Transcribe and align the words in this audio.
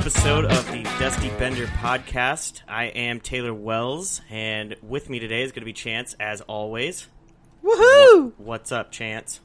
episode 0.00 0.46
of 0.46 0.72
the 0.72 0.82
Dusty 0.98 1.28
Bender 1.38 1.66
podcast. 1.66 2.62
I 2.66 2.84
am 2.84 3.20
Taylor 3.20 3.52
Wells, 3.52 4.22
and 4.30 4.74
with 4.80 5.10
me 5.10 5.18
today 5.18 5.42
is 5.42 5.52
going 5.52 5.60
to 5.60 5.66
be 5.66 5.74
Chance, 5.74 6.16
as 6.18 6.40
always. 6.40 7.06
Woohoo! 7.62 8.32
What's 8.38 8.72
up, 8.72 8.92
Chance? 8.92 9.40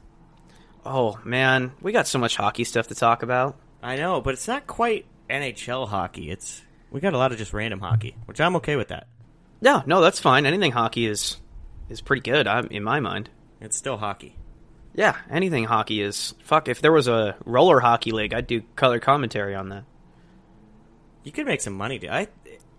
Oh 0.82 1.20
man, 1.24 1.72
we 1.82 1.92
got 1.92 2.06
so 2.06 2.18
much 2.18 2.36
hockey 2.36 2.64
stuff 2.64 2.88
to 2.88 2.94
talk 2.94 3.22
about. 3.22 3.58
I 3.82 3.96
know, 3.96 4.22
but 4.22 4.32
it's 4.32 4.48
not 4.48 4.66
quite 4.66 5.04
NHL 5.28 5.88
hockey. 5.88 6.30
It's 6.30 6.62
we 6.90 7.02
got 7.02 7.12
a 7.12 7.18
lot 7.18 7.32
of 7.32 7.38
just 7.38 7.52
random 7.52 7.80
hockey, 7.80 8.16
which 8.24 8.40
I'm 8.40 8.56
okay 8.56 8.76
with 8.76 8.88
that. 8.88 9.08
Yeah, 9.60 9.82
no, 9.84 10.00
that's 10.00 10.20
fine. 10.20 10.46
Anything 10.46 10.72
hockey 10.72 11.04
is 11.04 11.36
is 11.90 12.00
pretty 12.00 12.22
good 12.22 12.46
I'm, 12.46 12.68
in 12.68 12.82
my 12.82 13.00
mind. 13.00 13.28
It's 13.60 13.76
still 13.76 13.98
hockey. 13.98 14.38
Yeah, 14.94 15.16
anything 15.28 15.64
hockey 15.64 16.00
is 16.00 16.32
fuck. 16.44 16.66
If 16.66 16.80
there 16.80 16.92
was 16.92 17.08
a 17.08 17.36
roller 17.44 17.80
hockey 17.80 18.12
league, 18.12 18.32
I'd 18.32 18.46
do 18.46 18.62
color 18.74 19.00
commentary 19.00 19.54
on 19.54 19.68
that. 19.68 19.84
You 21.26 21.32
could 21.32 21.44
make 21.46 21.60
some 21.60 21.72
money. 21.72 21.98
dude. 21.98 22.10
I 22.10 22.28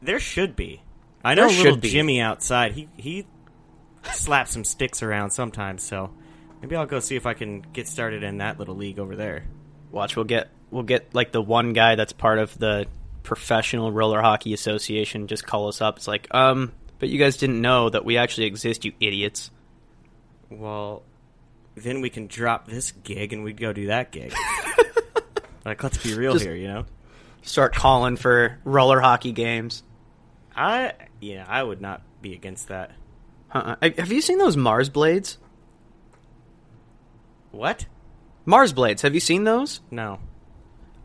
there 0.01 0.21
should 0.21 0.55
be. 0.55 0.81
I 1.21 1.35
know 1.35 1.49
There 1.49 1.57
little 1.57 1.75
be. 1.75 1.89
Jimmy 1.89 2.21
outside. 2.21 2.71
He 2.71 2.87
he 2.95 3.27
slaps 4.13 4.51
some 4.51 4.63
sticks 4.63 5.03
around 5.03 5.31
sometimes. 5.31 5.83
So 5.83 6.11
maybe 6.61 6.77
I'll 6.77 6.85
go 6.85 7.01
see 7.01 7.17
if 7.17 7.25
I 7.25 7.33
can 7.33 7.59
get 7.73 7.89
started 7.89 8.23
in 8.23 8.37
that 8.37 8.57
little 8.57 8.75
league 8.75 8.99
over 8.99 9.17
there. 9.17 9.43
Watch, 9.91 10.15
we'll 10.15 10.23
get 10.23 10.49
we'll 10.71 10.83
get 10.83 11.13
like 11.13 11.33
the 11.33 11.41
one 11.41 11.73
guy 11.73 11.95
that's 11.95 12.13
part 12.13 12.39
of 12.39 12.57
the 12.57 12.85
professional 13.23 13.91
roller 13.91 14.21
hockey 14.21 14.53
association 14.53 15.27
just 15.27 15.45
call 15.45 15.67
us 15.67 15.81
up. 15.81 15.98
It's 15.98 16.07
like, 16.07 16.34
um, 16.34 16.71
but 16.99 17.09
you 17.09 17.20
guys 17.20 17.35
didn't 17.35 17.59
know 17.59 17.89
that 17.89 18.05
we 18.05 18.15
actually 18.15 18.48
exist, 18.48 18.85
you 18.85 18.93
idiots. 19.01 19.51
Well, 20.49 21.04
then 21.76 21.99
we 21.99 22.09
can 22.09 22.27
drop 22.27 22.70
this 22.70 22.91
gig 22.91 23.34
and 23.34 23.43
we'd 23.43 23.59
go 23.59 23.73
do 23.73 23.87
that 23.87 24.13
gig. 24.13 24.34
like, 25.65 25.84
let's 25.84 25.98
be 25.98 26.13
real 26.13 26.32
Just- 26.32 26.45
here, 26.45 26.55
you 26.55 26.70
know. 26.70 26.85
Start 27.48 27.73
calling 27.73 28.17
for 28.17 28.59
roller 28.65 28.99
hockey 28.99 29.31
games. 29.31 29.81
I 30.53 30.93
yeah, 31.21 31.45
I 31.48 31.63
would 31.63 31.79
not 31.79 32.01
be 32.21 32.34
against 32.34 32.67
that. 32.67 32.91
Uh-uh. 33.54 33.89
Have 33.98 34.12
you 34.12 34.20
seen 34.20 34.37
those 34.37 34.57
Mars 34.57 34.89
blades? 34.89 35.37
What? 37.51 37.85
Mars 38.45 38.73
blades. 38.73 39.01
Have 39.04 39.13
you 39.13 39.21
seen 39.21 39.45
those? 39.45 39.79
No. 39.89 40.20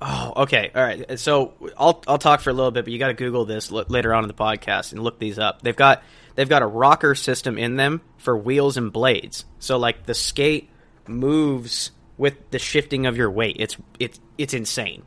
Oh, 0.01 0.33
okay. 0.39 0.73
All 0.75 0.83
right. 0.83 1.13
Uh, 1.13 1.17
so 1.17 1.55
I'll 1.79 2.03
I'll 2.09 2.19
talk 2.19 2.41
for 2.41 2.51
a 2.51 2.53
little 2.53 2.73
bit, 2.73 2.87
but 2.87 2.93
you 2.93 2.99
got 2.99 3.07
to 3.09 3.15
Google 3.15 3.45
this 3.45 3.71
l- 3.71 3.85
later 3.89 4.13
on 4.13 4.25
in 4.25 4.29
the 4.29 4.35
podcast 4.35 4.91
and 4.93 5.01
look 5.01 5.21
these 5.21 5.39
up. 5.39 5.63
They've 5.63 5.77
got 5.77 6.03
they've 6.35 6.49
got 6.49 6.63
a 6.63 6.67
rocker 6.67 7.15
system 7.15 7.57
in 7.57 7.77
them 7.77 8.01
for 8.17 8.37
wheels 8.37 8.77
and 8.77 8.93
blades. 8.93 9.45
So 9.61 9.79
like 9.79 10.07
the 10.07 10.15
skate 10.15 10.71
moves 11.07 11.93
with 12.19 12.51
the 12.51 12.59
shifting 12.59 13.07
of 13.07 13.17
your 13.17 13.31
weight. 13.31 13.59
It's 13.61 13.77
it's 14.01 14.19
it's 14.39 14.55
insane. 14.55 15.05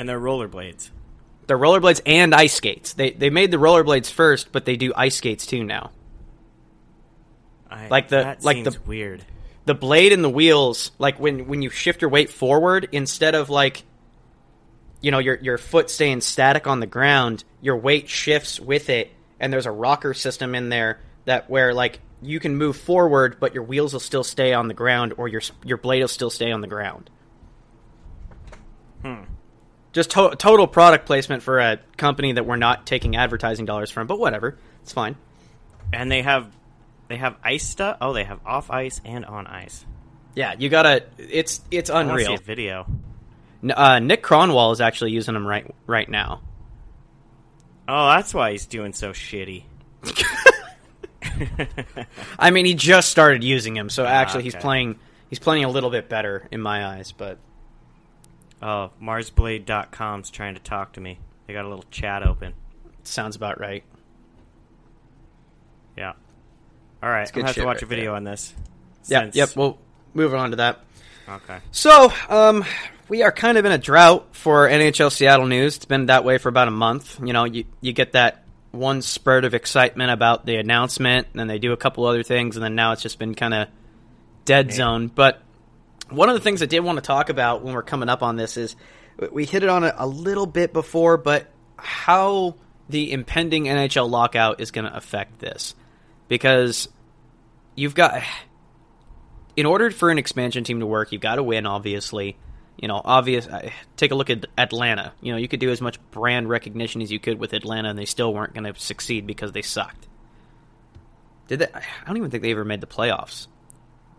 And 0.00 0.08
they're 0.08 0.18
rollerblades. 0.18 0.88
They're 1.46 1.58
rollerblades 1.58 2.00
and 2.06 2.34
ice 2.34 2.54
skates. 2.54 2.94
They 2.94 3.10
they 3.10 3.28
made 3.28 3.50
the 3.50 3.58
rollerblades 3.58 4.10
first, 4.10 4.50
but 4.50 4.64
they 4.64 4.76
do 4.76 4.94
ice 4.96 5.16
skates 5.16 5.44
too 5.44 5.62
now. 5.62 5.90
I, 7.70 7.88
Like 7.88 8.08
the- 8.08 8.16
that 8.22 8.42
like 8.44 8.64
the- 8.64 8.78
weird. 8.86 9.24
the 9.66 9.74
blade 9.74 10.12
and 10.14 10.24
the 10.24 10.30
wheels 10.30 10.90
like 10.98 11.20
when 11.20 11.46
when 11.48 11.60
you 11.60 11.68
shift 11.68 12.00
your 12.00 12.10
weight 12.10 12.30
forward 12.30 12.88
instead 12.92 13.34
of 13.34 13.50
like 13.50 13.82
you 15.02 15.10
know 15.10 15.18
your 15.18 15.36
your 15.36 15.58
foot 15.58 15.90
staying 15.90 16.22
static 16.22 16.66
on 16.66 16.80
the 16.80 16.86
ground 16.86 17.44
your 17.60 17.76
weight 17.76 18.08
shifts 18.08 18.58
with 18.58 18.88
it 18.88 19.12
and 19.38 19.52
there's 19.52 19.66
a 19.66 19.70
rocker 19.70 20.14
system 20.14 20.54
in 20.54 20.68
there 20.70 20.98
that 21.26 21.50
where 21.50 21.74
like 21.74 22.00
you 22.22 22.40
can 22.40 22.56
move 22.56 22.76
forward 22.76 23.36
but 23.38 23.52
your 23.54 23.62
wheels 23.64 23.92
will 23.92 24.00
still 24.00 24.24
stay 24.24 24.52
on 24.54 24.66
the 24.68 24.74
ground 24.74 25.12
or 25.18 25.28
your 25.28 25.42
your 25.64 25.76
blade 25.76 26.00
will 26.00 26.08
still 26.08 26.30
stay 26.30 26.50
on 26.50 26.60
the 26.62 26.66
ground 26.68 27.10
Hmm. 29.02 29.22
Just 29.92 30.10
to- 30.12 30.34
total 30.36 30.66
product 30.66 31.06
placement 31.06 31.42
for 31.42 31.58
a 31.58 31.78
company 31.96 32.32
that 32.32 32.46
we're 32.46 32.56
not 32.56 32.86
taking 32.86 33.16
advertising 33.16 33.66
dollars 33.66 33.90
from 33.90 34.06
but 34.06 34.18
whatever 34.18 34.56
it's 34.82 34.92
fine 34.92 35.16
And 35.92 36.10
they 36.10 36.22
have 36.22 36.50
they 37.08 37.16
have 37.16 37.36
ice 37.42 37.66
stuff. 37.66 37.96
Oh, 38.00 38.12
they 38.12 38.24
have 38.24 38.38
off 38.46 38.70
ice 38.70 39.00
and 39.04 39.24
on 39.24 39.46
ice. 39.46 39.84
yeah 40.34 40.54
you 40.58 40.68
gotta 40.68 41.04
it's 41.18 41.60
it's 41.70 41.90
unreal 41.90 42.36
video. 42.36 42.86
Uh, 43.68 43.98
nick 43.98 44.22
Kronwall 44.22 44.72
is 44.72 44.80
actually 44.80 45.12
using 45.12 45.34
them 45.34 45.46
right 45.46 45.74
right 45.86 46.08
now 46.08 46.42
Oh, 47.92 48.06
that's 48.10 48.32
why 48.32 48.52
he's 48.52 48.66
doing 48.66 48.92
so 48.92 49.10
shitty. 49.10 49.64
I 52.38 52.52
mean, 52.52 52.64
he 52.64 52.74
just 52.74 53.10
started 53.10 53.42
using 53.42 53.76
him, 53.76 53.90
so 53.90 54.06
actually 54.06 54.44
he's 54.44 54.54
okay. 54.54 54.62
playing. 54.62 55.00
He's 55.28 55.40
playing 55.40 55.64
a 55.64 55.68
little 55.68 55.90
bit 55.90 56.08
better 56.08 56.46
in 56.52 56.60
my 56.60 56.86
eyes, 56.86 57.10
but 57.10 57.38
Oh, 58.62 58.90
MarsBlade.com's 59.02 60.30
trying 60.30 60.54
to 60.54 60.60
talk 60.60 60.92
to 60.92 61.00
me. 61.00 61.18
They 61.46 61.52
got 61.54 61.64
a 61.64 61.68
little 61.68 61.84
chat 61.90 62.22
open. 62.22 62.54
sounds 63.04 63.34
about 63.36 63.58
right. 63.60 63.82
Yeah. 65.96 66.12
All 67.02 67.08
right, 67.08 67.26
I'm 67.26 67.34
gonna 67.34 67.46
have 67.46 67.56
to 67.56 67.64
watch 67.64 67.76
right 67.76 67.82
a 67.82 67.86
video 67.86 68.14
on 68.14 68.24
this. 68.24 68.54
Yeah, 69.06 69.22
since- 69.22 69.36
yep. 69.36 69.56
We'll 69.56 69.78
move 70.14 70.34
on 70.34 70.50
to 70.50 70.56
that. 70.56 70.80
Okay. 71.28 71.58
So, 71.70 72.12
um, 72.28 72.64
we 73.08 73.22
are 73.22 73.32
kind 73.32 73.56
of 73.56 73.64
in 73.64 73.72
a 73.72 73.78
drought 73.78 74.28
for 74.32 74.68
NHL 74.68 75.10
Seattle 75.10 75.46
news. 75.46 75.76
It's 75.76 75.84
been 75.84 76.06
that 76.06 76.24
way 76.24 76.38
for 76.38 76.48
about 76.48 76.68
a 76.68 76.72
month. 76.72 77.18
You 77.24 77.32
know, 77.32 77.44
you 77.44 77.64
you 77.80 77.92
get 77.92 78.12
that 78.12 78.44
one 78.72 79.02
spurt 79.02 79.44
of 79.44 79.54
excitement 79.54 80.10
about 80.10 80.44
the 80.46 80.56
announcement, 80.56 81.28
and 81.32 81.40
then 81.40 81.46
they 81.48 81.58
do 81.58 81.72
a 81.72 81.76
couple 81.76 82.04
other 82.06 82.22
things, 82.22 82.56
and 82.56 82.64
then 82.64 82.74
now 82.74 82.92
it's 82.92 83.02
just 83.02 83.18
been 83.18 83.34
kind 83.34 83.54
of 83.54 83.68
dead 84.44 84.72
zone. 84.72 85.08
But 85.08 85.40
one 86.10 86.28
of 86.28 86.34
the 86.34 86.40
things 86.40 86.62
I 86.62 86.66
did 86.66 86.80
want 86.80 86.96
to 86.96 87.02
talk 87.02 87.28
about 87.28 87.62
when 87.62 87.74
we're 87.74 87.82
coming 87.82 88.08
up 88.08 88.22
on 88.22 88.36
this 88.36 88.56
is 88.56 88.76
we 89.30 89.44
hit 89.44 89.62
it 89.62 89.68
on 89.68 89.84
it 89.84 89.94
a 89.96 90.06
little 90.06 90.46
bit 90.46 90.72
before, 90.72 91.16
but 91.16 91.50
how 91.76 92.56
the 92.88 93.12
impending 93.12 93.64
NHL 93.64 94.08
lockout 94.10 94.60
is 94.60 94.70
going 94.70 94.84
to 94.86 94.96
affect 94.96 95.38
this. 95.38 95.74
Because 96.28 96.88
you've 97.74 97.94
got 97.94 98.22
in 99.56 99.66
order 99.66 99.90
for 99.90 100.10
an 100.10 100.18
expansion 100.18 100.64
team 100.64 100.80
to 100.80 100.86
work, 100.86 101.12
you've 101.12 101.20
got 101.20 101.36
to 101.36 101.42
win. 101.42 101.66
Obviously, 101.66 102.36
you 102.76 102.88
know, 102.88 103.00
obvious. 103.04 103.48
Take 103.96 104.10
a 104.10 104.14
look 104.14 104.30
at 104.30 104.46
Atlanta. 104.56 105.12
You 105.20 105.32
know, 105.32 105.38
you 105.38 105.48
could 105.48 105.60
do 105.60 105.70
as 105.70 105.80
much 105.80 106.00
brand 106.10 106.48
recognition 106.48 107.02
as 107.02 107.10
you 107.10 107.18
could 107.18 107.38
with 107.38 107.52
Atlanta, 107.52 107.90
and 107.90 107.98
they 107.98 108.04
still 108.04 108.32
weren't 108.32 108.54
going 108.54 108.72
to 108.72 108.78
succeed 108.80 109.26
because 109.26 109.52
they 109.52 109.62
sucked. 109.62 110.08
Did 111.48 111.58
they? 111.60 111.66
I 111.66 112.06
don't 112.06 112.16
even 112.16 112.30
think 112.30 112.42
they 112.42 112.52
ever 112.52 112.64
made 112.64 112.80
the 112.80 112.86
playoffs. 112.86 113.48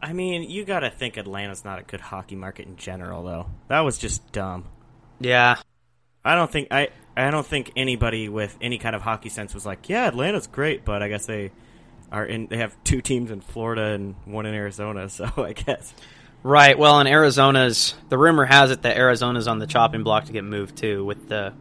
I 0.01 0.13
mean, 0.13 0.49
you 0.49 0.65
gotta 0.65 0.89
think 0.89 1.17
Atlanta's 1.17 1.63
not 1.63 1.79
a 1.79 1.83
good 1.83 2.01
hockey 2.01 2.35
market 2.35 2.67
in 2.67 2.75
general, 2.75 3.23
though. 3.23 3.47
That 3.67 3.81
was 3.81 3.97
just 3.97 4.31
dumb. 4.31 4.65
Yeah, 5.19 5.57
I 6.25 6.35
don't 6.35 6.51
think 6.51 6.69
I 6.71 6.89
I 7.15 7.29
don't 7.31 7.45
think 7.45 7.71
anybody 7.75 8.29
with 8.29 8.57
any 8.61 8.77
kind 8.77 8.95
of 8.95 9.01
hockey 9.01 9.29
sense 9.29 9.53
was 9.53 9.65
like, 9.65 9.89
yeah, 9.89 10.07
Atlanta's 10.07 10.47
great, 10.47 10.85
but 10.85 11.03
I 11.03 11.09
guess 11.09 11.25
they 11.25 11.51
are 12.11 12.25
in. 12.25 12.47
They 12.47 12.57
have 12.57 12.75
two 12.83 13.01
teams 13.01 13.31
in 13.31 13.41
Florida 13.41 13.93
and 13.93 14.15
one 14.25 14.45
in 14.45 14.53
Arizona, 14.53 15.09
so 15.09 15.29
I 15.37 15.53
guess. 15.53 15.93
right. 16.43 16.77
Well, 16.77 16.99
in 16.99 17.07
Arizona's, 17.07 17.93
the 18.09 18.17
rumor 18.17 18.45
has 18.45 18.71
it 18.71 18.81
that 18.83 18.97
Arizona's 18.97 19.47
on 19.47 19.59
the 19.59 19.67
chopping 19.67 20.03
block 20.03 20.25
to 20.25 20.31
get 20.31 20.43
moved 20.43 20.77
too 20.77 21.05
with 21.05 21.27
the 21.29 21.53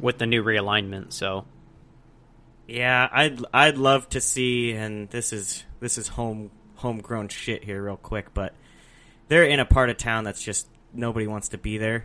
with 0.00 0.18
the 0.18 0.26
new 0.26 0.42
realignment. 0.44 1.12
So 1.12 1.46
Yeah, 2.66 3.08
I'd 3.10 3.40
I'd 3.54 3.78
love 3.78 4.08
to 4.10 4.20
see, 4.20 4.72
and 4.72 5.08
this 5.10 5.32
is 5.32 5.64
this 5.80 5.96
is 5.96 6.08
home 6.08 6.50
homegrown 6.78 7.28
shit 7.28 7.64
here, 7.64 7.82
real 7.82 7.96
quick, 7.96 8.32
but 8.34 8.54
they're 9.28 9.44
in 9.44 9.60
a 9.60 9.64
part 9.64 9.90
of 9.90 9.96
town 9.96 10.24
that's 10.24 10.42
just 10.42 10.66
nobody 10.92 11.26
wants 11.26 11.50
to 11.50 11.58
be 11.58 11.78
there, 11.78 12.04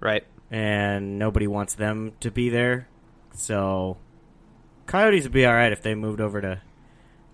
right. 0.00 0.24
and 0.50 1.18
nobody 1.18 1.46
wants 1.46 1.74
them 1.74 2.12
to 2.20 2.30
be 2.30 2.50
there. 2.50 2.88
So, 3.34 3.96
Coyotes 4.86 5.22
would 5.22 5.32
be 5.32 5.46
all 5.46 5.54
right 5.54 5.72
if 5.72 5.82
they 5.82 5.94
moved 5.94 6.20
over 6.20 6.40
to 6.40 6.60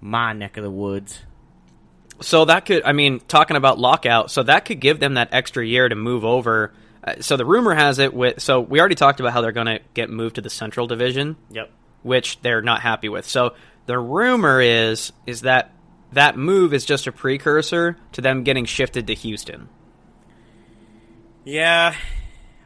my 0.01 0.33
neck 0.33 0.57
of 0.57 0.63
the 0.63 0.71
woods. 0.71 1.21
So 2.21 2.45
that 2.47 2.67
could, 2.67 2.83
I 2.85 2.93
mean, 2.93 3.21
talking 3.21 3.57
about 3.57 3.79
lockout, 3.79 4.31
so 4.31 4.43
that 4.43 4.65
could 4.65 4.81
give 4.81 4.99
them 5.01 5.15
that 5.15 5.29
extra 5.33 5.65
year 5.65 5.89
to 5.89 5.95
move 5.95 6.25
over. 6.25 6.73
Uh, 7.03 7.15
so 7.21 7.37
the 7.37 7.47
rumor 7.47 7.75
has 7.75 7.99
it 8.01 8.13
with, 8.13 8.43
so 8.43 8.61
we 8.61 8.81
already 8.81 8.97
talked 8.97 9.21
about 9.21 9.33
how 9.33 9.41
they're 9.41 9.53
going 9.53 9.67
to 9.67 9.81
get 9.95 10.11
moved 10.11 10.35
to 10.35 10.41
the 10.41 10.51
Central 10.51 10.87
Division, 10.89 11.37
Yep. 11.51 11.71
which 12.03 12.41
they're 12.43 12.63
not 12.63 12.81
happy 12.81 13.09
with. 13.09 13.25
So 13.27 13.55
the 13.87 13.99
rumor 13.99 14.61
is 14.61 15.13
is 15.27 15.43
that 15.43 15.71
that 16.13 16.37
move 16.37 16.73
is 16.73 16.85
just 16.85 17.07
a 17.07 17.13
precursor 17.13 17.97
to 18.13 18.21
them 18.21 18.43
getting 18.45 18.65
shifted 18.65 19.07
to 19.09 19.15
Houston. 19.15 19.69
Yeah, 21.45 21.95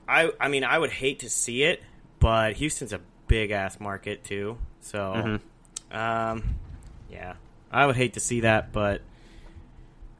I 0.09 0.31
I 0.41 0.49
mean 0.49 0.65
I 0.65 0.79
would 0.79 0.91
hate 0.91 1.21
to 1.21 1.31
see 1.31 1.63
it, 1.63 1.83
but 2.19 2.55
Houston's 2.55 2.93
a 2.93 3.01
big 3.29 3.51
ass 3.51 3.79
market 3.81 4.25
too. 4.25 4.59
So, 4.81 5.39
um, 5.93 6.43
yeah, 7.11 7.35
I 7.71 7.87
would 7.87 7.97
hate 7.97 8.15
to 8.15 8.21
see 8.21 8.41
that, 8.41 8.73
but 8.73 9.03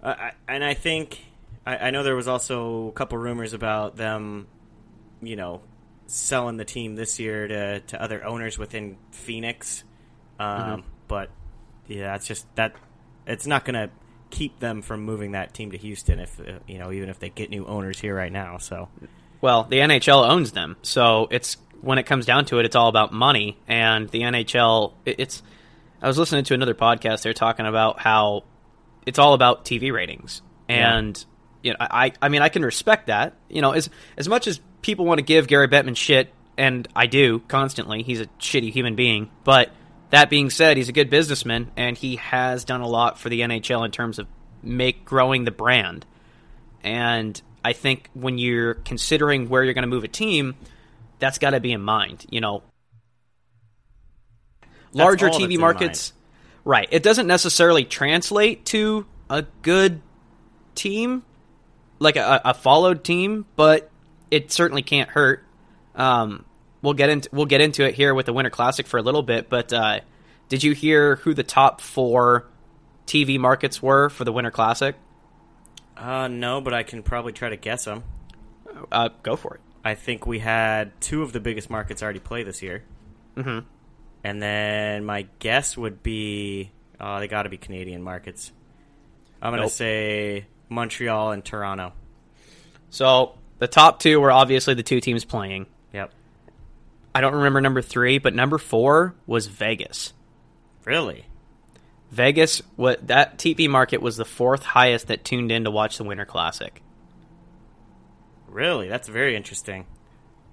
I, 0.03 0.11
I 0.11 0.33
and 0.49 0.65
I 0.65 0.75
think 0.75 1.21
I, 1.67 1.77
I 1.77 1.91
know 1.91 2.03
there 2.03 2.17
was 2.17 2.29
also 2.29 2.89
a 2.89 2.93
couple 2.93 3.19
rumors 3.19 3.53
about 3.53 3.97
them, 3.97 4.47
you 5.21 5.35
know, 5.37 5.63
selling 6.07 6.57
the 6.57 6.65
team 6.65 6.95
this 6.95 7.19
year 7.19 7.49
to 7.49 7.81
to 7.81 8.01
other 8.03 8.25
owners 8.25 8.59
within 8.59 8.97
Phoenix. 9.11 9.83
Um, 10.39 10.85
But 11.09 11.31
yeah, 11.89 12.13
that's 12.13 12.27
just 12.27 12.47
that. 12.55 12.75
It's 13.27 13.47
not 13.47 13.65
going 13.65 13.75
to 13.75 13.91
keep 14.31 14.59
them 14.61 14.81
from 14.83 15.03
moving 15.03 15.33
that 15.33 15.53
team 15.53 15.71
to 15.73 15.79
Houston 15.79 16.19
if 16.19 16.41
uh, 16.41 16.59
you 16.67 16.79
know 16.79 16.91
even 16.91 17.09
if 17.09 17.19
they 17.19 17.29
get 17.29 17.51
new 17.51 17.67
owners 17.67 18.01
here 18.01 18.15
right 18.15 18.33
now. 18.33 18.59
So 18.59 18.89
well, 19.41 19.65
the 19.65 19.79
NHL 19.79 20.29
owns 20.29 20.53
them, 20.53 20.77
so 20.83 21.29
it's 21.31 21.57
when 21.81 21.99
it 21.99 22.05
comes 22.05 22.27
down 22.27 22.47
to 22.47 22.59
it, 22.59 22.65
it's 22.65 22.77
all 22.77 22.89
about 22.89 23.13
money. 23.13 23.59
And 23.69 24.09
the 24.09 24.21
NHL, 24.21 24.93
it's. 25.05 25.43
I 26.01 26.09
was 26.09 26.19
listening 26.19 26.45
to 26.45 26.55
another 26.55 26.75
podcast. 26.75 27.23
They're 27.23 27.33
talking 27.33 27.67
about 27.67 28.01
how 28.01 28.45
it's 29.07 29.19
all 29.19 29.35
about 29.35 29.65
TV 29.65 29.93
ratings, 29.93 30.43
and 30.69 31.23
you 31.63 31.73
know, 31.73 31.77
I, 31.81 32.13
I 32.21 32.29
mean, 32.29 32.43
I 32.43 32.49
can 32.49 32.65
respect 32.65 33.07
that. 33.07 33.35
You 33.49 33.63
know, 33.63 33.73
as 33.73 33.91
as 34.17 34.29
much 34.29 34.47
as 34.47 34.61
people 34.81 35.05
want 35.05 35.19
to 35.19 35.23
give 35.23 35.47
Gary 35.47 35.69
Bettman 35.69 35.97
shit, 35.97 36.33
and 36.57 36.89
I 36.95 37.07
do 37.07 37.41
constantly. 37.49 38.03
He's 38.03 38.21
a 38.21 38.27
shitty 38.41 38.73
human 38.73 38.97
being, 38.97 39.31
but 39.45 39.71
that 40.13 40.29
being 40.29 40.51
said, 40.51 40.77
he's 40.77 40.91
a 40.91 40.93
good 40.93 41.09
businessman, 41.09 41.71
and 41.75 41.97
he 41.97 42.17
has 42.17 42.65
done 42.65 42.83
a 42.83 42.87
lot 42.87 43.19
for 43.19 43.31
the 43.31 43.41
NHL 43.41 43.83
in 43.83 43.91
terms 43.91 44.19
of 44.19 44.29
make 44.63 45.07
growing 45.07 45.45
the 45.45 45.51
brand. 45.51 46.05
And 46.85 47.41
I 47.65 47.73
think 47.73 48.11
when 48.13 48.37
you're 48.37 48.75
considering 48.75 49.49
where 49.49 49.65
you're 49.65 49.73
going 49.73 49.85
to 49.85 49.89
move 49.89 50.05
a 50.05 50.09
team, 50.09 50.55
that's 51.19 51.39
got 51.39 51.51
to 51.51 51.61
be 51.61 51.73
in 51.73 51.81
mind. 51.81 52.27
You 52.29 52.43
know, 52.43 52.63
larger 54.93 55.31
TV 55.31 55.59
markets, 55.59 56.13
right? 56.63 56.89
It 56.91 57.03
doesn't 57.03 57.27
necessarily 57.27 57.87
translate 57.87 58.67
to 58.67 59.07
a 59.31 59.47
good 59.63 60.03
team, 60.75 61.23
like 61.99 62.17
a, 62.17 62.43
a 62.45 62.53
followed 62.53 63.03
team, 63.03 63.47
but 63.57 63.91
it 64.31 64.53
certainly 64.53 64.83
can't 64.83 65.09
hurt. 65.09 65.43
Um, 65.95 66.45
we'll 66.83 66.95
get 66.95 67.09
into 67.09 67.29
we'll 67.33 67.47
get 67.47 67.61
into 67.61 67.85
it 67.87 67.95
here 67.95 68.15
with 68.15 68.27
the 68.27 68.33
Winter 68.33 68.51
Classic 68.51 68.87
for 68.87 68.99
a 68.99 69.03
little 69.03 69.23
bit, 69.23 69.49
but 69.49 69.73
uh, 69.73 70.01
did 70.49 70.63
you 70.63 70.73
hear 70.73 71.17
who 71.17 71.33
the 71.35 71.43
top 71.43 71.81
four 71.81 72.47
TV 73.07 73.39
markets 73.39 73.83
were 73.83 74.11
for 74.11 74.25
the 74.25 74.33
Winter 74.33 74.51
Classic? 74.51 74.97
Uh, 75.97 76.29
no, 76.29 76.61
but 76.61 76.75
I 76.75 76.83
can 76.83 77.03
probably 77.03 77.33
try 77.33 77.49
to 77.49 77.57
guess 77.57 77.85
them. 77.85 78.03
Uh, 78.91 79.11
go 79.23 79.37
for 79.37 79.55
it. 79.55 79.61
I 79.85 79.95
think 79.95 80.27
we 80.27 80.39
had 80.39 81.01
two 81.01 81.23
of 81.23 81.33
the 81.33 81.41
biggest 81.41 81.71
markets 81.71 82.03
already 82.03 82.21
play 82.21 82.43
this 82.43 82.63
year. 82.63 82.85
Mm-hmm. 83.37 83.67
And 84.25 84.43
then 84.43 85.05
my 85.05 85.27
guess 85.39 85.77
would 85.77 86.03
be 86.03 86.71
uh, 87.01 87.19
they 87.21 87.29
got 87.29 87.43
to 87.43 87.49
be 87.49 87.57
Canadian 87.57 88.03
markets. 88.03 88.53
I'm 89.41 89.51
going 89.51 89.59
to 89.59 89.65
Nope. 89.65 89.73
say 89.73 90.47
Montreal 90.69 91.33
and 91.33 91.45
Toronto. 91.45 91.93
So 92.91 93.37
the 93.59 93.67
top 93.67 93.99
two 93.99 94.21
were 94.21 94.31
obviously 94.31 94.75
the 94.75 94.85
two 94.85 95.01
teams 95.01 95.25
playing. 95.25 95.67
Yep. 95.93 96.13
I 97.15 97.21
don't 97.21 97.35
remember 97.35 97.61
number 97.61 97.83
three, 97.83 98.19
but 98.19 98.35
number 98.35 98.59
four 98.59 99.15
was 99.27 99.47
Vegas. 99.47 100.13
Really? 100.85 101.27
Vegas, 102.11 102.61
what 102.77 103.07
that 103.09 103.39
TV 103.39 103.69
market 103.69 104.03
was 104.03 104.17
the 104.17 104.25
fourth 104.25 104.63
highest 104.63 105.09
that 105.09 105.25
tuned 105.25 105.51
in 105.51 105.65
to 105.65 105.71
watch 105.71 105.99
the 105.99 106.05
Winter 106.05 106.27
Classic. 106.27 106.83
Really? 108.49 108.89
That's 108.89 109.09
very 109.09 109.35
interesting. 109.35 109.87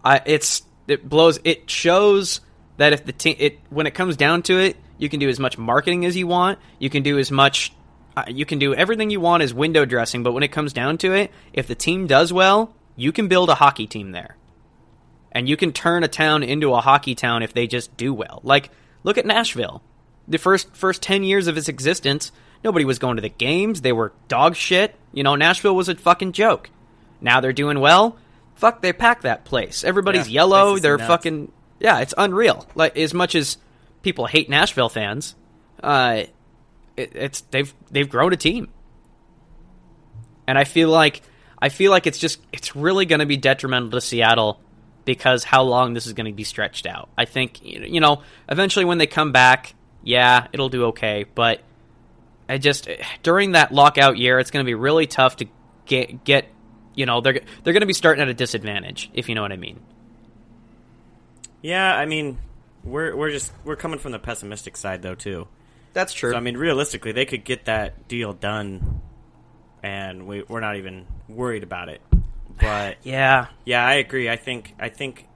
I 0.03 0.21
it's 0.25 0.63
it 0.87 1.07
blows. 1.07 1.39
It 1.43 1.69
shows 1.69 2.41
that 2.77 2.93
if 2.93 3.05
the 3.05 3.11
team 3.11 3.35
it 3.39 3.59
when 3.69 3.87
it 3.87 3.93
comes 3.93 4.15
down 4.15 4.43
to 4.43 4.57
it, 4.57 4.77
you 4.97 5.09
can 5.09 5.19
do 5.19 5.27
as 5.27 5.39
much 5.39 5.57
marketing 5.57 6.05
as 6.05 6.15
you 6.15 6.27
want. 6.27 6.59
You 6.79 6.89
can 6.89 7.03
do 7.03 7.19
as 7.19 7.29
much. 7.29 7.73
Uh, 8.15 8.23
you 8.27 8.45
can 8.45 8.57
do 8.57 8.73
everything 8.73 9.09
you 9.09 9.19
want 9.19 9.43
as 9.43 9.53
window 9.53 9.85
dressing. 9.85 10.23
But 10.23 10.31
when 10.31 10.43
it 10.43 10.51
comes 10.51 10.73
down 10.73 10.97
to 10.99 11.13
it, 11.13 11.31
if 11.51 11.67
the 11.67 11.75
team 11.75 12.07
does 12.07 12.31
well, 12.31 12.73
you 12.95 13.11
can 13.11 13.27
build 13.27 13.49
a 13.49 13.55
hockey 13.55 13.85
team 13.85 14.11
there, 14.11 14.37
and 15.31 15.47
you 15.49 15.55
can 15.57 15.71
turn 15.71 16.03
a 16.03 16.07
town 16.07 16.43
into 16.43 16.73
a 16.73 16.81
hockey 16.81 17.15
town 17.15 17.43
if 17.43 17.53
they 17.53 17.67
just 17.67 17.95
do 17.97 18.13
well. 18.13 18.39
Like 18.43 18.71
look 19.03 19.17
at 19.17 19.25
Nashville. 19.25 19.81
The 20.27 20.37
first 20.37 20.75
first 20.75 21.01
ten 21.01 21.23
years 21.23 21.47
of 21.47 21.57
its 21.57 21.67
existence, 21.69 22.31
nobody 22.63 22.85
was 22.85 22.99
going 22.99 23.15
to 23.15 23.21
the 23.21 23.29
games. 23.29 23.81
They 23.81 23.91
were 23.93 24.13
dog 24.27 24.55
shit. 24.55 24.95
You 25.13 25.23
know, 25.23 25.35
Nashville 25.35 25.75
was 25.75 25.89
a 25.89 25.95
fucking 25.95 26.33
joke. 26.33 26.69
Now 27.21 27.39
they're 27.41 27.53
doing 27.53 27.79
well. 27.79 28.17
Fuck, 28.55 28.81
they 28.81 28.93
pack 28.93 29.21
that 29.21 29.45
place. 29.45 29.83
Everybody's 29.83 30.27
Yeah, 30.29 30.41
yellow. 30.41 30.77
They're 30.79 30.97
nuts. 30.97 31.07
fucking 31.07 31.51
yeah. 31.79 31.99
It's 31.99 32.13
unreal. 32.17 32.67
Like 32.75 32.97
as 32.97 33.13
much 33.13 33.33
as 33.35 33.57
people 34.01 34.25
hate 34.27 34.49
Nashville 34.49 34.89
fans, 34.89 35.35
uh, 35.81 36.23
it, 36.97 37.11
it's 37.15 37.41
they've 37.41 37.73
they've 37.89 38.09
grown 38.09 38.33
a 38.33 38.37
team, 38.37 38.67
and 40.47 40.57
I 40.57 40.63
feel 40.63 40.89
like 40.89 41.21
I 41.61 41.69
feel 41.69 41.91
like 41.91 42.07
it's 42.07 42.17
just 42.19 42.39
it's 42.51 42.75
really 42.75 43.05
going 43.05 43.19
to 43.19 43.25
be 43.25 43.37
detrimental 43.37 43.91
to 43.91 44.01
Seattle 44.01 44.59
because 45.09 45.43
how 45.43 45.63
long 45.63 45.95
this 45.95 46.05
is 46.05 46.13
going 46.13 46.27
to 46.27 46.31
be 46.31 46.43
stretched 46.43 46.85
out. 46.85 47.09
I 47.17 47.25
think 47.25 47.63
you 47.63 47.99
know 47.99 48.21
eventually 48.47 48.85
when 48.85 48.99
they 48.99 49.07
come 49.07 49.31
back, 49.31 49.73
yeah, 50.03 50.45
it'll 50.53 50.69
do 50.69 50.85
okay, 50.85 51.25
but 51.33 51.61
I 52.47 52.59
just 52.59 52.87
during 53.23 53.53
that 53.53 53.71
lockout 53.71 54.19
year, 54.19 54.37
it's 54.37 54.51
going 54.51 54.63
to 54.63 54.69
be 54.69 54.75
really 54.75 55.07
tough 55.07 55.37
to 55.37 55.47
get 55.87 56.23
get 56.23 56.45
you 56.93 57.07
know 57.07 57.21
they're 57.21 57.41
they're 57.63 57.73
going 57.73 57.81
to 57.81 57.87
be 57.87 57.93
starting 57.93 58.21
at 58.21 58.27
a 58.27 58.35
disadvantage 58.35 59.09
if 59.15 59.29
you 59.29 59.33
know 59.33 59.41
what 59.41 59.51
I 59.51 59.57
mean. 59.57 59.79
Yeah, 61.63 61.91
I 61.95 62.05
mean, 62.05 62.37
we're 62.83 63.15
we're 63.15 63.31
just 63.31 63.51
we're 63.65 63.77
coming 63.77 63.97
from 63.97 64.11
the 64.11 64.19
pessimistic 64.19 64.77
side 64.77 65.01
though 65.01 65.15
too. 65.15 65.47
That's 65.93 66.13
true. 66.13 66.33
So 66.33 66.37
I 66.37 66.39
mean, 66.39 66.55
realistically, 66.55 67.13
they 67.13 67.25
could 67.25 67.43
get 67.43 67.65
that 67.65 68.07
deal 68.07 68.33
done, 68.33 69.01
and 69.81 70.27
we, 70.27 70.43
we're 70.43 70.59
not 70.59 70.75
even 70.75 71.07
worried 71.27 71.63
about 71.63 71.89
it. 71.89 71.99
But 72.59 72.97
yeah, 73.03 73.47
yeah, 73.65 73.85
I 73.85 73.95
agree. 73.95 74.29
I 74.29 74.35
think 74.35 74.75
I 74.79 74.89
think 74.89 75.27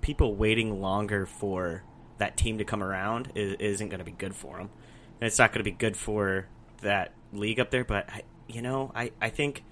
people 0.00 0.34
waiting 0.34 0.80
longer 0.80 1.26
for 1.26 1.82
that 2.18 2.36
team 2.36 2.58
to 2.58 2.64
come 2.64 2.82
around 2.82 3.32
is, 3.34 3.54
isn't 3.58 3.88
going 3.88 3.98
to 3.98 4.04
be 4.04 4.12
good 4.12 4.34
for 4.34 4.58
them, 4.58 4.70
and 5.20 5.26
it's 5.26 5.38
not 5.38 5.52
going 5.52 5.60
to 5.60 5.70
be 5.70 5.76
good 5.76 5.96
for 5.96 6.46
that 6.82 7.12
league 7.32 7.60
up 7.60 7.70
there. 7.70 7.84
But 7.84 8.10
I, 8.10 8.22
you 8.48 8.62
know, 8.62 8.92
I 8.94 9.12
I 9.20 9.30
think 9.30 9.64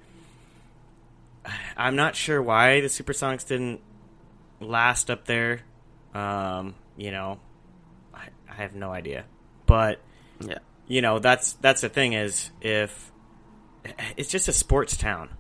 I'm 1.77 1.97
not 1.97 2.17
sure 2.17 2.43
why 2.43 2.81
the 2.81 2.89
Supersonics 2.89 3.47
didn't 3.47 3.81
last 4.61 5.11
up 5.11 5.27
there. 5.27 5.61
Um, 6.15 6.75
you 6.97 7.11
know, 7.11 7.41
I, 8.15 8.29
I 8.49 8.55
have 8.55 8.75
no 8.75 8.93
idea, 8.93 9.25
but 9.67 10.01
yeah, 10.41 10.59
you 10.87 11.03
know 11.03 11.19
that's 11.19 11.53
that's 11.55 11.81
the 11.81 11.89
thing 11.89 12.15
is 12.15 12.51
if 12.61 13.13
it's 14.17 14.31
just 14.31 14.49
a 14.49 14.53
sports 14.53 14.97
town 14.97 15.31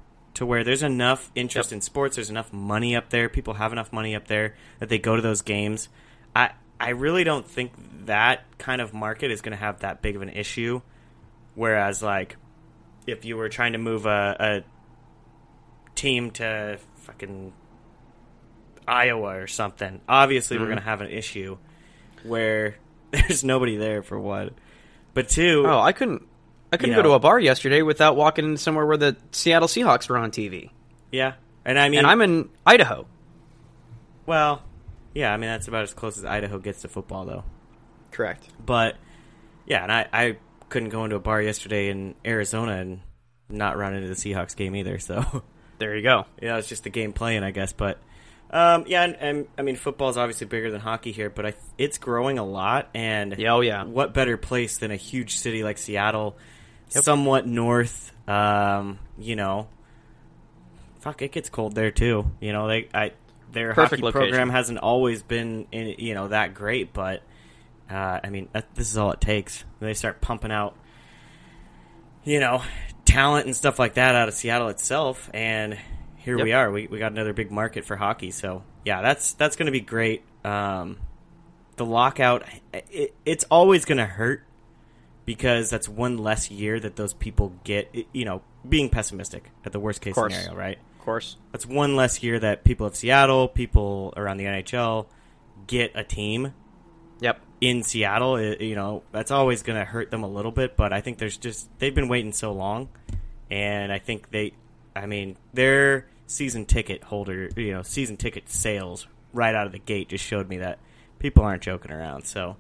to 0.41 0.47
where 0.47 0.65
there's 0.65 0.83
enough 0.83 1.31
interest 1.35 1.71
Yep. 1.71 1.77
in 1.77 1.81
sports 1.83 2.17
there's 2.17 2.31
enough 2.31 2.51
money 2.51 2.97
up 2.97 3.11
there 3.11 3.29
people 3.29 3.53
have 3.53 3.73
enough 3.73 3.93
money 3.93 4.17
up 4.17 4.27
there 4.27 4.57
that 4.79 4.89
they 4.89 4.99
go 4.99 5.15
to 5.15 5.21
those 5.21 5.43
games 5.43 5.91
i 6.35 6.49
i 6.81 6.89
really 6.91 7.25
don't 7.25 7.47
think 7.47 7.73
that 8.07 8.45
kind 8.57 8.81
of 8.81 8.95
market 8.95 9.31
is 9.31 9.43
going 9.43 9.53
to 9.53 9.63
have 9.63 9.81
that 9.81 10.01
big 10.01 10.17
of 10.17 10.23
an 10.23 10.31
issue 10.31 10.81
whereas 11.55 12.03
like 12.03 12.37
if 13.07 13.27
you 13.27 13.37
were 13.37 13.51
trying 13.51 13.73
to 13.73 13.79
move 13.79 14.07
a, 14.07 14.37
a 14.41 15.95
team 15.95 16.31
to 16.31 16.79
fucking 16.97 17.53
iowa 18.89 19.37
or 19.37 19.47
something 19.47 20.01
obviously 20.09 20.57
we're 20.57 20.65
Mhm. 20.65 20.69
going 20.69 20.79
to 20.79 20.85
have 20.85 21.01
an 21.03 21.11
issue 21.11 21.59
where 22.25 22.77
there's 23.11 23.45
nobody 23.45 23.77
there 23.77 24.03
for 24.03 24.19
one 24.19 24.53
but 25.13 25.29
two, 25.29 25.65
Oh, 25.67 25.81
I 25.81 25.93
couldn't. 25.93 26.23
I 26.73 26.77
couldn't 26.77 26.91
You 26.91 26.97
go 26.97 27.03
to 27.03 27.13
a 27.13 27.19
bar 27.19 27.39
yesterday 27.41 27.83
without 27.83 28.17
walking 28.17 28.45
into 28.45 28.59
somewhere 28.59 28.87
where 28.87 28.97
the 28.97 29.17
Seattle 29.33 29.69
Seahawks 29.69 30.09
were 30.09 30.17
on 30.19 30.31
TV, 30.31 30.71
yeah, 31.11 31.35
and 31.65 31.79
I 31.79 31.89
mean, 31.89 31.99
and 31.99 32.07
I'm 32.07 32.21
in 32.21 32.49
Idaho. 32.65 33.07
well, 34.27 34.63
yeah, 35.15 35.33
I 35.33 35.37
mean 35.37 35.51
that's 35.51 35.69
about 35.69 35.83
as 35.83 35.95
close 35.95 36.17
as 36.19 36.25
Idaho 36.25 36.59
gets 36.59 36.83
to 36.83 36.89
football, 36.89 37.25
though. 37.25 37.45
Correct. 38.13 38.49
But 38.65 38.97
yeah, 39.67 39.83
and 39.83 39.93
I, 39.93 40.07
I 40.13 40.37
couldn't 40.69 40.91
go 40.91 41.05
into 41.05 41.17
a 41.17 41.21
bar 41.21 41.41
yesterday 41.43 41.89
in 41.91 42.15
Arizona 42.25 42.73
and 42.77 43.01
not 43.49 43.77
run 43.77 43.95
into 43.95 44.09
the 44.09 44.15
Seahawks 44.15 44.55
game 44.57 44.77
either. 44.77 44.99
So 44.99 45.43
There 45.79 45.97
you 45.97 46.03
go. 46.03 46.27
yeah, 46.41 46.59
it's 46.59 46.69
just 46.69 46.85
the 46.85 46.91
game 46.91 47.13
playing, 47.13 47.43
I 47.43 47.51
guess. 47.53 47.73
But 47.73 47.99
um, 48.51 48.85
yeah, 48.87 49.03
and, 49.05 49.17
and 49.17 49.47
I 49.59 49.63
mean, 49.63 49.77
football 49.77 50.11
is 50.11 50.17
obviously 50.17 50.47
bigger 50.47 50.71
than 50.71 50.81
hockey 50.81 51.13
here, 51.13 51.31
but 51.31 51.47
I, 51.47 51.55
it's 51.79 51.99
growing 51.99 52.39
a 52.39 52.45
lot. 52.45 52.89
And 52.95 53.37
Yeah, 53.39 53.55
oh 53.55 53.61
yeah. 53.61 53.85
what 53.85 54.13
better 54.13 54.37
place 54.37 54.79
than 54.79 54.91
a 54.91 54.97
huge 54.97 55.39
city 55.39 55.63
like 55.65 55.79
Seattle, 55.79 56.37
Yep. 56.95 57.05
somewhat 57.05 57.47
north. 57.47 58.13
Um, 58.29 58.99
you 59.19 59.37
know, 59.37 59.69
fuck, 61.01 61.23
it 61.23 61.33
gets 61.33 61.49
cold 61.49 61.75
there 61.75 61.91
too. 61.91 62.31
You 62.41 62.53
know, 62.53 62.69
they 62.69 62.89
I 62.95 63.13
their 63.53 63.75
Perfect 63.75 63.91
hockey 64.01 64.03
location. 64.03 64.21
program 64.29 64.51
hasn't 64.51 64.79
always 64.79 65.23
been 65.23 65.67
in, 65.73 65.97
you 65.99 66.15
know 66.15 66.29
that 66.29 66.55
great, 66.55 66.93
but 66.93 67.23
uh, 67.91 68.21
I 68.23 68.31
mean, 68.31 68.49
that, 68.53 68.73
this 68.77 68.91
is 68.91 68.97
all 68.99 69.11
it 69.11 69.21
takes. 69.21 69.65
They 69.81 69.95
start 69.95 70.21
pumping 70.21 70.53
out, 70.53 70.77
you 72.25 72.39
know, 72.39 72.63
talent 73.05 73.47
and 73.47 73.57
stuff 73.57 73.79
like 73.79 73.95
that 73.95 74.15
out 74.15 74.29
of 74.29 74.35
Seattle 74.35 74.69
itself, 74.69 75.29
and 75.35 75.77
here 76.17 76.37
Yep. 76.37 76.45
we 76.45 76.53
are. 76.53 76.71
We 76.71 76.87
we 76.87 76.99
got 76.99 77.13
another 77.13 77.33
big 77.33 77.51
market 77.51 77.85
for 77.85 77.97
hockey. 77.97 78.31
So 78.31 78.63
yeah, 78.85 79.03
that's 79.03 79.33
that's 79.35 79.57
going 79.57 79.67
to 79.67 79.73
be 79.73 79.81
great. 79.81 80.23
Um, 80.45 80.99
the 81.77 81.85
lockout, 81.87 82.45
it, 82.73 83.15
it's 83.25 83.45
always 83.51 83.85
going 83.85 83.99
to 83.99 84.07
hurt 84.07 84.43
because 85.25 85.71
that's 85.71 85.89
one 85.89 86.19
less 86.19 86.51
year 86.51 86.79
that 86.81 86.97
those 86.97 87.13
people 87.15 87.53
get. 87.65 87.95
You 88.13 88.25
know, 88.25 88.43
being 88.69 88.89
pessimistic 88.89 89.51
at 89.65 89.73
the 89.73 89.81
worst 89.81 90.01
case 90.01 90.15
Course. 90.15 90.35
scenario, 90.35 90.57
right? 90.59 90.79
Of 90.99 91.05
course. 91.05 91.37
That's 91.53 91.67
one 91.67 91.97
less 91.97 92.23
year 92.23 92.39
that 92.41 92.63
people 92.65 92.87
of 92.87 92.95
Seattle, 92.97 93.49
people 93.49 94.13
around 94.17 94.37
the 94.37 94.45
NHL, 94.45 95.07
get 95.67 95.93
a 95.95 96.05
team 96.05 96.53
Yep. 97.21 97.41
in 97.61 97.83
Seattle. 97.83 98.37
It, 98.37 98.61
you 98.61 98.75
know, 98.75 99.03
that's 99.13 99.31
always 99.31 99.63
going 99.63 99.79
to 99.79 99.85
hurt 99.85 100.11
them 100.11 100.23
a 100.25 100.29
little 100.29 100.53
bit. 100.53 100.77
But 100.77 100.93
I 100.93 101.01
think 101.01 101.19
there's 101.19 101.37
just 101.39 101.69
they've 101.79 101.95
been 101.95 102.09
waiting 102.09 102.33
so 102.33 102.53
long, 102.53 102.89
and 103.51 103.91
I 103.93 103.99
think 103.99 104.31
they, 104.31 104.53
I 104.95 105.07
mean, 105.07 105.37
their 105.55 106.07
season 106.27 106.65
ticket 106.67 107.03
holder, 107.03 107.49
you 107.57 107.73
know, 107.73 107.83
season 107.83 108.17
ticket 108.17 108.49
sales 108.49 109.07
right 109.33 109.55
out 109.55 109.67
of 109.67 109.73
the 109.73 109.79
gate 109.79 110.09
just 110.09 110.25
showed 110.25 110.49
me 110.49 110.59
that 110.59 110.79
people 111.19 111.45
aren't 111.45 111.63
joking 111.63 111.91
around. 111.93 112.25
So 112.25 112.57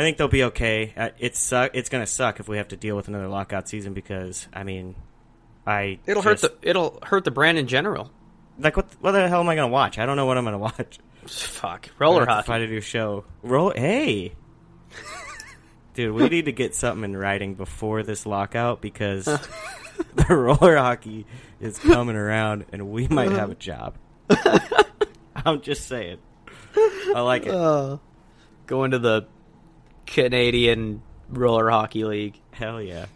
I 0.00 0.02
think 0.02 0.16
they'll 0.16 0.28
be 0.28 0.44
okay. 0.44 0.94
Uh, 0.96 1.10
it's 1.18 1.38
suck. 1.38 1.72
It's 1.74 1.90
going 1.90 2.02
to 2.02 2.10
suck 2.10 2.40
if 2.40 2.48
we 2.48 2.56
have 2.56 2.68
to 2.68 2.76
deal 2.76 2.96
with 2.96 3.08
another 3.08 3.28
lockout 3.28 3.68
season 3.68 3.92
because 3.92 4.48
I 4.50 4.64
mean, 4.64 4.94
I 5.66 5.98
It'll 6.06 6.22
just- 6.22 6.42
hurt 6.42 6.60
the 6.62 6.68
it'll 6.70 6.98
hurt 7.02 7.24
the 7.24 7.30
brand 7.30 7.58
in 7.58 7.66
general. 7.66 8.10
like 8.58 8.76
what 8.78 8.86
what 9.00 9.12
the 9.12 9.28
hell 9.28 9.40
am 9.40 9.48
I 9.50 9.56
going 9.56 9.68
to 9.68 9.72
watch? 9.72 9.98
I 9.98 10.06
don't 10.06 10.16
know 10.16 10.24
what 10.24 10.38
I'm 10.38 10.44
going 10.44 10.52
to 10.54 10.58
watch. 10.58 10.98
Fuck 11.26 11.90
roller 11.98 12.24
to 12.24 12.30
hockey. 12.32 12.46
Find 12.46 12.62
a 12.64 12.66
new 12.66 12.80
show. 12.80 13.24
Roll. 13.42 13.72
Hey, 13.76 14.32
dude, 15.94 16.14
we 16.14 16.28
need 16.30 16.46
to 16.46 16.52
get 16.52 16.74
something 16.74 17.04
in 17.04 17.14
writing 17.14 17.54
before 17.54 18.02
this 18.02 18.24
lockout 18.24 18.80
because 18.80 19.24
the 20.14 20.26
roller 20.34 20.78
hockey 20.78 21.26
is 21.60 21.78
coming 21.78 22.16
around, 22.16 22.64
and 22.72 22.88
we 22.90 23.06
might 23.06 23.32
have 23.32 23.50
a 23.50 23.54
job. 23.54 23.96
I'm 25.36 25.60
just 25.60 25.86
saying. 25.88 26.18
I 27.14 27.20
like 27.20 27.44
it. 27.46 27.54
Uh, 27.54 27.98
go 28.66 28.84
into 28.84 28.98
the 28.98 29.26
Canadian 30.12 31.02
roller 31.28 31.70
hockey 31.70 32.04
league. 32.04 32.38
Hell 32.52 32.80
yeah. 32.82 33.06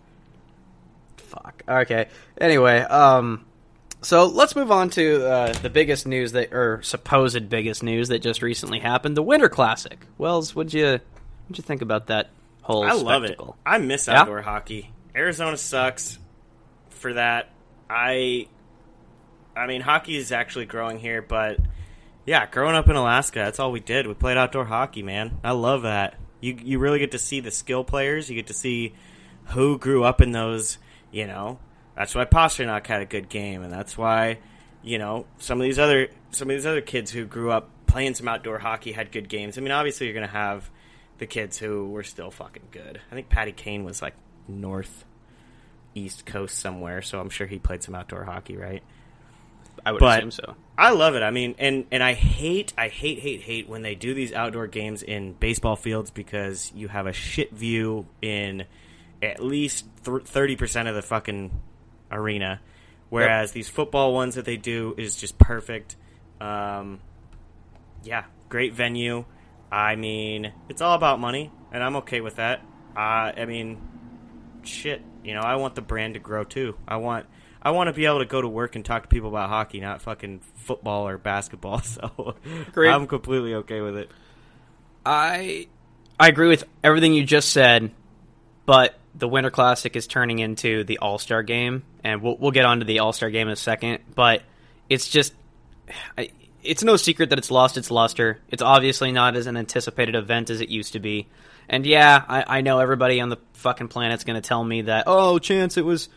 Fuck. 1.16 1.62
Okay. 1.68 2.08
Anyway, 2.40 2.78
um, 2.80 3.44
so 4.02 4.26
let's 4.26 4.54
move 4.54 4.70
on 4.70 4.90
to 4.90 5.26
uh, 5.26 5.52
the 5.54 5.70
biggest 5.70 6.06
news 6.06 6.32
that, 6.32 6.52
or 6.52 6.82
supposed 6.82 7.48
biggest 7.48 7.82
news 7.82 8.08
that 8.08 8.20
just 8.20 8.42
recently 8.42 8.78
happened: 8.78 9.16
the 9.16 9.22
Winter 9.22 9.48
Classic. 9.48 9.98
Wells, 10.18 10.54
what'd 10.54 10.72
you 10.72 10.84
what'd 11.46 11.58
you 11.58 11.62
think 11.62 11.82
about 11.82 12.06
that 12.08 12.30
whole? 12.62 12.84
I 12.84 12.92
love 12.92 13.24
it. 13.24 13.38
I 13.66 13.78
miss 13.78 14.06
Yeah? 14.06 14.20
outdoor 14.20 14.42
hockey. 14.42 14.90
Arizona 15.16 15.56
sucks 15.56 16.18
for 16.90 17.14
that. 17.14 17.50
I 17.90 18.46
I 19.56 19.66
mean 19.66 19.80
hockey 19.80 20.16
is 20.16 20.32
actually 20.32 20.66
growing 20.66 20.98
here, 20.98 21.22
but 21.22 21.58
yeah, 22.26 22.46
growing 22.46 22.76
up 22.76 22.88
in 22.88 22.96
Alaska, 22.96 23.40
that's 23.40 23.58
all 23.58 23.72
we 23.72 23.80
did. 23.80 24.06
We 24.06 24.14
played 24.14 24.36
outdoor 24.36 24.64
hockey, 24.64 25.02
man. 25.02 25.38
I 25.42 25.52
love 25.52 25.82
that. 25.82 26.14
You 26.44 26.58
you 26.62 26.78
really 26.78 26.98
get 26.98 27.12
to 27.12 27.18
see 27.18 27.40
the 27.40 27.50
skill 27.50 27.84
players. 27.84 28.28
You 28.28 28.36
get 28.36 28.48
to 28.48 28.54
see 28.54 28.94
who 29.46 29.78
grew 29.78 30.04
up 30.04 30.20
in 30.20 30.32
those, 30.32 30.78
you 31.10 31.26
know. 31.26 31.58
That's 31.96 32.14
why 32.14 32.24
Pastrnak 32.24 32.86
had 32.86 33.02
a 33.02 33.06
good 33.06 33.28
game 33.28 33.62
and 33.62 33.72
that's 33.72 33.96
why, 33.96 34.38
you 34.82 34.98
know, 34.98 35.26
some 35.38 35.60
of 35.60 35.64
these 35.64 35.78
other 35.78 36.08
some 36.32 36.50
of 36.50 36.56
these 36.56 36.66
other 36.66 36.80
kids 36.80 37.10
who 37.10 37.24
grew 37.24 37.50
up 37.50 37.70
playing 37.86 38.14
some 38.14 38.28
outdoor 38.28 38.58
hockey 38.58 38.92
had 38.92 39.12
good 39.12 39.28
games. 39.28 39.56
I 39.56 39.60
mean, 39.60 39.70
obviously 39.70 40.06
you're 40.06 40.14
going 40.14 40.26
to 40.26 40.32
have 40.32 40.68
the 41.18 41.26
kids 41.26 41.56
who 41.58 41.88
were 41.90 42.02
still 42.02 42.30
fucking 42.30 42.68
good. 42.72 43.00
I 43.10 43.14
think 43.14 43.28
Patty 43.28 43.52
Kane 43.52 43.84
was 43.84 44.02
like 44.02 44.14
north 44.48 45.04
east 45.94 46.26
coast 46.26 46.58
somewhere, 46.58 47.02
so 47.02 47.20
I'm 47.20 47.30
sure 47.30 47.46
he 47.46 47.58
played 47.58 47.82
some 47.82 47.94
outdoor 47.94 48.24
hockey, 48.24 48.56
right? 48.56 48.82
I 49.86 49.92
would 49.92 50.00
But- 50.00 50.18
assume 50.18 50.30
so. 50.30 50.54
I 50.76 50.90
love 50.90 51.14
it. 51.14 51.22
I 51.22 51.30
mean, 51.30 51.54
and 51.58 51.86
and 51.92 52.02
I 52.02 52.14
hate, 52.14 52.72
I 52.76 52.88
hate, 52.88 53.20
hate, 53.20 53.42
hate 53.42 53.68
when 53.68 53.82
they 53.82 53.94
do 53.94 54.12
these 54.12 54.32
outdoor 54.32 54.66
games 54.66 55.04
in 55.04 55.32
baseball 55.34 55.76
fields 55.76 56.10
because 56.10 56.72
you 56.74 56.88
have 56.88 57.06
a 57.06 57.12
shit 57.12 57.52
view 57.52 58.06
in 58.20 58.64
at 59.22 59.38
least 59.40 59.86
thirty 60.02 60.56
percent 60.56 60.88
of 60.88 60.96
the 60.96 61.02
fucking 61.02 61.52
arena, 62.10 62.60
whereas 63.08 63.52
these 63.52 63.68
football 63.68 64.12
ones 64.14 64.34
that 64.34 64.44
they 64.46 64.56
do 64.56 64.94
is 64.98 65.14
just 65.14 65.38
perfect. 65.38 65.94
Um, 66.40 66.98
yeah, 68.02 68.24
great 68.48 68.74
venue. 68.74 69.24
I 69.70 69.94
mean, 69.94 70.52
it's 70.68 70.82
all 70.82 70.94
about 70.94 71.20
money, 71.20 71.52
and 71.72 71.84
I'm 71.84 71.96
okay 71.96 72.20
with 72.20 72.36
that. 72.36 72.60
Uh, 72.96 73.30
I 73.36 73.44
mean, 73.44 73.80
shit, 74.64 75.02
you 75.22 75.34
know, 75.34 75.40
I 75.40 75.54
want 75.56 75.76
the 75.76 75.82
brand 75.82 76.14
to 76.14 76.20
grow 76.20 76.42
too. 76.42 76.74
I 76.86 76.96
want 76.96 77.26
I 77.64 77.70
want 77.70 77.88
to 77.88 77.92
be 77.94 78.04
able 78.04 78.18
to 78.18 78.26
go 78.26 78.42
to 78.42 78.48
work 78.48 78.76
and 78.76 78.84
talk 78.84 79.04
to 79.04 79.08
people 79.08 79.30
about 79.30 79.48
hockey, 79.48 79.80
not 79.80 80.02
fucking 80.02 80.40
football 80.56 81.08
or 81.08 81.18
basketball. 81.18 81.80
So 81.94 82.36
Great. 82.72 82.90
I'm 82.90 83.06
completely 83.06 83.54
okay 83.54 83.80
with 83.80 83.96
it. 83.96 84.10
I 85.06 85.68
I 86.18 86.28
agree 86.28 86.48
with 86.48 86.64
everything 86.82 87.14
you 87.14 87.24
just 87.24 87.50
said, 87.50 87.90
but 88.66 88.98
the 89.14 89.28
Winter 89.28 89.50
Classic 89.50 89.94
is 89.96 90.06
turning 90.06 90.38
into 90.40 90.84
the 90.84 90.98
All 90.98 91.18
Star 91.18 91.42
Game, 91.42 91.84
and 92.02 92.22
we'll 92.22 92.36
we'll 92.36 92.50
get 92.50 92.64
onto 92.64 92.84
the 92.84 93.00
All 93.00 93.12
Star 93.12 93.30
Game 93.30 93.48
in 93.48 93.52
a 93.52 93.56
second. 93.56 94.00
But 94.14 94.42
it's 94.88 95.08
just, 95.08 95.34
I, 96.18 96.30
it's 96.62 96.82
no 96.82 96.96
secret 96.96 97.30
that 97.30 97.38
it's 97.38 97.50
lost 97.50 97.76
its 97.76 97.90
luster. 97.90 98.40
It's 98.48 98.62
obviously 98.62 99.12
not 99.12 99.36
as 99.36 99.46
an 99.46 99.56
anticipated 99.56 100.14
event 100.14 100.50
as 100.50 100.60
it 100.60 100.68
used 100.68 100.94
to 100.94 101.00
be. 101.00 101.28
And 101.68 101.86
yeah, 101.86 102.22
I, 102.26 102.58
I 102.58 102.60
know 102.60 102.78
everybody 102.80 103.20
on 103.20 103.28
the 103.28 103.38
fucking 103.54 103.88
planet's 103.88 104.24
going 104.24 104.40
to 104.40 104.46
tell 104.46 104.62
me 104.62 104.82
that 104.82 105.04
oh, 105.06 105.38
chance 105.38 105.76
it 105.76 105.84
was 105.84 106.08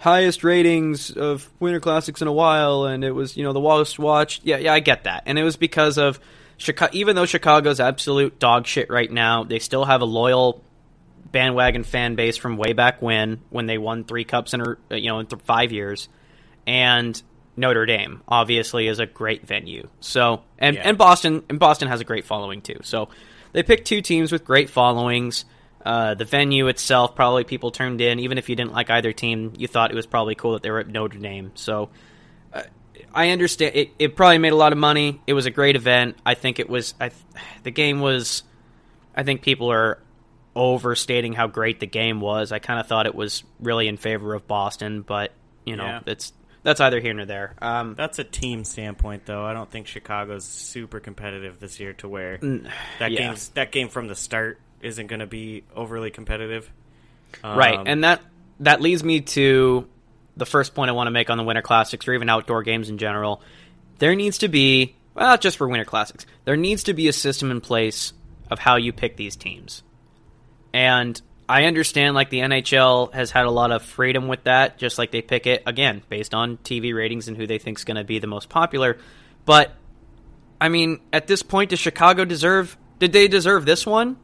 highest 0.00 0.42
ratings 0.42 1.10
of 1.12 1.48
Winter 1.60 1.78
Classics 1.78 2.20
in 2.20 2.26
a 2.28 2.32
while, 2.32 2.84
and 2.86 3.04
it 3.04 3.12
was 3.12 3.36
you 3.36 3.44
know 3.44 3.52
the 3.52 3.60
most 3.60 3.98
watched. 3.98 4.44
Yeah, 4.44 4.56
yeah, 4.56 4.72
I 4.74 4.80
get 4.80 5.04
that, 5.04 5.22
and 5.26 5.38
it 5.38 5.44
was 5.44 5.56
because 5.56 5.96
of 5.98 6.18
Chicago. 6.56 6.90
Even 6.94 7.14
though 7.16 7.26
Chicago's 7.26 7.78
absolute 7.80 8.38
dog 8.38 8.66
shit 8.66 8.90
right 8.90 9.10
now, 9.10 9.44
they 9.44 9.58
still 9.60 9.84
have 9.84 10.00
a 10.00 10.06
loyal 10.06 10.62
bandwagon 11.32 11.84
fan 11.84 12.16
base 12.16 12.36
from 12.36 12.56
way 12.56 12.72
back 12.72 13.00
when, 13.00 13.40
when 13.50 13.66
they 13.66 13.78
won 13.78 14.02
three 14.04 14.24
cups 14.24 14.52
in 14.52 14.60
you 14.90 15.08
know 15.08 15.20
in 15.20 15.26
th- 15.26 15.42
five 15.42 15.70
years, 15.72 16.08
and 16.66 17.20
Notre 17.56 17.86
Dame 17.86 18.22
obviously 18.26 18.88
is 18.88 18.98
a 18.98 19.06
great 19.06 19.46
venue. 19.46 19.88
So 20.00 20.42
and 20.58 20.76
Yeah. 20.76 20.88
and 20.88 20.98
Boston 20.98 21.42
and 21.48 21.58
Boston 21.58 21.88
has 21.88 22.00
a 22.00 22.04
great 22.04 22.24
following 22.24 22.62
too. 22.62 22.78
So 22.82 23.08
they 23.52 23.62
picked 23.62 23.86
two 23.86 24.00
teams 24.00 24.32
with 24.32 24.44
great 24.44 24.70
followings. 24.70 25.44
Uh, 25.84 26.14
the 26.14 26.24
venue 26.24 26.68
itself, 26.68 27.14
probably 27.14 27.44
people 27.44 27.70
turned 27.70 28.00
in. 28.00 28.18
Even 28.20 28.38
if 28.38 28.48
you 28.48 28.56
didn't 28.56 28.72
like 28.72 28.90
either 28.90 29.12
team, 29.12 29.54
you 29.56 29.66
thought 29.66 29.90
it 29.90 29.94
was 29.94 30.06
probably 30.06 30.34
cool 30.34 30.52
that 30.52 30.62
they 30.62 30.70
were 30.70 30.80
at 30.80 30.88
Notre 30.88 31.18
Dame. 31.18 31.52
So 31.54 31.88
uh, 32.52 32.62
I 33.14 33.30
understand. 33.30 33.74
It, 33.76 33.90
it 33.98 34.16
probably 34.16 34.38
made 34.38 34.52
a 34.52 34.56
lot 34.56 34.72
of 34.72 34.78
money. 34.78 35.20
It 35.26 35.32
was 35.32 35.46
a 35.46 35.50
great 35.50 35.76
event. 35.76 36.16
I 36.24 36.34
think 36.34 36.58
it 36.58 36.68
was. 36.68 36.94
I, 37.00 37.08
th- 37.08 37.22
the 37.62 37.70
game 37.70 38.00
was. 38.00 38.42
I 39.16 39.22
think 39.22 39.42
people 39.42 39.72
are 39.72 39.98
overstating 40.54 41.32
how 41.32 41.46
great 41.46 41.80
the 41.80 41.86
game 41.86 42.20
was. 42.20 42.52
I 42.52 42.58
kind 42.58 42.80
of 42.80 42.86
thought 42.86 43.06
it 43.06 43.14
was 43.14 43.42
really 43.60 43.88
in 43.88 43.96
favor 43.96 44.34
of 44.34 44.46
Boston, 44.46 45.02
but 45.02 45.32
you 45.64 45.76
know, 45.76 45.84
Yeah. 45.84 46.00
it's 46.06 46.32
that's 46.62 46.80
either 46.80 47.00
here 47.00 47.14
nor 47.14 47.24
there. 47.24 47.54
Um, 47.62 47.94
That's 47.94 48.18
a 48.18 48.24
team 48.24 48.64
standpoint, 48.64 49.24
though. 49.24 49.44
I 49.44 49.54
don't 49.54 49.70
think 49.70 49.86
Chicago's 49.86 50.44
super 50.44 51.00
competitive 51.00 51.58
this 51.58 51.80
year 51.80 51.94
to 51.94 52.08
where 52.08 52.36
that 52.36 53.12
yeah. 53.12 53.28
game's 53.28 53.48
that 53.50 53.72
game 53.72 53.88
from 53.88 54.08
the 54.08 54.14
start 54.14 54.60
isn't 54.82 55.06
going 55.06 55.20
to 55.20 55.26
be 55.26 55.64
overly 55.74 56.10
competitive. 56.10 56.70
right, 57.42 57.78
Um, 57.78 57.86
and 57.86 58.04
that 58.04 58.22
that 58.60 58.80
leads 58.80 59.02
me 59.02 59.20
to 59.20 59.88
the 60.36 60.46
first 60.46 60.74
point 60.74 60.90
I 60.90 60.92
want 60.92 61.06
to 61.06 61.12
make 61.12 61.30
on 61.30 61.38
the 61.38 61.44
Winter 61.44 61.62
Classics 61.62 62.06
or 62.06 62.14
even 62.14 62.28
outdoor 62.28 62.62
games 62.62 62.88
in 62.88 62.98
general. 62.98 63.42
There 63.98 64.14
needs 64.14 64.38
to 64.38 64.48
be, 64.48 64.96
well, 65.14 65.26
not 65.26 65.40
just 65.40 65.56
for 65.56 65.68
Winter 65.68 65.84
Classics, 65.84 66.26
there 66.44 66.56
needs 66.56 66.84
to 66.84 66.94
be 66.94 67.08
a 67.08 67.12
system 67.12 67.50
in 67.50 67.60
place 67.60 68.12
of 68.50 68.58
how 68.58 68.76
you 68.76 68.92
pick 68.92 69.16
these 69.16 69.36
teams. 69.36 69.82
And 70.72 71.20
I 71.48 71.64
understand, 71.64 72.14
like, 72.14 72.30
the 72.30 72.40
NHL 72.40 73.12
has 73.12 73.30
had 73.30 73.46
a 73.46 73.50
lot 73.50 73.72
of 73.72 73.82
freedom 73.82 74.28
with 74.28 74.44
that, 74.44 74.78
just 74.78 74.98
like 74.98 75.10
they 75.10 75.22
pick 75.22 75.46
it, 75.46 75.62
again, 75.66 76.02
based 76.08 76.32
on 76.34 76.58
TV 76.58 76.94
ratings 76.94 77.28
and 77.28 77.36
who 77.36 77.46
they 77.46 77.58
think 77.58 77.78
is 77.78 77.84
going 77.84 77.96
to 77.96 78.04
be 78.04 78.18
the 78.18 78.26
most 78.26 78.48
popular. 78.48 78.98
But, 79.44 79.74
I 80.60 80.68
mean, 80.68 81.00
at 81.12 81.26
this 81.26 81.42
point, 81.42 81.70
does 81.70 81.80
Chicago 81.80 82.24
deserve, 82.24 82.76
did 82.98 83.12
they 83.12 83.26
deserve 83.26 83.64
this 83.64 83.84
one? 83.84 84.16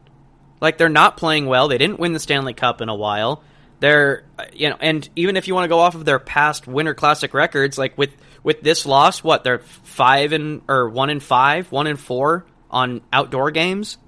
Like, 0.61 0.79
they're 0.79 0.89
not 0.89 1.17
playing 1.17 1.47
well. 1.47 1.69
They 1.69 1.79
didn't 1.79 1.99
win 1.99 2.13
the 2.13 2.21
Stanley 2.21 2.55
Cup 2.55 2.81
in 2.81 2.89
a 2.89 2.95
while. 2.95 3.43
They're, 3.81 4.25
you 4.55 4.71
know, 4.71 4.77
and 4.81 5.07
even 5.17 5.37
if 5.37 5.49
you 5.49 5.55
want 5.55 5.65
to 5.65 5.69
go 5.69 5.81
off 5.81 5.95
of 5.95 6.05
their 6.05 6.19
past 6.19 6.67
Winter 6.67 6.95
Classic 6.95 7.33
records, 7.35 7.77
like 7.77 7.97
with 7.99 8.11
with 8.43 8.63
this 8.63 8.87
loss, 8.87 9.23
what 9.23 9.45
they're 9.45 9.59
five 9.59 10.33
and 10.33 10.63
or 10.67 10.89
one 10.89 11.11
and 11.11 11.23
five, 11.23 11.71
one 11.71 11.87
and 11.87 12.01
four 12.01 12.47
on 12.71 13.03
outdoor 13.13 13.51
games. 13.51 13.99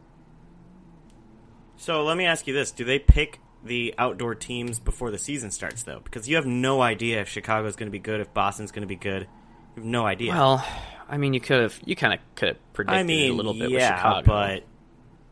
So 1.76 2.02
let 2.05 2.17
me 2.17 2.25
ask 2.25 2.47
you 2.47 2.55
this: 2.55 2.73
Do 2.73 2.85
they 2.85 2.99
pick 2.99 3.40
the 3.62 3.95
outdoor 3.99 4.35
teams 4.35 4.78
before 4.78 5.11
the 5.11 5.19
season 5.19 5.50
starts, 5.50 5.83
though? 5.83 6.00
Because 6.02 6.28
you 6.28 6.37
have 6.37 6.47
no 6.47 6.81
idea 6.81 7.21
if 7.21 7.28
Chicago's 7.28 7.76
going 7.76 7.88
to 7.88 7.93
be 7.93 7.99
good, 7.99 8.21
if 8.21 8.33
Boston's 8.33 8.73
going 8.73 8.83
to 8.83 8.88
be 8.88 8.97
good. 8.97 9.23
You 9.23 9.83
have 9.83 9.85
no 9.85 10.07
idea. 10.07 10.33
Well, 10.33 10.67
I 11.09 11.19
mean, 11.19 11.35
you 11.35 11.40
could 11.40 11.61
have, 11.61 11.78
you 11.85 11.95
kind 11.95 12.14
of 12.14 12.21
could 12.35 12.49
have 12.49 12.73
predicted 12.73 13.00
I 13.00 13.02
mean, 13.02 13.33
a 13.33 13.35
little 13.35 13.55
bit 13.55 13.71
yeah, 13.71 13.76
with 13.76 13.99
Chicago, 13.99 14.26
but 14.26 14.64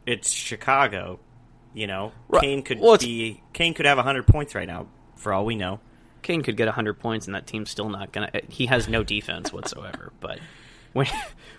it's 0.06 0.30
Chicago. 0.30 1.18
You 1.74 1.86
know, 1.86 2.12
Right. 2.28 2.40
Kane 2.42 2.62
could 2.62 2.80
Well, 2.80 2.96
be 2.96 3.42
Kane 3.52 3.74
could 3.74 3.84
have 3.84 3.98
hundred 3.98 4.26
points 4.26 4.54
right 4.54 4.66
now, 4.66 4.86
for 5.16 5.32
all 5.34 5.44
we 5.44 5.56
know. 5.56 5.80
Kane 6.22 6.42
could 6.42 6.56
get 6.56 6.68
hundred 6.68 6.94
points, 6.94 7.26
and 7.26 7.34
that 7.34 7.46
team's 7.46 7.70
still 7.70 7.88
not 7.90 8.12
gonna. 8.12 8.30
Eh, 8.32 8.40
he 8.48 8.66
has 8.66 8.88
no 8.88 9.02
defense 9.04 9.52
whatsoever. 9.52 10.12
But 10.20 10.38
when 10.94 11.06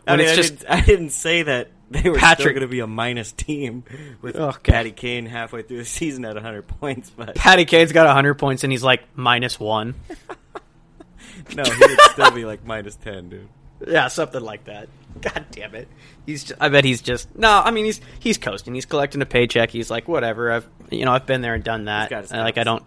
I 0.08 0.18
mean, 0.18 0.26
it's 0.28 0.32
I, 0.32 0.36
just 0.36 0.60
didn't, 0.60 0.72
I 0.72 0.82
didn't 0.82 1.10
say 1.12 1.44
that 1.44 1.70
they 1.92 2.10
were 2.10 2.18
still 2.18 2.28
Patrick- 2.28 2.56
going 2.56 2.62
to 2.62 2.68
be 2.68 2.80
a 2.80 2.88
minus 2.88 3.32
team 3.32 3.84
with 4.22 4.36
oh, 4.36 4.50
Okay. 4.50 4.72
Patty 4.72 4.92
Kane 4.92 5.26
halfway 5.28 5.62
through 5.62 5.78
the 5.78 5.86
season 5.86 6.26
at 6.26 6.36
hundred 6.38 6.68
points, 6.68 7.12
but 7.12 7.36
Patty 7.36 7.66
Kane's 7.66 7.92
got 7.92 8.12
hundred 8.12 8.34
points, 8.36 8.64
and 8.64 8.72
he's 8.74 8.84
like 8.84 9.04
minus 9.16 9.60
one. 9.60 9.94
no, 11.56 11.64
he 11.64 11.80
would 11.80 12.00
still 12.12 12.32
be 12.32 12.46
like 12.46 12.66
minus 12.66 12.96
ten, 12.96 13.30
dude. 13.30 13.48
Yeah, 13.86 14.08
something 14.08 14.42
like 14.42 14.66
that. 14.66 14.90
God 15.22 15.46
damn 15.52 15.76
it. 15.76 15.88
He's. 16.26 16.44
Just, 16.46 16.60
I 16.62 16.70
bet 16.70 16.84
he's 16.84 17.02
just. 17.02 17.36
No, 17.36 17.50
I 17.52 17.72
mean 17.72 17.86
he's 17.86 18.02
he's 18.20 18.38
coasting. 18.38 18.74
He's 18.76 18.86
collecting 18.86 19.22
a 19.22 19.26
paycheck. 19.26 19.70
He's 19.72 19.90
like 19.92 20.08
whatever. 20.08 20.52
I've 20.52 20.68
you 20.92 21.06
know 21.06 21.12
I've 21.12 21.26
been 21.26 21.42
there 21.42 21.54
and 21.56 21.64
done 21.64 21.86
that. 21.86 22.10
got 22.10 22.22
his 22.24 22.32
And, 22.32 22.42
like 22.42 22.58
I 22.58 22.64
don't. 22.64 22.84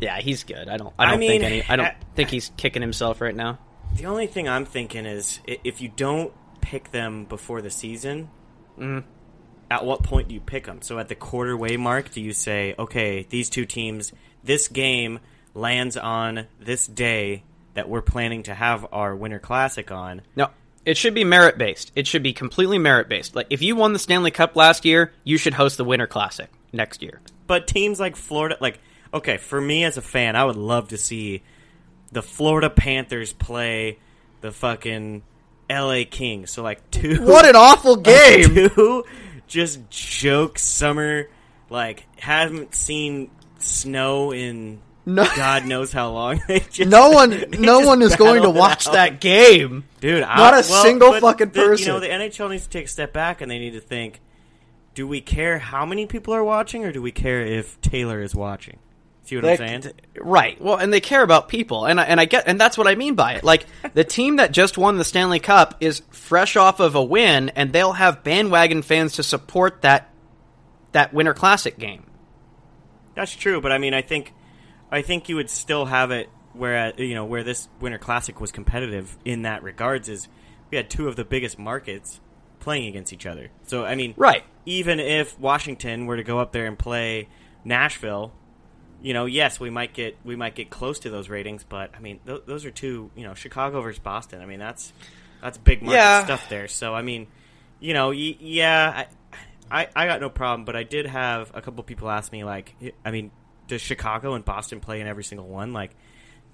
Yeah, 0.00 0.18
he's 0.20 0.44
good. 0.44 0.68
I 0.68 0.76
don't. 0.76 0.92
I 0.98 1.04
I 1.04 1.10
don't 1.10 1.18
think 1.20 1.42
mean, 1.42 1.42
any. 1.42 1.62
I 1.68 1.76
don't 1.76 1.86
uh, 1.86 1.94
think 2.14 2.30
he's 2.30 2.50
kicking 2.56 2.82
himself 2.82 3.20
right 3.20 3.34
now. 3.34 3.58
The 3.96 4.06
only 4.06 4.26
thing 4.26 4.48
I'm 4.48 4.64
thinking 4.64 5.06
is 5.06 5.40
if 5.46 5.80
you 5.80 5.88
don't 5.88 6.32
pick 6.60 6.90
them 6.92 7.24
before 7.24 7.60
the 7.62 7.70
season, 7.70 8.30
Mhm. 8.78 9.04
at 9.70 9.84
what 9.84 10.02
point 10.02 10.28
do 10.28 10.34
you 10.34 10.40
pick 10.40 10.64
them? 10.64 10.80
So 10.82 10.98
at 10.98 11.08
the 11.08 11.14
quarter 11.14 11.56
way 11.56 11.76
mark, 11.76 12.10
do 12.10 12.20
you 12.22 12.32
say, 12.32 12.74
okay, 12.78 13.26
these 13.28 13.50
two 13.50 13.66
teams, 13.66 14.12
this 14.42 14.68
game 14.68 15.20
lands 15.54 15.96
on 15.98 16.46
this 16.58 16.86
day 16.86 17.44
that 17.74 17.88
we're 17.88 18.02
planning 18.02 18.42
to 18.44 18.54
have 18.54 18.86
our 18.92 19.14
Winter 19.14 19.38
Classic 19.38 19.90
on? 19.90 20.22
No, 20.36 20.50
it 20.84 20.96
should 20.96 21.14
be 21.14 21.24
merit 21.24 21.58
based. 21.58 21.92
It 21.94 22.06
should 22.06 22.22
be 22.22 22.32
completely 22.32 22.78
merit 22.78 23.08
based. 23.08 23.34
Like 23.34 23.46
if 23.50 23.62
you 23.62 23.76
won 23.76 23.92
the 23.92 23.98
Stanley 23.98 24.30
Cup 24.30 24.56
last 24.56 24.84
year, 24.84 25.12
you 25.24 25.36
should 25.36 25.54
host 25.54 25.76
the 25.76 25.84
Winter 25.84 26.06
Classic 26.06 26.50
next 26.72 27.02
year. 27.02 27.20
But 27.46 27.66
teams 27.66 28.00
like 28.00 28.16
Florida, 28.16 28.56
like, 28.60 28.80
okay, 29.12 29.36
for 29.36 29.60
me 29.60 29.84
as 29.84 29.96
a 29.96 30.02
fan, 30.02 30.36
I 30.36 30.44
would 30.44 30.56
love 30.56 30.88
to 30.88 30.98
see 30.98 31.42
the 32.10 32.22
Florida 32.22 32.70
Panthers 32.70 33.32
play 33.32 33.98
the 34.40 34.52
fucking 34.52 35.22
LA 35.68 36.02
Kings. 36.10 36.50
So, 36.50 36.62
like, 36.62 36.90
two. 36.90 37.18
What 37.22 37.46
an 37.46 37.56
awful 37.56 37.96
game! 37.96 38.54
two 38.54 39.04
just 39.46 39.90
joke 39.90 40.58
summer, 40.58 41.28
like, 41.68 42.06
haven't 42.18 42.74
seen 42.74 43.30
snow 43.58 44.32
in 44.32 44.80
No, 45.04 45.24
God 45.36 45.66
knows 45.66 45.92
how 45.92 46.10
long. 46.10 46.40
They 46.46 46.60
just- 46.70 46.88
no 46.90 47.10
one, 47.10 47.30
they 47.50 47.58
no 47.58 47.80
one 47.80 48.02
is 48.02 48.14
going 48.16 48.42
to 48.42 48.50
watch 48.50 48.86
out. 48.86 48.92
that 48.94 49.20
game. 49.20 49.84
Dude, 50.00 50.20
Not 50.20 50.30
I, 50.54 50.60
a 50.60 50.62
well, 50.68 50.82
single 50.84 51.12
fucking 51.20 51.50
the- 51.50 51.60
You 51.60 51.66
person. 51.66 51.88
know, 51.88 52.00
the 52.00 52.08
NHL 52.08 52.50
needs 52.50 52.64
to 52.64 52.70
take 52.70 52.84
a 52.84 52.88
step 52.88 53.12
back 53.12 53.40
and 53.40 53.50
they 53.50 53.58
need 53.58 53.72
to 53.72 53.80
think: 53.80 54.20
Do 54.94 55.06
we 55.08 55.20
care 55.20 55.58
how 55.58 55.84
many 55.84 56.06
people 56.06 56.34
are 56.34 56.44
watching, 56.44 56.84
or 56.84 56.92
do 56.92 57.02
we 57.02 57.10
care 57.12 57.40
if 57.42 57.80
Taylor 57.80 58.20
is 58.22 58.34
watching? 58.34 58.78
See 59.24 59.36
what 59.36 59.44
Like, 59.44 59.60
I'm 59.60 59.82
saying? 59.82 59.94
Right. 60.20 60.60
Well, 60.60 60.76
and 60.76 60.92
they 60.92 61.00
care 61.00 61.22
about 61.22 61.48
people, 61.48 61.84
and 61.86 62.00
I, 62.00 62.04
and 62.04 62.20
I 62.20 62.24
get, 62.24 62.44
and 62.48 62.60
that's 62.60 62.76
what 62.76 62.88
I 62.88 62.96
mean 62.96 63.14
by 63.14 63.34
it. 63.34 63.44
Like 63.44 63.66
the 63.94 64.02
team 64.04 64.36
that 64.36 64.50
just 64.52 64.76
won 64.78 64.98
the 64.98 65.04
Stanley 65.04 65.38
Cup 65.40 65.76
is 65.80 66.02
fresh 66.10 66.56
off 66.56 66.80
of 66.80 66.94
a 66.96 67.02
win, 67.02 67.48
and 67.50 67.72
they'll 67.72 67.92
have 67.92 68.22
bandwagon 68.24 68.82
fans 68.82 69.14
to 69.14 69.22
support 69.22 69.82
that 69.82 70.10
that 70.92 71.12
Winter 71.14 71.34
Classic 71.34 71.76
game. 71.78 72.04
That's 73.14 73.34
true, 73.34 73.60
but 73.60 73.72
I 73.72 73.78
mean, 73.78 73.94
I 73.94 74.02
think, 74.02 74.32
I 74.92 75.02
think 75.02 75.28
you 75.28 75.36
would 75.36 75.50
still 75.50 75.86
have 75.86 76.10
it 76.10 76.28
where 76.52 76.92
you 77.00 77.14
know 77.14 77.24
where 77.24 77.42
this 77.42 77.68
Winter 77.80 77.98
Classic 77.98 78.38
was 78.40 78.52
competitive 78.52 79.16
in 79.24 79.42
that 79.42 79.62
regards 79.62 80.08
is 80.08 80.28
we 80.70 80.76
had 80.76 80.90
two 80.90 81.08
of 81.08 81.16
the 81.16 81.24
biggest 81.24 81.58
markets 81.58 82.20
playing 82.60 82.86
against 82.86 83.12
each 83.12 83.26
other. 83.26 83.50
So 83.64 83.84
I 83.84 83.94
mean, 83.94 84.14
Right. 84.16 84.44
even 84.66 85.00
if 85.00 85.38
Washington 85.40 86.06
were 86.06 86.16
to 86.18 86.22
go 86.22 86.38
up 86.38 86.52
there 86.52 86.66
and 86.66 86.78
play 86.78 87.28
Nashville, 87.64 88.32
you 89.02 89.14
know, 89.14 89.24
yes, 89.26 89.58
we 89.58 89.70
might 89.70 89.94
get 89.94 90.16
we 90.24 90.36
might 90.36 90.54
get 90.54 90.70
close 90.70 90.98
to 91.00 91.10
those 91.10 91.28
ratings, 91.28 91.64
but 91.64 91.90
I 91.96 92.00
mean, 92.00 92.20
th- 92.26 92.42
those 92.46 92.64
are 92.64 92.70
two, 92.70 93.10
you 93.16 93.24
know, 93.24 93.34
Chicago 93.34 93.80
versus 93.80 93.98
Boston. 93.98 94.40
I 94.42 94.46
mean, 94.46 94.58
that's 94.60 94.92
that's 95.40 95.58
big 95.58 95.82
market 95.82 95.96
Yeah. 95.98 96.24
stuff 96.24 96.48
there. 96.48 96.68
So 96.68 96.94
I 96.94 97.02
mean, 97.02 97.26
you 97.80 97.94
know, 97.94 98.08
y- 98.10 98.36
yeah, 98.38 99.06
I, 99.70 99.82
I 99.82 99.88
I 99.96 100.06
got 100.06 100.20
no 100.20 100.28
problem, 100.30 100.64
but 100.64 100.76
I 100.76 100.82
did 100.84 101.06
have 101.06 101.50
a 101.54 101.62
couple 101.62 101.82
people 101.82 102.10
ask 102.10 102.30
me 102.30 102.44
like, 102.44 102.74
I 103.04 103.10
mean, 103.10 103.30
does 103.68 103.80
Chicago 103.80 104.34
and 104.34 104.44
Boston 104.44 104.80
play 104.80 105.00
in 105.00 105.06
every 105.06 105.24
single 105.24 105.46
one? 105.48 105.72
Like, 105.72 105.92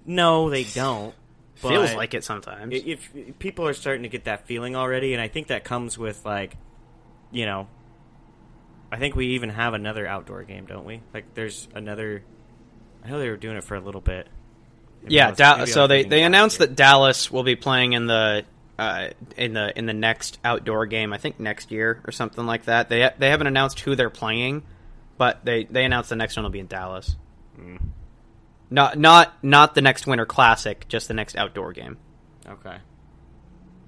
no, 0.04 0.50
they 0.50 0.64
don't. 0.64 1.14
Feels 1.56 1.92
like 1.94 2.14
it 2.14 2.22
sometimes. 2.22 2.72
if, 2.72 3.14
if 3.16 3.38
people 3.40 3.66
are 3.66 3.74
starting 3.74 4.04
to 4.04 4.08
get 4.08 4.24
that 4.24 4.46
feeling 4.46 4.76
already, 4.76 5.12
and 5.12 5.20
I 5.20 5.26
think 5.26 5.48
that 5.48 5.64
comes 5.64 5.98
with 5.98 6.24
like, 6.24 6.56
you 7.32 7.46
know, 7.46 7.66
I 8.92 8.98
think 8.98 9.16
we 9.16 9.28
even 9.28 9.50
have 9.50 9.74
another 9.74 10.06
outdoor 10.06 10.44
game, 10.44 10.66
don't 10.66 10.84
we? 10.84 11.02
Like, 11.12 11.34
there's 11.34 11.66
another. 11.74 12.22
I 13.04 13.10
know 13.10 13.18
they 13.18 13.28
were 13.28 13.36
doing 13.36 13.56
it 13.56 13.64
for 13.64 13.74
a 13.74 13.80
little 13.80 14.00
bit. 14.00 14.28
Maybe 15.02 15.14
yeah. 15.16 15.30
was- 15.30 15.38
Da- 15.38 15.64
so 15.64 15.88
they 15.88 16.04
they 16.04 16.22
announced 16.22 16.58
that 16.60 16.76
Dallas 16.76 17.30
will 17.30 17.42
be 17.44 17.56
playing 17.56 17.92
in 17.92 18.06
the. 18.06 18.44
Uh, 18.78 19.08
in 19.36 19.54
the 19.54 19.76
in 19.76 19.86
the 19.86 19.92
next 19.92 20.38
outdoor 20.44 20.86
game, 20.86 21.12
I 21.12 21.18
think 21.18 21.40
next 21.40 21.72
year 21.72 22.00
or 22.06 22.12
something 22.12 22.46
like 22.46 22.66
that. 22.66 22.88
They 22.88 23.10
they 23.18 23.30
haven't 23.30 23.48
announced 23.48 23.80
who 23.80 23.96
they're 23.96 24.08
playing, 24.08 24.62
but 25.18 25.44
they 25.44 25.64
they 25.64 25.84
announced 25.84 26.08
the 26.08 26.16
next 26.16 26.36
one 26.36 26.44
will 26.44 26.50
be 26.50 26.60
in 26.60 26.66
Dallas. 26.66 27.16
Mm. 27.58 27.80
Not 28.70 28.98
not 28.98 29.44
not 29.44 29.74
the 29.74 29.82
next 29.82 30.06
Winter 30.06 30.26
Classic, 30.26 30.86
just 30.88 31.08
the 31.08 31.14
next 31.14 31.36
outdoor 31.36 31.72
game. 31.72 31.98
Okay. 32.46 32.78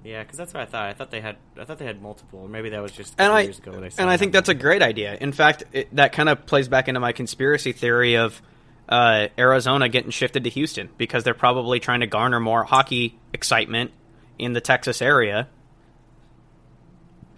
Yeah, 0.03 0.23
because 0.23 0.37
that's 0.37 0.53
what 0.53 0.63
I 0.63 0.65
thought. 0.65 0.85
I 0.89 0.93
thought 0.93 1.11
they 1.11 1.21
had. 1.21 1.37
I 1.59 1.65
thought 1.65 1.77
they 1.77 1.85
had 1.85 2.01
multiple. 2.01 2.39
Or 2.39 2.49
maybe 2.49 2.69
that 2.69 2.81
was 2.81 2.91
just 2.91 3.13
And 3.19 3.31
I 3.31 3.41
years 3.41 3.59
ago. 3.59 3.71
And 3.97 4.09
I 4.09 4.17
think 4.17 4.33
that's 4.33 4.49
a 4.49 4.55
great 4.55 4.81
idea. 4.81 5.15
In 5.15 5.31
fact, 5.31 5.63
it, 5.71 5.95
that 5.95 6.13
kind 6.13 6.27
of 6.27 6.45
plays 6.45 6.67
back 6.67 6.87
into 6.87 6.99
my 6.99 7.11
conspiracy 7.11 7.71
theory 7.71 8.17
of 8.17 8.41
uh, 8.89 9.27
Arizona 9.37 9.89
getting 9.89 10.09
shifted 10.09 10.43
to 10.45 10.49
Houston 10.49 10.89
because 10.97 11.23
they're 11.23 11.33
probably 11.35 11.79
trying 11.79 11.99
to 11.99 12.07
garner 12.07 12.39
more 12.39 12.63
hockey 12.63 13.19
excitement 13.31 13.91
in 14.39 14.53
the 14.53 14.61
Texas 14.61 15.01
area. 15.03 15.47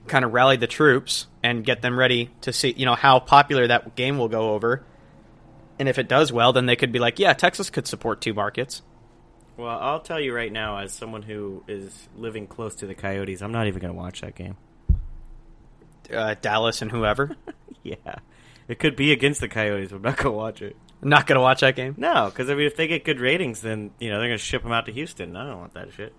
Kind 0.08 0.26
of 0.26 0.34
rally 0.34 0.58
the 0.58 0.68
troops 0.68 1.28
and 1.42 1.64
get 1.66 1.82
them 1.82 1.98
ready 1.98 2.30
to 2.42 2.52
see, 2.54 2.74
you 2.76 2.86
know, 2.86 2.96
how 2.96 3.20
popular 3.20 3.68
that 3.68 3.96
game 3.96 4.18
will 4.18 4.28
go 4.28 4.52
over. 4.54 4.84
And 5.80 5.90
if 5.90 5.98
it 5.98 6.08
does 6.08 6.32
well, 6.32 6.54
then 6.54 6.66
they 6.66 6.76
could 6.76 6.92
be 6.92 7.00
like, 7.00 7.20
yeah, 7.20 7.34
Texas 7.34 7.70
could 7.70 7.88
support 7.88 8.22
two 8.22 8.34
markets. 8.34 8.82
Well, 9.58 9.78
I'll 9.80 10.00
tell 10.00 10.20
you 10.20 10.34
right 10.34 10.52
now, 10.52 10.78
as 10.78 10.94
someone 10.94 11.22
who 11.22 11.64
is 11.68 12.08
living 12.18 12.48
close 12.48 12.76
to 12.76 12.88
the 12.88 12.96
Coyotes, 12.96 13.42
I'm 13.42 13.52
not 13.52 13.68
even 13.68 13.82
going 13.82 13.94
to 13.94 13.98
watch 13.98 14.22
that 14.22 14.36
game. 14.36 14.58
Uh, 16.14 16.36
Dallas 16.42 16.82
and 16.82 16.92
whoever. 16.92 17.36
Yeah, 17.86 18.20
it 18.70 18.80
could 18.80 18.96
be 18.96 19.12
against 19.12 19.42
the 19.42 19.50
Coyotes. 19.50 19.90
but 19.90 19.98
I'm 19.98 20.02
not 20.04 20.16
going 20.16 20.32
to 20.32 20.38
watch 20.38 20.62
it. 20.62 20.78
Not 21.02 21.28
going 21.28 21.36
to 21.36 21.42
watch 21.42 21.60
that 21.60 21.76
game. 21.76 21.96
No, 21.98 22.28
because 22.28 22.50
I 22.50 22.56
mean, 22.56 22.66
if 22.66 22.78
they 22.78 22.88
get 22.88 23.04
good 23.04 23.20
ratings, 23.20 23.60
then 23.60 23.92
you 24.00 24.10
know 24.10 24.20
they're 24.20 24.30
going 24.30 24.38
to 24.38 24.44
ship 24.44 24.64
them 24.64 24.72
out 24.72 24.86
to 24.86 24.94
Houston. 24.94 25.36
I 25.36 25.46
don't 25.46 25.60
want 25.60 25.74
that 25.74 25.92
shit. 25.92 26.14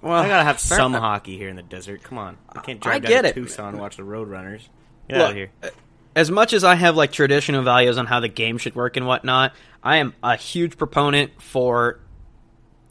Well, 0.00 0.12
I 0.12 0.28
gotta 0.28 0.44
have 0.44 0.60
some 0.60 0.92
hockey 0.92 1.36
here 1.36 1.48
in 1.48 1.56
the 1.56 1.62
desert. 1.62 2.02
Come 2.02 2.18
on, 2.18 2.36
I 2.48 2.60
can't 2.60 2.78
I 2.86 2.90
drive 2.90 3.02
down 3.02 3.10
get 3.10 3.22
to 3.22 3.28
it. 3.28 3.34
Tucson 3.34 3.70
and 3.70 3.80
watch 3.80 3.96
the 3.96 4.04
Roadrunners. 4.04 4.62
Get 5.08 5.18
Look, 5.18 5.24
out 5.24 5.30
of 5.30 5.36
here. 5.36 5.50
Uh, 5.62 5.68
as 6.14 6.30
much 6.30 6.52
as 6.52 6.64
I 6.64 6.74
have 6.74 6.96
like 6.96 7.12
traditional 7.12 7.62
values 7.62 7.98
on 7.98 8.06
how 8.06 8.20
the 8.20 8.28
game 8.28 8.58
should 8.58 8.74
work 8.74 8.96
and 8.96 9.06
whatnot, 9.06 9.54
I 9.82 9.98
am 9.98 10.14
a 10.22 10.36
huge 10.36 10.76
proponent 10.76 11.40
for 11.40 12.00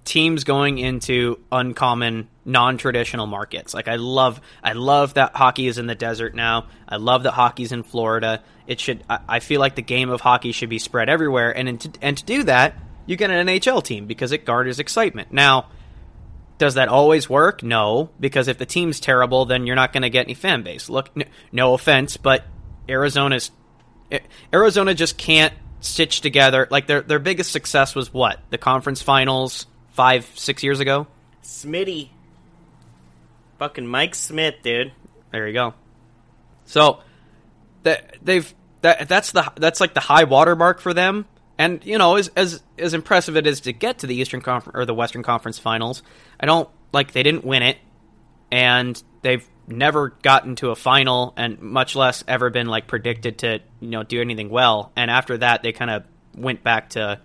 teams 0.03 0.45
going 0.45 0.77
into 0.77 1.37
uncommon, 1.51 2.29
non-traditional 2.45 3.27
markets. 3.27 3.73
Like 3.73 3.87
I 3.87 3.97
love, 3.97 4.39
I 4.63 4.73
love 4.73 5.15
that 5.15 5.35
hockey 5.35 5.67
is 5.67 5.77
in 5.77 5.87
the 5.87 5.95
desert 5.95 6.35
now. 6.35 6.67
I 6.87 6.95
love 6.95 7.23
that 7.23 7.33
hockey's 7.33 7.73
in 7.73 7.83
Florida. 7.83 8.43
It 8.65 8.79
should. 8.79 9.03
I, 9.09 9.19
I 9.27 9.39
feel 9.39 9.59
like 9.59 9.75
the 9.75 9.81
game 9.81 10.09
of 10.09 10.21
hockey 10.21 10.51
should 10.51 10.69
be 10.69 10.79
spread 10.79 11.09
everywhere, 11.09 11.55
and 11.55 11.69
in 11.69 11.77
to, 11.79 11.91
and 12.01 12.17
to 12.17 12.23
do 12.23 12.43
that, 12.43 12.75
you 13.05 13.15
get 13.15 13.29
an 13.29 13.47
NHL 13.47 13.83
team 13.83 14.07
because 14.07 14.31
it 14.31 14.45
garners 14.45 14.79
excitement. 14.79 15.31
Now. 15.31 15.67
Does 16.57 16.73
that 16.73 16.87
always 16.89 17.29
work? 17.29 17.61
No, 17.61 18.09
because 18.19 18.47
if 18.47 18.57
the 18.57 18.65
team's 18.65 18.99
terrible, 18.99 19.45
then 19.45 19.67
you're 19.67 19.75
not 19.75 19.93
going 19.93 20.01
to 20.03 20.09
get 20.09 20.25
any 20.25 20.33
fan 20.33 20.63
base. 20.63 20.89
Look, 20.89 21.11
n- 21.15 21.29
no 21.51 21.73
offense, 21.73 22.17
but 22.17 22.43
Arizona's 22.89 23.51
Arizona 24.53 24.93
just 24.93 25.17
can't 25.17 25.53
stitch 25.81 26.21
together. 26.21 26.67
Like 26.71 26.87
their 26.87 27.01
their 27.01 27.19
biggest 27.19 27.51
success 27.51 27.93
was 27.95 28.13
what 28.13 28.39
the 28.49 28.57
conference 28.57 29.01
finals 29.01 29.67
five 29.89 30.25
six 30.35 30.63
years 30.63 30.79
ago. 30.79 31.07
Smitty, 31.43 32.09
fucking 33.59 33.85
Mike 33.85 34.15
Smith, 34.15 34.55
dude. 34.63 34.93
There 35.31 35.47
you 35.47 35.53
go. 35.53 35.73
So 36.65 37.01
that 37.83 38.17
they've 38.23 38.53
that 38.81 39.07
that's 39.07 39.31
the 39.31 39.51
that's 39.55 39.79
like 39.79 39.93
the 39.93 39.99
high 39.99 40.23
watermark 40.23 40.79
for 40.79 40.93
them. 40.93 41.25
And 41.57 41.83
you 41.85 41.97
know, 41.97 42.15
as 42.15 42.29
as 42.35 42.61
as 42.77 42.93
impressive 42.93 43.35
it 43.35 43.47
is 43.47 43.61
to 43.61 43.73
get 43.73 43.99
to 43.99 44.07
the 44.07 44.15
Eastern 44.15 44.41
Conference 44.41 44.77
or 44.77 44.85
the 44.85 44.93
Western 44.93 45.23
Conference 45.23 45.57
Finals, 45.57 46.03
I 46.39 46.45
don't 46.45 46.69
like 46.93 47.11
they 47.11 47.23
didn't 47.23 47.45
win 47.45 47.63
it, 47.63 47.77
and 48.51 49.01
they've 49.21 49.47
never 49.67 50.09
gotten 50.21 50.55
to 50.57 50.69
a 50.69 50.75
final, 50.75 51.33
and 51.35 51.59
much 51.59 51.95
less 51.95 52.23
ever 52.27 52.49
been 52.49 52.67
like 52.67 52.87
predicted 52.87 53.39
to 53.39 53.59
you 53.79 53.89
know 53.89 54.03
do 54.03 54.21
anything 54.21 54.49
well. 54.49 54.91
And 54.95 55.09
after 55.09 55.37
that, 55.39 55.63
they 55.63 55.71
kind 55.71 55.91
of 55.91 56.03
went 56.35 56.63
back 56.63 56.89
to 56.91 57.19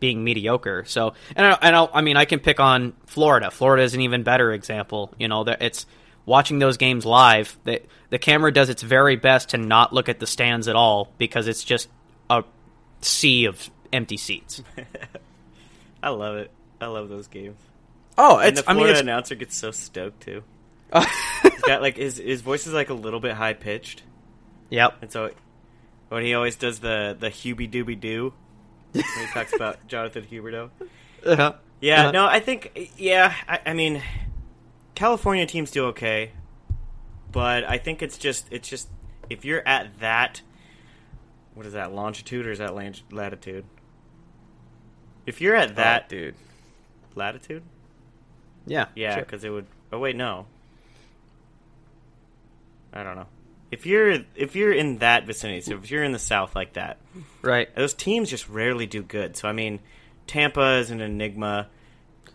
being 0.00 0.22
mediocre. 0.22 0.84
So, 0.86 1.14
and 1.34 1.46
I, 1.46 1.58
and 1.62 1.74
I, 1.74 1.88
I 1.94 2.00
mean, 2.02 2.16
I 2.16 2.24
can 2.24 2.40
pick 2.40 2.60
on 2.60 2.92
Florida. 3.06 3.50
Florida 3.50 3.82
is 3.82 3.94
an 3.94 4.02
even 4.02 4.22
better 4.22 4.52
example. 4.52 5.12
You 5.18 5.28
know, 5.28 5.44
that 5.44 5.62
it's 5.62 5.86
watching 6.26 6.58
those 6.58 6.76
games 6.76 7.06
live. 7.06 7.58
The 7.64 7.82
the 8.10 8.18
camera 8.18 8.52
does 8.52 8.68
its 8.68 8.82
very 8.82 9.16
best 9.16 9.50
to 9.50 9.58
not 9.58 9.92
look 9.92 10.08
at 10.08 10.20
the 10.20 10.26
stands 10.26 10.68
at 10.68 10.76
all 10.76 11.12
because 11.18 11.48
it's 11.48 11.64
just 11.64 11.88
a 12.30 12.44
sea 13.00 13.46
of 13.46 13.70
empty 13.92 14.16
seats. 14.16 14.62
I 16.02 16.10
love 16.10 16.36
it. 16.36 16.50
I 16.80 16.86
love 16.86 17.08
those 17.08 17.26
games. 17.28 17.60
Oh, 18.16 18.38
And 18.38 18.50
it's. 18.50 18.62
the 18.62 18.70
I 18.70 18.72
mean, 18.74 18.78
Florida 18.80 18.92
it's, 18.94 19.02
announcer 19.02 19.34
gets 19.34 19.56
so 19.56 19.70
stoked 19.70 20.22
too. 20.22 20.42
He's 21.42 21.62
got 21.62 21.82
like 21.82 21.96
his 21.96 22.16
his 22.18 22.40
voice 22.40 22.66
is 22.66 22.72
like 22.72 22.88
a 22.90 22.94
little 22.94 23.20
bit 23.20 23.34
high 23.34 23.52
pitched, 23.52 24.02
yep. 24.70 24.96
and 25.02 25.12
so 25.12 25.30
when 26.08 26.22
he 26.24 26.32
always 26.34 26.56
does 26.56 26.78
the 26.78 27.16
the 27.18 27.28
Hubie 27.28 27.70
Dooby 27.70 27.98
Doo 28.00 28.32
when 28.92 29.04
he 29.04 29.26
talks 29.34 29.52
about 29.54 29.86
Jonathan 29.88 30.24
Huberdeau. 30.30 30.70
Uh-huh. 31.26 31.52
Yeah, 31.80 32.02
Uh-huh. 32.04 32.10
no, 32.12 32.26
I 32.26 32.40
think 32.40 32.90
yeah, 32.96 33.34
I, 33.46 33.60
I 33.66 33.72
mean, 33.74 34.02
California 34.94 35.44
teams 35.46 35.70
do 35.70 35.86
okay, 35.86 36.32
but 37.30 37.64
I 37.68 37.76
think 37.78 38.02
it's 38.02 38.16
just 38.16 38.46
it's 38.50 38.68
just 38.68 38.88
if 39.28 39.44
you're 39.44 39.66
at 39.68 40.00
that, 40.00 40.40
what 41.54 41.66
is 41.66 41.74
that 41.74 41.92
longitude 41.92 42.46
or 42.46 42.50
is 42.50 42.58
that 42.60 42.74
latitude? 43.12 43.64
If 45.28 45.42
you're 45.42 45.54
at 45.54 45.76
that 45.76 46.08
dude. 46.08 46.34
latitude, 47.14 47.62
Yeah, 48.66 48.86
Yeah, 48.94 49.14
sure. 49.16 49.24
because 49.24 49.44
it 49.44 49.50
would. 49.50 49.66
Oh 49.92 49.98
wait, 49.98 50.16
no. 50.16 50.46
I 52.92 53.02
don't 53.02 53.16
know. 53.16 53.26
If 53.70 53.84
you're 53.84 54.20
if 54.34 54.56
you're 54.56 54.72
in 54.72 54.98
that 54.98 55.26
vicinity, 55.26 55.60
so 55.60 55.74
if 55.74 55.90
you're 55.90 56.02
in 56.02 56.12
the 56.12 56.18
South 56.18 56.56
like 56.56 56.72
that, 56.74 56.96
right. 57.42 57.74
those 57.76 57.92
teams 57.92 58.30
just 58.30 58.48
rarely 58.48 58.86
do 58.86 59.02
good. 59.02 59.36
So 59.36 59.46
I 59.48 59.52
mean, 59.52 59.80
Tampa 60.26 60.78
is 60.78 60.90
an 60.90 61.02
enigma. 61.02 61.68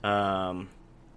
Um, 0.04 0.70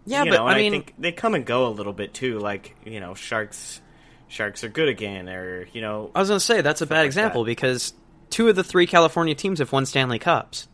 Yeah, 0.06 0.24
but 0.24 0.30
know, 0.30 0.46
I 0.46 0.54
mean, 0.54 0.72
think 0.72 0.94
they 0.98 1.12
come 1.12 1.34
and 1.34 1.44
go 1.44 1.66
a 1.66 1.68
little 1.68 1.92
bit 1.92 2.14
too. 2.14 2.38
Like 2.38 2.74
you 2.86 3.00
know, 3.00 3.12
sharks, 3.12 3.82
sharks 4.28 4.64
are 4.64 4.70
good 4.70 4.88
again, 4.88 5.28
or 5.28 5.66
you 5.74 5.82
know, 5.82 6.10
I 6.14 6.20
was 6.20 6.28
going 6.30 6.40
to 6.40 6.44
say 6.44 6.62
that's 6.62 6.80
a 6.80 6.86
bad 6.86 7.00
like 7.00 7.06
example 7.06 7.44
that. 7.44 7.50
because 7.50 7.92
two 8.30 8.48
of 8.48 8.56
the 8.56 8.64
three 8.64 8.86
California 8.86 9.34
teams 9.34 9.58
have 9.58 9.70
won 9.72 9.84
Stanley 9.84 10.18
Cups. 10.18 10.68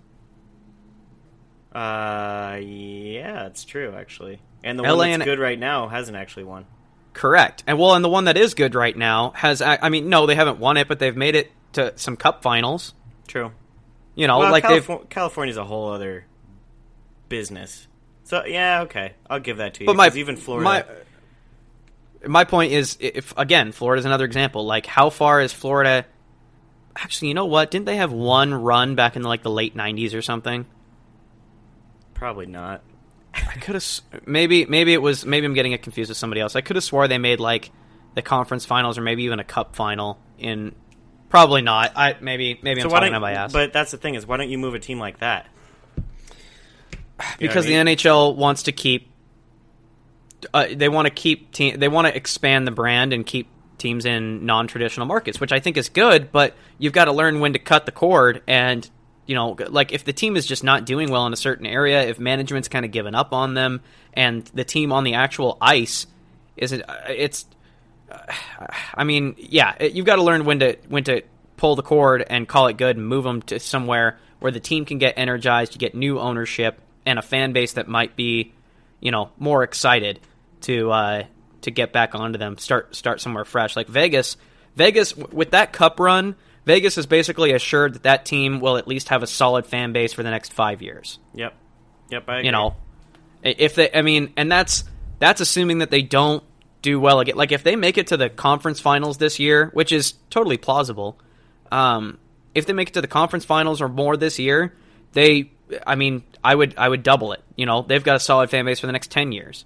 Uh, 1.75 2.59
yeah, 2.61 3.47
it's 3.47 3.65
true 3.65 3.95
actually. 3.97 4.41
And 4.65 4.79
the 4.79 4.85
LA 4.85 4.89
one 4.91 4.99
that's 4.99 5.15
and- 5.15 5.25
good 5.25 5.39
right 5.39 5.59
now 5.59 5.89
hasn't 5.89 6.17
actually 6.17 6.45
won. 6.45 6.67
Correct. 7.13 7.63
And 7.67 7.79
well, 7.79 7.95
and 7.95 8.03
the 8.05 8.09
one 8.09 8.25
that 8.25 8.39
is 8.39 8.55
good 8.55 8.75
right 8.75 8.97
now 8.97 9.33
has, 9.37 9.61
I 9.61 9.91
mean, 9.91 10.09
no, 10.09 10.25
they 10.25 10.35
haven't 10.35 10.59
won 10.59 10.79
it, 10.79 10.89
but 10.89 10.99
they've 10.99 11.17
made 11.17 11.35
it 11.35 11.53
to 11.75 11.93
some 11.97 12.17
cup 12.17 12.43
finals. 12.43 12.95
True. 13.29 13.53
You 14.15 14.27
know, 14.27 14.39
well, 14.39 14.51
like 14.51 14.63
Californ- 14.63 15.07
California's 15.09 15.57
a 15.59 15.65
whole 15.65 15.91
other 15.91 16.25
business. 17.29 17.87
So 18.25 18.45
yeah, 18.45 18.83
okay, 18.83 19.15
I'll 19.29 19.41
give 19.41 19.59
that 19.59 19.75
to 19.75 19.81
you. 19.81 19.87
But 19.87 19.97
my 19.97 20.11
even 20.15 20.37
Florida, 20.37 20.65
my 20.65 20.85
my 22.27 22.45
point 22.45 22.73
is, 22.73 22.97
if 23.01 23.35
again, 23.37 23.73
Florida's 23.73 24.05
another 24.05 24.25
example. 24.25 24.65
Like, 24.65 24.87
how 24.87 25.11
far 25.11 25.41
is 25.41 25.53
Florida? 25.53 26.07
Actually, 26.95 27.29
you 27.29 27.35
know 27.35 27.47
what? 27.47 27.71
Didn't 27.71 27.87
they 27.87 27.97
have 27.97 28.13
one 28.13 28.53
run 28.55 28.95
back 28.95 29.17
in 29.17 29.23
like 29.23 29.43
the 29.43 29.51
late 29.51 29.77
'90s 29.77 30.15
or 30.15 30.23
something? 30.23 30.67
Probably 32.23 32.47
not. 32.47 32.83
I 33.35 33.55
could 33.55 33.75
have 33.75 33.85
maybe 34.27 34.65
maybe 34.65 34.93
it 34.93 35.03
was 35.03 35.27
maybe 35.27 35.45
I'm 35.45 35.55
getting 35.55 35.73
it 35.73 35.83
confused 35.83 36.09
with 36.09 36.17
somebody 36.17 36.41
else. 36.41 36.55
I 36.55 36.61
could 36.61 36.77
have 36.77 36.85
swore 36.85 37.09
they 37.09 37.19
made 37.19 37.41
like 37.41 37.73
the 38.15 38.23
conference 38.23 38.65
finals 38.65 38.97
or 38.97 39.01
maybe 39.01 39.25
even 39.25 39.41
a 39.41 39.45
cup 39.45 39.75
final 39.75 40.21
in. 40.39 40.73
Probably 41.31 41.63
not. 41.63 41.93
I 41.97 42.17
maybe 42.21 42.61
maybe 42.63 42.81
So 42.81 42.87
I'm 42.87 42.93
talking 42.93 43.15
out 43.15 43.23
my 43.23 43.33
ass. 43.33 43.53
But 43.53 43.73
that's 43.73 43.91
the 43.91 43.97
thing 43.97 44.15
is, 44.15 44.25
why 44.25 44.37
don't 44.37 44.51
you 44.51 44.59
move 44.59 44.75
a 44.75 44.79
team 44.79 45.01
like 45.01 45.19
that? 45.19 45.49
because 47.41 47.67
I 47.67 47.71
mean? 47.71 47.87
the 47.87 47.97
NHL 47.97 48.37
wants 48.37 48.65
to 48.65 48.73
keep 48.73 49.11
uh, 50.55 50.67
they 50.73 50.89
want 50.89 51.07
to 51.07 51.11
keep 51.13 51.51
te- 51.51 51.75
they 51.75 51.89
want 51.89 52.07
to 52.07 52.17
expand 52.17 52.69
the 52.69 52.73
brand 52.73 53.13
and 53.13 53.27
keep 53.27 53.49
teams 53.79 54.05
in 54.05 54.47
non-traditional 54.47 55.07
markets, 55.07 55.41
which 55.41 55.51
I 55.51 55.59
think 55.59 55.77
is 55.77 55.89
good, 55.89 56.31
but 56.31 56.55
you've 56.79 56.93
got 56.93 57.07
to 57.07 57.13
learn 57.13 57.41
when 57.41 57.55
to 57.55 57.59
cut 57.59 57.85
the 57.85 57.93
cord 57.93 58.43
and 58.47 58.89
you 59.27 59.35
know 59.35 59.57
like 59.69 59.93
if 59.93 60.05
the 60.05 60.13
team 60.13 60.37
is 60.37 60.47
just 60.47 60.65
not 60.65 60.85
doing 60.85 61.11
well 61.11 61.27
in 61.27 61.33
a 61.33 61.37
certain 61.37 61.67
area, 61.67 62.03
if 62.03 62.19
management's 62.19 62.69
kind 62.69 62.85
of 62.85 62.91
given 62.91 63.15
up 63.15 63.33
on 63.33 63.55
them 63.55 63.81
and 64.13 64.45
the 64.55 64.65
team 64.65 64.93
on 64.93 65.05
the 65.05 65.15
actual 65.15 65.59
ice 65.61 66.07
isn't 66.57 66.83
it's 67.09 67.47
I 68.95 69.05
mean, 69.05 69.35
yeah, 69.39 69.83
you've 69.83 70.07
got 70.07 70.17
to 70.17 70.23
learn 70.23 70.45
when 70.45 70.61
to 70.61 70.77
when 70.89 71.05
to 71.05 71.23
pull 71.57 71.77
the 71.77 71.83
cord 71.83 72.25
and 72.29 72.49
call 72.49 72.67
it 72.67 72.77
good 72.77 72.97
and 72.97 73.07
move 73.07 73.25
them 73.25 73.43
to 73.43 73.61
somewhere 73.61 74.19
where 74.41 74.53
the 74.53 74.61
team 74.61 74.85
can 74.85 74.99
get 74.99 75.15
energized, 75.17 75.75
you 75.75 75.79
get 75.79 75.95
new 75.95 76.19
ownership 76.19 76.81
and 77.07 77.19
a 77.19 77.23
fan 77.23 77.53
base 77.53 77.75
that 77.75 77.89
might 77.89 78.17
be, 78.17 78.53
you 79.01 79.11
know, 79.11 79.31
more 79.39 79.63
excited 79.63 80.21
to 80.63 80.91
uh, 80.91 81.23
to 81.63 81.71
get 81.71 81.93
back 81.93 82.15
onto 82.15 82.39
them, 82.39 82.59
start 82.59 82.95
start 82.95 83.21
somewhere 83.21 83.45
fresh. 83.45 83.77
Like 83.77 83.89
Vegas, 83.89 84.37
Vegas 84.77 85.17
with 85.17 85.53
that 85.53 85.73
cup 85.73 86.01
run, 86.01 86.37
Vegas 86.64 86.96
is 86.98 87.07
basically 87.07 87.53
assured 87.53 87.94
that 87.94 88.03
that 88.05 88.25
team 88.25 88.61
will 88.61 88.77
at 88.77 88.87
least 88.87 89.09
have 89.09 89.22
a 89.22 89.27
solid 89.27 89.66
fan 89.66 89.92
base 89.92 90.12
for 90.12 90.22
the 90.22 90.31
next 90.31 90.53
five 90.53 90.81
years 90.83 91.18
Yep, 91.35 91.55
yep. 92.11 92.29
I 92.29 92.35
agree. 92.37 92.46
you 92.46 92.53
know 92.53 92.77
if 93.42 93.75
they 93.75 93.90
i 93.92 94.03
mean 94.03 94.33
and 94.37 94.51
that's 94.51 94.85
that's 95.18 95.40
assuming 95.40 95.79
that 95.79 95.90
they 95.90 96.03
don't 96.03 96.42
do 96.83 96.98
well 97.01 97.20
again 97.20 97.37
like 97.37 97.53
if 97.53 97.62
they 97.64 97.77
make 97.77 97.98
it 97.98 98.09
to 98.09 98.16
the 98.16 98.29
conference 98.29 98.81
finals 98.81 99.18
this 99.18 99.38
year 99.38 99.70
which 99.72 99.92
is 99.92 100.14
totally 100.31 100.57
plausible 100.57 101.18
um 101.70 102.18
if 102.55 102.66
they 102.66 102.72
make 102.72 102.88
it 102.88 102.94
to 102.94 103.01
the 103.01 103.09
conference 103.09 103.44
finals 103.44 103.81
or 103.81 103.88
more 103.88 104.16
this 104.16 104.38
year 104.38 104.75
they 105.12 105.51
i 105.87 105.94
mean 105.94 106.22
i 106.44 106.55
would 106.55 106.75
i 106.77 106.88
would 106.88 107.03
double 107.03 107.33
it 107.33 107.42
you 107.57 107.66
know 107.66 107.83
they've 107.83 108.05
got 108.05 108.16
a 108.16 108.20
solid 108.20 108.51
fan 108.51 108.64
base 108.64 108.79
for 108.81 108.87
the 108.87 108.92
next 108.92 109.11
10 109.11 109.33
years 109.33 109.64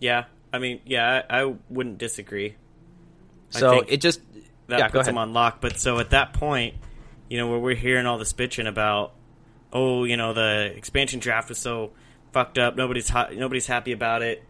Yeah, 0.00 0.24
I 0.52 0.58
mean, 0.58 0.80
yeah, 0.84 1.22
I, 1.28 1.42
I 1.42 1.54
wouldn't 1.70 1.98
disagree. 1.98 2.56
So 3.50 3.80
it 3.80 4.00
just 4.00 4.20
that 4.68 4.78
yeah 4.78 4.88
puts 4.88 5.06
them 5.06 5.18
on 5.18 5.32
lock. 5.32 5.60
But 5.60 5.78
so 5.78 5.98
at 5.98 6.10
that 6.10 6.32
point, 6.32 6.74
you 7.28 7.38
know, 7.38 7.48
where 7.48 7.58
we're 7.58 7.74
hearing 7.74 8.06
all 8.06 8.18
this 8.18 8.32
bitching 8.32 8.68
about, 8.68 9.12
oh, 9.72 10.04
you 10.04 10.16
know, 10.16 10.32
the 10.32 10.72
expansion 10.76 11.20
draft 11.20 11.48
was 11.48 11.58
so 11.58 11.92
fucked 12.32 12.58
up. 12.58 12.76
Nobody's 12.76 13.08
ha- 13.08 13.30
nobody's 13.32 13.66
happy 13.66 13.92
about 13.92 14.22
it. 14.22 14.42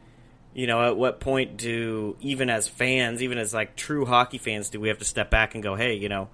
You 0.55 0.67
know, 0.67 0.87
at 0.87 0.97
what 0.97 1.19
point 1.19 1.57
do 1.57 2.17
even 2.21 2.49
as 2.49 2.69
fans, 2.69 3.23
even 3.23 3.39
as 3.39 3.53
like 3.53 3.77
true 3.77 4.05
hockey 4.05 4.39
fans, 4.39 4.71
do 4.71 4.81
we 4.81 4.89
have 4.89 4.99
to 4.99 5.05
step 5.05 5.31
back 5.31 5.55
and 5.55 5.63
go, 5.63 5.75
hey, 5.75 5.95
you 5.95 6.09
know, 6.09 6.29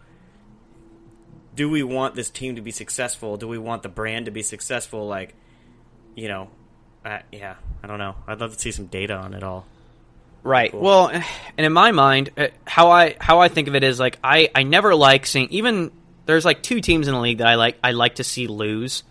do 1.54 1.68
we 1.68 1.82
want 1.82 2.14
this 2.14 2.30
team 2.30 2.56
to 2.56 2.62
be 2.62 2.70
successful? 2.70 3.36
Do 3.36 3.48
we 3.48 3.58
want 3.58 3.82
the 3.82 3.88
brand 3.88 4.26
to 4.26 4.30
be 4.30 4.42
successful? 4.42 5.06
Like, 5.06 5.34
you 6.14 6.28
know, 6.28 6.50
uh, 7.04 7.20
yeah, 7.32 7.56
I 7.82 7.86
don't 7.86 7.98
know. 7.98 8.14
I'd 8.26 8.40
love 8.40 8.52
to 8.52 8.58
see 8.58 8.72
some 8.72 8.86
data 8.86 9.14
on 9.14 9.34
it 9.34 9.42
all. 9.42 9.66
Right. 10.42 10.70
Cool. 10.72 10.80
Well, 10.80 11.08
and 11.10 11.24
in 11.66 11.72
my 11.72 11.92
mind, 11.92 12.30
uh, 12.36 12.48
how 12.66 12.90
I 12.90 13.16
how 13.20 13.40
I 13.40 13.48
think 13.48 13.68
of 13.68 13.74
it 13.74 13.84
is 13.84 14.00
like 14.00 14.18
I 14.24 14.50
I 14.54 14.62
never 14.62 14.94
like 14.94 15.26
seeing 15.26 15.48
even 15.50 15.90
there's 16.26 16.44
like 16.44 16.62
two 16.62 16.80
teams 16.80 17.08
in 17.08 17.14
the 17.14 17.20
league 17.20 17.38
that 17.38 17.46
I 17.46 17.56
like 17.56 17.78
I 17.84 17.92
like 17.92 18.16
to 18.16 18.24
see 18.24 18.46
lose, 18.46 19.02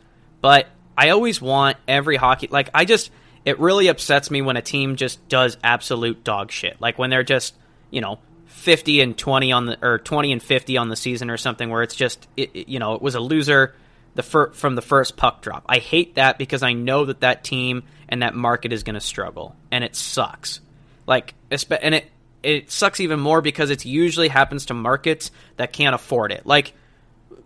but 0.41 0.67
I 0.97 1.09
always 1.09 1.39
want 1.41 1.77
every 1.87 2.15
hockey 2.15 2.47
like 2.49 2.69
I 2.73 2.85
just 2.85 3.11
it 3.45 3.59
really 3.59 3.87
upsets 3.87 4.31
me 4.31 4.41
when 4.41 4.57
a 4.57 4.61
team 4.61 4.95
just 4.95 5.25
does 5.29 5.57
absolute 5.63 6.23
dog 6.23 6.51
shit. 6.51 6.81
Like 6.81 6.97
when 6.99 7.09
they're 7.09 7.23
just, 7.23 7.53
you 7.91 8.01
know, 8.01 8.19
50 8.47 8.99
and 9.01 9.17
20 9.17 9.51
on 9.51 9.65
the 9.67 9.77
or 9.85 9.99
20 9.99 10.31
and 10.31 10.41
50 10.43 10.77
on 10.77 10.89
the 10.89 10.95
season 10.95 11.29
or 11.29 11.37
something 11.37 11.69
where 11.69 11.83
it's 11.83 11.95
just 11.95 12.27
it, 12.35 12.49
it- 12.55 12.67
you 12.69 12.79
know, 12.79 12.95
it 12.95 13.01
was 13.01 13.15
a 13.15 13.19
loser 13.19 13.75
the 14.15 14.23
fir- 14.23 14.51
from 14.51 14.73
the 14.75 14.81
first 14.81 15.15
puck 15.15 15.41
drop. 15.43 15.63
I 15.69 15.77
hate 15.77 16.15
that 16.15 16.37
because 16.39 16.63
I 16.63 16.73
know 16.73 17.05
that 17.05 17.21
that 17.21 17.43
team 17.43 17.83
and 18.09 18.23
that 18.23 18.33
market 18.35 18.73
is 18.73 18.81
going 18.83 18.95
to 18.95 18.99
struggle 18.99 19.55
and 19.71 19.83
it 19.83 19.95
sucks. 19.95 20.59
Like, 21.09 21.33
and 21.49 21.95
it 21.95 22.05
it 22.43 22.71
sucks 22.71 22.99
even 22.99 23.19
more 23.19 23.41
because 23.41 23.71
it 23.71 23.83
usually 23.83 24.27
happens 24.29 24.67
to 24.67 24.75
markets 24.75 25.31
that 25.57 25.73
can't 25.73 25.95
afford 25.95 26.31
it. 26.31 26.45
Like 26.45 26.73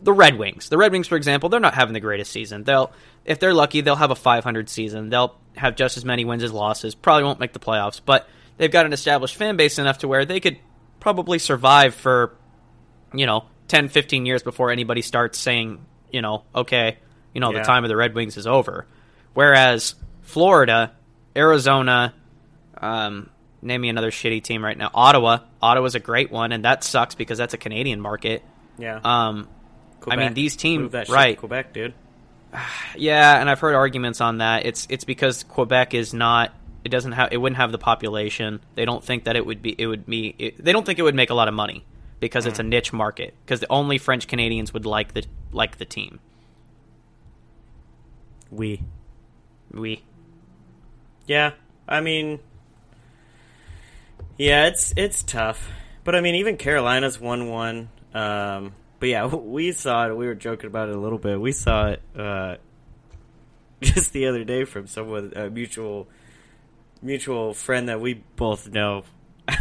the 0.04 0.12
Red 0.14 0.38
Wings. 0.38 0.68
The 0.68 0.78
Red 0.78 0.92
Wings, 0.92 1.08
for 1.08 1.16
example, 1.16 1.48
they're 1.48 1.62
not 1.62 1.74
having 1.74 1.94
the 1.94 2.02
greatest 2.02 2.32
season. 2.32 2.64
They'll, 2.66 2.92
if 3.24 3.40
they're 3.40 3.54
lucky, 3.54 3.80
they'll 3.82 3.96
have 3.96 4.12
a 4.12 4.16
500 4.16 4.68
season. 4.70 5.10
They'll 5.10 5.34
have 5.56 5.78
just 5.78 5.96
as 5.96 6.04
many 6.04 6.26
wins 6.26 6.44
as 6.44 6.52
losses. 6.52 6.94
Probably 6.94 7.24
won't 7.24 7.40
make 7.40 7.54
the 7.54 7.60
playoffs, 7.60 8.02
but 8.06 8.28
they've 8.58 8.70
got 8.70 8.86
an 8.86 8.92
established 8.94 9.36
fan 9.38 9.56
base 9.56 9.80
enough 9.80 10.00
to 10.00 10.08
where 10.10 10.26
they 10.26 10.42
could 10.42 10.58
probably 11.00 11.40
survive 11.40 11.96
for, 11.96 12.36
you 13.14 13.26
know, 13.26 13.46
10, 13.70 13.88
15 13.88 14.26
years 14.26 14.44
before 14.44 14.72
anybody 14.72 15.02
starts 15.02 15.40
saying, 15.40 15.84
you 16.12 16.22
know, 16.22 16.44
okay, 16.54 16.98
you 17.34 17.40
know, 17.40 17.52
Yeah. 17.54 17.60
the 17.60 17.66
time 17.66 17.86
of 17.86 17.88
the 17.88 17.96
Red 17.96 18.14
Wings 18.14 18.36
is 18.36 18.46
over. 18.46 18.86
Whereas 19.34 19.96
Florida, 20.22 20.92
Arizona, 21.36 22.14
um, 22.80 23.30
name 23.64 23.82
me 23.82 23.90
another 23.90 24.12
shitty 24.12 24.44
team 24.44 24.64
right 24.64 24.78
now. 24.78 24.92
Ottawa. 24.94 25.40
Ottawa's 25.62 25.96
a 25.96 26.00
great 26.00 26.32
one, 26.32 26.52
and 26.52 26.66
that 26.66 26.84
sucks 26.84 27.16
because 27.16 27.38
that's 27.38 27.54
a 27.54 27.58
Canadian 27.58 28.00
market. 28.02 28.44
Yeah, 28.78 29.00
Um, 29.04 29.48
I 30.08 30.16
mean, 30.16 30.34
these 30.34 30.56
teams- 30.56 30.82
Move 30.84 30.92
that 30.94 31.08
shit 31.08 31.14
to 31.14 31.16
right. 31.16 31.38
Quebec, 31.38 31.74
dude. 31.74 31.94
yeah, 32.98 33.40
and 33.40 33.50
I've 33.50 33.60
heard 33.60 33.76
arguments 33.76 34.22
on 34.22 34.40
that. 34.40 34.66
It's 34.66 34.86
it's 34.90 35.04
because 35.06 35.44
Quebec 35.44 35.94
is 35.94 36.14
not. 36.14 36.54
It 36.84 36.90
doesn't 36.90 37.14
have. 37.14 37.30
It 37.32 37.38
wouldn't 37.38 37.58
have 37.58 37.72
the 37.72 37.78
population. 37.78 38.60
They 38.76 38.84
don't 38.86 39.04
think 39.04 39.24
that 39.24 39.36
it 39.36 39.46
would 39.46 39.62
be. 39.62 39.74
It 39.78 39.88
would 39.88 40.06
be. 40.06 40.36
It, 40.38 40.64
they 40.64 40.72
don't 40.74 40.86
think 40.86 41.00
it 41.00 41.04
would 41.04 41.16
make 41.16 41.30
a 41.30 41.34
lot 41.34 41.48
of 41.48 41.54
money 41.54 41.86
because 42.20 42.46
it's 42.46 42.60
a 42.60 42.64
niche 42.64 42.92
market. 42.92 43.34
Because 43.46 43.60
the 43.62 43.72
only 43.72 43.98
French 43.98 44.28
Canadians 44.28 44.74
would 44.74 44.86
like 44.86 45.14
the 45.14 45.24
like 45.54 45.78
the 45.78 45.86
team. 45.86 46.20
We. 48.52 48.82
We. 49.72 50.04
Yeah, 51.26 51.52
I 51.88 52.02
mean, 52.02 52.40
yeah, 54.38 54.68
it's 54.68 54.94
it's 54.98 55.24
tough, 55.24 55.70
but 56.04 56.16
I 56.16 56.22
mean, 56.22 56.36
even 56.36 56.58
Carolina's 56.58 57.20
won 57.20 57.50
one. 57.50 57.90
Um, 58.14 58.74
but 59.00 59.10
yeah, 59.10 59.26
we 59.34 59.72
saw 59.72 60.08
it. 60.10 60.16
We 60.16 60.26
were 60.28 60.36
joking 60.36 60.68
about 60.68 60.90
it 60.90 60.96
a 60.96 61.00
little 61.00 61.18
bit. 61.20 61.40
We 61.40 61.52
saw 61.52 61.90
it 61.90 62.02
uh, 62.18 62.56
just 63.82 64.14
the 64.14 64.28
other 64.28 64.44
day 64.44 64.66
from 64.66 64.88
someone 64.88 65.34
a 65.36 65.50
mutual 65.50 66.08
mutual 67.02 67.54
friend 67.54 67.90
that 67.90 68.00
we 68.02 68.16
both 68.36 68.70
know. 68.70 69.04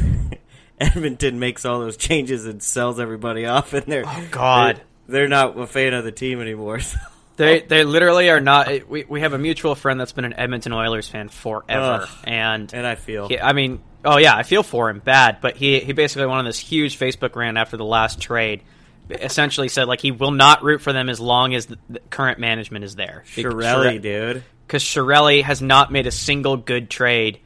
Edmonton 0.81 1.39
makes 1.39 1.65
all 1.65 1.79
those 1.81 1.97
changes 1.97 2.45
and 2.47 2.63
sells 2.63 2.99
everybody 2.99 3.47
off, 3.47 3.73
and 3.73 3.87
they're 3.87 4.05
Oh, 4.07 4.25
God. 4.31 4.77
they're, 5.07 5.21
they're 5.23 5.29
not 5.29 5.57
a 5.59 5.67
fan 5.67 5.95
of 5.95 6.05
the 6.05 6.13
team 6.13 6.41
anymore. 6.41 6.81
So. 6.81 6.99
They 7.37 7.61
they 7.61 7.85
literally 7.85 8.29
are 8.31 8.41
not. 8.41 8.89
We 8.89 9.05
we 9.05 9.21
have 9.21 9.33
a 9.33 9.39
mutual 9.39 9.75
friend 9.75 9.99
that's 9.99 10.13
been 10.13 10.25
an 10.27 10.35
Edmonton 10.35 10.73
Oilers 10.73 11.09
fan 11.09 11.29
forever, 11.29 12.03
Ugh. 12.03 12.09
and 12.25 12.73
And 12.75 12.87
I 12.87 12.95
feel 12.95 13.27
He, 13.29 13.39
I 13.41 13.53
mean, 13.55 13.81
oh 14.05 14.19
yeah, 14.19 14.35
I 14.37 14.43
feel 14.43 14.63
for 14.63 14.91
him 14.91 15.01
bad, 15.01 15.39
but 15.41 15.57
he 15.57 15.81
he 15.81 15.93
basically 15.93 16.27
went 16.27 16.39
on 16.39 16.45
this 16.45 16.59
huge 16.59 16.99
Facebook 16.99 17.35
rant 17.37 17.57
after 17.59 17.77
the 17.77 17.85
last 17.85 18.21
trade. 18.21 18.63
Essentially 19.11 19.69
said 19.69 19.89
like 19.89 20.01
he 20.01 20.11
will 20.11 20.31
not 20.31 20.63
root 20.63 20.81
for 20.81 20.93
them 20.93 21.09
as 21.09 21.21
long 21.21 21.55
as 21.55 21.67
the, 21.67 21.79
the 21.89 22.01
current 22.11 22.39
management 22.39 22.85
is 22.85 22.95
there. 22.95 23.25
Chiarelli, 23.27 24.01
dude. 24.01 24.45
because 24.67 24.83
Chiarelli 24.83 25.43
has 25.43 25.61
not 25.61 25.93
made 25.93 26.07
a 26.07 26.11
single 26.11 26.57
good 26.57 26.89
trade. 26.89 27.41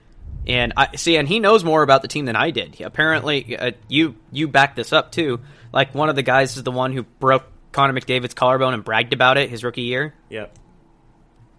And 0.47 0.75
I 0.77 0.95
see, 0.95 1.17
and 1.17 1.27
he 1.27 1.41
knows 1.41 1.65
more 1.65 1.83
about 1.83 2.03
the 2.03 2.09
team 2.09 2.27
than 2.27 2.37
I 2.37 2.53
did. 2.53 2.81
Apparently, 2.81 3.57
uh, 3.59 3.73
you 3.89 4.15
you 4.31 4.47
back 4.47 4.77
this 4.77 4.93
up 4.93 5.11
too. 5.11 5.41
Like 5.73 5.93
one 5.93 6.09
of 6.09 6.15
the 6.15 6.23
guys 6.23 6.57
is 6.57 6.63
the 6.63 6.71
one 6.71 6.93
who 6.93 7.03
broke 7.03 7.45
Connor 7.73 7.99
McDavid's 7.99 8.35
collarbone 8.35 8.73
and 8.73 8.85
bragged 8.85 9.13
about 9.13 9.39
it 9.39 9.51
his 9.51 9.65
rookie 9.65 9.83
year. 9.83 10.15
Yep. 10.29 10.57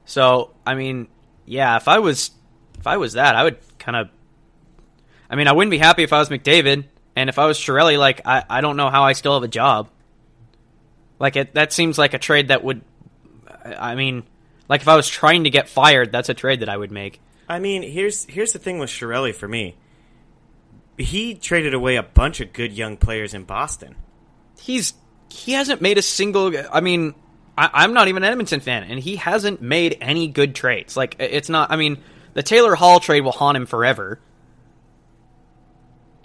So 0.06 0.52
I 0.66 0.76
mean, 0.76 1.10
yeah, 1.46 1.76
if 1.76 1.90
I 1.90 2.00
was 2.00 2.32
if 2.80 2.88
I 2.88 2.96
was 2.96 3.14
that, 3.14 3.36
I 3.36 3.44
would 3.44 3.58
kind 3.78 3.98
of. 3.98 4.10
I 5.30 5.36
mean, 5.36 5.48
I 5.48 5.54
wouldn't 5.54 5.72
be 5.72 5.78
happy 5.78 6.04
if 6.04 6.14
I 6.14 6.20
was 6.20 6.30
McDavid, 6.30 6.86
and 7.16 7.30
if 7.30 7.40
I 7.40 7.46
was 7.46 7.58
Chiarelli, 7.58 7.98
like 7.98 8.22
I, 8.26 8.44
I 8.50 8.62
don't 8.62 8.78
know 8.78 8.90
how 8.90 9.04
I 9.04 9.14
still 9.14 9.34
have 9.34 9.44
a 9.44 9.48
job. 9.48 9.90
Like 11.20 11.36
it, 11.36 11.54
that 11.56 11.74
seems 11.74 11.98
like 11.98 12.14
a 12.14 12.20
trade 12.20 12.50
that 12.50 12.64
would. 12.64 12.82
I 13.66 13.96
mean, 13.96 14.24
like 14.70 14.82
if 14.82 14.88
I 14.88 14.96
was 14.96 15.08
trying 15.08 15.44
to 15.46 15.50
get 15.50 15.68
fired, 15.68 16.12
that's 16.12 16.30
a 16.30 16.34
trade 16.34 16.62
that 16.62 16.70
I 16.70 16.78
would 16.78 16.92
make. 16.92 17.20
I 17.50 17.60
mean, 17.60 17.82
here's 17.84 18.26
here's 18.26 18.54
the 18.54 18.60
thing 18.60 18.80
with 18.80 18.90
Chiarelli 18.90 19.34
for 19.34 19.48
me. 19.48 19.76
He 20.98 21.36
traded 21.36 21.74
away 21.74 21.96
a 21.96 22.04
bunch 22.04 22.42
of 22.42 22.54
good 22.54 22.74
young 22.74 22.98
players 22.98 23.34
in 23.34 23.44
Boston. 23.44 23.96
He's 24.60 24.94
he 25.30 25.54
hasn't 25.54 25.82
made 25.82 25.98
a 25.98 26.02
single. 26.02 26.54
I 26.72 26.82
mean, 26.82 27.16
I, 27.58 27.84
am 27.84 27.94
not 27.94 28.08
even 28.08 28.24
an 28.24 28.32
Edmonton 28.32 28.60
fan, 28.60 28.84
and 28.84 29.00
he 29.00 29.16
hasn't 29.16 29.62
made 29.62 29.98
any 30.02 30.28
good 30.28 30.56
trades. 30.56 30.96
Like 30.96 31.16
it's 31.20 31.50
not. 31.50 31.72
I 31.72 31.76
mean, 31.76 31.98
the 32.34 32.44
Taylor 32.44 32.76
Hall 32.76 33.00
trade 33.00 33.22
will 33.22 33.32
haunt 33.32 33.58
him 33.58 33.66
forever. 33.66 34.20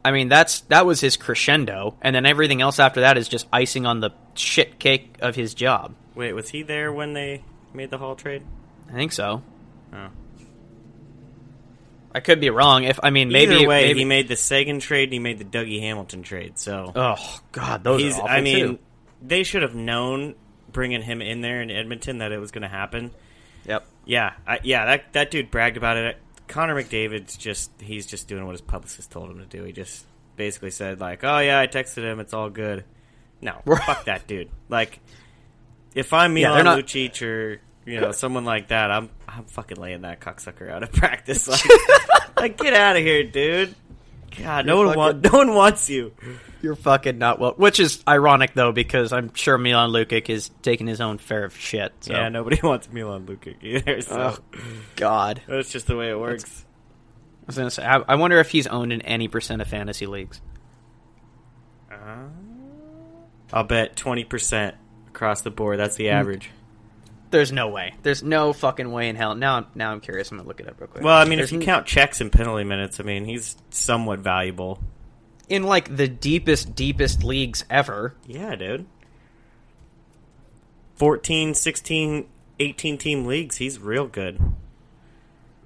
I 0.05 0.11
mean, 0.11 0.29
that's 0.29 0.61
that 0.63 0.85
was 0.85 1.01
his 1.01 1.17
crescendo, 1.17 1.97
and 2.03 2.15
then 2.15 2.27
everything 2.27 2.61
else 2.61 2.81
after 2.81 3.03
that 3.03 3.17
is 3.17 3.29
just 3.29 3.47
icing 3.53 3.87
on 3.87 4.01
the 4.01 4.11
shit 4.35 4.79
cake 4.79 5.17
of 5.21 5.37
his 5.37 5.55
job. 5.55 5.95
Wait, 6.15 6.33
was 6.33 6.49
he 6.49 6.63
there 6.63 6.93
when 6.93 7.13
they 7.13 7.45
made 7.73 7.91
the 7.91 7.99
Hall 7.99 8.17
trade? 8.17 8.43
I 8.89 8.93
think 8.93 9.13
so. 9.13 9.43
Oh. 9.93 10.09
I 12.15 12.21
could 12.21 12.41
be 12.41 12.51
wrong. 12.51 12.85
If 12.85 13.01
I 13.03 13.11
mean, 13.11 13.31
maybe 13.31 13.55
Either 13.55 13.69
way, 13.69 13.87
maybe, 13.87 14.01
he 14.01 14.05
made 14.05 14.29
the 14.29 14.37
Seguin 14.37 14.81
trade 14.81 15.05
and 15.05 15.13
he 15.15 15.19
made 15.19 15.39
the 15.39 15.45
Dougie 15.45 15.81
Hamilton 15.81 16.23
trade. 16.23 16.59
So 16.59 16.93
Oh 16.95 17.41
God, 17.53 17.85
those 17.85 18.03
he's. 18.03 18.19
are 18.19 18.29
I 18.29 18.41
mean, 18.43 18.67
too. 18.67 18.79
they 19.23 19.45
should 19.45 19.63
have 19.63 19.75
known 19.75 20.35
bringing 20.71 21.03
him 21.03 21.23
in 21.23 21.41
there 21.41 21.63
in 21.63 21.71
Edmonton 21.71 22.19
that 22.19 22.33
it 22.33 22.39
was 22.39 22.51
going 22.51 22.63
to 22.63 22.69
happen. 22.69 23.13
Yep. 23.67 23.87
Yeah, 24.05 24.33
I, 24.47 24.59
yeah. 24.63 24.85
That 24.85 25.13
that 25.15 25.31
dude 25.31 25.51
bragged 25.51 25.77
about 25.77 25.97
it. 25.97 26.19
Connor 26.53 26.75
McDavid's 26.83 27.37
just 27.37 27.71
he's 27.81 28.07
just 28.07 28.29
doing 28.29 28.45
what 28.45 28.53
his 28.53 28.61
publicist 28.61 29.11
told 29.11 29.31
him 29.31 29.39
to 29.39 29.47
do. 29.47 29.65
He 29.65 29.73
just 29.73 30.07
basically 30.37 30.71
said 30.71 31.01
like, 31.01 31.25
"Oh 31.25 31.39
yeah, 31.39 31.59
I 31.59 31.67
texted 31.67 32.03
him. 32.03 32.21
It's 32.21 32.35
all 32.35 32.51
good." 32.51 32.85
No, 33.41 33.61
fuck 33.67 34.05
that 34.05 34.27
dude. 34.27 34.51
Like, 34.69 35.01
if 35.95 36.13
I'm 36.13 36.37
Yeah, 36.37 36.49
Milan 36.51 36.65
they're 36.65 36.77
not- 36.77 36.85
Lucic 36.87 37.23
or 37.27 37.61
you 37.85 38.01
know 38.01 38.13
someone 38.13 38.45
like 38.45 38.69
that, 38.69 38.91
I'm 38.91 39.11
I'm 39.27 39.45
fucking 39.45 39.79
laying 39.79 40.03
that 40.03 40.21
cocksucker 40.21 40.71
out 40.71 40.83
of 40.83 40.93
practice. 40.93 41.49
Like, 41.49 41.65
like 42.37 42.57
get 42.59 42.75
out 42.75 42.97
of 42.97 43.03
here, 43.03 43.25
dude. 43.25 43.75
God, 44.39 44.67
no 44.67 44.85
one 44.87 44.95
fucking- 44.95 45.21
no 45.33 45.39
one 45.39 45.55
wants 45.55 45.91
you. 45.91 46.13
You're 46.63 46.77
fucking 46.77 47.19
not 47.19 47.39
well. 47.41 47.55
Which 47.57 47.81
is 47.81 48.03
ironic 48.07 48.55
though, 48.55 48.71
because 48.73 49.13
I'm 49.13 49.35
sure 49.35 49.59
Milan 49.59 49.91
Lucic 49.91 50.29
is 50.31 50.51
taking 50.63 50.87
his 50.87 51.01
own 51.01 51.19
fair 51.19 51.45
of 51.45 51.57
shit. 51.57 51.93
So. 52.01 52.13
Yeah, 52.13 52.29
nobody 52.29 52.61
wants 52.63 52.89
Milan 52.93 53.27
Lucic 53.27 53.57
either. 53.63 54.01
So 54.01 54.37
Oh 54.39 54.61
God. 54.97 55.43
that's 55.49 55.71
just 55.71 55.87
the 55.89 55.97
way 55.97 56.11
it 56.11 56.19
works. 56.19 56.65
I 57.43 57.45
was 57.49 57.57
gonna 57.57 57.71
say. 57.71 57.85
I, 57.85 57.97
I 58.09 58.15
wonder 58.15 58.39
if 58.39 58.51
he's 58.51 58.69
owned 58.69 58.93
in 58.93 59.03
any 59.03 59.27
percent 59.29 59.61
of 59.61 59.67
fantasy 59.69 60.07
leagues. 60.07 60.41
Uh, 61.91 62.29
I'll 63.53 63.65
bet 63.65 63.97
twenty 63.97 64.25
percent 64.25 64.77
across 65.09 65.43
the 65.43 65.51
board. 65.51 65.79
That's 65.81 65.97
Hmm. 65.97 66.03
the 66.05 66.09
average. 66.11 66.51
There's 67.33 67.51
no 67.51 67.69
way. 67.69 67.95
There's 68.03 68.23
no 68.23 68.53
fucking 68.53 68.93
way 68.93 69.09
in 69.09 69.17
hell. 69.17 69.35
Now, 69.35 69.67
now 69.75 69.91
I'm 69.91 70.01
curious. 70.01 70.31
I'm 70.31 70.37
gonna 70.37 70.47
look 70.47 70.61
it 70.61 70.69
up 70.69 70.79
real 70.81 70.87
quick. 70.89 71.03
Well, 71.03 71.17
I 71.17 71.25
mean, 71.25 71.39
There's 71.39 71.49
if 71.49 71.55
you 71.55 71.59
n- 71.61 71.65
count 71.65 71.87
checks 71.87 72.21
and 72.21 72.31
penalty 72.31 72.63
minutes, 72.63 73.01
I 73.01 73.03
mean, 73.03 73.25
he's 73.25 73.57
somewhat 73.71 74.21
valuable. 74.21 74.79
in 75.49 75.65
like 75.65 75.97
the 75.97 76.07
deepest, 76.09 76.75
deepest 76.77 77.25
leagues 77.25 77.65
ever, 77.69 78.15
Yeah, 78.27 78.55
dude. 78.55 78.87
14, 80.97 81.55
16, 81.55 82.29
18 82.61 82.99
team 82.99 83.25
leagues, 83.27 83.57
he's 83.57 83.79
real 83.79 84.07
good. 84.07 84.39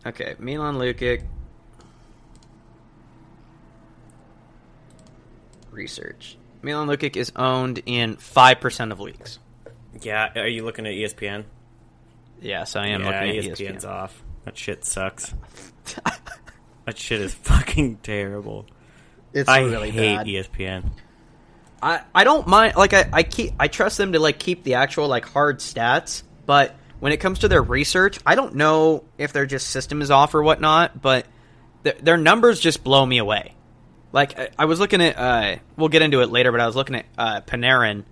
Okay, 0.07 0.35
Milan 0.39 0.77
Lucic. 0.77 1.25
Research. 5.71 6.37
Milan 6.63 6.89
Lucic 6.89 7.17
is 7.17 7.33
owned 7.37 7.83
in 7.87 8.17
five 8.17 8.61
percent 8.61 8.93
of 8.93 9.01
leagues. 9.01 9.39
Yeah, 10.01 10.31
are 10.37 10.49
you 10.49 10.65
looking 10.65 10.87
at 10.87 10.93
ESPN? 10.93 11.45
Yes, 12.41 12.77
I 12.77 12.89
am 12.89 13.03
yeah, 13.03 13.07
looking 13.07 13.39
at 13.39 13.45
ESPN's 13.59 13.85
ESPN. 13.85 13.89
off. 13.89 14.23
That 14.45 14.57
shit 14.57 14.85
sucks. 14.85 15.35
that 16.85 16.97
shit 16.99 17.21
is 17.21 17.35
fucking 17.35 17.97
terrible. 17.99 18.67
It's 19.33 19.49
I 19.49 19.61
really 19.61 19.91
hate 19.91 20.17
bad. 20.17 20.27
ESPN. 20.27 20.91
I, 21.83 22.01
I 22.15 22.25
don't 22.25 22.47
mind 22.47 22.77
like 22.77 22.95
I, 22.95 23.09
I 23.13 23.23
keep 23.23 23.53
I 23.59 23.69
trust 23.69 23.99
them 23.99 24.13
to 24.13 24.19
like 24.19 24.39
keep 24.39 24.63
the 24.65 24.75
actual 24.75 25.09
like 25.09 25.27
hard 25.27 25.59
stats, 25.59 26.23
but 26.47 26.75
when 27.01 27.13
it 27.13 27.19
comes 27.19 27.41
to 27.41 27.49
their 27.49 27.63
research, 27.63 28.19
I 28.25 28.35
don't 28.35 28.55
know 28.55 29.05
if 29.19 29.33
their 29.33 29.47
just 29.47 29.69
system 29.69 30.01
is 30.01 30.11
off 30.11 30.35
or 30.35 30.43
whatnot, 30.43 31.01
but 31.01 31.27
th- 31.85 31.99
their 31.99 32.17
numbers 32.17 32.61
just 32.61 32.83
blow 32.83 33.05
me 33.05 33.19
away. 33.19 33.55
Like 34.13 34.39
I, 34.39 34.49
I 34.61 34.65
was 34.65 34.81
looking 34.81 35.03
at 35.03 35.19
uh 35.19 35.57
we'll 35.77 35.91
get 35.91 36.03
into 36.03 36.23
it 36.23 36.31
later, 36.31 36.51
but 36.51 36.61
I 36.61 36.67
was 36.67 36.77
looking 36.77 36.97
at 36.97 37.07
uh 37.19 37.41
Panarin 37.43 38.05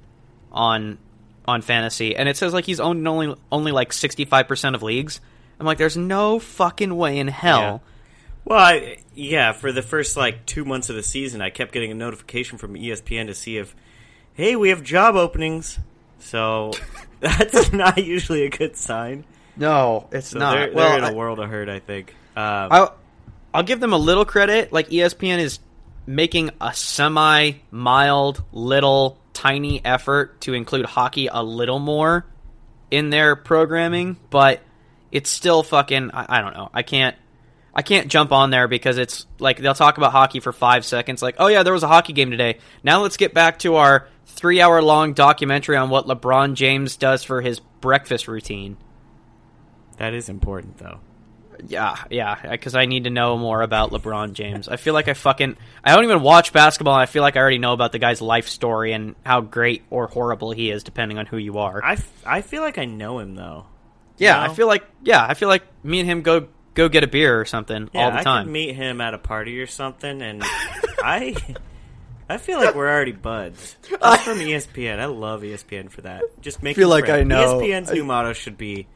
on 0.53 0.99
on 1.47 1.63
fantasy 1.63 2.17
and 2.17 2.29
it 2.29 2.37
says 2.37 2.53
like 2.53 2.65
he's 2.65 2.81
owned 2.81 3.01
in 3.01 3.07
only 3.07 3.35
only 3.53 3.73
like 3.73 3.91
65% 3.91 4.75
of 4.75 4.83
leagues. 4.83 5.21
I'm 5.61 5.67
like 5.67 5.79
there's 5.79 5.97
no 5.97 6.39
fucking 6.39 6.95
way 6.97 7.19
in 7.19 7.29
hell. 7.29 7.83
Well, 8.47 8.59
I, 8.59 8.99
yeah, 9.15 9.53
for 9.53 9.73
the 9.73 9.81
first 9.83 10.17
like 10.17 10.45
two 10.45 10.65
months 10.67 10.91
of 10.91 10.97
the 10.97 11.03
season, 11.03 11.41
I 11.41 11.49
kept 11.51 11.73
getting 11.73 11.91
a 11.91 11.95
notification 11.95 12.59
from 12.59 12.75
ESPN 12.75 13.29
to 13.29 13.35
see 13.35 13.57
if, 13.57 13.75
hey, 14.35 14.55
we 14.55 14.69
have 14.69 14.83
job 14.83 15.15
openings. 15.17 15.79
So 16.19 16.73
that's 17.21 17.73
not 17.73 17.97
usually 18.05 18.45
a 18.45 18.51
good 18.51 18.77
sign. 18.77 19.25
No, 19.57 20.09
it's 20.13 20.29
So 20.29 20.39
not. 20.41 20.55
they're, 20.57 20.67
they're 20.67 20.75
well, 20.75 20.99
in 20.99 21.05
a 21.05 21.09
I- 21.09 21.13
world 21.15 21.39
of 21.39 21.49
hurt, 21.49 21.69
I 21.71 21.79
think. 21.79 22.11
Um, 22.37 22.69
I'll 22.71 22.97
I'll 23.55 23.63
give 23.63 23.81
them 23.81 23.93
a 23.93 23.99
little 23.99 24.25
credit. 24.27 24.73
Like 24.73 24.89
ESPN 24.91 25.39
is 25.39 25.59
making 26.07 26.51
a 26.61 26.75
semi 26.75 27.53
mild, 27.71 28.43
little, 28.53 29.19
tiny 29.35 29.85
effort 29.85 30.41
to 30.43 30.55
include 30.55 30.87
hockey 30.87 31.29
a 31.31 31.43
little 31.43 31.79
more 31.79 32.25
in 32.91 33.11
their 33.11 33.37
programming, 33.37 34.17
but 34.31 34.61
it's 35.13 35.29
still 35.29 35.63
fucking. 35.63 36.11
I, 36.13 36.39
I 36.39 36.41
don't 36.41 36.55
know. 36.55 36.71
I 36.73 36.83
can't. 36.83 37.17
I 37.75 37.83
can't 37.83 38.07
jump 38.09 38.31
on 38.31 38.51
there 38.51 38.69
because 38.69 38.99
it's 38.99 39.27
like 39.41 39.59
they'll 39.59 39.75
talk 39.75 39.99
about 39.99 40.13
hockey 40.13 40.39
for 40.39 40.53
five 40.53 40.85
seconds. 40.85 41.23
Like, 41.23 41.37
oh 41.39 41.49
yeah, 41.49 41.65
there 41.65 41.73
was 41.73 41.83
a 41.83 41.89
hockey 41.89 42.13
game 42.13 42.31
today. 42.31 42.59
Now 42.85 43.03
let's 43.03 43.17
get 43.17 43.35
back 43.35 43.59
to 43.61 43.75
our 43.75 44.07
three-hour 44.27 44.81
long 44.81 45.13
documentary 45.13 45.77
on 45.77 45.91
what 45.91 46.07
LeBron 46.07 46.55
James 46.55 46.97
does 46.97 47.25
for 47.25 47.41
his 47.41 47.61
breakfast 47.81 48.29
routine. 48.29 48.77
that 49.97 50.15
is 50.15 50.29
important, 50.29 50.79
though. 50.79 51.01
Yeah, 51.67 51.97
yeah, 52.11 52.51
because 52.51 52.75
I 52.75 52.85
need 52.87 53.05
to 53.05 53.11
know 53.11 53.39
more 53.39 53.63
about 53.63 53.91
LeBron 53.91 54.33
James. 54.35 54.69
I 54.69 54.77
feel 54.77 54.93
like 54.95 55.09
I 55.09 55.15
fucking 55.15 55.57
I 55.83 55.95
don't 55.95 56.05
even 56.05 56.21
watch 56.23 56.53
basketball. 56.53 56.95
And 56.95 57.03
I 57.03 57.07
feel 57.07 57.23
like 57.23 57.37
I 57.37 57.41
already 57.41 57.59
know 57.59 57.73
about 57.73 57.93
the 57.93 57.99
guy's 57.99 58.21
life 58.21 58.49
story 58.49 58.93
and 58.93 59.15
how 59.25 59.41
great 59.41 59.83
or 59.91 60.07
horrible 60.09 60.51
he 60.53 60.71
is, 60.71 60.83
depending 60.83 61.17
on 61.19 61.27
who 61.27 61.37
you 61.39 61.59
are. 61.59 61.83
I, 61.83 61.93
f- 61.95 62.23
I 62.27 62.41
feel 62.43 62.63
like 62.63 62.77
I 62.79 62.85
know 62.85 63.19
him 63.19 63.35
though. 63.35 63.67
yeah, 64.19 64.35
know? 64.45 64.53
I 64.53 64.55
feel 64.55 64.67
like 64.67 64.85
yeah, 65.03 65.25
I 65.27 65.35
feel 65.35 65.49
like 65.49 65.63
me 65.83 66.01
and 66.01 66.09
him 66.09 66.23
go 66.23 66.49
go 66.75 66.89
get 66.89 67.05
a 67.05 67.07
beer 67.07 67.41
or 67.41 67.45
something 67.45 67.89
Yeah, 67.95 68.05
all 68.05 68.11
the 68.11 68.19
I 68.19 68.23
time. 68.23 68.45
could 68.47 68.53
meet 68.53 68.75
him 68.75 69.01
at 69.01 69.15
a 69.15 69.19
party 69.19 69.61
or 69.61 69.67
something, 69.67 70.21
and 70.23 70.43
I 70.99 71.35
I 72.29 72.39
feel 72.39 72.59
like 72.59 72.75
we're 72.75 72.91
already 72.91 73.13
buds. 73.13 73.77
I'm 74.03 74.19
from 74.19 74.39
ESPN. 74.39 74.99
I 74.99 75.07
love 75.07 75.43
ESPN 75.43 75.91
for 75.91 76.03
that. 76.03 76.25
Just 76.41 76.63
making 76.63 76.81
feel 76.83 76.89
like 76.89 77.07
friends. 77.07 77.21
I 77.21 77.25
know. 77.25 77.59
ESPN's 77.59 77.91
new 77.93 78.05
motto 78.05 78.33
should 78.33 78.59
be 78.59 78.87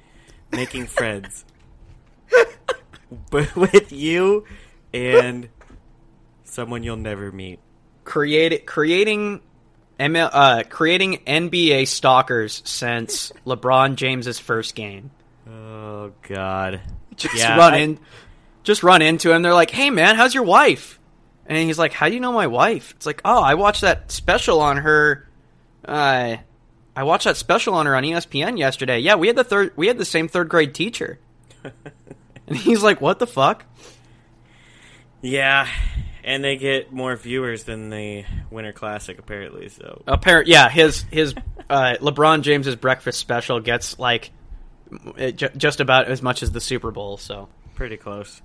making 0.53 0.87
friends. 0.87 1.45
but 3.31 3.55
with 3.57 3.93
you 3.93 4.45
and 4.93 5.49
someone 6.45 6.83
you'll 6.83 6.97
never 6.97 7.31
meet. 7.33 7.61
Create 8.05 8.67
creating 8.67 9.41
ML, 10.01 10.31
uh, 10.33 10.63
creating 10.69 11.19
NBA 11.27 11.87
stalkers 11.89 12.63
since 12.65 13.33
LeBron 13.47 13.97
James's 13.97 14.39
first 14.39 14.75
game. 14.75 15.11
Oh 15.51 16.13
God. 16.23 16.81
just 17.17 17.35
Yeah, 17.37 17.57
run 17.57 17.75
I- 17.75 17.79
in 17.79 17.99
just 18.65 18.83
run 18.83 19.01
into 19.01 19.33
him 19.33 19.41
they're 19.41 19.55
like 19.55 19.71
hey 19.71 19.89
man 19.89 20.15
how's 20.15 20.35
your 20.35 20.43
wife 20.43 21.01
and 21.47 21.57
he's 21.57 21.79
like 21.79 21.95
how 21.95 22.07
do 22.09 22.15
you 22.15 22.21
know 22.21 22.33
my 22.33 22.47
wife 22.49 22.93
it's 22.95 23.07
like 23.07 23.23
oh 23.25 23.43
i 23.43 23.55
watched 23.55 23.81
that 23.81 24.13
special 24.13 24.61
on 24.61 24.77
her 24.77 25.27
uh 25.87 26.37
i 26.95 27.03
watched 27.03 27.25
that 27.25 27.39
special 27.39 27.73
on 27.73 27.87
her 27.87 27.97
on 27.97 28.03
espn 28.03 28.59
yesterday 28.59 28.99
yeah 28.99 29.15
we 29.15 29.27
had 29.27 29.37
the 29.37 29.45
third 29.45 29.73
we 29.75 29.87
had 29.87 29.97
the 29.97 30.05
same 30.05 30.29
third 30.29 30.51
grade 30.51 30.75
teacher 30.75 31.19
and 32.47 32.57
he's 32.57 32.83
like 32.83 33.01
what 33.01 33.19
the 33.19 33.27
fuck 33.27 33.65
Yeah, 35.21 35.67
and 36.25 36.43
they 36.45 36.57
get 36.57 36.93
more 36.93 37.17
viewers 37.17 37.65
than 37.65 37.91
the 37.91 38.25
Winter 38.51 38.73
Classic 38.73 39.19
apparently. 39.19 39.69
So 39.69 40.03
apparent 40.07 40.47
yeah 40.49 40.69
his 40.69 41.03
his 41.11 41.35
uh 41.69 41.95
lebron 42.01 42.43
james's 42.43 42.77
breakfast 42.77 43.19
special 43.19 43.61
gets 43.61 43.99
like 43.99 44.31
ju- 45.17 45.49
just 45.57 45.81
about 45.81 46.07
as 46.09 46.23
much 46.23 46.43
as 46.43 46.51
the 46.53 46.61
Super 46.61 46.91
Bowl. 46.91 47.17
So 47.17 47.49
Pretty 47.75 47.97
close. 47.97 48.43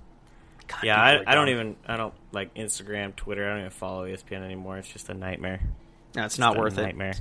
God, 0.68 0.84
Yeah, 0.84 1.00
I, 1.00 1.22
I 1.26 1.34
don't 1.34 1.48
even 1.48 1.76
I 1.86 1.96
don't 1.96 2.14
like 2.32 2.54
Instagram, 2.54 3.14
Twitter. 3.16 3.44
I 3.46 3.50
don't 3.50 3.58
even 3.60 3.70
follow 3.70 4.06
ESPN 4.06 4.42
anymore. 4.42 4.78
It's 4.78 4.88
just 4.88 5.08
a 5.08 5.14
nightmare. 5.14 5.60
No, 6.14 6.24
it's 6.24 6.34
Just 6.34 6.40
not 6.40 6.56
worth 6.56 6.78
it. 6.78 6.82
Nightmare. 6.82 7.14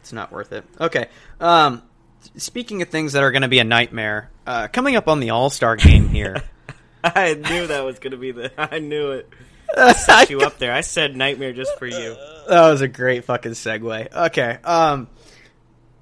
It's 0.00 0.12
not 0.12 0.32
worth 0.32 0.52
it. 0.52 0.64
Okay. 0.80 1.06
Um, 1.40 1.82
speaking 2.36 2.82
of 2.82 2.88
things 2.88 3.12
that 3.12 3.22
are 3.22 3.30
going 3.30 3.42
to 3.42 3.48
be 3.48 3.58
a 3.60 3.64
nightmare, 3.64 4.30
uh, 4.48 4.66
coming 4.68 4.96
up 4.96 5.08
on 5.08 5.20
the 5.20 5.30
All 5.30 5.50
Star 5.50 5.76
game 5.76 6.08
here. 6.08 6.42
I 7.04 7.34
knew 7.34 7.66
that 7.66 7.84
was 7.84 7.98
gonna 7.98 8.16
be 8.16 8.32
the. 8.32 8.50
I 8.58 8.78
knew 8.78 9.10
it. 9.12 9.28
I 9.76 10.26
You 10.30 10.40
up 10.40 10.58
there? 10.58 10.72
I 10.72 10.80
said 10.80 11.14
nightmare 11.14 11.52
just 11.52 11.78
for 11.78 11.86
you. 11.86 12.16
That 12.48 12.70
was 12.70 12.80
a 12.80 12.88
great 12.88 13.24
fucking 13.26 13.52
segue. 13.52 14.10
Okay. 14.12 14.58
Um, 14.64 15.08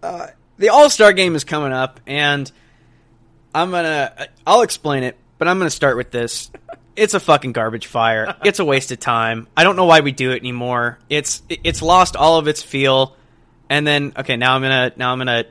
uh, 0.00 0.28
the 0.59 0.68
All 0.68 0.88
Star 0.88 1.12
game 1.12 1.35
is 1.35 1.42
coming 1.42 1.72
up, 1.72 1.98
and 2.06 2.50
I'm 3.52 3.72
gonna. 3.72 4.28
I'll 4.46 4.62
explain 4.62 5.02
it, 5.02 5.16
but 5.38 5.48
I'm 5.48 5.59
gonna 5.59 5.68
start 5.68 5.96
with 5.96 6.12
this. 6.12 6.50
It's 6.94 7.14
a 7.14 7.20
fucking 7.20 7.52
garbage 7.52 7.88
fire. 7.88 8.37
It's 8.44 8.61
a 8.61 8.64
waste 8.64 8.92
of 8.92 9.00
time. 9.00 9.48
I 9.56 9.64
don't 9.64 9.74
know 9.74 9.85
why 9.85 10.00
we 10.00 10.12
do 10.12 10.30
it 10.30 10.37
anymore. 10.37 10.98
It's 11.11 11.42
it's 11.48 11.82
lost 11.82 12.14
all 12.14 12.38
of 12.38 12.46
its 12.46 12.62
feel. 12.62 13.16
And 13.68 13.85
then 13.85 14.12
okay, 14.16 14.37
now 14.37 14.54
I'm 14.54 14.62
gonna 14.62 14.92
now 14.96 15.11
I'm 15.11 15.18
gonna. 15.18 15.44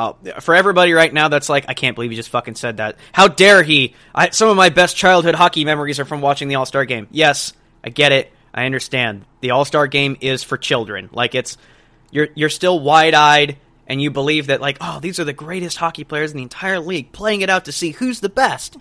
Uh, 0.00 0.40
for 0.40 0.54
everybody 0.54 0.94
right 0.94 1.12
now, 1.12 1.28
that's 1.28 1.50
like 1.50 1.66
I 1.68 1.74
can't 1.74 1.94
believe 1.94 2.10
he 2.10 2.16
just 2.16 2.30
fucking 2.30 2.54
said 2.54 2.78
that. 2.78 2.96
How 3.12 3.28
dare 3.28 3.62
he? 3.62 3.94
I, 4.14 4.30
some 4.30 4.48
of 4.48 4.56
my 4.56 4.70
best 4.70 4.96
childhood 4.96 5.34
hockey 5.34 5.66
memories 5.66 6.00
are 6.00 6.06
from 6.06 6.22
watching 6.22 6.48
the 6.48 6.54
All 6.54 6.64
Star 6.64 6.86
game. 6.86 7.06
Yes, 7.10 7.52
I 7.84 7.90
get 7.90 8.10
it. 8.10 8.32
I 8.54 8.64
understand. 8.64 9.26
The 9.42 9.50
All 9.50 9.66
Star 9.66 9.86
game 9.88 10.16
is 10.22 10.42
for 10.42 10.56
children. 10.56 11.10
Like 11.12 11.34
it's 11.34 11.58
you're 12.10 12.28
you're 12.34 12.48
still 12.48 12.80
wide 12.80 13.12
eyed 13.12 13.58
and 13.86 14.00
you 14.00 14.10
believe 14.10 14.46
that 14.46 14.62
like 14.62 14.78
oh 14.80 15.00
these 15.00 15.20
are 15.20 15.24
the 15.24 15.34
greatest 15.34 15.76
hockey 15.76 16.04
players 16.04 16.30
in 16.30 16.38
the 16.38 16.44
entire 16.44 16.80
league 16.80 17.12
playing 17.12 17.42
it 17.42 17.50
out 17.50 17.66
to 17.66 17.72
see 17.72 17.90
who's 17.90 18.20
the 18.20 18.30
best. 18.30 18.78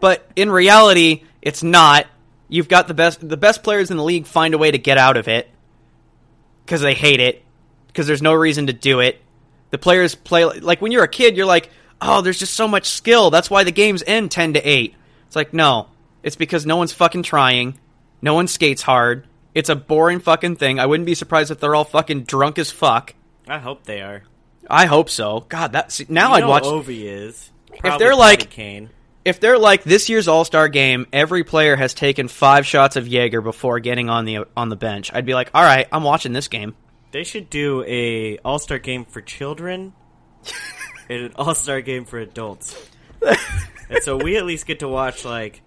but 0.00 0.30
in 0.36 0.50
reality, 0.50 1.22
it's 1.40 1.62
not. 1.62 2.06
You've 2.50 2.68
got 2.68 2.88
the 2.88 2.94
best 2.94 3.26
the 3.26 3.38
best 3.38 3.62
players 3.62 3.90
in 3.90 3.96
the 3.96 4.04
league 4.04 4.26
find 4.26 4.52
a 4.52 4.58
way 4.58 4.70
to 4.70 4.78
get 4.78 4.98
out 4.98 5.16
of 5.16 5.28
it 5.28 5.48
because 6.66 6.82
they 6.82 6.92
hate 6.92 7.20
it 7.20 7.42
because 7.86 8.06
there's 8.06 8.20
no 8.20 8.34
reason 8.34 8.66
to 8.66 8.74
do 8.74 9.00
it. 9.00 9.18
The 9.70 9.78
players 9.78 10.14
play 10.14 10.44
like 10.44 10.80
when 10.80 10.92
you're 10.92 11.04
a 11.04 11.08
kid, 11.08 11.36
you're 11.36 11.46
like, 11.46 11.70
oh, 12.00 12.20
there's 12.22 12.38
just 12.38 12.54
so 12.54 12.66
much 12.68 12.86
skill. 12.88 13.30
That's 13.30 13.50
why 13.50 13.64
the 13.64 13.72
games 13.72 14.02
end 14.06 14.30
ten 14.30 14.54
to 14.54 14.60
eight. 14.60 14.94
It's 15.26 15.36
like 15.36 15.52
no, 15.52 15.88
it's 16.22 16.36
because 16.36 16.64
no 16.66 16.76
one's 16.76 16.92
fucking 16.92 17.22
trying. 17.22 17.78
No 18.22 18.34
one 18.34 18.48
skates 18.48 18.82
hard. 18.82 19.26
It's 19.54 19.68
a 19.68 19.76
boring 19.76 20.20
fucking 20.20 20.56
thing. 20.56 20.78
I 20.78 20.86
wouldn't 20.86 21.06
be 21.06 21.14
surprised 21.14 21.50
if 21.50 21.60
they're 21.60 21.74
all 21.74 21.84
fucking 21.84 22.24
drunk 22.24 22.58
as 22.58 22.70
fuck. 22.70 23.14
I 23.46 23.58
hope 23.58 23.84
they 23.84 24.00
are. 24.02 24.22
I 24.70 24.86
hope 24.86 25.08
so. 25.10 25.44
God, 25.48 25.72
that 25.72 25.98
now 26.08 26.28
You 26.36 26.44
I'd 26.44 26.48
watch. 26.48 26.64
Ovi 26.64 27.04
is. 27.04 27.50
if 27.84 27.98
they're 27.98 28.14
like- 28.14 28.50
Kane. 28.50 28.90
If 29.24 29.40
they're 29.40 29.58
like 29.58 29.82
this 29.84 30.08
year's 30.08 30.26
All 30.26 30.44
Star 30.46 30.68
game, 30.68 31.06
every 31.12 31.44
player 31.44 31.76
has 31.76 31.92
taken 31.92 32.28
five 32.28 32.66
shots 32.66 32.96
of 32.96 33.06
Jaeger 33.06 33.42
before 33.42 33.78
getting 33.78 34.08
on 34.08 34.24
the 34.24 34.46
on 34.56 34.70
the 34.70 34.76
bench. 34.76 35.12
I'd 35.12 35.26
be 35.26 35.34
like, 35.34 35.50
all 35.52 35.62
right, 35.62 35.86
I'm 35.92 36.02
watching 36.02 36.32
this 36.32 36.48
game. 36.48 36.74
They 37.10 37.24
should 37.24 37.48
do 37.48 37.84
a 37.86 38.38
All 38.38 38.58
Star 38.58 38.78
game 38.78 39.04
for 39.04 39.20
children 39.20 39.94
and 41.08 41.24
an 41.24 41.32
All 41.36 41.54
Star 41.54 41.80
game 41.80 42.04
for 42.04 42.18
adults. 42.18 42.76
and 43.90 44.02
so 44.02 44.16
we 44.16 44.36
at 44.36 44.44
least 44.44 44.66
get 44.66 44.80
to 44.80 44.88
watch 44.88 45.24
like 45.24 45.62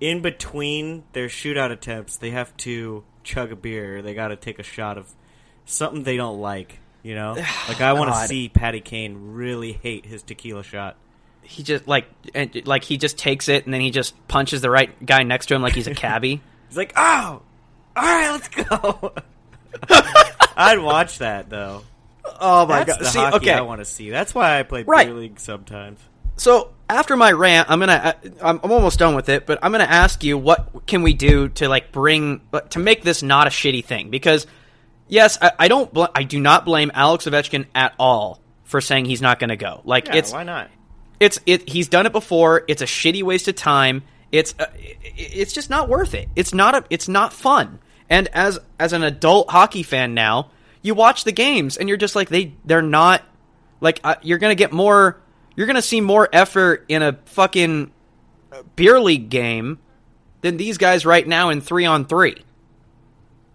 in 0.00 0.22
between 0.22 1.04
their 1.12 1.26
shootout 1.26 1.70
attempts, 1.70 2.16
they 2.16 2.30
have 2.30 2.56
to 2.58 3.04
chug 3.22 3.52
a 3.52 3.56
beer. 3.56 3.98
Or 3.98 4.02
they 4.02 4.14
got 4.14 4.28
to 4.28 4.36
take 4.36 4.58
a 4.58 4.62
shot 4.62 4.96
of 4.96 5.12
something 5.64 6.02
they 6.02 6.16
don't 6.16 6.40
like. 6.40 6.78
You 7.02 7.14
know, 7.14 7.32
like 7.66 7.80
I 7.80 7.94
want 7.94 8.12
to 8.12 8.28
see 8.28 8.50
Patty 8.50 8.80
Kane 8.80 9.32
really 9.32 9.72
hate 9.72 10.04
his 10.04 10.22
tequila 10.22 10.62
shot. 10.62 10.96
He 11.40 11.62
just 11.62 11.88
like 11.88 12.06
and, 12.34 12.66
like 12.66 12.84
he 12.84 12.98
just 12.98 13.16
takes 13.16 13.48
it 13.48 13.64
and 13.64 13.72
then 13.72 13.80
he 13.80 13.90
just 13.90 14.14
punches 14.28 14.60
the 14.60 14.68
right 14.68 15.04
guy 15.04 15.22
next 15.22 15.46
to 15.46 15.54
him 15.54 15.62
like 15.62 15.74
he's 15.74 15.86
a 15.86 15.94
cabbie. 15.94 16.42
He's 16.68 16.76
like, 16.76 16.92
"Oh, 16.96 17.40
all 17.96 18.02
right, 18.02 18.30
let's 18.30 18.48
go." 18.48 19.14
I'd 20.60 20.78
watch 20.78 21.18
that 21.18 21.48
though. 21.50 21.82
oh 22.40 22.66
That's 22.66 22.96
the 22.98 23.04
See, 23.04 23.18
hockey 23.18 23.36
okay. 23.36 23.52
I 23.54 23.60
want 23.62 23.80
to 23.80 23.84
see. 23.84 24.10
That's 24.10 24.34
why 24.34 24.58
I 24.58 24.62
play 24.62 24.82
Right. 24.84 25.06
beer 25.06 25.16
league 25.16 25.40
sometimes. 25.40 26.00
So 26.36 26.72
after 26.88 27.16
my 27.16 27.32
rant, 27.32 27.70
I'm 27.70 27.80
gonna 27.80 28.14
I'm, 28.42 28.60
I'm 28.62 28.72
almost 28.72 28.98
done 28.98 29.14
with 29.14 29.28
it, 29.28 29.46
but 29.46 29.58
I'm 29.62 29.72
gonna 29.72 29.84
ask 29.84 30.22
you 30.24 30.38
what 30.38 30.86
can 30.86 31.02
we 31.02 31.12
do 31.12 31.48
to 31.50 31.68
like 31.68 31.92
bring 31.92 32.40
to 32.70 32.78
make 32.78 33.02
this 33.02 33.22
not 33.22 33.46
a 33.46 33.50
shitty 33.50 33.84
thing 33.84 34.10
because 34.10 34.46
yes, 35.08 35.38
I, 35.40 35.52
I 35.58 35.68
don't 35.68 35.92
bl- 35.92 36.04
I 36.14 36.22
do 36.22 36.40
not 36.40 36.64
blame 36.64 36.90
Alex 36.94 37.26
Ovechkin 37.26 37.66
at 37.74 37.94
all 37.98 38.40
for 38.64 38.80
saying 38.80 39.04
he's 39.06 39.20
not 39.22 39.38
gonna 39.38 39.56
go. 39.56 39.82
Like 39.84 40.06
Yeah, 40.06 40.16
it's 40.16 40.32
why 40.32 40.44
not? 40.44 40.70
it's 41.18 41.40
it 41.46 41.68
he's 41.68 41.88
done 41.88 42.06
it 42.06 42.12
before. 42.12 42.64
It's 42.68 42.80
a 42.82 42.86
shitty 42.86 43.22
waste 43.22 43.48
of 43.48 43.56
time. 43.56 44.02
It's 44.32 44.54
uh, 44.58 44.66
it's 44.78 45.52
just 45.52 45.68
not 45.68 45.88
worth 45.88 46.14
it. 46.14 46.28
It's 46.36 46.54
not 46.54 46.74
a 46.74 46.84
it's 46.88 47.08
not 47.08 47.32
fun. 47.34 47.80
And 48.10 48.26
as 48.28 48.58
as 48.78 48.92
an 48.92 49.04
adult 49.04 49.50
hockey 49.50 49.84
fan 49.84 50.12
now, 50.12 50.50
you 50.82 50.94
watch 50.94 51.22
the 51.22 51.32
games 51.32 51.76
and 51.76 51.88
you're 51.88 51.96
just 51.96 52.16
like 52.16 52.28
they 52.28 52.54
they're 52.64 52.82
not 52.82 53.22
like 53.80 54.00
uh, 54.02 54.16
you're 54.22 54.38
gonna 54.38 54.56
get 54.56 54.72
more. 54.72 55.20
You're 55.56 55.68
gonna 55.68 55.80
see 55.80 56.00
more 56.00 56.28
effort 56.32 56.84
in 56.88 57.02
a 57.02 57.18
fucking 57.26 57.92
uh, 58.52 58.62
beer 58.74 59.00
league 59.00 59.30
game 59.30 59.78
than 60.40 60.56
these 60.56 60.76
guys 60.76 61.06
right 61.06 61.26
now 61.26 61.50
in 61.50 61.60
three 61.60 61.86
on 61.86 62.04
three. 62.04 62.36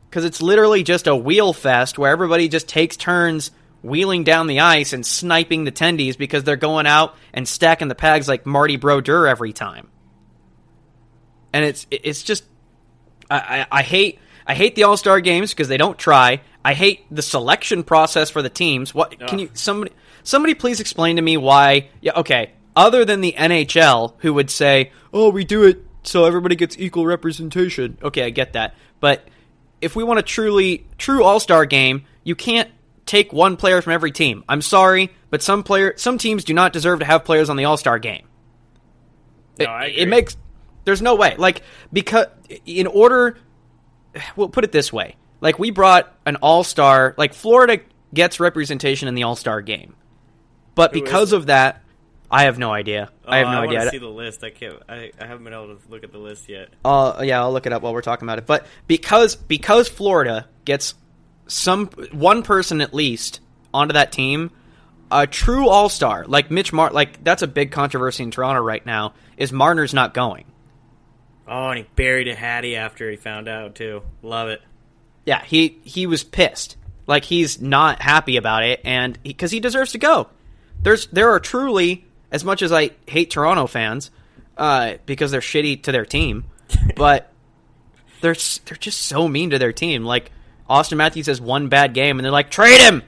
Because 0.09 0.23
it's 0.23 0.41
literally 0.41 0.83
just 0.83 1.07
a 1.07 1.15
wheel 1.15 1.51
fest 1.51 1.97
where 1.97 2.11
everybody 2.11 2.47
just 2.47 2.69
takes 2.69 2.95
turns 2.95 3.51
wheeling 3.81 4.23
down 4.23 4.47
the 4.47 4.61
ice 4.61 4.93
and 4.93 5.05
sniping 5.05 5.65
the 5.65 5.71
tendies 5.71 6.17
because 6.17 6.43
they're 6.43 6.55
going 6.55 6.87
out 6.87 7.15
and 7.33 7.47
stacking 7.47 7.87
the 7.87 7.95
pags 7.95 8.27
like 8.27 8.45
Marty 8.45 8.77
Brodeur 8.77 9.27
every 9.27 9.51
time. 9.51 9.89
And 11.51 11.65
it's 11.65 11.85
it's 11.91 12.23
just 12.23 12.45
I, 13.29 13.37
I, 13.71 13.79
I 13.79 13.81
hate 13.81 14.19
I 14.47 14.53
hate 14.53 14.75
the 14.75 14.83
All 14.83 14.97
Star 14.97 15.19
games 15.21 15.51
because 15.51 15.67
they 15.67 15.77
don't 15.77 15.97
try. 15.97 16.41
I 16.63 16.73
hate 16.73 17.05
the 17.11 17.21
selection 17.21 17.83
process 17.83 18.29
for 18.29 18.41
the 18.41 18.49
teams. 18.49 18.93
What 18.93 19.19
can 19.19 19.39
you 19.39 19.49
somebody 19.53 19.91
somebody 20.23 20.53
please 20.53 20.79
explain 20.79 21.15
to 21.15 21.21
me 21.21 21.37
why? 21.37 21.89
Yeah, 22.01 22.13
okay. 22.17 22.51
Other 22.75 23.05
than 23.05 23.21
the 23.21 23.33
NHL, 23.37 24.13
who 24.19 24.33
would 24.33 24.49
say, 24.49 24.91
"Oh, 25.13 25.29
we 25.29 25.45
do 25.45 25.63
it 25.63 25.85
so 26.03 26.25
everybody 26.25 26.55
gets 26.55 26.77
equal 26.77 27.05
representation." 27.05 27.97
Okay, 28.03 28.23
I 28.23 28.29
get 28.29 28.53
that, 28.53 28.75
but 28.99 29.27
if 29.81 29.95
we 29.95 30.03
want 30.03 30.19
a 30.19 30.23
truly 30.23 30.85
true 30.97 31.23
All 31.23 31.39
Star 31.39 31.65
game, 31.65 32.05
you 32.23 32.35
can't 32.35 32.69
take 33.05 33.31
one 33.31 33.57
player 33.57 33.81
from 33.81 33.93
every 33.93 34.11
team. 34.11 34.43
I'm 34.49 34.61
sorry, 34.61 35.11
but 35.29 35.41
some 35.41 35.63
player 35.63 35.93
some 35.97 36.17
teams 36.17 36.43
do 36.43 36.53
not 36.53 36.73
deserve 36.73 36.99
to 36.99 37.05
have 37.05 37.23
players 37.25 37.49
on 37.49 37.57
the 37.57 37.65
All 37.65 37.77
Star 37.77 37.99
game. 37.99 38.27
No, 39.59 39.65
it, 39.65 39.69
I 39.69 39.85
it 39.87 40.07
makes 40.07 40.37
there's 40.83 41.01
no 41.01 41.15
way 41.15 41.35
like 41.37 41.63
because 41.93 42.27
in 42.65 42.87
order 42.87 43.37
we'll 44.35 44.49
put 44.49 44.63
it 44.63 44.71
this 44.71 44.91
way 44.91 45.15
like 45.41 45.59
we 45.59 45.71
brought 45.71 46.13
an 46.25 46.35
all-star 46.37 47.13
like 47.17 47.33
florida 47.33 47.79
gets 48.13 48.39
representation 48.39 49.07
in 49.07 49.15
the 49.15 49.23
all-star 49.23 49.61
game 49.61 49.95
but 50.75 50.93
Who 50.93 51.01
because 51.01 51.33
of 51.33 51.47
that 51.47 51.83
i 52.31 52.43
have 52.43 52.57
no 52.57 52.71
idea 52.71 53.09
i 53.27 53.37
have 53.37 53.47
Oh, 53.47 53.51
no 53.51 53.59
I 53.61 53.63
idea 53.65 53.89
see 53.91 53.97
the 53.97 54.07
list. 54.07 54.43
I 54.43 54.49
can't. 54.49 54.81
I, 54.87 55.11
I 55.19 55.25
haven't 55.25 55.43
been 55.43 55.53
able 55.53 55.75
to 55.75 55.81
look 55.89 56.03
at 56.03 56.11
the 56.11 56.17
list 56.17 56.47
yet. 56.49 56.69
Uh, 56.83 57.21
yeah, 57.23 57.41
I'll 57.41 57.51
look 57.51 57.65
it 57.65 57.73
up 57.73 57.81
while 57.81 57.93
we're 57.93 58.01
talking 58.01 58.25
about 58.25 58.37
it. 58.37 58.45
But 58.45 58.67
because 58.87 59.35
because 59.35 59.87
Florida 59.89 60.47
gets 60.63 60.93
some 61.47 61.87
one 62.11 62.43
person 62.43 62.81
at 62.81 62.93
least 62.93 63.39
onto 63.73 63.93
that 63.93 64.11
team, 64.11 64.51
a 65.11 65.25
true 65.27 65.67
all 65.69 65.89
star 65.89 66.25
like 66.25 66.51
Mitch 66.51 66.71
Mar, 66.73 66.91
like 66.91 67.23
that's 67.23 67.41
a 67.41 67.47
big 67.47 67.71
controversy 67.71 68.23
in 68.23 68.31
Toronto 68.31 68.61
right 68.61 68.85
now. 68.85 69.13
Is 69.37 69.51
Marner's 69.51 69.93
not 69.93 70.13
going? 70.13 70.45
Oh, 71.47 71.69
and 71.69 71.79
he 71.79 71.85
buried 71.95 72.27
a 72.27 72.35
Hattie 72.35 72.75
after 72.75 73.09
he 73.09 73.17
found 73.17 73.47
out 73.47 73.75
too. 73.75 74.01
Love 74.21 74.49
it. 74.49 74.61
Yeah, 75.25 75.43
he 75.43 75.79
he 75.83 76.07
was 76.07 76.23
pissed. 76.23 76.77
Like 77.07 77.25
he's 77.25 77.61
not 77.61 78.01
happy 78.01 78.37
about 78.37 78.63
it, 78.63 78.81
and 78.83 79.21
because 79.21 79.51
he, 79.51 79.59
deserves 79.59 79.91
to 79.91 79.97
go. 79.97 80.29
There's 80.81 81.07
there 81.07 81.31
are 81.31 81.39
truly 81.39 82.05
as 82.31 82.43
much 82.43 82.61
as 82.61 82.71
I 82.71 82.91
hate 83.07 83.29
Toronto 83.29 83.67
fans 83.67 84.09
uh, 84.57 84.95
because 85.05 85.31
they're 85.31 85.41
shitty 85.41 85.83
to 85.83 85.91
their 85.91 86.05
team, 86.05 86.45
but 86.95 87.31
they're 88.21 88.35
they're 88.65 88.77
just 88.77 89.03
so 89.03 89.27
mean 89.27 89.51
to 89.51 89.59
their 89.59 89.73
team. 89.73 90.03
Like 90.03 90.31
Auston 90.69 90.97
Matthews 90.97 91.27
has 91.27 91.39
one 91.39 91.69
bad 91.69 91.93
game, 91.93 92.17
and 92.17 92.25
they're 92.25 92.31
like 92.31 92.49
trade 92.49 92.81
him. 92.81 93.03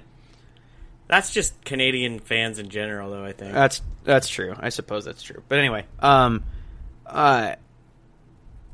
That's 1.07 1.31
just 1.31 1.63
Canadian 1.63 2.19
fans 2.19 2.59
in 2.59 2.69
general, 2.69 3.11
though. 3.11 3.23
I 3.23 3.31
think. 3.31 3.53
That's 3.53 3.81
that's 4.03 4.29
true. 4.29 4.53
I 4.59 4.69
suppose 4.69 5.05
that's 5.05 5.23
true. 5.23 5.41
But 5.47 5.59
anyway, 5.59 5.85
um, 5.99 6.43
uh, 7.05 7.55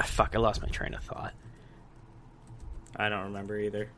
fuck, 0.02 0.34
I 0.36 0.40
lost 0.40 0.62
my 0.62 0.70
train 0.70 0.94
of 0.94 1.04
thought. 1.04 1.34
I 2.96 3.10
don't 3.10 3.26
remember 3.26 3.60
either. 3.60 3.90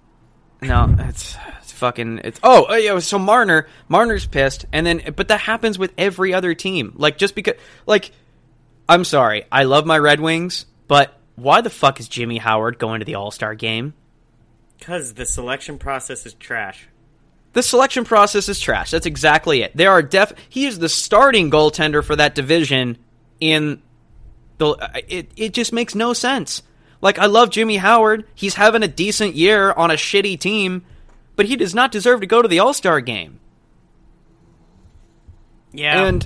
No, 0.61 0.95
it's 0.99 1.37
it's 1.59 1.71
fucking 1.73 2.21
it's 2.23 2.39
oh 2.41 2.69
uh, 2.69 2.75
yeah. 2.75 2.97
So 2.99 3.19
Marner 3.19 3.67
Marner's 3.87 4.25
pissed, 4.25 4.65
and 4.71 4.85
then 4.85 5.13
but 5.15 5.27
that 5.27 5.41
happens 5.41 5.77
with 5.77 5.93
every 5.97 6.33
other 6.33 6.53
team. 6.53 6.93
Like 6.95 7.17
just 7.17 7.35
because 7.35 7.55
like 7.85 8.11
I'm 8.87 9.03
sorry, 9.03 9.45
I 9.51 9.63
love 9.63 9.85
my 9.85 9.97
Red 9.97 10.19
Wings, 10.19 10.65
but 10.87 11.17
why 11.35 11.61
the 11.61 11.69
fuck 11.69 11.99
is 11.99 12.07
Jimmy 12.07 12.37
Howard 12.37 12.79
going 12.79 12.99
to 12.99 13.05
the 13.05 13.15
All 13.15 13.31
Star 13.31 13.53
game? 13.53 13.93
Because 14.77 15.13
the 15.13 15.25
selection 15.25 15.77
process 15.77 16.25
is 16.25 16.33
trash. 16.33 16.87
The 17.53 17.63
selection 17.63 18.03
process 18.03 18.49
is 18.49 18.59
trash. 18.59 18.91
That's 18.91 19.05
exactly 19.05 19.61
it. 19.61 19.75
There 19.75 19.91
are 19.91 20.01
def. 20.01 20.33
He 20.49 20.65
is 20.65 20.79
the 20.79 20.89
starting 20.89 21.49
goaltender 21.49 22.03
for 22.03 22.15
that 22.15 22.35
division. 22.35 22.97
In 23.41 23.81
the 24.57 25.03
it, 25.07 25.31
it 25.35 25.53
just 25.53 25.73
makes 25.73 25.95
no 25.95 26.13
sense. 26.13 26.63
Like 27.01 27.19
I 27.19 27.25
love 27.25 27.49
Jimmy 27.49 27.77
Howard. 27.77 28.25
He's 28.35 28.55
having 28.55 28.83
a 28.83 28.87
decent 28.87 29.35
year 29.35 29.71
on 29.71 29.91
a 29.91 29.95
shitty 29.95 30.39
team, 30.39 30.85
but 31.35 31.45
he 31.45 31.55
does 31.55 31.75
not 31.75 31.91
deserve 31.91 32.21
to 32.21 32.27
go 32.27 32.41
to 32.41 32.47
the 32.47 32.59
All 32.59 32.73
Star 32.73 33.01
game. 33.01 33.39
Yeah, 35.71 36.05
And 36.05 36.25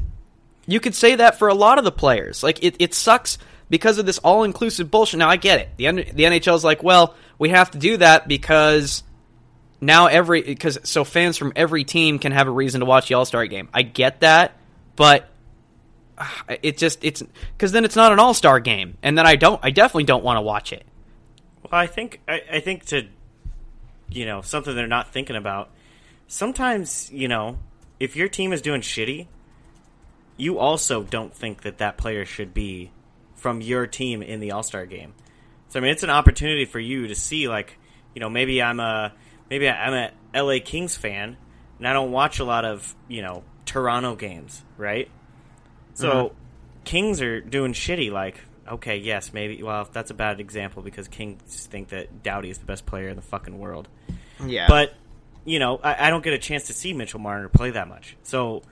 you 0.67 0.79
could 0.79 0.93
say 0.93 1.15
that 1.15 1.39
for 1.39 1.47
a 1.47 1.55
lot 1.55 1.79
of 1.79 1.83
the 1.83 1.91
players. 1.91 2.43
Like 2.43 2.63
it, 2.63 2.75
it 2.79 2.93
sucks 2.93 3.39
because 3.69 3.97
of 3.97 4.05
this 4.05 4.19
all 4.19 4.43
inclusive 4.43 4.91
bullshit. 4.91 5.17
Now 5.17 5.29
I 5.29 5.37
get 5.37 5.59
it. 5.59 5.69
The 5.77 5.85
the 6.13 6.23
NHL 6.23 6.55
is 6.55 6.63
like, 6.63 6.83
well, 6.83 7.15
we 7.39 7.49
have 7.49 7.71
to 7.71 7.77
do 7.77 7.97
that 7.97 8.27
because 8.27 9.03
now 9.81 10.07
every 10.07 10.41
because 10.41 10.79
so 10.83 11.03
fans 11.03 11.37
from 11.37 11.53
every 11.55 11.83
team 11.83 12.19
can 12.19 12.31
have 12.31 12.47
a 12.47 12.51
reason 12.51 12.81
to 12.81 12.85
watch 12.85 13.07
the 13.07 13.15
All 13.15 13.25
Star 13.25 13.47
game. 13.47 13.69
I 13.73 13.81
get 13.81 14.21
that, 14.21 14.57
but 14.95 15.27
Ah, 16.19 16.43
it 16.61 16.77
just 16.77 17.03
it's 17.03 17.23
because 17.53 17.71
then 17.71 17.85
it's 17.85 17.95
not 17.95 18.11
an 18.11 18.19
All 18.19 18.33
Star 18.33 18.59
game, 18.59 18.97
and 19.01 19.17
then 19.17 19.25
I 19.25 19.35
don't 19.35 19.59
I 19.63 19.71
definitely 19.71 20.03
don't 20.03 20.23
want 20.23 20.37
to 20.37 20.41
watch 20.41 20.73
it. 20.73 20.85
Well, 21.63 21.79
I 21.79 21.87
think 21.87 22.21
I, 22.27 22.41
I 22.51 22.59
think 22.59 22.85
to 22.87 23.07
you 24.09 24.25
know 24.25 24.41
something 24.41 24.75
they're 24.75 24.87
not 24.87 25.13
thinking 25.13 25.35
about. 25.35 25.69
Sometimes 26.27 27.09
you 27.11 27.27
know 27.27 27.57
if 27.99 28.15
your 28.15 28.27
team 28.27 28.51
is 28.51 28.61
doing 28.61 28.81
shitty, 28.81 29.27
you 30.35 30.59
also 30.59 31.03
don't 31.03 31.33
think 31.33 31.61
that 31.61 31.77
that 31.77 31.97
player 31.97 32.25
should 32.25 32.53
be 32.53 32.91
from 33.35 33.61
your 33.61 33.87
team 33.87 34.21
in 34.21 34.39
the 34.39 34.51
All 34.51 34.63
Star 34.63 34.85
game. 34.85 35.13
So 35.69 35.79
I 35.79 35.81
mean, 35.81 35.91
it's 35.91 36.03
an 36.03 36.09
opportunity 36.09 36.65
for 36.65 36.79
you 36.79 37.07
to 37.07 37.15
see 37.15 37.47
like 37.47 37.77
you 38.13 38.19
know 38.19 38.29
maybe 38.29 38.61
I'm 38.61 38.79
a 38.79 39.13
maybe 39.49 39.69
I'm 39.69 39.93
a 39.93 40.11
LA 40.41 40.57
Kings 40.63 40.95
fan 40.95 41.37
and 41.77 41.87
I 41.87 41.93
don't 41.93 42.11
watch 42.11 42.39
a 42.39 42.43
lot 42.43 42.65
of 42.65 42.93
you 43.07 43.21
know 43.21 43.43
Toronto 43.65 44.15
games, 44.15 44.63
right? 44.77 45.09
So 45.99 46.11
mm-hmm. 46.11 46.35
Kings 46.85 47.21
are 47.21 47.41
doing 47.41 47.73
shitty. 47.73 48.11
Like, 48.11 48.39
okay, 48.67 48.97
yes, 48.97 49.33
maybe. 49.33 49.61
Well, 49.61 49.87
that's 49.91 50.11
a 50.11 50.13
bad 50.13 50.39
example 50.39 50.81
because 50.81 51.07
Kings 51.07 51.67
think 51.69 51.89
that 51.89 52.23
Doughty 52.23 52.49
is 52.49 52.57
the 52.57 52.65
best 52.65 52.85
player 52.85 53.09
in 53.09 53.15
the 53.15 53.21
fucking 53.21 53.57
world. 53.59 53.87
Yeah, 54.45 54.67
But 54.69 54.93
you 55.43 55.59
know, 55.59 55.77
I, 55.83 56.07
I 56.07 56.09
don't 56.09 56.23
get 56.23 56.33
a 56.33 56.37
chance 56.37 56.67
to 56.67 56.73
see 56.73 56.93
Mitchell 56.93 57.19
Marner 57.19 57.49
play 57.49 57.71
that 57.71 57.87
much. 57.89 58.15
So 58.23 58.63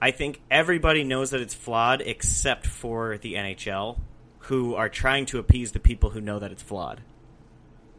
I 0.00 0.12
think 0.12 0.40
everybody 0.50 1.02
knows 1.02 1.30
that 1.30 1.40
it's 1.40 1.54
flawed 1.54 2.00
except 2.02 2.66
for 2.66 3.18
the 3.18 3.34
NHL, 3.34 3.98
who 4.40 4.74
are 4.76 4.88
trying 4.88 5.26
to 5.26 5.38
appease 5.38 5.72
the 5.72 5.80
people 5.80 6.10
who 6.10 6.20
know 6.20 6.38
that 6.38 6.52
it's 6.52 6.62
flawed. 6.62 7.00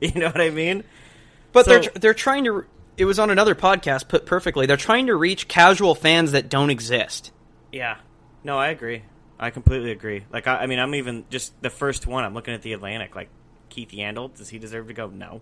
You 0.02 0.20
know 0.20 0.28
what 0.28 0.42
I 0.42 0.50
mean? 0.50 0.84
But 1.54 1.66
So- 1.66 1.80
they're 1.80 1.92
they're 1.96 2.14
trying 2.14 2.44
to. 2.46 2.66
It 2.98 3.06
was 3.06 3.20
on 3.20 3.30
another 3.30 3.56
podcast 3.56 4.08
put 4.08 4.26
perfectly. 4.26 4.66
They're 4.66 4.78
trying 4.78 5.08
to 5.08 5.16
reach 5.16 5.48
casual 5.48 5.96
fans 5.96 6.34
that 6.34 6.50
don't 6.50 6.70
exist. 6.70 7.32
Yeah. 7.72 7.98
No, 8.44 8.58
I 8.58 8.70
agree. 8.70 9.04
I 9.40 9.50
completely 9.50 9.92
agree. 9.92 10.24
Like, 10.32 10.48
I, 10.48 10.58
I 10.60 10.66
mean, 10.68 10.80
I'm 10.80 10.96
even 10.96 11.26
just 11.30 11.60
the 11.62 11.70
first 11.70 12.08
one. 12.08 12.24
I'm 12.24 12.34
looking 12.34 12.54
at 12.54 12.62
the 12.62 12.74
Atlantic. 12.74 13.16
Like, 13.16 13.30
Keith 13.70 13.90
Yandle, 13.90 14.36
does 14.36 14.50
he 14.50 14.60
deserve 14.60 14.88
to 14.88 14.94
go? 14.94 15.08
No. 15.08 15.42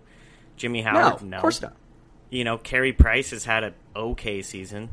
Jimmy 0.56 0.82
Howard, 0.82 1.22
no. 1.22 1.36
of 1.36 1.40
course 1.40 1.60
not. 1.62 1.74
You 2.30 2.44
know, 2.44 2.56
Carey 2.58 2.92
Price 2.92 3.30
has 3.30 3.44
had 3.44 3.64
an 3.64 3.74
okay 3.94 4.42
season. 4.42 4.88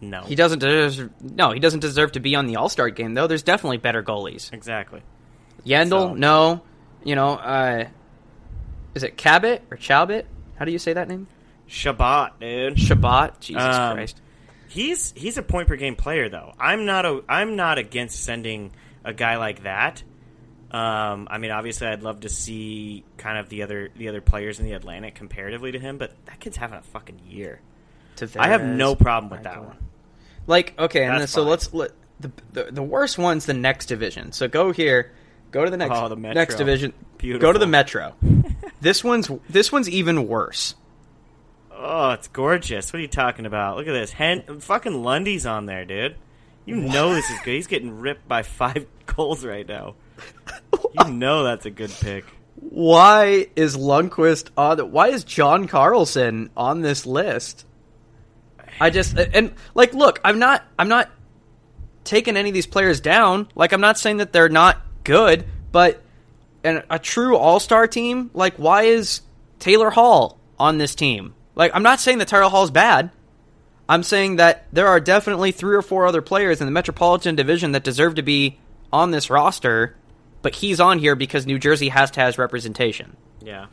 No. 0.00 0.22
He 0.22 0.34
doesn't 0.34 0.58
deserve. 0.58 1.10
No, 1.22 1.52
he 1.52 1.58
doesn't 1.60 1.80
deserve 1.80 2.12
to 2.12 2.20
be 2.20 2.34
on 2.34 2.46
the 2.46 2.56
All 2.56 2.68
Star 2.68 2.90
game 2.90 3.14
though. 3.14 3.26
There's 3.26 3.42
definitely 3.42 3.78
better 3.78 4.02
goalies. 4.02 4.52
exactly. 4.52 5.02
Yandle, 5.64 5.88
So- 6.10 6.14
no. 6.14 6.62
You 7.04 7.14
know, 7.14 7.30
uh, 7.30 7.84
is 8.94 9.04
it 9.04 9.16
Cabot 9.16 9.62
or 9.70 9.76
Chalbot? 9.76 10.24
How 10.56 10.64
do 10.64 10.72
you 10.72 10.78
say 10.78 10.92
that 10.92 11.08
name? 11.08 11.28
Chabot, 11.66 12.38
dude. 12.40 12.78
Chabot. 12.78 13.38
Jesus 13.40 13.62
Um, 13.62 13.94
Christ. 13.94 14.20
He's 14.68 15.12
he's 15.16 15.38
a 15.38 15.42
point 15.42 15.68
per 15.68 15.76
game 15.76 15.96
player 15.96 16.28
though. 16.28 16.52
I'm 16.58 16.84
not 16.84 17.06
a 17.06 17.22
I'm 17.28 17.56
not 17.56 17.78
against 17.78 18.22
sending 18.24 18.72
a 19.04 19.12
guy 19.12 19.36
like 19.36 19.62
that. 19.62 20.02
Um, 20.70 21.28
I 21.30 21.38
mean, 21.38 21.52
obviously, 21.52 21.86
I'd 21.86 22.02
love 22.02 22.20
to 22.20 22.28
see 22.28 23.04
kind 23.16 23.38
of 23.38 23.48
the 23.48 23.62
other 23.62 23.90
the 23.96 24.08
other 24.08 24.20
players 24.20 24.58
in 24.58 24.66
the 24.66 24.72
Atlantic 24.72 25.14
comparatively 25.14 25.72
to 25.72 25.78
him, 25.78 25.96
but 25.96 26.12
that 26.26 26.40
kid's 26.40 26.56
having 26.56 26.78
a 26.78 26.82
fucking 26.82 27.20
year. 27.28 27.60
I 28.36 28.48
have 28.48 28.64
no 28.64 28.94
problem 28.96 29.30
with 29.30 29.44
that 29.44 29.64
one. 29.64 29.76
Like, 30.46 30.74
okay, 30.78 31.04
and 31.04 31.20
then, 31.20 31.26
so 31.26 31.42
let's 31.42 31.72
let 31.72 31.92
the, 32.20 32.32
the 32.52 32.64
the 32.72 32.82
worst 32.82 33.18
one's 33.18 33.46
the 33.46 33.54
next 33.54 33.86
division. 33.86 34.32
So 34.32 34.48
go 34.48 34.72
here, 34.72 35.12
go 35.50 35.64
to 35.64 35.70
the 35.70 35.76
next 35.76 35.94
Oh, 35.94 36.08
the 36.08 36.16
Metro. 36.16 36.34
next 36.34 36.56
division. 36.56 36.92
Go 37.20 37.52
to 37.52 37.58
the 37.58 37.66
Metro. 37.66 38.14
this 38.80 39.04
one's 39.04 39.30
this 39.48 39.70
one's 39.70 39.88
even 39.88 40.26
worse. 40.26 40.74
Oh, 41.78 42.10
it's 42.12 42.28
gorgeous. 42.28 42.92
What 42.92 42.98
are 42.98 43.02
you 43.02 43.08
talking 43.08 43.44
about? 43.44 43.76
Look 43.76 43.86
at 43.86 43.92
this. 43.92 44.10
Hen- 44.10 44.60
fucking 44.60 45.02
Lundy's 45.02 45.44
on 45.44 45.66
there, 45.66 45.84
dude. 45.84 46.16
You 46.64 46.76
know 46.76 47.14
this 47.14 47.28
is 47.30 47.38
good. 47.40 47.54
He's 47.54 47.66
getting 47.66 48.00
ripped 48.00 48.26
by 48.26 48.42
five 48.44 48.86
goals 49.04 49.44
right 49.44 49.66
now. 49.66 49.94
You 50.98 51.04
know 51.12 51.44
that's 51.44 51.66
a 51.66 51.70
good 51.70 51.90
pick. 51.90 52.24
Why 52.56 53.48
is 53.54 53.76
Lundqvist 53.76 54.50
on? 54.56 54.78
Why 54.90 55.08
is 55.08 55.24
John 55.24 55.68
Carlson 55.68 56.50
on 56.56 56.80
this 56.80 57.04
list? 57.04 57.66
I 58.80 58.90
just 58.90 59.16
and 59.16 59.54
like, 59.74 59.92
look, 59.94 60.20
I'm 60.24 60.38
not, 60.38 60.64
I'm 60.78 60.88
not 60.88 61.10
taking 62.04 62.36
any 62.36 62.48
of 62.48 62.54
these 62.54 62.66
players 62.66 63.00
down. 63.00 63.48
Like, 63.54 63.72
I'm 63.72 63.80
not 63.80 63.98
saying 63.98 64.18
that 64.18 64.32
they're 64.32 64.48
not 64.48 64.80
good, 65.04 65.44
but 65.72 66.02
and 66.64 66.82
a 66.88 66.98
true 66.98 67.36
All 67.36 67.60
Star 67.60 67.86
team, 67.86 68.30
like, 68.32 68.56
why 68.56 68.84
is 68.84 69.20
Taylor 69.58 69.90
Hall 69.90 70.38
on 70.58 70.78
this 70.78 70.94
team? 70.94 71.34
Like, 71.56 71.72
I'm 71.74 71.82
not 71.82 71.98
saying 71.98 72.18
that 72.18 72.28
Taylor 72.28 72.48
Hall's 72.48 72.70
bad. 72.70 73.10
I'm 73.88 74.02
saying 74.02 74.36
that 74.36 74.66
there 74.72 74.88
are 74.88 75.00
definitely 75.00 75.52
three 75.52 75.74
or 75.74 75.82
four 75.82 76.06
other 76.06 76.22
players 76.22 76.60
in 76.60 76.66
the 76.66 76.72
Metropolitan 76.72 77.34
Division 77.34 77.72
that 77.72 77.82
deserve 77.82 78.16
to 78.16 78.22
be 78.22 78.58
on 78.92 79.10
this 79.10 79.30
roster, 79.30 79.96
but 80.42 80.54
he's 80.54 80.80
on 80.80 80.98
here 80.98 81.14
because 81.14 81.46
New 81.46 81.58
Jersey 81.58 81.88
has 81.88 82.10
to 82.12 82.20
has 82.20 82.38
representation. 82.38 83.16
Yeah. 83.40 83.66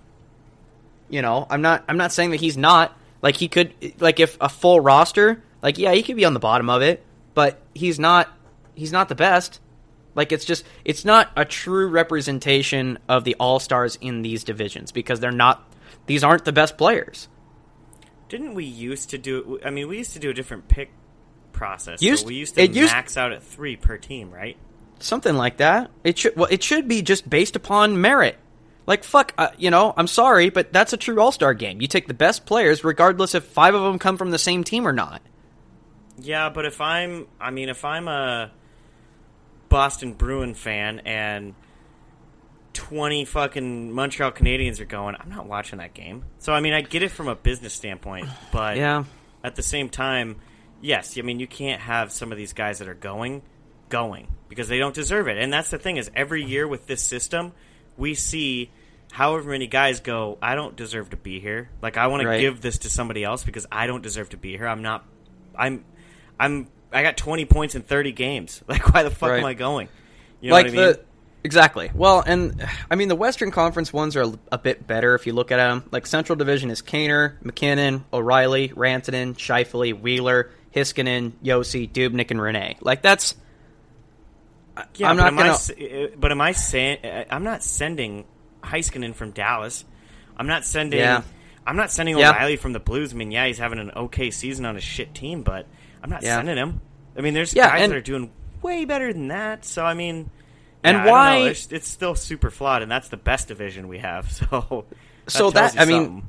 You 1.10 1.22
know, 1.22 1.46
I'm 1.50 1.62
not 1.62 1.84
I'm 1.88 1.98
not 1.98 2.12
saying 2.12 2.32
that 2.32 2.40
he's 2.40 2.58
not. 2.58 2.98
Like 3.22 3.38
he 3.38 3.48
could 3.48 3.74
like 4.00 4.20
if 4.20 4.38
a 4.42 4.50
full 4.50 4.80
roster, 4.80 5.44
like 5.62 5.78
yeah, 5.78 5.94
he 5.94 6.04
could 6.04 6.16
be 6.16 6.26
on 6.26 6.34
the 6.34 6.40
bottom 6.40 6.70
of 6.70 6.82
it, 6.82 7.04
but 7.34 7.62
he's 7.74 8.00
not 8.00 8.30
he's 8.76 8.92
not 8.92 9.10
the 9.10 9.16
best. 9.16 9.60
Like 10.16 10.32
it's 10.32 10.46
just 10.46 10.64
it's 10.86 11.06
not 11.06 11.32
a 11.36 11.46
true 11.46 11.88
representation 11.88 13.00
of 13.10 13.24
the 13.24 13.36
all-stars 13.40 13.98
in 14.02 14.22
these 14.22 14.44
divisions 14.44 14.92
because 14.92 15.20
they're 15.20 15.32
not 15.32 15.68
these 16.06 16.24
aren't 16.24 16.46
the 16.46 16.52
best 16.52 16.78
players. 16.78 17.28
Didn't 18.34 18.56
we 18.56 18.66
used 18.66 19.12
to 19.12 19.20
do? 19.20 19.60
I 19.64 19.70
mean, 19.70 19.88
we 19.88 19.96
used 20.00 20.14
to 20.14 20.20
do 20.20 20.32
a 20.32 20.34
different 20.34 20.68
pick 20.68 20.90
process. 21.52 22.00
so 22.00 22.06
Used- 22.08 22.26
we 22.26 22.34
used 22.34 22.56
to 22.56 22.64
it 22.64 22.72
used- 22.74 22.92
max 22.92 23.16
out 23.16 23.32
at 23.32 23.44
three 23.44 23.76
per 23.76 23.96
team, 23.96 24.32
right? 24.32 24.58
Something 24.98 25.36
like 25.36 25.58
that. 25.58 25.92
It 26.04 26.18
should 26.18 26.36
well 26.36 26.48
it 26.50 26.64
should 26.64 26.88
be 26.88 27.04
just 27.04 27.30
based 27.30 27.56
upon 27.56 28.02
merit. 28.02 28.40
Like 28.88 29.04
fuck, 29.04 29.36
uh, 29.38 29.50
you 29.60 29.70
know, 29.70 29.94
I'm 29.96 30.08
sorry, 30.08 30.50
but 30.50 30.74
that's 30.74 30.94
a 30.94 30.98
true 30.98 31.22
all-star 31.22 31.54
game. 31.54 31.80
You 31.80 31.86
take 31.88 32.08
the 32.08 32.16
best 32.16 32.48
players 32.48 32.84
regardless 32.84 33.36
if 33.36 33.44
5 33.44 33.76
of 33.76 33.84
them 33.84 34.00
come 34.00 34.18
from 34.18 34.32
the 34.32 34.40
same 34.40 34.64
team 34.64 34.88
or 34.88 34.94
not. 34.94 35.22
Yeah, 36.18 36.50
but 36.50 36.66
if 36.66 36.82
I'm, 36.82 37.28
I 37.40 37.52
mean, 37.52 37.70
if 37.70 37.86
I'm 37.86 38.08
a 38.08 38.50
Boston 39.70 40.14
Bruin 40.14 40.56
fan 40.56 41.02
and 41.06 41.54
twenty 42.74 43.26
fucking 43.26 43.92
Montreal 43.92 44.32
Canadiens 44.32 44.80
are 44.80 44.86
going, 44.86 45.16
I'm 45.20 45.30
not 45.30 45.46
watching 45.48 45.80
that 45.80 45.94
game. 45.94 46.24
So 46.40 46.54
I 46.54 46.60
mean, 46.60 46.74
I 46.74 46.82
get 46.82 47.04
it 47.04 47.10
from 47.12 47.28
a 47.28 47.36
business 47.36 47.74
standpoint, 47.74 48.28
but 48.52 48.78
Yeah. 48.78 49.04
at 49.44 49.56
the 49.56 49.64
same 49.64 49.90
time, 49.90 50.38
yes, 50.82 51.18
I 51.18 51.22
mean, 51.22 51.40
you 51.40 51.48
can't 51.48 51.82
have 51.82 52.12
some 52.12 52.32
of 52.32 52.38
these 52.38 52.54
guys 52.54 52.80
that 52.80 52.88
are 52.88 52.94
going, 52.94 53.42
going 53.90 54.28
because 54.50 54.68
they 54.68 54.80
don't 54.80 54.94
deserve 54.96 55.28
it. 55.28 55.38
And 55.38 55.52
that's 55.54 55.70
the 55.70 55.78
thing 55.78 55.98
is, 55.98 56.10
every 56.16 56.44
year 56.44 56.68
with 56.68 56.88
this 56.88 57.02
system, 57.02 57.54
we 57.98 58.14
see 58.16 58.72
however 59.12 59.52
many 59.52 59.68
guys 59.68 60.00
go, 60.00 60.38
I 60.42 60.56
don't 60.56 60.76
deserve 60.76 61.12
to 61.12 61.18
be 61.18 61.40
here. 61.40 61.70
Like 61.82 61.98
I 61.98 62.08
want 62.08 62.24
to 62.24 62.40
give 62.40 62.62
this 62.62 62.80
to 62.80 62.90
somebody 62.90 63.24
else 63.24 63.44
because 63.44 63.66
I 63.72 63.88
don't 63.88 64.02
deserve 64.02 64.30
to 64.30 64.38
be 64.38 64.58
here. 64.58 64.68
I'm 64.68 64.82
not. 64.82 65.06
I'm. 65.56 65.86
I'm. 66.40 66.68
I 66.92 67.02
got 67.04 67.18
20 67.18 67.46
points 67.46 67.76
in 67.76 67.82
30 67.84 68.12
games. 68.12 68.62
Like, 68.68 68.94
why 68.94 69.04
the 69.04 69.10
fuck 69.12 69.30
Right. 69.32 69.40
am 69.40 69.46
I 69.46 69.54
going? 69.56 69.88
You 70.42 70.50
know 70.50 70.56
like 70.56 70.66
what 70.66 70.74
I 70.74 70.76
mean? 70.78 70.86
the 70.94 71.00
exactly. 71.44 71.92
Well, 71.94 72.24
and 72.26 72.68
I 72.90 72.96
mean 72.96 73.08
the 73.08 73.16
Western 73.16 73.52
Conference 73.52 73.92
ones 73.94 74.16
are 74.16 74.26
a 74.52 74.58
bit 74.58 74.86
better 74.88 75.16
if 75.16 75.26
you 75.28 75.34
look 75.34 75.52
at 75.52 75.58
them. 75.58 75.84
Like 75.92 76.06
Central 76.08 76.36
Division 76.36 76.70
is 76.72 76.82
Kaner, 76.82 77.42
MacKinnon, 77.44 78.06
O'Reilly, 78.14 78.70
Rantanen, 78.70 79.36
Scheifele, 79.36 80.00
Wheeler, 80.00 80.52
Heiskanen, 80.76 81.32
Josi, 81.44 81.90
Dubnyk, 81.90 82.32
and 82.32 82.40
Rinne. 82.40 82.76
Like 82.82 83.02
that's 83.02 83.36
Yeah, 84.96 85.10
I'm 85.10 85.18
not 85.18 85.28
am 85.28 85.36
gonna- 85.36 85.52
I, 85.52 86.04
uh, 86.06 86.08
but 86.18 86.32
am 86.32 86.42
I 86.42 86.52
saying? 86.54 87.06
uh, 87.06 87.26
I'm 87.30 87.44
not 87.44 87.62
sending 87.64 88.26
Heiskanen 88.64 89.14
from 89.14 89.32
Dallas. 89.32 89.86
I'm 90.36 90.48
not 90.48 90.66
sending. 90.66 91.00
Yeah. 91.00 91.22
I'm 91.66 91.76
not 91.78 91.92
sending 91.92 92.18
Yeah. 92.18 92.32
O'Reilly 92.32 92.56
from 92.58 92.74
the 92.74 92.80
Blues. 92.80 93.14
I 93.14 93.16
mean, 93.16 93.32
yeah, 93.32 93.46
he's 93.46 93.58
having 93.60 93.80
an 93.80 93.92
okay 93.96 94.32
season 94.32 94.66
on 94.66 94.76
a 94.76 94.82
shit 94.82 95.14
team, 95.14 95.44
but 95.44 95.68
I'm 96.04 96.10
not 96.10 96.24
Yeah. 96.24 96.38
sending 96.38 96.58
him. 96.58 96.82
I 97.18 97.22
mean, 97.22 97.34
there's 97.36 97.54
guys 97.54 97.82
and- 97.84 97.92
that 97.92 97.96
are 97.98 98.02
doing 98.02 98.32
way 98.62 98.86
better 98.86 99.14
than 99.14 99.28
that. 99.28 99.64
So 99.64 99.86
I 99.86 99.94
mean, 99.94 100.30
And 100.84 100.98
yeah, 100.98 101.10
why-. 101.12 101.38
It's, 101.50 101.72
it's 101.72 101.88
still 101.88 102.16
super 102.16 102.50
flawed, 102.52 102.82
and 102.82 102.92
that's 102.92 103.10
the 103.10 103.18
best 103.18 103.48
division 103.48 103.88
we 103.88 104.00
have. 104.00 104.32
So, 104.50 104.86
that 105.26 105.32
So 105.32 105.52
that- 105.52 105.80
I 105.80 105.86
mean, 105.86 106.24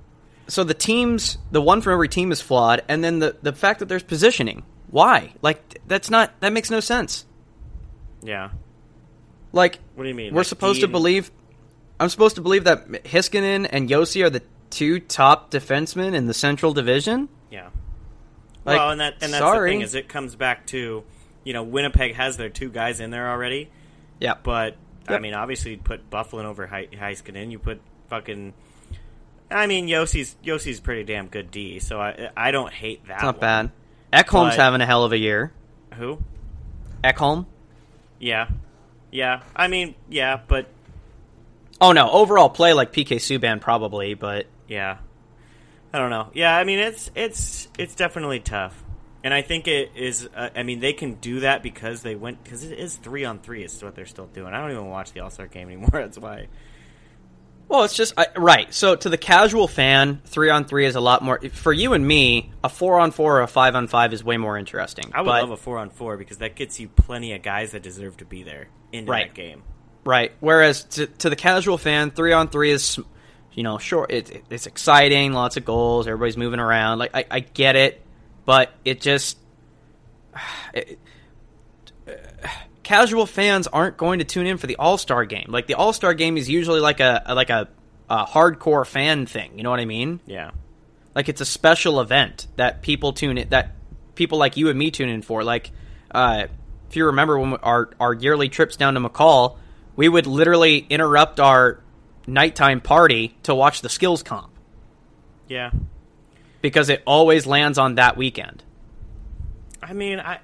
so 0.47 0.63
the 0.63 0.75
teams, 0.75 1.37
the 1.51 1.61
one 1.61 1.81
from 1.81 1.95
every 1.95 2.09
team 2.09 2.31
is 2.31 2.41
flawed, 2.41 2.83
and 2.89 3.03
then 3.03 3.19
the 3.19 3.37
the 3.43 3.53
fact 3.53 3.81
that 3.81 3.87
there's 3.89 4.05
positioning. 4.05 4.63
Why? 4.89 5.33
Like 5.43 5.81
that's 5.89 6.11
not 6.11 6.39
that 6.41 6.53
makes 6.53 6.71
no 6.71 6.79
sense. 6.79 7.27
Yeah. 8.23 8.51
Like 9.53 9.81
What 9.97 10.05
do 10.05 10.09
you 10.09 10.15
mean? 10.15 10.33
we're 10.33 10.41
Like, 10.41 10.47
supposed 10.47 10.81
to 10.83 10.89
believe. 10.89 11.31
I'm 11.99 12.09
supposed 12.09 12.37
to 12.37 12.41
believe 12.43 12.65
that 12.65 12.87
Heiskanen 12.89 13.67
and 13.71 13.89
Josi 13.89 14.25
are 14.25 14.31
the 14.31 14.43
two 14.71 15.01
top 15.01 15.51
defensemen 15.51 16.15
in 16.15 16.27
the 16.27 16.35
Central 16.35 16.73
Division. 16.73 17.29
Yeah. 17.51 17.71
Like, 18.65 18.79
well, 18.79 18.91
and 18.91 19.01
that 19.01 19.15
and 19.23 19.33
that's 19.33 19.39
sorry. 19.43 19.71
the 19.71 19.75
thing 19.75 19.81
is 19.83 19.95
it 19.95 20.09
comes 20.09 20.37
back 20.37 20.67
to, 20.69 21.03
you 21.45 21.53
know, 21.53 21.63
Winnipeg 21.65 22.15
has 22.15 22.37
their 22.37 22.49
two 22.49 22.69
guys 22.71 23.01
in 23.01 23.11
there 23.11 23.29
already, 23.31 23.71
Yeah, 24.25 24.35
but 24.43 24.77
I 25.09 25.19
mean, 25.19 25.35
obviously, 25.35 25.73
you 25.73 25.77
put 25.79 26.09
Byfuglien 26.11 26.45
over 26.47 26.67
He- 26.67 26.97
Heiskanen. 26.97 27.51
You 27.51 27.59
put 27.59 27.81
fucking. 28.09 28.55
I 29.51 29.67
mean, 29.67 29.87
Josi's 29.89 30.35
Josi's 30.43 30.81
pretty 30.81 31.05
damn 31.05 31.29
good 31.29 31.51
D, 31.51 31.79
so 31.79 32.01
I 32.01 32.31
I 32.37 32.51
don't 32.51 32.73
hate 32.73 33.07
that. 33.09 33.15
it's 33.17 33.23
not 33.23 33.35
one. 33.37 33.41
bad. 33.41 33.71
Ekholm's 34.27 34.57
But- 34.57 34.63
having 34.63 34.81
a 34.81 34.87
hell 34.87 35.05
of 35.05 35.13
a 35.13 35.19
year. 35.19 35.53
Who? 35.95 36.19
Ekholm. 37.03 37.47
Yeah, 38.19 38.49
yeah. 39.11 39.43
I 39.55 39.69
mean, 39.69 39.95
yeah, 40.09 40.41
but 40.47 40.69
Oh 41.81 41.93
no, 41.93 42.09
overall 42.11 42.49
play 42.49 42.73
like 42.73 42.93
PK 42.93 43.17
Subban 43.17 43.61
probably, 43.61 44.15
but 44.15 44.47
Yeah, 44.69 44.99
I 45.93 45.99
don't 45.99 46.11
know. 46.11 46.31
Yeah, 46.33 46.57
I 46.57 46.65
mean 46.65 46.79
it's 46.79 47.11
it's 47.15 47.69
it's 47.79 47.95
definitely 47.95 48.41
tough, 48.41 48.83
and 49.25 49.35
I 49.35 49.43
think 49.43 49.67
it 49.67 49.91
is. 49.97 50.29
Uh, 50.37 50.51
I 50.55 50.63
mean 50.63 50.79
they 50.79 50.93
can 50.93 51.15
do 51.15 51.41
that 51.41 51.65
because 51.65 52.03
they 52.03 52.15
went 52.15 52.45
because 52.45 52.63
it 52.63 52.79
is 52.79 52.95
three 52.97 53.25
on 53.25 53.41
three 53.41 53.65
is 53.65 53.83
what 53.83 53.97
they're 53.97 54.07
still 54.07 54.27
doing. 54.29 54.55
I 54.55 54.61
don't 54.61 54.71
even 54.71 54.89
watch 54.91 55.13
the 55.13 55.21
All 55.21 55.31
Star 55.31 55.49
game 55.49 55.67
anymore. 55.67 55.89
That's 55.93 56.19
why. 56.19 56.47
Well, 57.67 57.85
it's 57.85 57.95
just 57.97 58.13
I, 58.19 58.27
right. 58.37 58.73
So 58.75 58.95
to 58.95 59.09
the 59.09 59.17
casual 59.17 59.67
fan, 59.67 60.21
three 60.27 60.51
on 60.51 60.67
three 60.67 60.85
is 60.85 60.97
a 60.97 61.01
lot 61.01 61.23
more. 61.23 61.41
For 61.41 61.73
you 61.73 61.95
and 61.95 62.07
me, 62.07 62.53
a 62.63 62.69
four 62.69 63.01
on 63.01 63.11
four 63.11 63.39
or 63.39 63.43
a 63.43 63.47
five 63.47 63.75
on 63.75 63.89
five 63.89 64.13
is 64.13 64.23
way 64.23 64.37
more 64.37 64.59
interesting. 64.59 65.07
I 65.15 65.23
would 65.23 65.27
But- 65.29 65.41
love 65.43 65.51
a 65.51 65.57
four 65.57 65.79
on 65.79 65.89
four 65.89 66.17
because 66.19 66.39
that 66.39 66.55
gets 66.57 66.79
you 66.79 66.89
plenty 66.89 67.33
of 67.33 67.43
guys 67.43 67.73
that 67.73 67.83
deserve 67.83 68.19
to 68.19 68.27
be 68.27 68.43
there 68.43 68.69
in 68.93 69.07
Right. 69.07 69.29
that 69.29 69.35
game. 69.35 69.63
right. 70.05 70.33
Whereas 70.41 70.85
to, 70.85 71.07
to 71.07 71.31
the 71.31 71.37
casual 71.37 71.79
fan, 71.79 72.11
three 72.11 72.35
on 72.35 72.49
three 72.49 72.71
is, 72.71 73.01
you 73.55 73.63
know, 73.63 73.79
short. 73.79 74.11
It, 74.13 74.31
it- 74.31 74.45
it's 74.51 74.67
exciting, 74.67 75.33
lots 75.33 75.57
of 75.57 75.65
goals, 75.65 76.07
everybody's 76.07 76.37
moving 76.37 76.61
around. 76.61 76.99
Like 76.99 77.13
I, 77.17 77.25
I 77.31 77.41
get 77.41 77.77
it, 77.77 78.04
but 78.45 78.73
it 78.85 79.01
just. 79.01 79.39
It, 80.73 80.99
casual 82.83 83.25
fans 83.25 83.67
aren't 83.67 83.97
going 83.97 84.19
to 84.19 84.25
tune 84.25 84.47
in 84.47 84.59
for 84.59 84.67
the 84.67 84.77
All 84.77 84.99
Star 84.99 85.25
game. 85.25 85.47
Like 85.49 85.67
the 85.67 85.75
All 85.75 85.93
Star 85.93 86.15
game 86.15 86.37
is 86.37 86.49
usually 86.49 86.81
like 86.81 87.01
a 87.01 87.23
like 87.29 87.51
a, 87.51 87.69
a 88.11 88.27
hardcore 88.27 88.87
fan 88.87 89.27
thing. 89.27 89.57
You 89.57 89.63
know 89.63 89.71
what 89.71 89.81
I 89.81 89.85
mean? 89.85 90.21
Yeah, 90.27 90.51
like 91.15 91.29
it's 91.29 91.41
a 91.41 91.47
special 91.47 92.01
event 92.01 92.47
that 92.57 92.83
people 92.83 93.13
tune 93.13 93.39
in 93.39 93.49
that 93.51 93.73
people 94.15 94.39
like 94.39 94.57
you 94.57 94.69
and 94.69 94.79
me 94.79 94.91
tune 94.91 95.09
in 95.09 95.23
for 95.23 95.43
like 95.43 95.71
uh, 96.11 96.47
if 96.89 96.97
you 96.97 97.07
remember 97.07 97.39
when 97.39 97.55
our 97.57 97.91
our 97.99 98.13
yearly 98.13 98.49
trips 98.49 98.77
down 98.77 98.95
to 98.95 99.01
McCall 99.01 99.57
we 99.97 100.09
would 100.09 100.27
literally 100.27 100.79
interrupt 100.91 101.41
our 101.41 101.81
nighttime 102.27 102.81
party 102.81 103.37
to 103.45 103.55
watch 103.55 103.81
the 103.81 103.89
skills 103.89 104.23
comp 104.23 104.51
yeah. 105.49 105.71
Because 106.65 106.89
it 106.89 107.03
always 107.07 107.47
lands 107.47 107.77
on 107.77 107.97
that 107.97 108.17
weekend 108.17 108.65
I 109.83 109.93
mean, 109.93 110.19
I 110.19 110.39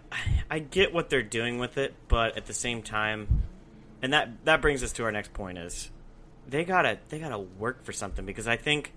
I 0.51 0.59
get 0.59 0.93
what 0.93 1.09
they're 1.09 1.23
doing 1.23 1.59
with 1.59 1.79
it, 1.79 1.95
but 2.09 2.37
at 2.37 2.45
the 2.45 2.53
same 2.53 2.83
time, 2.83 3.43
and 4.03 4.13
that 4.13 4.45
that 4.45 4.61
brings 4.61 4.83
us 4.83 4.93
to 4.95 5.05
our 5.05 5.13
next 5.13 5.33
point 5.33 5.57
is 5.57 5.91
they 6.47 6.63
gotta 6.65 6.99
they 7.09 7.19
gotta 7.19 7.39
work 7.39 7.83
for 7.83 7.93
something 7.93 8.27
because 8.27 8.47
I 8.47 8.57
think 8.57 8.93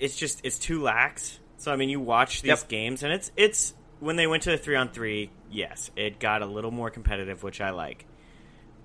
it's 0.00 0.16
just 0.16 0.40
it's 0.42 0.58
too 0.58 0.80
lax. 0.82 1.38
So 1.58 1.70
I 1.70 1.76
mean, 1.76 1.90
you 1.90 2.00
watch 2.00 2.40
these 2.40 2.48
Yep. 2.62 2.68
games 2.68 3.02
and 3.02 3.12
it's 3.12 3.30
it's 3.36 3.74
when 4.00 4.16
they 4.16 4.26
went 4.26 4.44
to 4.44 4.50
the 4.52 4.56
three 4.58 4.76
on 4.76 4.88
three, 4.88 5.30
yes, 5.50 5.90
it 5.94 6.18
got 6.18 6.40
a 6.40 6.46
little 6.46 6.70
more 6.70 6.88
competitive, 6.88 7.42
which 7.42 7.60
I 7.60 7.70
like. 7.70 8.06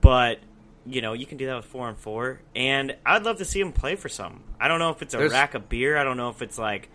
But 0.01 0.39
you 0.85 1.01
know, 1.01 1.13
you 1.13 1.25
can 1.25 1.37
do 1.37 1.45
that 1.47 1.55
with 1.55 1.65
four 1.65 1.87
and 1.87 1.97
four, 1.97 2.41
and 2.55 2.95
I'd 3.05 3.23
love 3.23 3.37
to 3.37 3.45
see 3.45 3.59
him 3.61 3.71
play 3.71 3.95
for 3.95 4.09
some. 4.09 4.43
I 4.59 4.67
don't 4.67 4.79
know 4.79 4.89
if 4.89 5.01
it's 5.01 5.13
a 5.13 5.17
There's- 5.17 5.31
rack 5.31 5.53
of 5.53 5.69
beer. 5.69 5.97
I 5.97 6.03
don't 6.03 6.17
know 6.17 6.29
if 6.29 6.41
it's 6.41 6.57
like, 6.57 6.89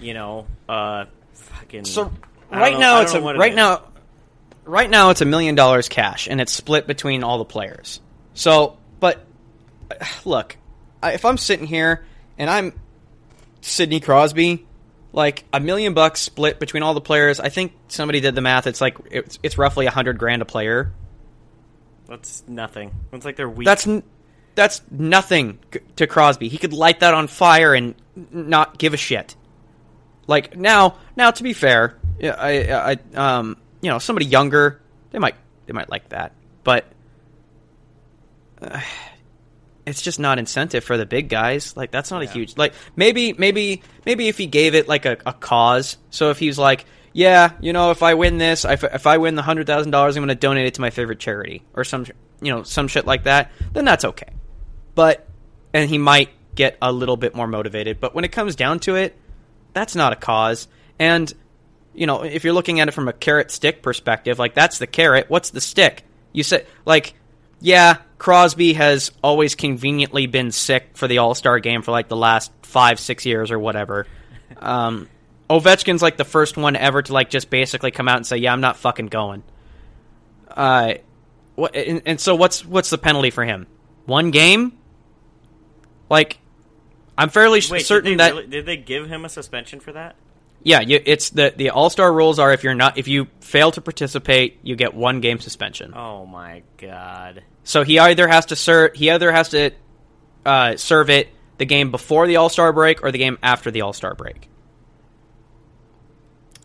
you 0.00 0.14
know, 0.14 0.46
uh, 0.68 1.06
fucking. 1.34 1.84
so 1.84 2.12
right 2.50 2.72
know- 2.74 2.78
now 2.80 3.00
it's 3.02 3.14
a 3.14 3.20
what 3.20 3.36
it 3.36 3.38
right 3.38 3.54
now 3.54 3.82
right 4.64 4.90
now 4.90 5.10
it's 5.10 5.20
a 5.20 5.24
million 5.24 5.54
dollars 5.54 5.88
cash 5.88 6.28
and 6.28 6.40
it's 6.40 6.52
split 6.52 6.86
between 6.86 7.24
all 7.24 7.38
the 7.38 7.44
players 7.44 8.00
so 8.34 8.76
but 9.00 9.24
look 10.24 10.56
I, 11.02 11.12
if 11.12 11.24
i'm 11.24 11.38
sitting 11.38 11.66
here 11.66 12.04
and 12.38 12.50
i'm 12.50 12.72
sidney 13.62 14.00
crosby 14.00 14.66
like 15.12 15.44
a 15.52 15.60
million 15.60 15.94
bucks 15.94 16.20
split 16.20 16.60
between 16.60 16.82
all 16.82 16.92
the 16.94 17.00
players 17.00 17.40
i 17.40 17.48
think 17.48 17.72
somebody 17.88 18.20
did 18.20 18.34
the 18.34 18.40
math 18.42 18.66
it's 18.66 18.80
like 18.80 18.98
it's, 19.10 19.38
it's 19.42 19.56
roughly 19.58 19.86
a 19.86 19.90
hundred 19.90 20.18
grand 20.18 20.42
a 20.42 20.44
player 20.44 20.92
That's 22.10 22.42
nothing. 22.48 22.90
It's 23.12 23.24
like 23.24 23.36
they're 23.36 23.48
weak. 23.48 23.64
that's 23.66 23.86
n- 23.86 24.02
that's 24.56 24.82
nothing 24.90 25.60
c- 25.72 25.80
to 25.96 26.06
crosby. 26.08 26.48
He 26.48 26.58
could 26.58 26.72
light 26.72 27.00
that 27.00 27.14
on 27.14 27.28
fire 27.28 27.72
and 27.72 27.94
not 28.32 28.76
give 28.78 28.92
a 28.92 28.96
shit. 28.98 29.36
Like 30.26 30.56
now 30.56 30.98
now 31.16 31.30
to 31.30 31.42
be 31.42 31.52
fair 31.52 31.96
yeah, 32.18 32.34
I, 32.36 32.92
I 32.92 32.96
um 33.14 33.56
you 33.80 33.90
know 33.90 33.98
somebody 34.00 34.26
younger 34.26 34.80
they 35.12 35.18
might 35.20 35.36
they 35.66 35.72
might 35.72 35.88
like 35.88 36.08
that. 36.10 36.32
But 36.64 36.84
uh, 38.60 38.80
it's 39.86 40.02
just 40.02 40.18
not 40.20 40.38
incentive 40.38 40.84
for 40.84 40.96
the 40.96 41.06
big 41.06 41.28
guys. 41.28 41.76
Like 41.76 41.90
that's 41.90 42.10
not 42.10 42.22
a 42.22 42.26
huge 42.26 42.56
like 42.56 42.74
maybe 42.96 43.32
maybe 43.32 43.82
maybe 44.04 44.28
if 44.28 44.36
he 44.36 44.46
gave 44.46 44.74
it 44.74 44.88
like 44.88 45.06
a, 45.06 45.16
a 45.24 45.32
cause. 45.32 45.96
So 46.10 46.30
if 46.30 46.38
he's 46.38 46.58
like 46.58 46.84
yeah 47.12 47.52
you 47.60 47.72
know 47.72 47.90
if 47.90 48.02
i 48.02 48.14
win 48.14 48.38
this 48.38 48.64
if, 48.64 48.84
if 48.84 49.06
i 49.06 49.18
win 49.18 49.34
the 49.34 49.42
hundred 49.42 49.66
thousand 49.66 49.90
dollars 49.90 50.16
i'm 50.16 50.20
going 50.20 50.28
to 50.28 50.34
donate 50.34 50.66
it 50.66 50.74
to 50.74 50.80
my 50.80 50.90
favorite 50.90 51.18
charity 51.18 51.62
or 51.74 51.82
some 51.84 52.06
you 52.40 52.52
know 52.52 52.62
some 52.62 52.88
shit 52.88 53.06
like 53.06 53.24
that 53.24 53.50
then 53.72 53.84
that's 53.84 54.04
okay. 54.04 54.28
But 54.94 55.26
and 55.72 55.88
he 55.88 55.98
might 55.98 56.30
get 56.54 56.76
a 56.82 56.92
little 56.92 57.16
bit 57.16 57.34
more 57.34 57.46
motivated 57.46 58.00
but 58.00 58.14
when 58.14 58.24
it 58.24 58.32
comes 58.32 58.56
down 58.56 58.80
to 58.80 58.96
it 58.96 59.16
that's 59.72 59.94
not 59.94 60.12
a 60.12 60.16
cause. 60.16 60.68
And 60.98 61.32
you 61.94 62.06
know 62.06 62.22
if 62.22 62.44
you're 62.44 62.52
looking 62.52 62.80
at 62.80 62.88
it 62.88 62.92
from 62.92 63.08
a 63.08 63.12
carrot 63.12 63.50
stick 63.50 63.82
perspective 63.82 64.38
like 64.38 64.54
that's 64.54 64.78
the 64.78 64.86
carrot 64.86 65.26
what's 65.28 65.50
the 65.50 65.60
stick? 65.60 66.04
You 66.32 66.42
said 66.42 66.66
like 66.84 67.14
yeah 67.60 67.98
crosby 68.18 68.74
has 68.74 69.12
always 69.22 69.54
conveniently 69.54 70.26
been 70.26 70.50
sick 70.50 70.90
for 70.94 71.08
the 71.08 71.18
all-star 71.18 71.58
game 71.58 71.82
for 71.82 71.90
like 71.90 72.08
the 72.08 72.16
last 72.16 72.52
five 72.62 72.98
six 72.98 73.26
years 73.26 73.50
or 73.50 73.58
whatever. 73.58 74.06
Um, 74.56 75.08
ovechkin's 75.50 76.00
like 76.00 76.16
the 76.16 76.24
first 76.24 76.56
one 76.56 76.76
ever 76.76 77.02
to 77.02 77.12
like 77.12 77.28
just 77.28 77.50
basically 77.50 77.90
come 77.90 78.08
out 78.08 78.16
and 78.16 78.26
say 78.26 78.38
yeah 78.38 78.52
i'm 78.52 78.60
not 78.60 78.76
fucking 78.76 79.08
going 79.08 79.42
uh, 80.48 80.94
what, 81.54 81.76
and, 81.76 82.02
and 82.06 82.20
so 82.20 82.34
what's 82.34 82.64
what's 82.64 82.90
the 82.90 82.98
penalty 82.98 83.30
for 83.30 83.44
him 83.44 83.66
one 84.06 84.30
game 84.30 84.72
like 86.08 86.38
i'm 87.18 87.28
fairly 87.28 87.60
Wait, 87.70 87.84
certain 87.84 88.12
did 88.12 88.20
that 88.20 88.32
really, 88.34 88.46
did 88.46 88.66
they 88.66 88.76
give 88.76 89.08
him 89.08 89.24
a 89.24 89.28
suspension 89.28 89.80
for 89.80 89.92
that? 89.92 90.16
yeah, 90.62 90.80
you, 90.80 91.00
it's 91.04 91.30
the 91.30 91.54
the 91.56 91.70
All 91.70 91.90
Star 91.90 92.12
rules 92.12 92.38
are 92.38 92.52
if 92.52 92.64
you're 92.64 92.74
not 92.74 92.98
if 92.98 93.08
you 93.08 93.28
fail 93.40 93.70
to 93.72 93.80
participate, 93.80 94.58
you 94.62 94.76
get 94.76 94.94
one 94.94 95.20
game 95.20 95.40
suspension. 95.40 95.94
Oh 95.94 96.26
my 96.26 96.62
god. 96.76 97.42
So 97.64 97.82
he 97.82 97.98
either 97.98 98.28
has 98.28 98.46
to 98.46 98.56
serve 98.56 98.94
he 98.94 99.10
either 99.10 99.32
has 99.32 99.50
to 99.50 99.70
uh, 100.44 100.76
serve 100.76 101.10
it 101.10 101.28
the 101.58 101.64
game 101.64 101.90
before 101.90 102.26
the 102.26 102.36
All 102.36 102.48
Star 102.48 102.72
break 102.72 103.02
or 103.02 103.10
the 103.10 103.18
game 103.18 103.38
after 103.42 103.70
the 103.70 103.80
All 103.82 103.92
Star 103.92 104.14
break. 104.14 104.48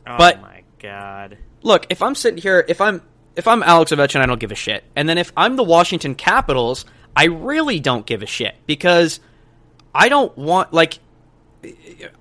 Oh 0.08 0.18
But- 0.18 0.42
my 0.42 0.62
god. 0.80 1.38
Look, 1.64 1.88
if 1.90 2.02
I'm 2.02 2.14
sitting 2.16 2.42
here, 2.42 2.64
if 2.68 2.80
I'm 2.82 3.02
if 3.36 3.48
I'm 3.48 3.64
Alex 3.64 3.92
Ovechkin, 3.92 4.22
I 4.22 4.26
don't 4.28 4.40
give 4.40 4.52
a 4.52 4.56
shit. 4.56 4.84
And 4.96 5.10
then 5.10 5.18
if 5.18 5.34
I'm 5.36 5.56
the 5.56 5.64
Washington 5.64 6.16
Capitals, 6.16 6.86
I 7.16 7.26
really 7.26 7.80
don't 7.80 8.06
give 8.06 8.22
a 8.22 8.26
shit 8.28 8.56
because 8.66 9.20
I 9.94 10.10
don't 10.10 10.36
want 10.38 10.74
like 10.74 11.00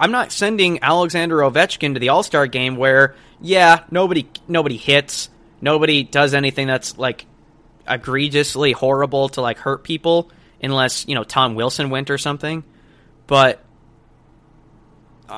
I'm 0.00 0.10
not 0.10 0.32
sending 0.32 0.82
Alexander 0.82 1.36
Ovechkin 1.38 1.94
to 1.94 2.00
the 2.00 2.08
All 2.08 2.22
Star 2.22 2.46
game 2.46 2.76
where 2.76 3.14
yeah 3.40 3.84
nobody 3.90 4.26
nobody 4.48 4.76
hits 4.78 5.28
nobody 5.60 6.02
does 6.02 6.32
anything 6.34 6.66
that's 6.66 6.96
like 6.96 7.26
egregiously 7.86 8.72
horrible 8.72 9.28
to 9.30 9.40
like 9.42 9.58
hurt 9.58 9.84
people 9.84 10.30
unless 10.62 11.06
you 11.06 11.14
know 11.14 11.24
Tom 11.24 11.54
Wilson 11.54 11.90
went 11.90 12.08
or 12.10 12.16
something. 12.18 12.64
But 13.26 13.62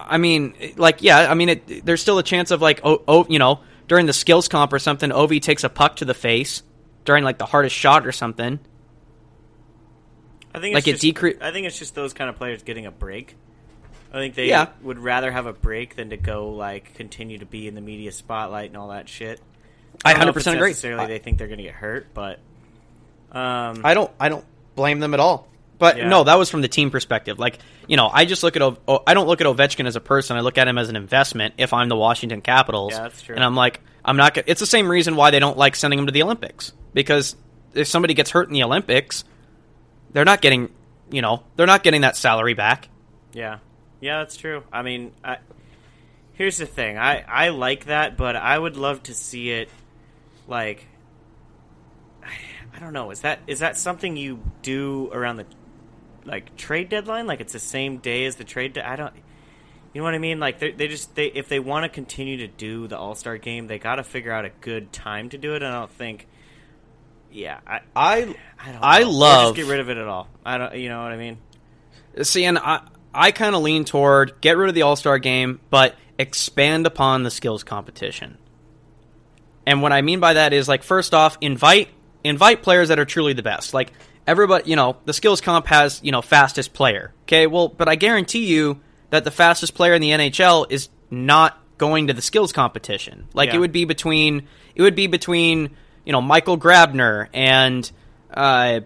I 0.09 0.19
mean, 0.19 0.55
like, 0.77 1.03
yeah, 1.03 1.31
I 1.31 1.35
mean, 1.35 1.49
it, 1.51 1.85
there's 1.87 2.01
still 2.01 2.19
a 2.19 2.23
chance 2.23 2.51
of 2.51 2.61
like, 2.63 2.81
oh, 2.85 3.03
oh, 3.07 3.27
you 3.29 3.39
know, 3.39 3.61
during 3.89 4.07
the 4.07 4.13
skills 4.13 4.49
comp 4.49 4.73
or 4.73 4.79
something, 4.79 5.11
Ovi 5.11 5.41
takes 5.41 5.65
a 5.65 5.69
puck 5.69 5.97
to 5.97 6.05
the 6.05 6.15
face 6.15 6.63
during 7.05 7.23
like 7.25 7.39
the 7.39 7.47
hardest 7.47 7.75
shot 7.77 8.07
or 8.07 8.13
something. 8.13 8.59
I 10.55 10.59
think 10.61 10.75
Like, 10.75 10.89
it's 10.89 11.03
it 11.05 11.07
just, 11.13 11.23
decre- 11.23 11.43
I 11.43 11.53
think 11.53 11.67
it's 11.67 11.79
just 11.79 11.95
those 11.95 12.15
kind 12.15 12.31
of 12.31 12.37
players 12.37 12.63
getting 12.63 12.87
a 12.87 12.91
break. 12.91 13.37
I 14.13 14.19
think 14.19 14.35
they 14.35 14.49
Yeah. 14.49 14.69
would 14.83 14.99
rather 14.99 15.31
have 15.31 15.47
a 15.47 15.53
break 15.53 15.97
than 15.97 16.11
to 16.11 16.17
go 16.17 16.51
like 16.51 16.95
continue 16.95 17.39
to 17.39 17.47
be 17.47 17.69
in 17.69 17.75
the 17.75 17.81
media 17.81 18.11
spotlight 18.13 18.71
and 18.71 18.77
all 18.77 18.89
that 18.89 19.09
shit. 19.09 19.41
I 20.05 20.13
if 20.13 20.19
100% 20.19 20.55
agree. 20.55 20.69
Necessarily, 20.71 21.03
I- 21.05 21.07
they 21.07 21.19
think 21.19 21.39
they're 21.39 21.47
going 21.49 21.59
to 21.59 21.65
get 21.65 21.75
hurt, 21.75 22.07
but 22.15 22.39
um, 23.33 23.83
I 23.85 23.93
don't, 23.95 24.11
I 24.19 24.29
don't 24.31 24.45
blame 24.75 25.01
them 25.01 25.13
at 25.15 25.21
all. 25.21 25.47
But 25.79 25.99
Yeah. 25.99 26.09
no, 26.09 26.25
that 26.25 26.37
was 26.39 26.51
from 26.51 26.63
the 26.63 26.69
team 26.69 26.91
perspective. 26.91 27.39
Like, 27.39 27.59
you 27.87 27.97
know, 27.99 28.09
I 28.13 28.25
just 28.25 28.43
look 28.43 28.57
at 28.57 28.63
O- 28.63 29.03
I 29.07 29.13
don't 29.15 29.27
look 29.27 29.41
at 29.43 29.47
Ovechkin 29.47 29.87
as 29.87 29.95
a 29.97 30.01
person. 30.01 30.37
I 30.37 30.41
look 30.41 30.57
at 30.59 30.67
him 30.69 30.79
as 30.79 30.89
an 30.89 30.97
investment. 30.97 31.55
If 31.59 31.73
I'm 31.75 31.89
the 31.91 31.97
Washington 31.97 32.41
Capitals, 32.41 32.93
Yeah, 32.95 33.03
that's 33.03 33.21
true. 33.23 33.35
and 33.35 33.45
I'm 33.45 33.55
like, 33.55 33.81
I'm 34.05 34.17
not. 34.17 34.33
Gonna, 34.35 34.45
it's 34.47 34.61
the 34.61 34.67
same 34.67 34.89
reason 34.89 35.17
why 35.17 35.31
they 35.31 35.39
don't 35.39 35.59
like 35.59 35.77
sending 35.77 35.99
him 35.99 36.07
to 36.07 36.13
the 36.13 36.23
Olympics 36.23 36.73
because 36.95 37.37
if 37.75 37.87
somebody 37.89 38.15
gets 38.15 38.31
hurt 38.31 38.49
in 38.49 38.55
the 38.55 38.63
Olympics, 38.63 39.25
they're 40.13 40.25
not 40.25 40.41
getting, 40.41 40.71
you 41.11 41.21
know, 41.21 41.43
they're 41.57 41.67
not 41.67 41.83
getting 41.83 42.01
that 42.03 42.17
salary 42.17 42.55
back. 42.55 42.89
Yeah, 43.35 43.59
yeah, 44.01 44.19
that's 44.21 44.37
true. 44.39 44.63
I 44.73 44.81
mean, 44.81 45.13
I, 45.23 45.37
here's 46.33 46.57
the 46.57 46.65
thing. 46.67 46.97
I 46.97 47.23
I 47.29 47.51
like 47.51 47.85
that, 47.87 48.17
but 48.17 48.35
I 48.35 48.59
would 48.59 48.79
love 48.79 49.03
to 49.05 49.15
see 49.15 49.51
it 49.51 49.69
like 50.49 50.87
I 52.75 52.79
don't 52.79 52.93
know. 52.93 53.11
Is 53.11 53.21
that 53.23 53.41
is 53.47 53.59
that 53.61 53.77
something 53.77 54.17
you 54.17 54.41
do 54.63 55.11
around 55.13 55.37
the 55.37 55.47
like 56.27 56.57
trade 56.57 56.89
deadline? 56.89 57.27
Like 57.27 57.41
it's 57.41 57.53
the 57.53 57.59
same 57.59 57.99
day 57.99 58.25
as 58.27 58.37
the 58.37 58.45
trade. 58.45 58.75
De- 58.75 58.87
I 58.89 58.97
don't. 58.97 59.13
You 59.95 60.01
know 60.01 60.05
what 60.05 60.15
I 60.15 60.19
mean? 60.19 60.39
Like 60.41 60.59
they 60.59 60.73
they 60.73 60.89
just 60.89 61.15
they 61.15 61.27
if 61.29 61.49
they 61.49 61.59
want 61.61 61.85
to 61.85 61.89
continue 61.89 62.39
to 62.39 62.49
do 62.49 62.87
the 62.87 62.99
All 62.99 63.15
Star 63.15 63.39
game, 63.39 63.67
they 63.67 63.79
got 63.79 63.97
to 63.97 64.05
figure 64.05 64.33
out 64.33 64.45
a 64.45 64.51
good 64.61 64.93
time 64.93 65.31
to 65.31 65.39
do 65.39 65.55
it. 65.55 65.63
And 65.63 65.75
I 65.75 65.79
don't 65.81 65.91
think. 65.91 66.27
Yeah, 67.33 67.61
I 67.67 67.81
I 67.95 68.35
I. 68.59 68.79
I 68.83 69.03
love- 69.05 69.57
just 69.57 69.67
get 69.67 69.71
rid 69.71 69.81
of 69.81 69.89
it 69.89 69.97
at 69.97 70.07
all. 70.07 70.29
I 70.45 70.59
don't. 70.59 70.75
You 70.77 70.89
know 70.89 71.03
what 71.03 71.13
I 71.13 71.17
mean? 71.17 71.39
see, 72.23 72.45
and 72.45 72.59
I 72.59 72.81
I 73.15 73.31
kind 73.31 73.55
of 73.55 73.63
lean 73.63 73.85
toward 73.85 74.41
get 74.41 74.57
rid 74.57 74.69
of 74.69 74.75
the 74.75 74.83
All 74.83 74.97
Star 74.97 75.19
game, 75.19 75.61
but 75.71 75.95
expand 76.19 76.87
upon 76.87 77.23
the 77.23 77.31
skills 77.31 77.63
competition. 77.65 78.39
And 79.67 79.83
what 79.83 79.93
I 79.93 80.01
mean 80.03 80.21
by 80.21 80.35
that 80.35 80.53
is 80.53 80.69
like 80.69 80.83
first 80.83 81.15
off, 81.15 81.37
invite 81.41 81.89
invite 82.25 82.63
players 82.63 82.89
that 82.89 82.99
are 82.99 83.05
truly 83.05 83.33
the 83.33 83.43
best. 83.43 83.75
Like 83.75 83.93
everybody, 84.27 84.69
you 84.71 84.77
know, 84.77 84.97
the 85.05 85.13
skills 85.13 85.41
comp 85.41 85.67
has, 85.67 86.01
you 86.03 86.13
know, 86.13 86.23
fastest 86.23 86.73
player. 86.73 87.13
Okay? 87.25 87.47
Well, 87.47 87.69
but 87.69 87.89
I 87.89 87.95
guarantee 87.95 88.47
you 88.47 88.81
that 89.11 89.25
the 89.25 89.31
fastest 89.31 89.75
player 89.75 89.95
in 89.95 90.03
the 90.03 90.11
NHL 90.11 90.67
is 90.71 90.89
not 91.11 91.59
going 91.79 92.07
to 92.09 92.13
the 92.15 92.23
skills 92.23 92.53
competition. 92.53 93.27
Like 93.35 93.51
Yeah. 93.51 93.57
it 93.57 93.59
would 93.59 93.73
be 93.73 93.85
between 93.85 94.49
it 94.75 94.83
would 94.83 94.95
be 94.97 95.07
between, 95.07 95.71
you 96.05 96.13
know, 96.13 96.21
Michael 96.23 96.59
Grabner 96.59 97.29
and 97.33 97.91
uh 98.33 98.81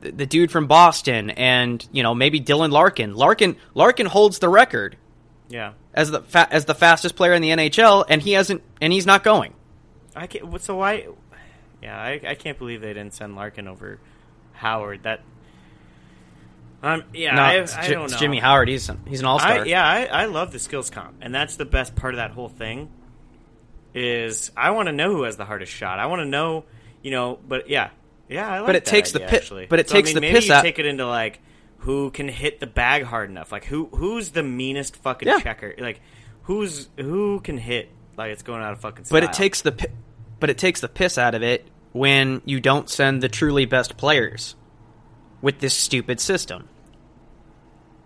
the 0.00 0.26
dude 0.26 0.50
from 0.50 0.66
Boston 0.66 1.30
and, 1.30 1.86
you 1.92 2.02
know, 2.02 2.12
maybe 2.14 2.40
Dylan 2.40 2.72
Larkin. 2.72 3.14
Larkin 3.14 3.56
Larkin 3.74 4.06
holds 4.06 4.40
the 4.40 4.48
record 4.48 4.96
Yeah. 5.48 5.72
as 5.94 6.10
the 6.10 6.22
fa- 6.22 6.48
as 6.50 6.64
the 6.64 6.74
fastest 6.74 7.14
player 7.14 7.34
in 7.34 7.42
the 7.42 7.50
NHL 7.50 8.04
and 8.08 8.20
he 8.20 8.32
hasn't 8.32 8.62
and 8.80 8.92
he's 8.92 9.06
not 9.06 9.22
going. 9.22 9.54
I 10.16 10.26
can't. 10.26 10.60
So 10.60 10.76
why? 10.76 11.06
Yeah, 11.82 11.96
I, 11.98 12.20
I 12.26 12.34
can't 12.34 12.58
believe 12.58 12.80
they 12.80 12.92
didn't 12.94 13.14
send 13.14 13.34
Larkin 13.36 13.68
over 13.68 13.98
Howard. 14.52 15.02
That. 15.04 15.20
Um. 16.82 17.04
Yeah. 17.14 17.34
No, 17.34 17.42
I, 17.42 17.52
it's, 17.58 17.74
I 17.76 17.88
don't 17.88 18.04
it's 18.04 18.14
know. 18.14 18.18
Jimmy 18.18 18.38
Howard. 18.38 18.68
He's 18.68 18.90
he's 19.06 19.20
an 19.20 19.26
all 19.26 19.38
star. 19.38 19.60
I, 19.60 19.64
yeah, 19.64 19.86
I, 19.86 20.04
I 20.06 20.24
love 20.26 20.50
the 20.52 20.58
skills 20.58 20.90
comp, 20.90 21.16
and 21.20 21.34
that's 21.34 21.56
the 21.56 21.64
best 21.64 21.94
part 21.94 22.14
of 22.14 22.18
that 22.18 22.32
whole 22.32 22.48
thing. 22.48 22.90
Is 23.94 24.50
I 24.56 24.70
want 24.70 24.86
to 24.88 24.92
know 24.92 25.12
who 25.14 25.22
has 25.24 25.36
the 25.36 25.44
hardest 25.44 25.70
shot. 25.72 25.98
I 25.98 26.06
want 26.06 26.20
to 26.20 26.24
know, 26.26 26.64
you 27.02 27.10
know. 27.10 27.38
But 27.46 27.68
yeah, 27.68 27.90
yeah, 28.28 28.48
I 28.50 28.58
like 28.60 28.66
But 28.66 28.76
it 28.76 28.84
takes 28.86 29.12
the 29.12 29.18
idea, 29.20 29.28
pi- 29.28 29.36
actually. 29.36 29.66
but 29.66 29.80
it 29.80 29.88
So, 29.90 29.94
I 29.94 29.98
takes 29.98 30.08
mean, 30.08 30.14
the 30.16 30.20
maybe 30.22 30.34
piss 30.36 30.48
you 30.48 30.54
out- 30.54 30.62
Take 30.62 30.78
it 30.78 30.86
into 30.86 31.06
like 31.06 31.40
who 31.78 32.10
can 32.10 32.26
hit 32.28 32.58
the 32.58 32.66
bag 32.66 33.02
hard 33.04 33.28
enough. 33.30 33.52
Like 33.52 33.64
who 33.64 33.86
who's 33.92 34.30
the 34.30 34.42
meanest 34.42 34.96
fucking 34.96 35.28
Yeah. 35.28 35.40
checker. 35.40 35.74
Like 35.78 36.00
who's 36.44 36.88
who 36.96 37.40
can 37.40 37.58
hit 37.58 37.90
like 38.16 38.32
it's 38.32 38.42
going 38.42 38.62
out 38.62 38.72
of 38.72 38.80
fucking. 38.80 39.04
Style. 39.04 39.20
But 39.20 39.24
it 39.28 39.32
takes 39.34 39.60
the 39.60 39.88
but 40.40 40.48
it 40.50 40.56
takes 40.58 40.80
the 40.80 40.88
piss 40.88 41.18
out 41.18 41.34
of 41.34 41.42
it 41.42 41.66
when 41.92 42.42
you 42.44 42.60
don't 42.60 42.88
send 42.88 43.22
the 43.22 43.28
truly 43.28 43.66
best 43.66 43.96
players 43.96 44.56
with 45.40 45.58
this 45.58 45.74
stupid 45.74 46.20
system. 46.20 46.68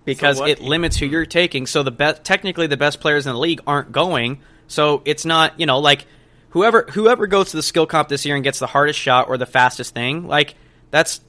Because 0.05 0.39
So 0.39 0.47
it 0.47 0.61
limits 0.61 0.97
who 0.97 1.07
you're 1.07 1.26
taking. 1.26 1.66
So 1.66 1.82
the 1.82 1.91
best 1.91 2.24
technically 2.24 2.66
the 2.66 2.76
best 2.76 3.01
players 3.01 3.26
in 3.26 3.32
the 3.32 3.39
league 3.39 3.61
aren't 3.66 3.93
going. 3.93 4.41
So 4.68 5.03
it's 5.05 5.24
not, 5.24 5.59
you 5.59 5.66
know, 5.66 5.78
like 5.78 6.07
whoever 6.51 6.87
whoever 6.91 7.26
goes 7.26 7.51
to 7.51 7.57
the 7.57 7.62
skill 7.62 7.87
comp 7.87 8.09
this 8.09 8.24
year 8.24 8.34
and 8.34 8.45
gets 8.45 8.59
the 8.59 8.66
hardest 8.66 8.99
shot 8.99 9.28
or 9.28 9.37
the 9.37 9.47
fastest 9.47 9.95
thing, 9.95 10.26
like 10.26 10.55
that's 10.91 11.20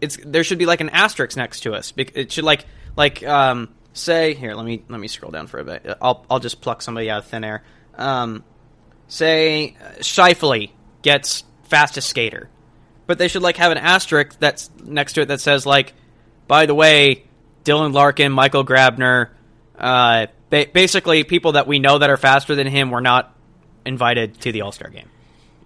it's 0.00 0.16
there 0.24 0.44
should 0.44 0.58
be 0.58 0.66
like 0.66 0.80
an 0.80 0.90
asterisk 0.90 1.36
next 1.36 1.60
to 1.60 1.74
us. 1.74 1.92
It 1.96 2.32
should 2.32 2.44
like 2.44 2.66
like 2.96 3.24
um 3.26 3.68
say 3.92 4.34
here, 4.34 4.54
let 4.54 4.64
me 4.64 4.84
let 4.88 5.00
me 5.00 5.08
scroll 5.08 5.32
down 5.32 5.46
for 5.48 5.58
a 5.58 5.64
bit. 5.64 5.86
I'll 6.00 6.24
I'll 6.30 6.40
just 6.40 6.60
pluck 6.60 6.82
somebody 6.82 7.10
out 7.10 7.18
of 7.18 7.26
thin 7.26 7.44
air. 7.44 7.62
Um 7.96 8.44
say 9.08 9.76
uh, 9.80 9.98
Scheifele 9.98 10.70
gets 11.02 11.42
fastest 11.70 12.08
skater, 12.08 12.50
but 13.06 13.18
they 13.18 13.28
should 13.28 13.42
like 13.42 13.56
have 13.56 13.72
an 13.72 13.78
asterisk 13.78 14.38
that's 14.38 14.70
next 14.84 15.14
to 15.14 15.22
it 15.22 15.28
that 15.28 15.40
says 15.40 15.64
like, 15.64 15.94
by 16.46 16.66
the 16.66 16.74
way, 16.74 17.24
Dylan 17.64 17.92
Larkin, 17.94 18.32
Michael 18.32 18.64
Grabner, 18.64 19.28
uh, 19.78 20.26
ba- 20.50 20.66
basically 20.72 21.24
people 21.24 21.52
that 21.52 21.66
we 21.66 21.78
know 21.78 21.98
that 21.98 22.10
are 22.10 22.16
faster 22.16 22.54
than 22.54 22.66
him 22.66 22.90
were 22.90 23.00
not 23.00 23.34
invited 23.86 24.40
to 24.42 24.52
the 24.52 24.62
All 24.62 24.72
Star 24.72 24.90
game. 24.90 25.08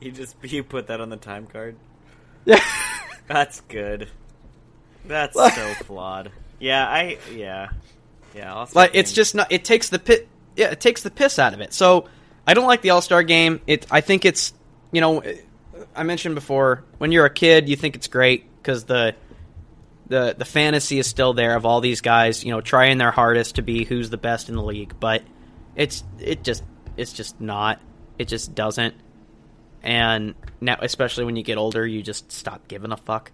You 0.01 0.13
just 0.13 0.37
you 0.43 0.63
put 0.63 0.87
that 0.89 1.01
on 1.01 1.09
the 1.09 1.17
time 1.17 1.47
card. 1.47 1.77
Yeah. 2.45 2.61
That's 3.27 3.61
good. 3.63 4.09
That's 5.07 5.35
so 5.35 5.49
flawed. 5.85 6.31
Yeah, 6.59 6.87
I 6.87 7.19
yeah. 7.35 7.71
Yeah, 8.35 8.55
I'll 8.55 8.69
like 8.75 8.93
it's 8.95 9.13
just 9.13 9.35
not. 9.35 9.51
It 9.51 9.65
takes 9.65 9.89
the 9.89 9.99
pit. 9.99 10.29
Yeah, 10.57 10.71
it 10.71 10.81
takes 10.81 11.03
the 11.03 11.11
piss 11.11 11.39
out 11.39 11.55
of 11.55 11.61
it. 11.61 11.73
So 11.73 12.09
I 12.47 12.55
don't 12.55 12.67
like 12.67 12.83
the 12.83 12.91
All 12.91 13.01
Star 13.01 13.23
game. 13.23 13.61
It. 13.67 13.87
I 13.91 14.01
think 14.01 14.25
it's. 14.25 14.53
You 14.93 15.01
know, 15.01 15.23
I 15.95 16.03
mentioned 16.03 16.35
before 16.35 16.85
when 16.99 17.13
you're 17.13 17.27
a 17.27 17.33
kid, 17.33 17.69
you 17.69 17.77
think 17.77 17.97
it's 17.97 18.09
great 18.09 18.47
because 18.57 18.85
the 18.85 19.15
the 20.07 20.35
the 20.37 20.45
fantasy 20.45 20.99
is 20.99 21.07
still 21.07 21.33
there 21.33 21.57
of 21.57 21.67
all 21.67 21.81
these 21.81 22.01
guys. 22.01 22.45
You 22.45 22.53
know, 22.53 22.61
trying 22.61 22.99
their 22.99 23.11
hardest 23.11 23.57
to 23.57 23.63
be 23.63 23.85
who's 23.85 24.11
the 24.11 24.17
best 24.17 24.49
in 24.49 24.57
the 24.57 24.63
league, 24.63 24.95
but 24.99 25.23
it's 25.77 26.05
it 26.19 26.43
just 26.43 26.63
it's 26.97 27.13
just 27.13 27.41
not. 27.41 27.81
It 28.19 28.29
just 28.29 28.55
doesn't. 28.55 28.95
And 29.83 30.35
now, 30.61 30.79
especially 30.81 31.25
when 31.25 31.37
you 31.37 31.43
get 31.43 31.59
older, 31.59 31.87
you 31.87 32.03
just 32.03 32.33
stop 32.33 32.69
giving 32.69 32.93
a 32.93 32.97
fuck. 32.97 33.33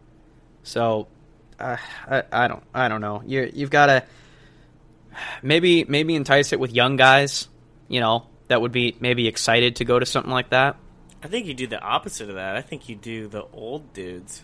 So, 0.63 1.07
uh, 1.59 1.77
I, 2.09 2.23
I 2.33 2.49
don't 2.49 2.63
I 2.75 2.89
don't 2.89 3.01
know. 3.01 3.23
You 3.25 3.51
you've 3.53 3.71
got 3.71 3.87
to 3.87 4.05
maybe 5.43 5.85
maybe 5.85 6.17
entice 6.17 6.53
it 6.53 6.61
with 6.61 6.73
young 6.73 6.97
guys, 6.97 7.49
you 7.89 8.01
know, 8.01 8.27
that 8.49 8.61
would 8.61 8.73
be 8.73 8.97
maybe 9.01 9.29
excited 9.29 9.77
to 9.77 9.85
go 9.85 9.99
to 9.99 10.07
something 10.07 10.33
like 10.33 10.51
that. 10.51 10.77
I 11.23 11.29
think 11.29 11.47
you 11.47 11.55
do 11.55 11.67
the 11.67 11.81
opposite 11.81 12.29
of 12.29 12.37
that. 12.37 12.57
I 12.57 12.63
think 12.63 12.89
you 12.89 12.97
do 12.97 13.29
the 13.29 13.45
old 13.53 13.93
dudes. 13.93 14.43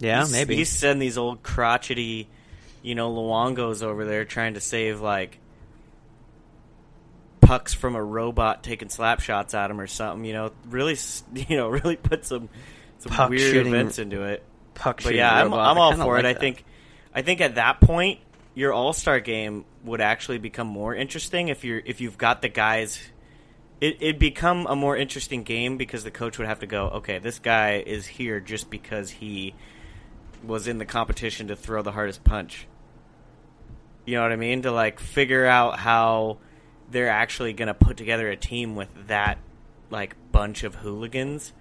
Yeah, 0.00 0.26
You 0.26 0.32
maybe. 0.32 0.56
you 0.56 0.64
send 0.64 1.00
these 1.00 1.16
old 1.16 1.42
crotchety, 1.42 2.28
you 2.82 2.94
know, 2.94 3.12
Luongos 3.12 3.82
over 3.82 4.04
there 4.04 4.24
trying 4.24 4.54
to 4.54 4.60
save 4.60 5.00
like 5.00 5.38
pucks 7.40 7.74
from 7.74 7.94
a 7.94 8.02
robot 8.02 8.64
taking 8.64 8.88
slap 8.88 9.20
shots 9.20 9.54
at 9.54 9.70
him 9.70 9.80
or 9.80 9.86
something. 9.86 10.24
You 10.24 10.32
know, 10.32 10.52
really, 10.66 10.96
you 11.34 11.56
know, 11.56 11.68
really 11.68 11.96
put 11.96 12.24
some 12.24 12.48
some 12.98 13.12
Puck 13.12 13.30
weird 13.30 13.40
shooting 13.40 13.72
events 13.74 13.98
into 13.98 14.22
it. 14.24 14.42
Puck 14.74 15.02
But 15.02 15.14
yeah, 15.14 15.32
I'm. 15.32 15.52
I'm 15.54 15.78
all 15.78 15.94
for 15.94 16.18
it. 16.18 16.24
like 16.24 16.36
I 16.36 16.40
think, 16.40 16.64
I 17.14 17.22
think 17.22 17.40
at 17.40 17.54
that 17.54 17.80
point, 17.80 18.20
your 18.54 18.72
All 18.72 18.92
Star 18.92 19.20
game 19.20 19.64
would 19.84 20.00
actually 20.00 20.38
become 20.38 20.66
more 20.66 20.94
interesting 20.94 21.48
if 21.48 21.64
you're 21.64 21.80
if 21.84 22.00
you've 22.00 22.18
got 22.18 22.42
the 22.42 22.48
guys. 22.48 22.98
It 23.80 23.96
it'd 24.00 24.18
become 24.18 24.66
a 24.66 24.76
more 24.76 24.96
interesting 24.96 25.42
game 25.42 25.76
because 25.76 26.04
the 26.04 26.10
coach 26.10 26.38
would 26.38 26.46
have 26.46 26.60
to 26.60 26.66
go, 26.66 26.88
okay, 26.88 27.18
this 27.18 27.38
guy 27.38 27.82
is 27.84 28.06
here 28.06 28.40
just 28.40 28.70
because 28.70 29.10
he 29.10 29.54
was 30.42 30.68
in 30.68 30.78
the 30.78 30.84
competition 30.84 31.48
to 31.48 31.56
throw 31.56 31.82
the 31.82 31.92
hardest 31.92 32.24
punch. 32.24 32.66
You 34.04 34.16
know 34.16 34.22
what 34.22 34.32
I 34.32 34.36
mean? 34.36 34.62
To 34.62 34.70
like 34.72 35.00
figure 35.00 35.46
out 35.46 35.78
how 35.78 36.38
they're 36.90 37.08
actually 37.08 37.52
going 37.52 37.68
to 37.68 37.74
put 37.74 37.96
together 37.96 38.28
a 38.30 38.36
team 38.36 38.76
with 38.76 38.88
that 39.08 39.38
like 39.90 40.14
bunch 40.32 40.64
of 40.64 40.74
hooligans. 40.76 41.52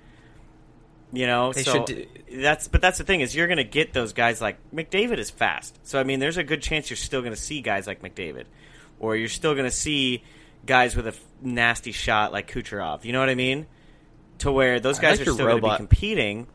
You 1.12 1.28
know, 1.28 1.54
They 1.54 1.64
so 1.64 1.74
should 1.74 1.86
do- 1.86 2.06
that's 2.42 2.68
but 2.68 2.82
that's 2.82 2.98
the 2.98 3.04
thing 3.04 3.22
is 3.22 3.36
you're 3.36 3.48
going 3.48 3.58
to 3.58 3.64
get 3.64 3.94
those 3.94 4.14
guys 4.14 4.42
like 4.42 4.58
McDavid 4.72 5.20
is 5.20 5.30
fast. 5.30 5.78
So 5.84 6.00
I 6.00 6.04
mean, 6.04 6.20
there's 6.20 6.38
a 6.38 6.44
good 6.44 6.62
chance 6.62 6.90
you're 6.90 6.98
still 6.98 7.22
going 7.22 7.34
to 7.34 7.40
see 7.40 7.62
guys 7.62 7.86
like 7.88 8.02
McDavid, 8.02 8.46
or 9.00 9.16
you're 9.16 9.30
still 9.30 9.54
going 9.54 9.66
to 9.66 9.72
see 9.72 10.24
guys 10.66 10.96
with 10.96 11.06
a 11.08 11.10
f- 11.12 11.24
nasty 11.42 11.92
shot 11.92 12.32
like 12.32 12.52
Kucherov. 12.52 13.04
You 13.06 13.14
know 13.14 13.20
what 13.20 13.30
I 13.30 13.36
mean? 13.36 13.66
To 14.40 14.52
where 14.52 14.80
those 14.80 15.00
I 15.00 15.02
guys 15.04 15.20
like 15.20 15.28
are 15.28 15.32
still 15.34 15.46
going 15.48 15.62
to 15.62 15.70
be 15.70 15.76
competing, 15.78 16.48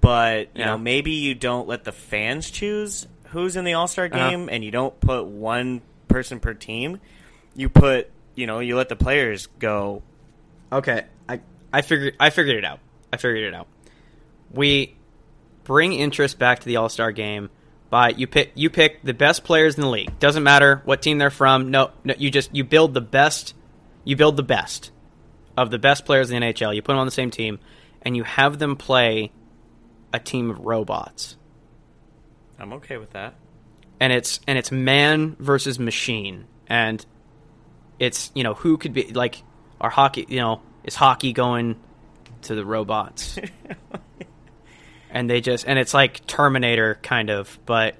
but 0.00 0.48
you 0.54 0.60
Yeah. 0.60 0.66
know 0.66 0.78
maybe 0.78 1.12
you 1.12 1.34
don't 1.34 1.66
let 1.68 1.84
the 1.84 1.92
fans 1.92 2.50
choose 2.50 3.06
who's 3.30 3.56
in 3.56 3.64
the 3.64 3.74
All 3.74 3.88
Star 3.88 4.06
Uh-huh. 4.06 4.30
game, 4.30 4.48
and 4.50 4.64
you 4.64 4.70
don't 4.70 4.98
put 5.00 5.26
one 5.26 5.82
person 6.08 6.38
per 6.40 6.54
team. 6.54 7.00
You 7.54 7.68
put 7.68 8.10
you 8.34 8.46
know 8.46 8.60
you 8.60 8.76
let 8.76 8.88
the 8.88 8.96
players 8.96 9.48
go. 9.58 10.02
Okay, 10.72 11.04
I 11.28 11.40
I 11.72 11.82
figured 11.82 12.14
I 12.20 12.30
figured 12.30 12.56
it 12.56 12.64
out. 12.64 12.80
I 13.12 13.16
figured 13.16 13.44
it 13.44 13.54
out. 13.54 13.66
We 14.50 14.94
bring 15.64 15.92
interest 15.92 16.38
back 16.38 16.60
to 16.60 16.66
the 16.66 16.76
All 16.76 16.88
Star 16.88 17.12
game 17.12 17.50
by 17.90 18.10
you 18.10 18.26
pick 18.26 18.52
you 18.54 18.70
pick 18.70 19.02
the 19.02 19.14
best 19.14 19.44
players 19.44 19.76
in 19.76 19.82
the 19.82 19.88
league. 19.88 20.18
Doesn't 20.18 20.42
matter 20.42 20.82
what 20.84 21.02
team 21.02 21.18
they're 21.18 21.30
from. 21.30 21.70
No, 21.70 21.90
no, 22.04 22.14
you 22.18 22.30
just 22.30 22.54
you 22.54 22.64
build 22.64 22.94
the 22.94 23.00
best. 23.00 23.54
You 24.04 24.16
build 24.16 24.36
the 24.36 24.42
best 24.42 24.90
of 25.56 25.70
the 25.70 25.78
best 25.78 26.04
players 26.04 26.30
in 26.30 26.40
the 26.40 26.46
NHL. 26.46 26.74
You 26.74 26.82
put 26.82 26.92
them 26.92 26.98
on 26.98 27.06
the 27.06 27.12
same 27.12 27.30
team, 27.30 27.58
and 28.02 28.16
you 28.16 28.22
have 28.24 28.58
them 28.58 28.76
play 28.76 29.32
a 30.12 30.18
team 30.18 30.50
of 30.50 30.60
robots. 30.60 31.36
I'm 32.58 32.72
okay 32.74 32.96
with 32.96 33.10
that. 33.10 33.34
and 34.00 34.12
it's 34.12 34.40
and 34.46 34.58
it's 34.58 34.70
man 34.70 35.36
versus 35.38 35.78
machine, 35.78 36.46
and 36.66 37.04
it's 37.98 38.30
you 38.34 38.42
know 38.42 38.54
who 38.54 38.78
could 38.78 38.92
be 38.92 39.12
like 39.12 39.42
our 39.80 39.90
hockey. 39.90 40.26
You 40.28 40.40
know, 40.40 40.62
is 40.84 40.94
hockey 40.94 41.32
going 41.32 41.76
to 42.42 42.54
the 42.54 42.64
robots? 42.64 43.38
and 45.10 45.28
they 45.30 45.40
just 45.40 45.66
and 45.66 45.78
it's 45.78 45.94
like 45.94 46.26
Terminator 46.26 46.98
kind 47.02 47.30
of, 47.30 47.58
but 47.66 47.96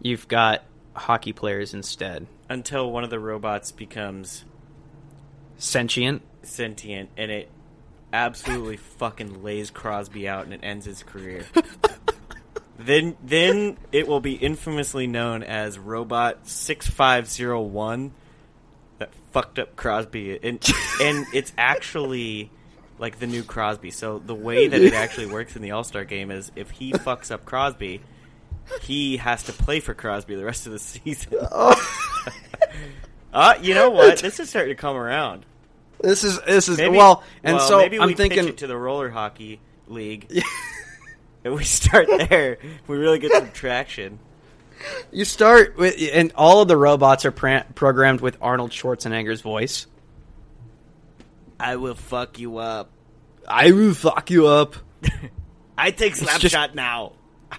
you've 0.00 0.28
got 0.28 0.62
hockey 0.94 1.32
players 1.32 1.74
instead, 1.74 2.26
Until 2.48 2.90
one 2.90 3.04
of 3.04 3.10
the 3.10 3.18
robots 3.18 3.72
becomes 3.72 4.44
sentient. 5.58 6.22
sentient 6.42 7.10
and 7.16 7.30
it 7.30 7.48
absolutely 8.12 8.76
fucking 8.76 9.42
lays 9.42 9.70
Crosby 9.70 10.28
out 10.28 10.44
and 10.44 10.54
it 10.54 10.60
ends 10.62 10.84
his 10.86 11.02
career. 11.02 11.44
then 12.78 13.16
then 13.22 13.76
it 13.92 14.08
will 14.08 14.20
be 14.20 14.34
infamously 14.34 15.06
known 15.06 15.42
as 15.42 15.78
Robot 15.78 16.46
6501 16.48 18.12
that 18.98 19.10
fucked 19.32 19.58
up 19.58 19.76
Crosby 19.76 20.38
and 20.42 20.66
and 21.00 21.26
it's 21.32 21.52
actually 21.56 22.50
like 23.00 23.18
the 23.18 23.26
new 23.26 23.42
Crosby. 23.42 23.90
So 23.90 24.18
the 24.18 24.34
way 24.34 24.68
that 24.68 24.80
it 24.80 24.92
actually 24.94 25.26
works 25.32 25.56
in 25.56 25.62
the 25.62 25.72
All-Star 25.72 26.04
game 26.04 26.30
is 26.30 26.52
if 26.54 26.70
he 26.70 26.92
fucks 26.92 27.30
up 27.30 27.44
Crosby, 27.44 28.00
he 28.82 29.16
has 29.16 29.42
to 29.44 29.52
play 29.52 29.80
for 29.80 29.94
Crosby 29.94 30.36
the 30.36 30.44
rest 30.44 30.66
of 30.66 30.72
the 30.72 30.78
season. 30.78 31.34
uh, 33.32 33.54
you 33.60 33.74
know 33.74 33.90
what? 33.90 34.18
This 34.18 34.38
is 34.38 34.50
starting 34.50 34.70
to 34.76 34.80
come 34.80 34.96
around. 34.96 35.46
This 36.00 36.24
is 36.24 36.40
this 36.42 36.68
is 36.68 36.78
Maybe- 36.78 36.96
well, 36.96 37.22
and 37.42 37.56
well, 37.56 37.66
so 37.66 37.78
maybe 37.78 37.98
I'm 37.98 38.08
we 38.08 38.14
thinking 38.14 38.48
it 38.48 38.58
to 38.58 38.66
the 38.66 38.76
roller 38.76 39.10
hockey 39.10 39.60
league, 39.86 40.30
and 41.44 41.54
we 41.54 41.64
start 41.64 42.06
there. 42.28 42.58
we 42.86 42.96
really 42.96 43.18
get 43.18 43.32
some 43.32 43.50
traction. 43.50 44.18
you 45.12 45.26
start 45.26 45.76
with 45.76 45.94
and 46.14 46.32
all 46.36 46.62
of 46.62 46.68
the 46.68 46.76
robots 46.76 47.26
are 47.26 47.32
pra- 47.32 47.66
programmed 47.74 48.22
with 48.22 48.38
Arnold 48.40 48.70
Schwarzenegger's 48.70 49.42
voice. 49.42 49.86
I 51.60 51.76
will 51.76 51.94
fuck 51.94 52.38
you 52.38 52.58
up. 52.58 52.90
I 53.46 53.72
will 53.72 53.94
fuck 53.94 54.30
you 54.30 54.46
up. 54.46 54.76
I 55.78 55.90
take 55.90 56.16
slap 56.16 56.40
just- 56.40 56.52
shot 56.52 56.74
now. 56.74 57.12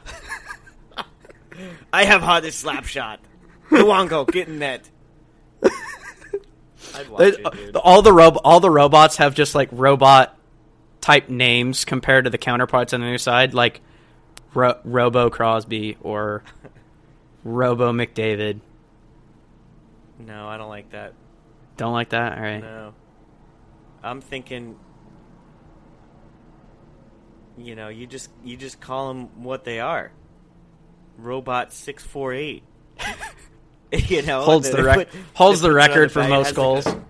I 1.93 2.05
have 2.05 2.21
hardest 2.21 2.59
slap 2.59 2.85
shot. 2.85 3.19
Luongo, 3.69 4.29
get 4.31 4.47
in 4.47 4.59
net. 4.59 4.89
I'd 5.63 7.09
watch 7.09 7.19
They- 7.19 7.27
it, 7.29 7.45
uh, 7.45 7.49
dude. 7.51 7.75
all 7.77 8.01
the 8.01 8.13
rob- 8.13 8.39
all 8.43 8.59
the 8.59 8.69
robots 8.71 9.17
have 9.17 9.35
just 9.35 9.55
like 9.55 9.69
robot 9.71 10.37
type 10.99 11.29
names 11.29 11.85
compared 11.85 12.25
to 12.25 12.29
the 12.29 12.37
counterparts 12.37 12.93
on 12.93 13.01
the 13.01 13.07
other 13.07 13.17
side, 13.17 13.53
like 13.53 13.81
Ro- 14.53 14.79
Robo 14.83 15.29
Crosby 15.29 15.97
or 16.01 16.43
Robo 17.43 17.91
McDavid. 17.93 18.59
No, 20.19 20.47
I 20.47 20.57
don't 20.57 20.69
like 20.69 20.91
that. 20.91 21.13
Don't 21.77 21.93
like 21.93 22.09
that. 22.09 22.37
All 22.37 22.43
right. 22.43 22.61
No. 22.61 22.93
I'm 24.03 24.21
thinking 24.21 24.77
you 27.57 27.75
know, 27.75 27.89
you 27.89 28.07
just 28.07 28.29
you 28.43 28.57
just 28.57 28.79
call 28.79 29.09
them 29.09 29.43
what 29.43 29.63
they 29.63 29.79
are. 29.79 30.11
Robot 31.17 31.73
648. 31.73 32.63
you 34.09 34.21
know, 34.23 34.41
Holds 34.41 34.69
the 34.69 34.83
rec- 34.83 34.97
put- 34.97 35.09
holds 35.33 35.61
the 35.61 35.71
record 35.71 36.11
for 36.11 36.27
most 36.27 36.55
goals. 36.55 36.85
like 36.85 36.95
a- 36.95 37.01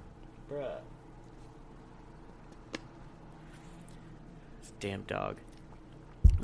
damn 4.80 5.04
dog. 5.04 5.38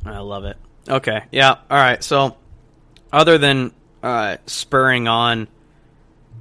I 0.06 0.20
love 0.20 0.46
it. 0.46 0.58
Okay. 0.88 1.24
Yeah. 1.32 1.50
All 1.52 1.78
right. 1.78 2.02
So, 2.04 2.38
other 3.12 3.38
than 3.38 3.74
uh, 4.04 4.38
spurring 4.46 5.08
on 5.08 5.48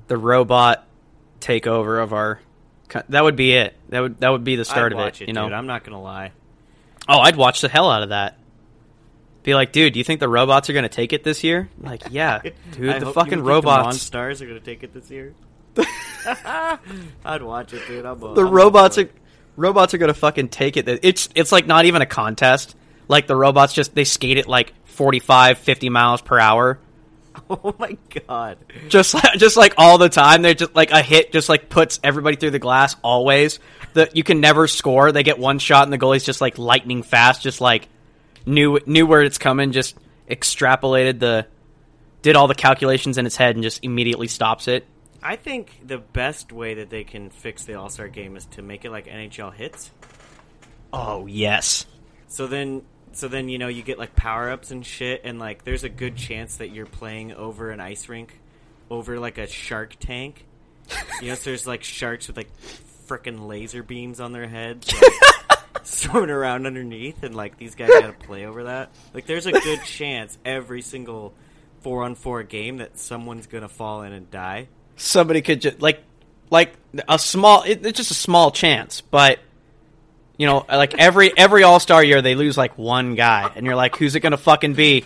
the 0.06 0.16
robot 0.16 0.86
takeover 1.40 2.00
of 2.02 2.12
our, 2.12 2.38
that 3.08 3.24
would 3.24 3.36
be 3.36 3.52
it. 3.52 3.76
That 3.90 4.00
would 4.00 4.20
that 4.20 4.30
would 4.30 4.44
be 4.44 4.56
the 4.56 4.64
start 4.64 4.92
I'd 4.92 4.98
of 5.00 5.06
it. 5.08 5.22
it, 5.22 5.28
You 5.28 5.34
know. 5.34 5.44
dude. 5.44 5.52
I'm 5.52 5.66
not 5.66 5.84
gonna 5.84 6.00
lie. 6.00 6.32
Oh, 7.08 7.18
I'd 7.18 7.36
watch 7.36 7.60
the 7.60 7.68
hell 7.68 7.90
out 7.90 8.02
of 8.02 8.08
that. 8.10 8.38
Be 9.42 9.54
like, 9.54 9.70
dude, 9.70 9.92
do 9.92 10.00
you 10.00 10.04
think 10.04 10.18
the 10.18 10.28
robots 10.28 10.68
are 10.68 10.72
going 10.72 10.82
to 10.82 10.88
take 10.88 11.12
it 11.12 11.22
this 11.22 11.44
year? 11.44 11.68
Like, 11.80 12.02
yeah, 12.10 12.40
dude, 12.72 13.00
the 13.00 13.12
fucking 13.12 13.14
you 13.16 13.22
think 13.22 13.30
The 13.30 13.42
robots. 13.42 14.10
Monstars 14.10 14.40
are 14.40 14.46
gonna 14.46 14.58
take 14.58 14.82
it 14.82 14.92
this 14.92 15.08
year. 15.08 15.34
I'd 17.24 17.42
watch 17.42 17.72
it, 17.72 17.86
dude. 17.86 18.04
I'm, 18.04 18.18
the 18.18 18.44
robots 18.44 18.98
are 18.98 19.08
robots 19.56 19.94
are 19.94 19.98
going 19.98 20.08
to 20.12 20.18
fucking 20.18 20.48
take 20.48 20.76
it. 20.76 20.88
It's 21.02 21.28
it's 21.34 21.52
like 21.52 21.66
not 21.66 21.84
even 21.84 22.02
a 22.02 22.06
contest. 22.06 22.76
Like 23.08 23.26
the 23.26 23.36
robots 23.36 23.72
just 23.72 23.94
they 23.94 24.04
skate 24.04 24.38
it 24.38 24.48
like 24.48 24.72
45, 24.86 25.58
50 25.58 25.88
miles 25.88 26.22
per 26.22 26.38
hour. 26.38 26.78
Oh 27.50 27.74
my 27.78 27.96
god. 28.26 28.58
Just 28.88 29.14
like, 29.14 29.34
just 29.34 29.56
like 29.56 29.74
all 29.78 29.98
the 29.98 30.08
time. 30.08 30.42
They're 30.42 30.54
just 30.54 30.74
like 30.74 30.90
a 30.90 31.00
hit 31.00 31.32
just 31.32 31.48
like 31.48 31.68
puts 31.68 32.00
everybody 32.02 32.36
through 32.36 32.50
the 32.50 32.58
glass 32.58 32.96
always. 33.02 33.60
That 33.94 34.16
you 34.16 34.24
can 34.24 34.40
never 34.40 34.66
score. 34.66 35.12
They 35.12 35.22
get 35.22 35.38
one 35.38 35.58
shot 35.58 35.84
and 35.84 35.92
the 35.92 35.98
goalie's 35.98 36.24
just 36.24 36.40
like 36.40 36.58
lightning 36.58 37.02
fast, 37.02 37.42
just 37.42 37.60
like 37.60 37.88
knew 38.44 38.80
knew 38.84 39.06
where 39.06 39.22
it's 39.22 39.38
coming, 39.38 39.72
just 39.72 39.96
extrapolated 40.28 41.20
the 41.20 41.46
did 42.22 42.34
all 42.34 42.48
the 42.48 42.54
calculations 42.56 43.18
in 43.18 43.26
its 43.26 43.36
head 43.36 43.54
and 43.54 43.62
just 43.62 43.84
immediately 43.84 44.26
stops 44.26 44.66
it. 44.66 44.84
I 45.22 45.36
think 45.36 45.80
the 45.84 45.98
best 45.98 46.52
way 46.52 46.74
that 46.74 46.90
they 46.90 47.04
can 47.04 47.30
fix 47.30 47.64
the 47.64 47.74
All 47.74 47.88
Star 47.88 48.08
game 48.08 48.36
is 48.36 48.46
to 48.46 48.62
make 48.62 48.84
it 48.84 48.90
like 48.90 49.06
NHL 49.06 49.54
Hitz. 49.54 49.90
Oh 50.92 51.26
yes. 51.26 51.86
So 52.28 52.46
then, 52.46 52.82
so 53.16 53.28
then 53.28 53.48
you 53.48 53.58
know 53.58 53.68
you 53.68 53.82
get 53.82 53.98
like 53.98 54.14
power 54.14 54.50
ups 54.50 54.70
and 54.70 54.84
shit, 54.84 55.22
and 55.24 55.38
like 55.38 55.64
there's 55.64 55.84
a 55.84 55.88
good 55.88 56.16
chance 56.16 56.56
that 56.56 56.68
you're 56.68 56.86
playing 56.86 57.32
over 57.32 57.70
an 57.70 57.80
ice 57.80 58.08
rink, 58.08 58.38
over 58.90 59.18
like 59.18 59.38
a 59.38 59.46
shark 59.46 59.96
tank. 59.98 60.44
You 61.20 61.30
know, 61.30 61.34
so 61.34 61.50
there's 61.50 61.66
like 61.66 61.82
sharks 61.82 62.28
with 62.28 62.36
like 62.36 62.50
freaking 63.06 63.46
laser 63.46 63.82
beams 63.82 64.20
on 64.20 64.32
their 64.32 64.46
heads, 64.46 64.92
like, 64.92 65.58
swimming 65.82 66.30
around 66.30 66.66
underneath, 66.66 67.22
and 67.22 67.34
like 67.34 67.56
these 67.56 67.74
guys 67.74 67.88
got 67.88 68.06
to 68.06 68.26
play 68.26 68.46
over 68.46 68.64
that. 68.64 68.90
Like, 69.14 69.26
there's 69.26 69.46
a 69.46 69.52
good 69.52 69.82
chance 69.84 70.36
every 70.44 70.82
single 70.82 71.32
four 71.80 72.02
on 72.02 72.16
four 72.16 72.42
game 72.42 72.78
that 72.78 72.98
someone's 72.98 73.46
gonna 73.46 73.68
fall 73.68 74.02
in 74.02 74.12
and 74.12 74.30
die. 74.30 74.68
Somebody 74.96 75.40
could 75.40 75.60
just 75.60 75.80
like 75.80 76.02
like 76.50 76.74
a 77.08 77.18
small 77.18 77.62
it, 77.62 77.84
it's 77.86 77.96
just 77.96 78.10
a 78.10 78.14
small 78.14 78.50
chance, 78.50 79.00
but 79.00 79.38
you 80.36 80.46
know, 80.46 80.64
like 80.68 80.94
every 80.98 81.36
every 81.36 81.62
All 81.62 81.80
Star 81.80 82.02
year 82.02 82.22
they 82.22 82.34
lose 82.34 82.56
like 82.56 82.76
one 82.76 83.14
guy, 83.14 83.50
and 83.54 83.64
you're 83.64 83.76
like, 83.76 83.96
who's 83.96 84.14
it 84.14 84.20
gonna 84.20 84.36
fucking 84.36 84.74
be? 84.74 85.04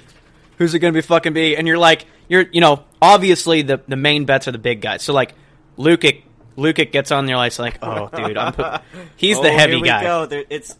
Who's 0.58 0.74
it 0.74 0.80
gonna 0.80 0.92
be 0.92 1.00
fucking 1.00 1.32
be? 1.32 1.56
And 1.56 1.66
you're 1.68 1.78
like, 1.78 2.06
you're 2.28 2.46
you 2.52 2.60
know, 2.60 2.84
obviously 3.00 3.62
the 3.62 3.80
the 3.86 3.96
main 3.96 4.24
bets 4.24 4.48
are 4.48 4.52
the 4.52 4.58
big 4.58 4.80
guys. 4.80 5.02
So 5.02 5.12
like, 5.12 5.34
Lucic 5.78 6.22
Lucic 6.56 6.92
gets 6.92 7.10
on 7.10 7.26
there 7.26 7.36
like, 7.36 7.58
like 7.58 7.78
oh 7.82 8.08
dude, 8.08 8.36
I'm 8.36 8.52
put, 8.52 8.82
he's 9.16 9.38
Oh, 9.38 9.42
the 9.42 9.52
heavy 9.52 9.80
guy. 9.80 10.02
Go. 10.02 10.26
They're, 10.30 10.44
it's 10.50 10.76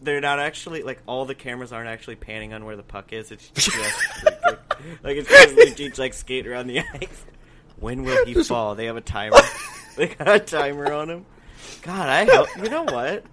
they're, 0.00 0.20
not 0.20 0.38
actually 0.38 0.82
like 0.82 1.02
all 1.06 1.24
the 1.24 1.34
cameras 1.34 1.72
aren't 1.72 1.88
actually 1.88 2.16
panning 2.16 2.52
on 2.52 2.64
where 2.64 2.76
the 2.76 2.82
puck 2.82 3.12
is. 3.12 3.32
It's 3.32 3.48
just 3.50 3.76
like, 4.24 4.44
like 5.02 5.16
it's 5.16 5.28
just 5.28 5.54
Lucic 5.56 5.98
like 5.98 6.14
skate 6.14 6.46
around 6.46 6.68
the 6.68 6.80
ice. 6.80 7.24
When 7.80 8.02
will 8.02 8.24
he 8.24 8.34
fall? 8.44 8.74
They 8.74 8.86
have 8.86 8.96
a 8.96 9.00
timer. 9.00 9.36
they 9.96 10.08
got 10.08 10.28
a 10.28 10.40
timer 10.40 10.92
on 10.92 11.10
him. 11.10 11.26
God, 11.82 12.08
I 12.08 12.24
hope 12.24 12.48
you 12.56 12.70
know 12.70 12.84
what. 12.84 13.24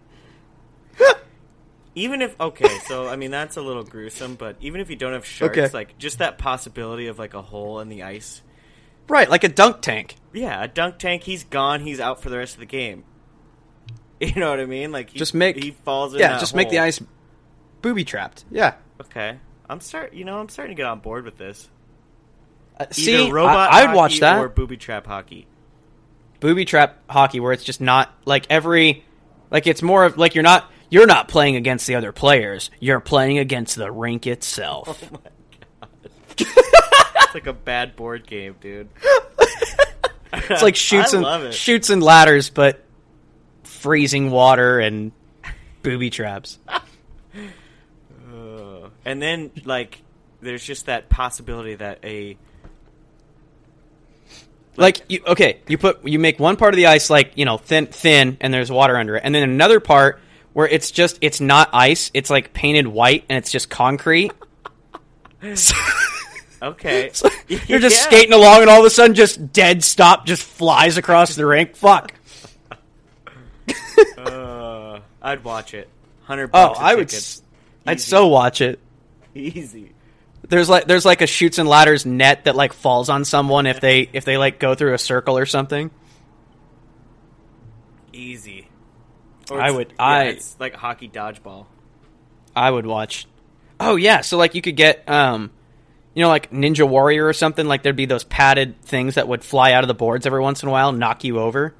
Even 1.97 2.21
if 2.21 2.37
okay, 2.41 2.77
so 2.87 3.07
I 3.07 3.15
mean 3.15 3.31
that's 3.31 3.55
a 3.55 3.61
little 3.61 3.83
gruesome, 3.83 4.35
but 4.35 4.57
even 4.59 4.81
if 4.81 4.89
you 4.89 4.97
don't 4.97 5.13
have 5.13 5.25
sharks, 5.25 5.57
Okay. 5.57 5.69
like 5.73 5.97
just 5.97 6.17
that 6.19 6.37
possibility 6.37 7.07
of 7.07 7.17
like 7.17 7.33
a 7.33 7.41
hole 7.41 7.79
in 7.79 7.87
the 7.87 8.03
ice. 8.03 8.41
Right, 9.07 9.29
like 9.29 9.45
a 9.45 9.47
dunk 9.49 9.81
tank. 9.81 10.15
Yeah, 10.33 10.61
a 10.61 10.67
dunk 10.67 10.97
tank. 10.97 11.23
He's 11.23 11.45
gone. 11.45 11.79
He's 11.79 12.01
out 12.01 12.21
for 12.21 12.29
the 12.29 12.37
rest 12.37 12.55
of 12.55 12.59
the 12.59 12.65
game. 12.65 13.03
You 14.19 14.33
know 14.35 14.49
what 14.49 14.61
I 14.61 14.65
mean? 14.65 14.91
Like 14.93 15.09
he, 15.09 15.19
Just 15.19 15.33
make 15.33 15.57
he 15.61 15.71
falls. 15.71 16.13
In 16.13 16.21
yeah, 16.21 16.39
just 16.39 16.55
make 16.55 16.69
the 16.69 16.79
ice 16.79 17.01
booby 17.81 18.03
trapped. 18.05 18.45
Yeah. 18.49 18.75
Okay, 19.01 19.37
I'm 19.69 19.81
start. 19.81 20.13
You 20.13 20.23
know, 20.23 20.39
I'm 20.39 20.47
starting 20.49 20.73
to 20.75 20.79
get 20.81 20.85
on 20.87 20.99
board 20.99 21.25
with 21.25 21.37
this. 21.37 21.69
Uh, 22.79 22.85
see, 22.91 23.29
robot 23.29 23.73
I, 23.73 23.83
I'd 23.83 23.93
watch 23.95 24.19
that. 24.21 24.39
or 24.39 24.47
booby 24.49 24.77
trap 24.77 25.05
hockey. 25.05 25.47
booby 26.39 26.63
trap 26.65 26.97
hockey 27.09 27.39
where 27.41 27.51
it's 27.51 27.63
just 27.65 27.81
not 27.81 28.09
like 28.25 28.47
every 28.49 29.03
like 29.51 29.67
it's 29.67 29.81
more 29.81 30.05
of 30.05 30.17
like 30.17 30.33
you're 30.33 30.43
not 30.43 30.71
you're 30.95 31.05
not 31.05 31.27
playing 31.27 31.57
against 31.57 31.87
the 31.87 31.95
other 31.95 32.13
players. 32.13 32.71
You're 32.79 33.01
playing 33.01 33.37
against 33.37 33.75
the 33.75 33.91
rink 33.91 34.25
itself. 34.27 35.03
Oh 35.81 35.87
my 36.37 36.47
god, 36.47 37.27
it's 37.27 37.33
like 37.33 37.47
a 37.47 37.53
bad 37.53 37.97
board 37.97 38.25
game, 38.25 38.55
dude. 38.61 38.87
it's 40.33 40.63
like 40.63 40.75
chutes 40.77 41.11
and 41.11 41.53
chutes 41.53 41.89
and 41.89 42.01
ladders 42.01 42.49
but 42.49 42.83
freezing 43.63 44.31
water 44.31 44.79
and 44.79 45.11
booby 45.81 46.09
traps. 46.09 46.59
Ugh. 48.33 48.91
and 49.03 49.21
then 49.21 49.51
like, 49.65 50.01
there's 50.39 50.63
just 50.63 50.85
that 50.85 51.09
possibility 51.09 51.75
that 51.75 51.99
a 52.05 52.37
like 54.77 55.03
you 55.09 55.21
okay 55.27 55.59
you 55.67 55.77
put 55.77 56.07
you 56.07 56.19
make 56.19 56.39
one 56.39 56.55
part 56.55 56.73
of 56.73 56.77
the 56.77 56.87
ice 56.87 57.09
like 57.09 57.33
you 57.35 57.45
know 57.45 57.57
thin 57.57 57.87
thin 57.87 58.37
and 58.39 58.53
there's 58.53 58.71
water 58.71 58.95
under 58.97 59.17
it. 59.17 59.23
And 59.25 59.35
then 59.35 59.43
another 59.43 59.81
part 59.81 60.21
where 60.55 60.67
it's 60.67 60.89
just 60.89 61.19
it's 61.21 61.39
not 61.39 61.69
ice 61.73 62.09
it's 62.15 62.31
like 62.31 62.51
painted 62.53 62.87
white 62.87 63.25
and 63.29 63.37
it's 63.37 63.51
just 63.51 63.69
concrete 63.69 64.31
Okay. 66.61 67.11
So 67.13 67.29
you're 67.47 67.77
just 67.79 67.95
Yeah. 68.01 68.07
skating 68.07 68.33
along, 68.33 68.61
and 68.61 68.69
all 68.71 68.79
of 68.79 68.85
a 68.85 68.89
sudden, 68.89 69.13
just 69.13 69.51
dead 69.53 69.83
stop 69.83 70.25
just 70.25 70.41
flies 70.41 70.97
across 70.97 71.35
the 71.35 71.45
rink. 71.45 71.75
Fuck. 71.75 72.13
Uh, 74.17 74.99
I'd 75.21 75.43
watch 75.43 75.75
it. 75.75 75.87
Hundred. 76.23 76.49
Oh, 76.53 76.69
bucks 76.69 76.79
a 76.79 76.81
I 76.81 76.95
would. 76.95 77.13
s- 77.13 77.41
I'd 77.85 78.01
so 78.01 78.27
watch 78.27 78.61
it. 78.61 78.79
easy. 79.35 79.91
There's 80.47 80.67
like 80.69 80.87
there's 80.87 81.05
like 81.05 81.21
a 81.21 81.27
chutes 81.27 81.59
and 81.59 81.69
ladders 81.69 82.05
net 82.05 82.45
that 82.45 82.55
like 82.55 82.73
falls 82.73 83.09
on 83.09 83.25
someone 83.25 83.67
if 83.67 83.79
they 83.81 84.09
if 84.13 84.25
they 84.25 84.37
like 84.37 84.57
go 84.57 84.73
through 84.73 84.93
a 84.95 84.97
circle 84.97 85.37
or 85.37 85.45
something. 85.45 85.91
Easy. 88.13 88.64
I 89.51 89.71
would- 89.71 89.93
yeah, 89.97 90.03
I- 90.05 90.23
It's 90.25 90.55
like 90.59 90.75
hockey 90.75 91.07
dodgeball. 91.09 91.65
I 92.55 92.69
would 92.71 92.85
watch. 92.85 93.27
Oh 93.79 93.95
yeah, 93.97 94.21
so 94.21 94.37
like 94.37 94.55
you 94.55 94.61
could 94.61 94.75
get 94.77 95.07
um 95.09 95.51
you 96.13 96.21
know 96.23 96.29
like 96.29 96.49
Ninja 96.51 96.87
Warrior 96.87 97.25
or 97.27 97.33
something 97.33 97.67
like 97.67 97.83
there'd 97.83 97.95
be 97.95 98.05
those 98.05 98.23
padded 98.23 98.81
things 98.81 99.15
that 99.15 99.27
would 99.27 99.43
fly 99.43 99.73
out 99.73 99.83
of 99.83 99.87
the 99.89 99.93
boards 99.93 100.25
every 100.25 100.39
once 100.39 100.63
in 100.63 100.69
a 100.69 100.71
while 100.71 100.89
and 100.89 100.99
knock 100.99 101.23
you 101.25 101.39
over. 101.39 101.75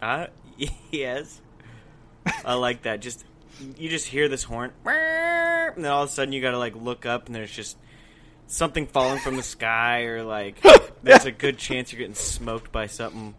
Uh, 0.00 0.26
yes. 0.90 1.40
I 2.44 2.54
like 2.54 2.82
that. 2.82 3.00
Just 3.00 3.24
you 3.76 3.88
just 3.90 4.06
hear 4.06 4.28
this 4.28 4.42
horn, 4.42 4.72
and 4.86 5.84
then 5.84 5.92
all 5.92 6.04
of 6.04 6.08
a 6.08 6.12
sudden 6.12 6.32
you 6.32 6.40
gotta 6.40 6.58
like 6.58 6.74
look 6.74 7.04
up, 7.06 7.26
and 7.26 7.34
there's 7.34 7.50
just 7.52 7.76
something 8.46 8.86
falling 8.86 9.18
from 9.20 9.36
the 9.36 9.42
sky, 9.42 10.04
or 10.04 10.22
like 10.22 10.56
there's 11.02 11.26
a 11.26 11.32
good 11.32 11.58
chance 11.58 11.92
you're 11.92 11.98
getting 11.98 12.14
smoked 12.14 12.72
by 12.72 12.86
something. 12.86 13.34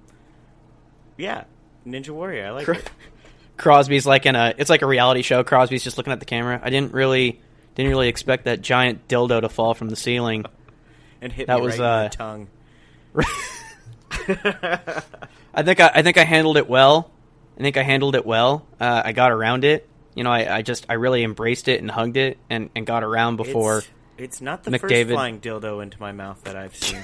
Yeah, 1.17 1.43
Ninja 1.85 2.09
Warrior. 2.09 2.47
I 2.47 2.51
like 2.51 2.65
Cr- 2.65 2.73
it. 2.73 2.89
Crosby's 3.57 4.05
like 4.05 4.25
in 4.25 4.35
a 4.35 4.53
it's 4.57 4.69
like 4.69 4.81
a 4.81 4.87
reality 4.87 5.21
show. 5.21 5.43
Crosby's 5.43 5.83
just 5.83 5.97
looking 5.97 6.13
at 6.13 6.19
the 6.19 6.25
camera. 6.25 6.59
I 6.63 6.69
didn't 6.69 6.93
really 6.93 7.39
didn't 7.75 7.91
really 7.91 8.07
expect 8.07 8.45
that 8.45 8.61
giant 8.61 9.07
dildo 9.07 9.41
to 9.41 9.49
fall 9.49 9.73
from 9.73 9.89
the 9.89 9.95
ceiling. 9.95 10.45
And 11.23 11.31
hit 11.31 11.45
that 11.45 11.59
me 11.59 11.65
was, 11.67 11.77
right 11.77 11.85
in 11.85 11.85
uh, 11.85 12.03
the 12.03 12.09
tongue. 12.09 12.47
I 15.53 15.63
think 15.63 15.79
I, 15.79 15.91
I 15.93 16.01
think 16.01 16.17
I 16.17 16.23
handled 16.23 16.57
it 16.57 16.67
well. 16.67 17.11
I 17.59 17.61
think 17.61 17.77
I 17.77 17.83
handled 17.83 18.15
it 18.15 18.25
well. 18.25 18.65
Uh, 18.79 19.03
I 19.05 19.11
got 19.11 19.31
around 19.31 19.63
it. 19.63 19.87
You 20.15 20.23
know, 20.23 20.31
I, 20.31 20.57
I 20.57 20.61
just 20.63 20.87
I 20.89 20.93
really 20.93 21.23
embraced 21.23 21.67
it 21.67 21.79
and 21.79 21.91
hugged 21.91 22.17
it 22.17 22.39
and, 22.49 22.71
and 22.75 22.87
got 22.87 23.03
around 23.03 23.35
before. 23.35 23.77
It's, 23.77 23.89
it's 24.17 24.41
not 24.41 24.63
the 24.63 24.71
McDavid- 24.71 24.79
first 25.09 25.11
flying 25.11 25.39
dildo 25.39 25.83
into 25.83 25.99
my 25.99 26.11
mouth 26.11 26.43
that 26.45 26.55
I've 26.55 26.75
seen. 26.75 27.03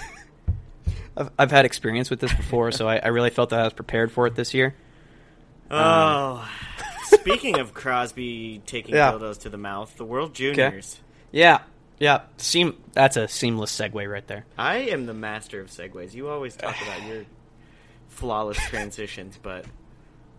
I've, 1.17 1.31
I've 1.39 1.51
had 1.51 1.65
experience 1.65 2.09
with 2.09 2.19
this 2.19 2.33
before, 2.33 2.71
so 2.71 2.87
I, 2.87 2.97
I 2.97 3.07
really 3.07 3.29
felt 3.31 3.49
that 3.49 3.59
I 3.59 3.63
was 3.63 3.73
prepared 3.73 4.11
for 4.11 4.27
it 4.27 4.35
this 4.35 4.53
year. 4.53 4.75
Oh, 5.69 6.47
speaking 7.05 7.59
of 7.59 7.73
Crosby 7.73 8.61
taking 8.65 8.95
Yeah. 8.95 9.11
dildos 9.11 9.39
to 9.41 9.49
the 9.49 9.57
mouth, 9.57 9.95
the 9.97 10.05
World 10.05 10.33
Juniors. 10.33 10.99
Yeah, 11.31 11.59
yeah. 11.99 12.21
Seam. 12.37 12.77
That's 12.93 13.17
a 13.17 13.27
seamless 13.27 13.75
segue 13.77 14.09
right 14.09 14.25
there. 14.27 14.45
I 14.57 14.77
am 14.77 15.05
the 15.07 15.13
master 15.13 15.59
of 15.59 15.67
segues. 15.69 16.13
You 16.13 16.29
always 16.29 16.55
talk 16.55 16.75
about 16.81 17.07
your 17.07 17.25
flawless 18.07 18.57
transitions, 18.57 19.37
but 19.41 19.65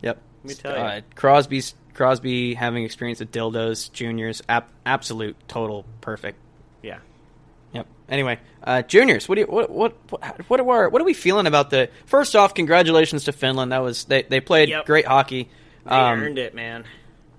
Yep. 0.03 0.23
Let 0.45 0.49
me 0.49 0.55
tell 0.55 0.73
you. 0.77 0.79
Uh, 0.83 1.01
Crosby's 1.17 1.75
Crosby 1.95 2.55
having 2.55 2.85
experience 2.85 3.19
with 3.21 3.33
dildos, 3.33 3.93
juniors, 3.93 4.41
ap- 4.49 4.71
absolute 4.87 5.37
total 5.49 5.85
perfect. 6.01 6.39
Yep. 7.73 7.87
Anyway, 8.09 8.39
uh, 8.65 8.83
juniors, 8.83 9.29
what 9.29 9.35
do 9.37 9.43
you, 9.43 9.47
what 9.47 9.71
what 9.71 9.95
what 10.11 10.49
what 10.49 10.61
are 10.61 10.89
what 10.89 11.03
are 11.03 11.05
we 11.05 11.15
feeling 11.15 11.47
about 11.47 11.71
the? 11.71 11.91
First 12.07 12.35
off, 12.37 12.55
congratulations 12.55 13.25
to 13.25 13.33
Finland. 13.33 13.73
That 13.73 13.83
was 13.83 14.05
they 14.05 14.23
they 14.23 14.41
played 14.41 14.69
Yep. 14.71 14.87
great 14.87 15.07
hockey. 15.07 15.49
They 15.85 15.91
Um, 15.95 16.21
earned 16.21 16.39
it, 16.39 16.55
man. 16.55 16.85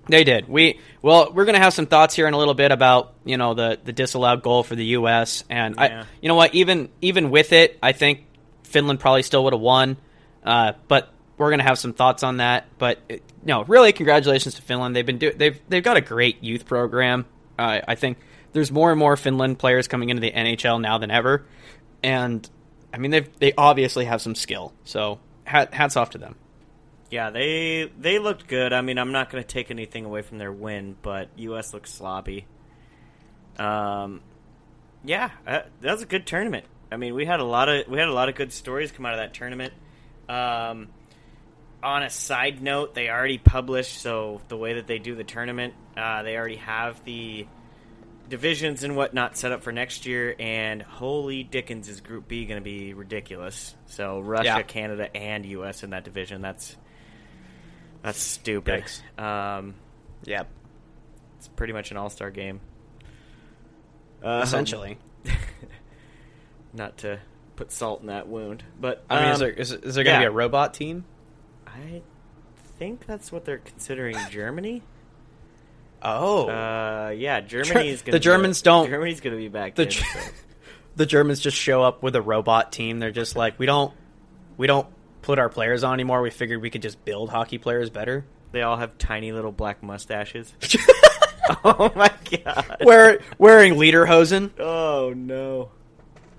They 0.08 0.24
did. 0.24 0.48
We 0.48 0.80
well, 1.02 1.32
we're 1.32 1.44
gonna 1.44 1.58
have 1.58 1.72
some 1.74 1.86
thoughts 1.86 2.14
here 2.14 2.26
in 2.26 2.34
a 2.34 2.38
little 2.38 2.54
bit 2.54 2.70
about 2.72 3.12
you 3.24 3.36
know 3.36 3.54
the 3.54 3.78
the 3.84 3.92
disallowed 3.92 4.42
goal 4.42 4.62
for 4.62 4.74
the 4.74 4.84
U.S. 4.86 5.44
and 5.50 5.74
Yeah. 5.76 5.82
I 5.82 6.04
you 6.20 6.28
know 6.28 6.34
what 6.36 6.54
even 6.54 6.88
even 7.00 7.30
with 7.30 7.52
it, 7.52 7.78
I 7.82 7.92
think 7.92 8.24
Finland 8.64 9.00
probably 9.00 9.22
still 9.22 9.44
would 9.44 9.52
have 9.52 9.60
won. 9.62 9.96
Uh, 10.44 10.72
but 10.88 11.12
we're 11.36 11.50
gonna 11.50 11.62
have 11.64 11.78
some 11.78 11.92
thoughts 11.92 12.22
on 12.22 12.38
that. 12.38 12.66
But 12.78 12.98
it, 13.08 13.22
no, 13.44 13.64
really, 13.64 13.92
congratulations 13.92 14.54
to 14.54 14.62
Finland. 14.62 14.94
They've 14.96 15.04
been 15.06 15.18
do- 15.18 15.32
they've 15.32 15.60
they've 15.68 15.82
got 15.84 15.96
a 15.96 16.00
great 16.00 16.42
youth 16.42 16.66
program. 16.66 17.26
Uh, 17.58 17.80
I 17.86 17.94
think 17.94 18.18
there's 18.52 18.70
more 18.70 18.90
and 18.90 18.98
more 18.98 19.16
Finland 19.16 19.58
players 19.58 19.88
coming 19.88 20.10
into 20.10 20.20
the 20.20 20.32
NHL 20.32 20.80
now 20.80 20.98
than 20.98 21.10
ever, 21.10 21.44
and 22.02 22.48
I 22.92 22.98
mean 22.98 23.10
they 23.10 23.20
they 23.20 23.52
obviously 23.56 24.04
have 24.06 24.20
some 24.20 24.34
skill. 24.34 24.72
So 24.84 25.20
hat, 25.44 25.74
hats 25.74 25.96
off 25.96 26.10
to 26.10 26.18
them. 26.18 26.36
Yeah, 27.10 27.30
they 27.30 27.90
they 27.98 28.18
looked 28.18 28.46
good. 28.46 28.72
I 28.72 28.82
mean, 28.82 28.98
I'm 28.98 29.12
not 29.12 29.30
going 29.30 29.42
to 29.42 29.48
take 29.48 29.70
anything 29.70 30.04
away 30.04 30.22
from 30.22 30.38
their 30.38 30.52
win, 30.52 30.96
but 31.02 31.28
U.S. 31.36 31.74
looked 31.74 31.88
sloppy. 31.88 32.46
Um, 33.58 34.20
yeah, 35.04 35.30
uh, 35.46 35.60
that 35.80 35.92
was 35.92 36.02
a 36.02 36.06
good 36.06 36.26
tournament. 36.26 36.66
I 36.92 36.96
mean, 36.96 37.14
we 37.14 37.24
had 37.24 37.40
a 37.40 37.44
lot 37.44 37.68
of 37.68 37.88
we 37.88 37.98
had 37.98 38.08
a 38.08 38.12
lot 38.12 38.28
of 38.28 38.36
good 38.36 38.52
stories 38.52 38.92
come 38.92 39.06
out 39.06 39.14
of 39.14 39.18
that 39.18 39.34
tournament. 39.34 39.72
Um, 40.28 40.88
on 41.82 42.02
a 42.02 42.10
side 42.10 42.62
note, 42.62 42.94
they 42.94 43.08
already 43.08 43.38
published 43.38 44.00
so 44.00 44.40
the 44.48 44.56
way 44.56 44.74
that 44.74 44.86
they 44.86 44.98
do 44.98 45.14
the 45.14 45.24
tournament, 45.24 45.74
uh, 45.96 46.22
they 46.22 46.36
already 46.36 46.56
have 46.56 47.02
the 47.04 47.46
divisions 48.30 48.82
and 48.84 48.96
whatnot 48.96 49.36
set 49.36 49.52
up 49.52 49.62
for 49.62 49.72
next 49.72 50.06
year. 50.06 50.34
And 50.38 50.80
holy 50.80 51.42
dickens, 51.42 51.88
is 51.88 52.00
Group 52.00 52.26
B 52.28 52.46
going 52.46 52.60
to 52.60 52.64
be 52.64 52.94
ridiculous? 52.94 53.74
So 53.86 54.20
Russia, 54.20 54.44
Yeah. 54.44 54.62
Canada, 54.62 55.14
and 55.14 55.44
U.S. 55.46 55.82
in 55.82 55.90
that 55.90 56.04
division. 56.04 56.40
That's 56.40 56.76
that's 58.02 58.18
stupid. 58.18 58.84
Um, 59.18 59.74
Yep. 60.24 60.48
it's 61.36 61.48
pretty 61.48 61.74
much 61.74 61.90
an 61.90 61.98
all-star 61.98 62.30
game. 62.30 62.60
Um, 64.22 64.42
Essentially. 64.42 64.98
not 66.72 66.98
to 66.98 67.20
put 67.56 67.72
salt 67.72 68.00
in 68.00 68.06
that 68.06 68.28
wound, 68.28 68.64
but 68.80 69.04
I 69.10 69.20
mean, 69.22 69.30
is 69.30 69.34
um, 69.34 69.40
there 69.40 69.50
is, 69.50 69.72
is 69.72 69.94
there 69.94 70.04
going 70.04 70.16
to 70.16 70.22
yeah. 70.22 70.28
be 70.28 70.32
a 70.32 70.36
robot 70.36 70.72
team? 70.72 71.04
I 71.66 72.02
think 72.78 73.06
that's 73.06 73.30
what 73.30 73.44
they're 73.44 73.58
considering 73.58 74.16
Germany. 74.30 74.82
Oh, 76.02 76.48
Uh, 76.48 77.10
yeah, 77.16 77.40
Germany 77.40 77.88
is 77.90 78.02
the 78.02 78.12
going. 78.12 78.22
Germans 78.22 78.62
don't- 78.62 78.88
Germany's 78.88 79.20
going 79.20 79.34
to 79.36 79.40
be 79.42 79.48
back. 79.48 79.74
the 79.74 79.82
in, 79.84 79.90
Ger- 79.90 80.04
so- 80.04 80.30
the 80.96 81.06
Germans 81.06 81.40
just 81.40 81.56
show 81.56 81.82
up 81.82 82.02
with 82.02 82.16
a 82.16 82.22
robot 82.22 82.72
team. 82.72 82.98
They're 82.98 83.10
just 83.10 83.36
like, 83.36 83.58
we 83.58 83.66
don't, 83.66 83.92
we 84.56 84.66
don't 84.66 84.86
put 85.22 85.38
our 85.38 85.48
players 85.48 85.84
on 85.84 85.94
anymore. 85.94 86.22
We 86.22 86.30
figured 86.30 86.62
we 86.62 86.70
could 86.70 86.82
just 86.82 87.04
build 87.04 87.30
hockey 87.30 87.58
players 87.58 87.90
better. 87.90 88.24
They 88.52 88.62
all 88.62 88.76
have 88.76 88.98
tiny 88.98 89.32
little 89.32 89.52
black 89.52 89.82
mustaches. 89.82 90.52
oh 91.64 91.90
my 91.96 92.12
god! 92.44 92.76
Wear, 92.80 93.20
wearing 93.38 93.74
lederhosen. 93.74 94.50
Oh 94.58 95.12
no! 95.16 95.70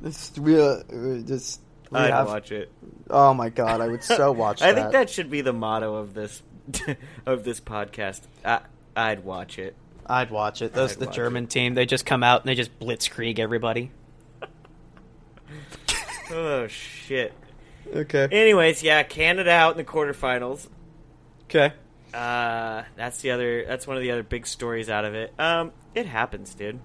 This 0.02 0.32
real, 0.38 0.82
just 1.26 1.62
we 1.90 2.00
I'd 2.00 2.12
have- 2.12 2.28
watch 2.28 2.52
it. 2.52 2.72
Oh 3.10 3.34
my 3.34 3.50
god, 3.50 3.82
I 3.82 3.88
would 3.88 4.04
so 4.04 4.32
watch 4.32 4.62
I 4.62 4.72
that. 4.72 4.80
think 4.82 4.92
that 4.94 5.10
should 5.10 5.30
be 5.30 5.42
the 5.42 5.54
motto 5.54 5.96
of 5.96 6.14
this 6.14 6.42
of 7.26 7.44
this 7.44 7.60
podcast. 7.60 8.22
I, 8.44 8.62
I'd 8.96 9.24
watch 9.24 9.60
it. 9.60 9.76
I'd 10.06 10.32
watch 10.32 10.62
it. 10.62 10.74
Those 10.74 10.94
I'd 10.94 11.00
the 11.00 11.06
watch 11.06 11.16
German 11.16 11.48
team. 11.48 11.74
They 11.74 11.86
just 11.86 12.06
come 12.06 12.24
out 12.24 12.42
and 12.42 12.50
they 12.50 12.56
just 12.56 12.78
blitzkrieg 12.80 13.40
everybody. 13.40 13.92
Oh 16.34 16.68
shit. 16.68 17.34
Okay. 17.94 18.28
Anyways, 18.32 18.84
yeah, 18.84 19.04
Canada 19.04 19.52
out 19.52 19.72
in 19.72 19.78
the 19.78 19.84
quarterfinals. 19.84 20.68
Okay. 21.46 21.74
Uh, 22.14 22.84
that's 22.96 23.22
the 23.22 23.32
other. 23.32 23.66
That's 23.66 23.86
one 23.86 23.98
of 23.98 24.04
the 24.04 24.12
other 24.12 24.24
big 24.24 24.48
stories 24.48 24.90
out 24.90 25.04
of 25.04 25.14
it. 25.14 25.34
Um, 25.38 25.74
it 25.94 26.06
happens, 26.06 26.54
dude. 26.54 26.80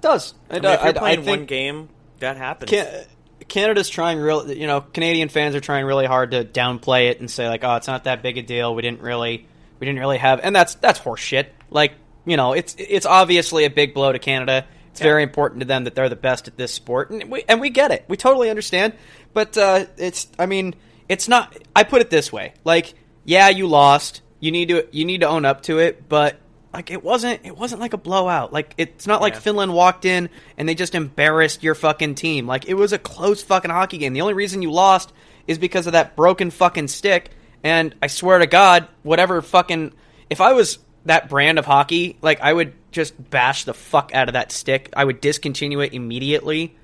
Does 0.00 0.34
I 0.50 0.56
I, 0.56 0.60
mean, 0.60 0.64
if 0.72 0.80
you're 0.80 0.88
I 0.88 0.92
playing 0.92 1.22
think 1.22 1.38
one 1.38 1.46
game, 1.46 1.88
that 2.20 2.36
happens. 2.36 2.70
Can- 2.70 3.04
Canada's 3.48 3.88
trying 3.88 4.18
real. 4.18 4.50
You 4.50 4.66
know, 4.66 4.80
Canadian 4.80 5.28
fans 5.28 5.54
are 5.54 5.60
trying 5.60 5.84
really 5.84 6.06
hard 6.06 6.30
to 6.30 6.44
downplay 6.44 7.10
it 7.10 7.20
and 7.20 7.30
say 7.30 7.48
like, 7.48 7.64
"Oh, 7.64 7.74
it's 7.74 7.86
not 7.88 8.04
that 8.04 8.22
big 8.22 8.38
a 8.38 8.42
deal. 8.42 8.74
We 8.74 8.82
didn't 8.82 9.02
really, 9.02 9.46
we 9.82 9.86
didn't 9.86 9.98
really 9.98 10.18
have." 10.18 10.38
And 10.44 10.54
that's 10.54 10.76
that's 10.76 11.00
horseshit. 11.00 11.46
Like, 11.70 11.94
you 12.24 12.36
know, 12.36 12.52
it's 12.52 12.76
it's 12.78 13.04
obviously 13.04 13.64
a 13.64 13.70
big 13.70 13.94
blow 13.94 14.12
to 14.12 14.20
Canada. 14.20 14.64
It's 14.92 15.00
Yeah. 15.00 15.06
very 15.08 15.22
important 15.24 15.60
to 15.62 15.66
them 15.66 15.82
that 15.84 15.96
they're 15.96 16.08
the 16.08 16.14
best 16.14 16.46
at 16.46 16.56
this 16.56 16.72
sport, 16.72 17.10
and 17.10 17.28
we 17.32 17.42
and 17.48 17.60
we 17.60 17.70
get 17.70 17.90
it. 17.90 18.04
We 18.06 18.16
totally 18.16 18.48
understand. 18.48 18.92
But 19.34 19.58
uh, 19.58 19.86
it's, 19.96 20.28
I 20.38 20.46
mean, 20.46 20.74
it's 21.08 21.26
not. 21.26 21.56
I 21.74 21.82
put 21.82 22.00
it 22.00 22.10
this 22.10 22.32
way: 22.32 22.54
like, 22.62 22.94
yeah, 23.24 23.48
you 23.48 23.66
lost. 23.66 24.20
You 24.38 24.52
need 24.52 24.68
to 24.68 24.86
you 24.92 25.04
need 25.04 25.22
to 25.22 25.28
own 25.28 25.44
up 25.44 25.62
to 25.62 25.78
it, 25.80 26.08
but 26.08 26.36
like 26.72 26.90
it 26.92 27.02
wasn't 27.02 27.40
it 27.44 27.56
wasn't 27.56 27.80
like 27.80 27.92
a 27.92 27.98
blowout. 27.98 28.52
Like 28.52 28.74
it's 28.78 29.06
not 29.06 29.20
like 29.20 29.34
Yeah. 29.34 29.40
Finland 29.40 29.74
walked 29.74 30.04
in 30.04 30.28
and 30.56 30.68
they 30.68 30.74
just 30.74 30.94
embarrassed 30.94 31.62
your 31.62 31.74
fucking 31.74 32.14
team. 32.14 32.46
Like 32.46 32.68
it 32.68 32.74
was 32.74 32.92
a 32.92 32.98
close 32.98 33.42
fucking 33.42 33.70
hockey 33.70 33.98
game. 33.98 34.12
The 34.14 34.20
only 34.20 34.34
reason 34.34 34.62
you 34.62 34.70
lost 34.72 35.12
is 35.46 35.58
because 35.58 35.86
of 35.86 35.92
that 35.94 36.16
broken 36.16 36.50
fucking 36.50 36.88
stick. 36.88 37.30
And 37.64 37.94
I 38.02 38.08
swear 38.08 38.38
to 38.38 38.46
God, 38.46 38.88
whatever 39.02 39.40
fucking 39.42 39.92
if 40.30 40.40
I 40.40 40.52
was 40.52 40.78
that 41.04 41.28
brand 41.28 41.58
of 41.58 41.66
hockey, 41.66 42.16
like 42.22 42.40
I 42.40 42.52
would 42.52 42.74
just 42.90 43.30
bash 43.30 43.64
the 43.64 43.74
fuck 43.74 44.14
out 44.14 44.28
of 44.28 44.34
that 44.34 44.52
stick. 44.52 44.90
I 44.96 45.04
would 45.04 45.20
discontinue 45.20 45.80
it 45.80 45.94
immediately 45.94 46.76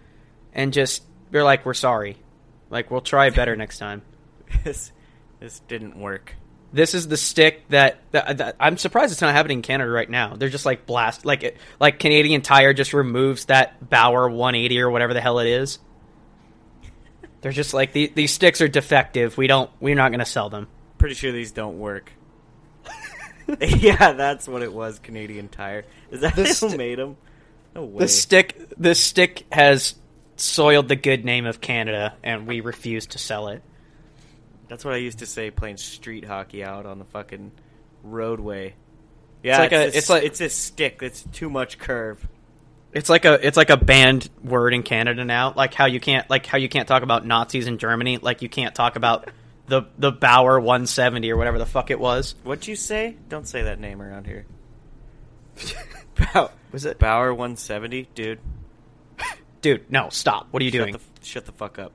and 0.52 0.72
just 0.72 1.02
be 1.30 1.40
like, 1.40 1.64
"We're 1.66 1.74
sorry. 1.74 2.16
Like 2.70 2.90
we'll 2.90 3.00
try 3.00 3.30
better 3.30 3.56
next 3.56 3.78
time." 3.78 4.02
this 4.64 4.92
this 5.40 5.60
didn't 5.68 5.96
work. 5.96 6.34
this 6.72 6.94
is 6.94 7.08
the 7.08 7.16
stick 7.16 7.66
that, 7.70 7.98
that, 8.10 8.38
that 8.38 8.56
I'm 8.60 8.76
surprised 8.76 9.12
it's 9.12 9.20
not 9.22 9.34
happening 9.34 9.58
in 9.58 9.62
Canada 9.62 9.90
right 9.90 10.08
now. 10.08 10.34
They're 10.36 10.48
just 10.48 10.66
like 10.66 10.84
blast 10.86 11.24
like 11.24 11.42
it, 11.42 11.56
like 11.80 11.98
Canadian 11.98 12.42
Tire 12.42 12.74
just 12.74 12.92
removes 12.92 13.46
that 13.46 13.88
Bauer 13.88 14.28
180 14.28 14.80
or 14.80 14.90
whatever 14.90 15.14
the 15.14 15.20
hell 15.20 15.38
it 15.38 15.46
is. 15.46 15.78
They're 17.41 17.53
just 17.53 17.72
like 17.74 17.93
the, 17.93 18.11
these 18.14 18.32
sticks 18.32 18.61
are 18.61 18.68
defective. 18.68 19.36
We 19.36 19.47
don't 19.47 19.70
we're 19.80 19.95
not 19.95 20.11
going 20.11 20.18
to 20.20 20.24
sell 20.26 20.51
them. 20.51 20.66
Pretty 20.99 21.14
sure 21.14 21.30
these 21.32 21.53
don't 21.53 21.78
work. 21.78 22.12
yeah, 23.61 24.12
that's 24.12 24.47
what 24.49 24.62
it 24.62 24.72
was. 24.72 24.99
Canadian 24.99 25.49
Tire. 25.49 25.84
Is 26.11 26.20
that 26.20 26.34
This 26.36 26.61
who 26.61 26.76
made 26.76 26.99
them? 26.99 27.16
No 27.74 27.84
way. 27.84 28.01
The 28.01 28.09
stick 28.09 28.61
this 28.76 29.03
stick 29.03 29.45
has 29.53 29.95
soiled 30.36 30.89
the 30.89 30.97
good 30.97 31.24
name 31.24 31.47
of 31.47 31.61
Canada 31.61 32.14
and 32.22 32.47
we 32.47 32.61
refuse 32.61 33.07
to 33.09 33.18
sell 33.18 33.49
it. 33.49 33.62
That's 34.68 34.84
what 34.84 34.95
I 34.95 34.99
used 34.99 35.20
to 35.20 35.26
say 35.26 35.51
playing 35.51 35.78
street 35.78 36.24
hockey 36.24 36.62
out 36.62 36.86
on 36.86 36.99
the 36.99 37.05
fucking 37.07 37.53
roadway. 38.03 38.74
Yeah, 39.43 39.53
it's 39.53 39.59
like 39.59 39.72
a- 39.72 39.86
it's, 39.86 39.97
it's 39.97 40.11
like- 40.11 40.24
it's 40.24 40.41
a 40.41 40.49
stick 40.51 40.99
that's 41.01 41.22
too 41.32 41.49
much 41.49 41.78
curve. 41.78 42.26
It's 42.99 43.09
like 43.09 43.24
a 43.24 43.46
it's 43.46 43.57
like 43.57 43.70
a 43.70 43.76
banned 43.76 44.28
word 44.42 44.74
in 44.74 44.82
Canada 44.82 45.24
now. 45.24 45.53
Like 45.57 45.72
how 45.72 45.86
you 45.86 46.01
can't 46.01 46.28
like 46.28 46.46
how 46.46 46.59
you 46.59 46.68
can't 46.68 46.88
talk 46.88 47.05
about 47.05 47.24
Nazis 47.24 47.68
in 47.68 47.78
Germany. 47.78 48.18
Like 48.18 48.42
you 48.42 48.49
can't 48.49 48.74
talk 48.74 48.96
about 48.96 49.30
the 49.68 49.82
the 49.99 50.11
Bauer 50.11 50.59
170 50.59 51.30
or 51.30 51.36
whatever 51.36 51.59
the 51.59 51.66
fuck 51.66 51.92
it 51.92 52.01
was. 52.01 52.34
What'd 52.42 52.66
you 52.66 52.74
say? 52.74 53.16
Don't 53.28 53.46
say 53.46 53.62
that 53.62 53.78
name 53.78 54.03
around 54.03 54.26
here. 54.26 54.46
Bow- 56.34 56.51
Was 56.72 56.86
it 56.86 56.99
Bauer 56.99 57.32
170, 57.32 58.09
dude. 58.16 58.40
dude? 59.61 59.88
No, 59.90 60.09
stop. 60.09 60.49
What 60.51 60.61
are 60.61 60.64
you 60.64 60.72
doing? 60.72 60.94
Shut 60.94 61.01
the, 61.20 61.26
shut 61.26 61.46
the 61.46 61.53
fuck 61.53 61.78
up. 61.78 61.92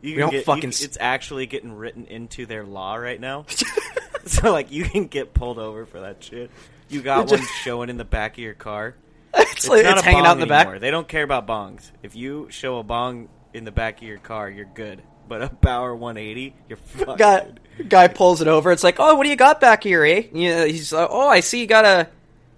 You 0.00 0.14
We 0.14 0.20
don't 0.20 0.30
get, 0.30 0.44
fucking 0.46 0.62
you- 0.62 0.84
it's 0.84 0.96
actually 0.98 1.44
getting 1.46 1.72
written 1.72 2.06
into 2.06 2.46
their 2.46 2.64
law 2.64 2.94
right 2.94 3.20
now. 3.20 3.44
so 4.24 4.50
like 4.50 4.72
you 4.72 4.84
can 4.84 5.08
get 5.08 5.34
pulled 5.34 5.58
over 5.58 5.84
for 5.84 6.00
that 6.00 6.24
shit. 6.24 6.50
You 6.88 7.02
got 7.02 7.30
one 7.30 7.42
showing 7.62 7.90
in 7.90 7.98
the 7.98 8.04
back 8.06 8.32
of 8.32 8.38
your 8.38 8.54
car. 8.54 8.94
it's, 9.34 9.68
like, 9.68 9.84
not 9.84 9.98
it's 9.98 10.06
hanging 10.06 10.24
out 10.24 10.36
in 10.36 10.40
the 10.40 10.46
back. 10.46 10.80
They 10.80 10.90
don't 10.90 11.08
care 11.08 11.22
about 11.22 11.46
bongs. 11.46 11.90
If 12.02 12.16
you 12.16 12.48
show 12.50 12.78
a 12.78 12.82
bong 12.82 13.28
in 13.52 13.64
the 13.64 13.72
back 13.72 13.98
of 13.98 14.08
your 14.08 14.18
car, 14.18 14.48
you're 14.48 14.64
good. 14.64 15.02
But 15.28 15.42
a 15.42 15.48
Bauer 15.50 15.94
180, 15.94 16.54
you're 16.68 16.76
fucked. 16.76 17.18
Guy, 17.18 17.48
guy 17.86 18.08
pulls 18.08 18.40
it 18.40 18.48
over. 18.48 18.72
It's 18.72 18.84
like, 18.84 18.96
oh, 18.98 19.14
what 19.14 19.24
do 19.24 19.30
you 19.30 19.36
got 19.36 19.60
back 19.60 19.82
here, 19.82 20.04
eh? 20.04 20.24
Yeah, 20.32 20.64
he's 20.64 20.92
like, 20.92 21.08
oh, 21.10 21.28
I 21.28 21.40
see 21.40 21.60
you 21.60 21.66
got 21.66 21.84
a 21.84 22.08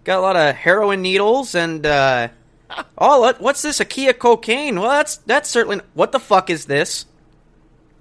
got 0.05 0.19
a 0.19 0.23
lot 0.23 0.37
of 0.37 0.55
heroin 0.55 1.03
needles 1.03 1.55
and 1.55 1.85
uh, 1.85 2.29
oh, 2.99 3.35
what's 3.39 3.63
this? 3.63 3.81
A 3.81 3.85
key 3.85 4.09
of 4.09 4.19
cocaine? 4.19 4.79
Well, 4.81 4.91
that's 4.91 5.17
that's 5.19 5.49
certainly. 5.49 5.81
What 5.95 6.13
the 6.13 6.21
fuck 6.21 6.51
is 6.51 6.67
this? 6.67 7.07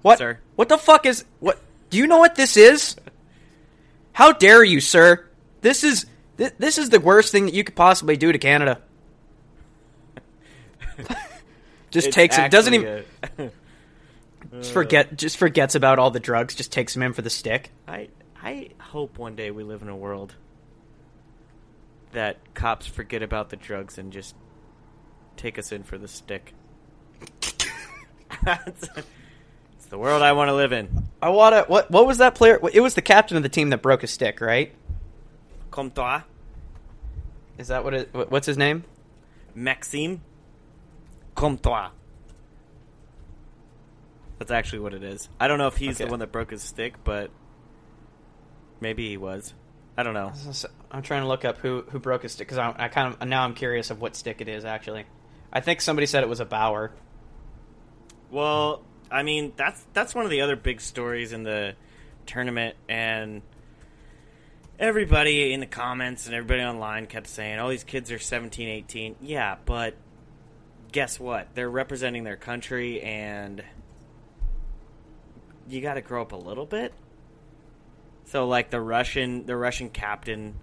What? 0.02 0.20
Sir. 0.20 0.40
What 0.56 0.70
the 0.70 0.78
fuck 0.78 1.06
is 1.06 1.26
what? 1.40 1.60
Do 1.90 1.98
you 1.98 2.08
know 2.08 2.20
what 2.20 2.36
this 2.36 2.58
is? 2.58 2.96
How 4.14 4.32
dare 4.34 4.64
you, 4.64 4.82
sir? 4.82 5.26
This 5.62 5.84
is 5.84 6.06
thi- 6.40 6.56
this 6.58 6.78
is 6.78 6.90
the 6.90 7.00
worst 7.00 7.32
thing 7.32 7.46
that 7.46 7.54
you 7.54 7.64
could 7.64 7.76
possibly 7.76 8.18
do 8.18 8.32
to 8.32 8.38
Canada. 8.40 8.82
Just 11.92 12.08
It's 12.08 12.16
takes 12.16 12.38
it. 12.38 12.52
Doesn't 12.52 12.74
even 12.74 13.04
just 14.60 14.72
forget. 14.72 15.18
Just 15.18 15.38
forgets 15.38 15.74
about 15.76 15.98
all 15.98 16.12
the 16.12 16.20
drugs. 16.20 16.54
Just 16.56 16.72
takes 16.72 16.96
him 16.96 17.02
in 17.02 17.14
for 17.14 17.22
the 17.24 17.30
stick. 17.32 17.72
I 17.88 18.10
I 18.42 18.70
hope 18.80 19.18
one 19.18 19.36
day 19.36 19.50
we 19.52 19.64
live 19.64 19.82
in 19.82 19.90
a 19.90 19.96
world 19.96 20.36
that 22.12 22.38
cops 22.54 22.86
forget 22.86 23.24
about 23.24 23.50
the 23.50 23.56
drugs 23.56 23.98
and 23.98 24.14
just 24.14 24.36
take 25.36 25.58
us 25.58 25.72
in 25.72 25.82
for 25.84 25.98
the 25.98 26.08
stick. 26.08 26.54
That's 28.44 28.88
it's 29.74 29.86
the 29.90 29.98
world 29.98 30.22
I 30.22 30.34
want 30.34 30.50
to 30.50 30.56
live 30.56 30.72
in. 30.72 31.06
I 31.22 31.30
want 31.30 31.56
to. 31.56 31.64
What? 31.64 31.90
What 31.90 32.06
was 32.06 32.20
that 32.20 32.36
player? 32.36 32.60
It 32.72 32.82
was 32.82 32.94
the 32.94 33.02
captain 33.02 33.36
of 33.36 33.42
the 33.42 33.50
team 33.50 33.72
that 33.72 33.82
broke 33.82 34.04
a 34.04 34.08
stick, 34.08 34.42
right? 34.42 34.76
Comtois, 35.72 36.22
Is 37.60 37.68
that 37.68 37.84
what 37.84 37.94
it? 37.94 38.10
What's 38.14 38.48
his 38.48 38.58
name? 38.58 38.86
Maxime. 39.54 40.22
Comtois. 41.36 41.90
That's 44.40 44.52
actually 44.52 44.80
what 44.80 44.94
it 44.94 45.04
is. 45.04 45.28
I 45.40 45.50
don't 45.50 45.58
know 45.58 45.68
if 45.68 45.76
he's 45.76 45.98
Okay. 45.98 46.06
the 46.06 46.10
one 46.10 46.20
that 46.22 46.32
broke 46.32 46.52
his 46.52 46.64
stick, 46.64 46.96
but 47.04 47.30
maybe 48.80 49.10
he 49.10 49.18
was. 49.18 49.54
I 49.98 50.04
don't 50.04 50.14
know. 50.14 50.32
I'm 50.90 51.02
trying 51.02 51.24
to 51.24 51.28
look 51.28 51.44
up 51.44 51.58
who 51.58 51.84
who 51.90 52.00
broke 52.00 52.24
his 52.24 52.32
stick 52.32 52.48
because 52.48 52.58
I, 52.58 52.74
I 52.86 52.88
kind 52.88 53.14
of 53.14 53.28
now 53.28 53.44
I'm 53.44 53.54
curious 53.54 53.92
of 53.92 54.00
what 54.00 54.16
stick 54.16 54.40
it 54.40 54.48
is 54.48 54.64
actually. 54.64 55.06
I 55.52 55.60
think 55.60 55.82
somebody 55.82 56.06
said 56.08 56.24
it 56.24 56.30
was 56.30 56.40
a 56.40 56.46
Bauer. 56.46 56.92
Well, 58.32 58.84
I 59.12 59.24
mean 59.24 59.52
that's 59.58 59.86
that's 59.94 60.16
one 60.16 60.24
of 60.24 60.32
the 60.32 60.40
other 60.42 60.56
big 60.56 60.80
stories 60.80 61.34
in 61.34 61.44
the 61.44 61.76
tournament, 62.26 62.78
and 62.88 63.42
everybody 64.80 65.52
in 65.54 65.60
the 65.60 65.66
comments 65.66 66.26
and 66.26 66.34
everybody 66.34 66.62
online 66.62 67.06
kept 67.06 67.28
saying, 67.28 67.60
"Oh, 67.60 67.70
these 67.70 67.84
kids 67.84 68.12
are 68.12 68.20
17, 68.20 68.68
18." 68.68 69.16
Yeah, 69.22 69.58
but 69.66 69.96
guess 70.92 71.20
what? 71.20 71.54
They're 71.54 71.70
representing 71.70 72.24
their 72.24 72.38
country, 72.38 73.02
and 73.02 73.64
you 75.68 75.82
got 75.82 75.96
to 75.96 76.02
grow 76.02 76.22
up 76.22 76.32
a 76.32 76.38
little 76.38 76.66
bit. 76.66 76.94
So, 78.26 78.48
like 78.48 78.70
the 78.70 78.82
Russian, 78.82 79.46
the 79.46 79.56
Russian 79.56 79.90
captain, 79.90 80.56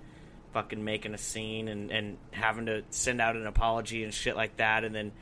fucking 0.52 0.82
making 0.82 1.14
a 1.14 1.18
scene 1.18 1.68
and 1.68 1.90
and 1.90 2.16
having 2.30 2.66
to 2.66 2.82
send 2.90 3.20
out 3.20 3.36
an 3.36 3.46
apology 3.46 4.02
and 4.02 4.14
shit 4.14 4.36
like 4.36 4.56
that, 4.56 4.84
and 4.84 4.94
then 4.94 5.12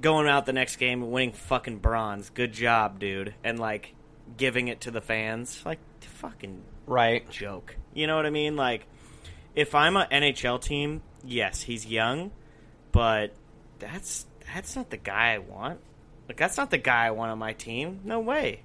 going 0.00 0.28
out 0.28 0.46
the 0.46 0.52
next 0.52 0.76
game 0.76 1.02
and 1.02 1.12
winning 1.12 1.32
fucking 1.32 1.78
bronze. 1.78 2.30
Good 2.30 2.52
job, 2.52 2.98
dude. 2.98 3.34
And 3.44 3.58
like 3.58 3.94
giving 4.36 4.68
it 4.68 4.82
to 4.82 4.90
the 4.90 5.00
fans. 5.00 5.62
Like 5.64 5.78
fucking 6.08 6.62
Right. 6.86 7.28
joke. 7.30 7.76
You 7.94 8.06
know 8.06 8.16
what 8.16 8.26
I 8.26 8.30
mean? 8.30 8.56
Like 8.56 8.86
if 9.54 9.74
I'm 9.74 9.96
an 9.96 10.06
NHL 10.10 10.60
team, 10.60 11.02
yes, 11.24 11.62
he's 11.62 11.86
young, 11.86 12.30
but 12.92 13.32
that's 13.78 14.26
that's 14.54 14.74
not 14.76 14.90
the 14.90 14.96
guy 14.96 15.34
I 15.34 15.38
want. 15.38 15.80
Like 16.28 16.36
that's 16.36 16.56
not 16.56 16.70
the 16.70 16.78
guy 16.78 17.06
I 17.06 17.10
want 17.12 17.30
on 17.32 17.38
my 17.38 17.52
team. 17.52 18.00
No 18.04 18.20
way. 18.20 18.62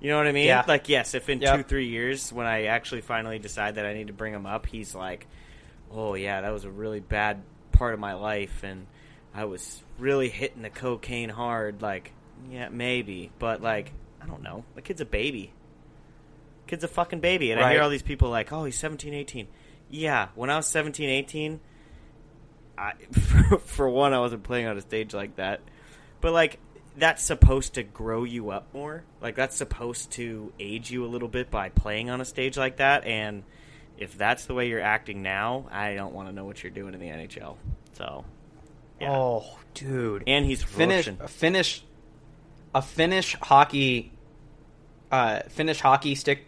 You 0.00 0.10
know 0.10 0.16
what 0.18 0.26
I 0.28 0.32
mean? 0.32 0.46
Yeah. 0.46 0.64
Like 0.66 0.88
yes, 0.88 1.14
if 1.14 1.28
in 1.28 1.40
Yep. 1.40 1.56
two 1.56 1.62
three 1.64 1.88
years 1.88 2.32
when 2.32 2.46
I 2.46 2.64
actually 2.66 3.00
finally 3.00 3.38
decide 3.38 3.74
that 3.76 3.86
I 3.86 3.94
need 3.94 4.06
to 4.08 4.12
bring 4.12 4.32
him 4.32 4.46
up, 4.46 4.66
he's 4.66 4.94
like, 4.94 5.26
oh 5.92 6.14
yeah, 6.14 6.40
that 6.42 6.50
was 6.52 6.64
a 6.64 6.70
really 6.70 7.00
bad 7.00 7.42
part 7.72 7.94
of 7.94 8.00
my 8.00 8.14
life, 8.14 8.62
and 8.62 8.86
I 9.34 9.44
was 9.46 9.82
really 9.98 10.28
hitting 10.28 10.62
the 10.62 10.70
cocaine 10.70 11.28
hard. 11.30 11.82
Like 11.82 12.12
yeah, 12.50 12.68
maybe, 12.68 13.32
but 13.38 13.60
like 13.60 13.92
I 14.22 14.26
don't 14.26 14.42
know. 14.42 14.64
The 14.76 14.82
kid's 14.82 15.00
a 15.00 15.04
baby. 15.06 15.52
Kid's 16.68 16.84
a 16.84 16.88
fucking 16.88 17.20
baby. 17.20 17.50
And 17.50 17.60
I 17.60 17.70
hear 17.70 17.78
Right. 17.80 17.84
all 17.84 17.90
these 17.90 18.02
people 18.02 18.30
like, 18.30 18.52
oh, 18.52 18.64
he's 18.64 18.78
17, 18.78 19.12
18. 19.14 19.48
Yeah, 19.90 20.28
when 20.34 20.50
I 20.50 20.56
was 20.56 20.66
17, 20.66 21.08
18, 21.08 21.60
I, 22.76 22.92
for, 23.12 23.58
for 23.64 23.88
one, 23.88 24.12
I 24.12 24.20
wasn't 24.20 24.42
playing 24.44 24.66
on 24.66 24.76
a 24.76 24.80
stage 24.80 25.14
like 25.14 25.36
that. 25.36 25.60
But, 26.20 26.32
like, 26.32 26.58
that's 26.96 27.22
supposed 27.24 27.74
to 27.74 27.82
grow 27.82 28.24
you 28.24 28.50
up 28.50 28.72
more. 28.74 29.04
Like, 29.20 29.34
that's 29.36 29.56
supposed 29.56 30.10
to 30.12 30.52
age 30.60 30.90
you 30.90 31.04
a 31.04 31.08
little 31.08 31.28
bit 31.28 31.50
by 31.50 31.68
playing 31.70 32.10
on 32.10 32.20
a 32.20 32.24
stage 32.24 32.56
like 32.56 32.76
that. 32.78 33.04
And 33.06 33.44
if 33.98 34.16
that's 34.18 34.46
the 34.46 34.54
way 34.54 34.68
you're 34.68 34.80
acting 34.80 35.22
now, 35.22 35.66
I 35.70 35.94
don't 35.94 36.12
want 36.12 36.28
to 36.28 36.34
know 36.34 36.44
what 36.44 36.62
you're 36.62 36.70
doing 36.72 36.94
in 36.94 37.00
the 37.00 37.06
NHL. 37.08 37.56
So, 37.94 38.24
yeah. 39.00 39.10
Oh, 39.16 39.58
dude. 39.74 40.24
And 40.26 40.44
he's 40.44 40.62
Finnish, 40.62 41.06
Russian. 41.06 41.18
a 41.24 41.28
Finnish, 41.28 41.82
a 42.74 42.82
Finnish 42.82 43.34
hockey, 43.40 44.12
uh, 45.10 45.40
Finnish 45.48 45.80
hockey 45.80 46.14
stick 46.14 46.44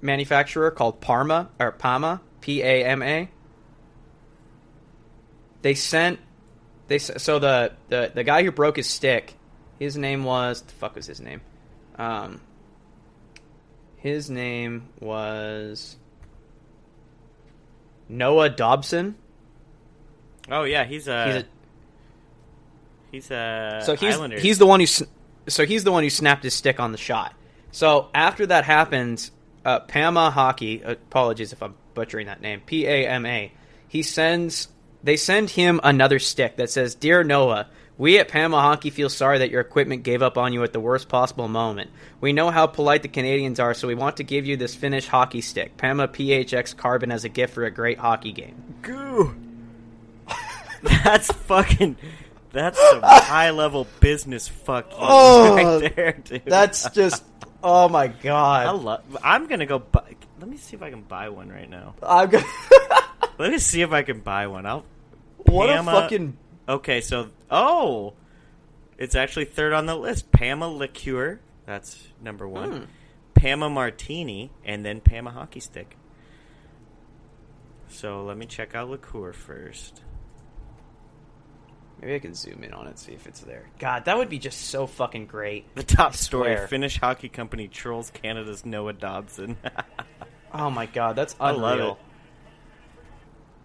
manufacturer 0.00 0.70
called 0.70 1.00
Parma 1.00 1.48
or 1.58 1.72
Pama, 1.72 2.20
P 2.40 2.62
A 2.62 2.84
M 2.84 3.02
A. 3.02 3.28
They 5.62 5.74
sent, 5.74 6.18
they 6.88 6.98
so 6.98 7.38
the, 7.38 7.72
the 7.88 8.12
the 8.14 8.24
guy 8.24 8.42
who 8.42 8.50
broke 8.50 8.76
his 8.76 8.88
stick, 8.88 9.34
his 9.78 9.96
name 9.96 10.24
was 10.24 10.62
the 10.62 10.72
fuck 10.72 10.96
was 10.96 11.06
his 11.06 11.20
name, 11.20 11.42
um, 11.96 12.40
his 13.96 14.30
name 14.30 14.88
was 15.00 15.96
Noah 18.08 18.48
Dobson. 18.48 19.16
Oh, 20.50 20.64
yeah, 20.64 20.84
he's 20.84 21.06
a. 21.06 21.26
He's 21.26 21.34
a 21.36 21.46
He's 23.12 23.30
a. 23.32 23.82
so 23.84 23.96
he's 23.96 24.14
Islander. 24.14 24.38
he's 24.38 24.58
the 24.58 24.66
one 24.66 24.78
who 24.78 24.86
so 24.86 25.66
he's 25.66 25.82
the 25.82 25.90
one 25.90 26.04
who 26.04 26.10
snapped 26.10 26.44
his 26.44 26.54
stick 26.54 26.78
on 26.78 26.92
the 26.92 26.98
shot. 26.98 27.34
So 27.72 28.08
after 28.14 28.46
that 28.46 28.64
happens, 28.64 29.32
uh, 29.64 29.80
Pama 29.80 30.30
Hockey. 30.30 30.82
Apologies 30.82 31.52
if 31.52 31.62
I'm 31.62 31.74
butchering 31.94 32.26
that 32.26 32.40
name. 32.40 32.60
P 32.64 32.86
A 32.86 33.06
M 33.08 33.26
A. 33.26 33.52
He 33.88 34.02
sends 34.02 34.68
they 35.02 35.16
send 35.16 35.50
him 35.50 35.80
another 35.82 36.18
stick 36.18 36.56
that 36.56 36.70
says, 36.70 36.94
"Dear 36.94 37.24
Noah." 37.24 37.68
We 37.98 38.18
at 38.18 38.28
Pama 38.28 38.58
Hockey 38.58 38.88
feel 38.88 39.10
sorry 39.10 39.36
that 39.40 39.50
your 39.50 39.60
equipment 39.60 40.04
gave 40.04 40.22
up 40.22 40.38
on 40.38 40.54
you 40.54 40.62
at 40.62 40.72
the 40.72 40.80
worst 40.80 41.10
possible 41.10 41.48
moment. 41.48 41.90
We 42.18 42.32
know 42.32 42.48
how 42.50 42.66
polite 42.66 43.02
the 43.02 43.08
Canadians 43.08 43.60
are, 43.60 43.74
so 43.74 43.86
we 43.86 43.94
want 43.94 44.16
to 44.16 44.24
give 44.24 44.46
you 44.46 44.56
this 44.56 44.74
Finnish 44.74 45.06
hockey 45.06 45.42
stick, 45.42 45.76
Pama 45.76 46.08
PHX 46.08 46.74
Carbon, 46.74 47.12
as 47.12 47.24
a 47.24 47.28
gift 47.28 47.52
for 47.52 47.64
a 47.66 47.70
great 47.70 47.98
hockey 47.98 48.32
game. 48.32 48.54
Goo. 48.80 49.36
That's 50.82 51.30
fucking. 51.30 51.96
That's 52.52 52.80
some 52.88 53.02
high 53.04 53.50
level 53.50 53.86
business 54.00 54.48
fuck 54.48 54.90
you 54.92 54.96
Oh, 54.98 55.80
right 55.80 55.94
there, 55.94 56.12
dude. 56.12 56.42
That's 56.46 56.88
just, 56.90 57.22
oh 57.62 57.88
my 57.88 58.08
god! 58.08 58.66
I 58.66 58.70
love. 58.70 59.02
I'm 59.22 59.46
gonna 59.46 59.66
go. 59.66 59.78
Bu- 59.78 60.00
let 60.38 60.48
me 60.48 60.56
see 60.56 60.76
if 60.76 60.82
I 60.82 60.90
can 60.90 61.02
buy 61.02 61.28
one 61.28 61.48
right 61.48 61.68
now. 61.68 61.94
I'm 62.02 62.28
gonna. 62.28 62.44
Let 63.38 63.52
me 63.52 63.58
see 63.58 63.80
if 63.80 63.90
I 63.92 64.02
can 64.02 64.20
buy 64.20 64.48
one. 64.48 64.66
I'll. 64.66 64.84
what 65.46 65.70
a 65.70 65.82
fucking. 65.82 66.36
Okay, 66.68 67.00
so 67.00 67.30
oh, 67.50 68.12
it's 68.98 69.14
actually 69.14 69.46
third 69.46 69.72
on 69.72 69.86
the 69.86 69.96
list. 69.96 70.30
Pama 70.30 70.68
liqueur, 70.68 71.40
that's 71.66 72.08
number 72.22 72.46
one. 72.46 72.72
Hmm. 72.72 72.84
Pama 73.34 73.70
martini, 73.70 74.50
and 74.64 74.84
then 74.84 75.00
Pama 75.00 75.30
hockey 75.30 75.60
stick. 75.60 75.96
So 77.88 78.24
let 78.24 78.36
me 78.36 78.46
check 78.46 78.74
out 78.74 78.90
liqueur 78.90 79.32
first. 79.32 80.02
Maybe 82.00 82.14
I 82.14 82.18
can 82.18 82.32
zoom 82.34 82.64
in 82.64 82.72
on 82.72 82.86
it, 82.86 82.98
see 82.98 83.12
if 83.12 83.26
it's 83.26 83.40
there. 83.40 83.68
God, 83.78 84.06
that 84.06 84.16
would 84.16 84.30
be 84.30 84.38
just 84.38 84.62
so 84.62 84.86
fucking 84.86 85.26
great. 85.26 85.74
The 85.74 85.82
top 85.82 86.12
I 86.12 86.16
story: 86.16 86.54
swear. 86.56 86.66
Finnish 86.68 86.98
hockey 86.98 87.28
company 87.28 87.68
trolls 87.68 88.10
Canada's 88.10 88.64
Noah 88.64 88.92
Dobson. 88.94 89.56
Oh 90.52 90.68
my 90.68 90.86
god, 90.86 91.14
that's 91.14 91.36
I 91.38 91.50
unreal. 91.50 91.62
love 91.62 91.98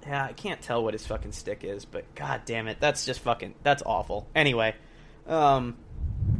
it. 0.03 0.07
Yeah, 0.07 0.25
I 0.25 0.33
can't 0.33 0.61
tell 0.61 0.83
what 0.83 0.93
his 0.93 1.03
fucking 1.07 1.31
stick 1.31 1.63
is, 1.63 1.83
but 1.83 2.13
god 2.13 2.41
damn 2.45 2.67
it, 2.67 2.77
that's 2.79 3.07
just 3.07 3.21
fucking 3.21 3.55
that's 3.63 3.81
awful. 3.83 4.27
Anyway, 4.35 4.75
um, 5.25 5.77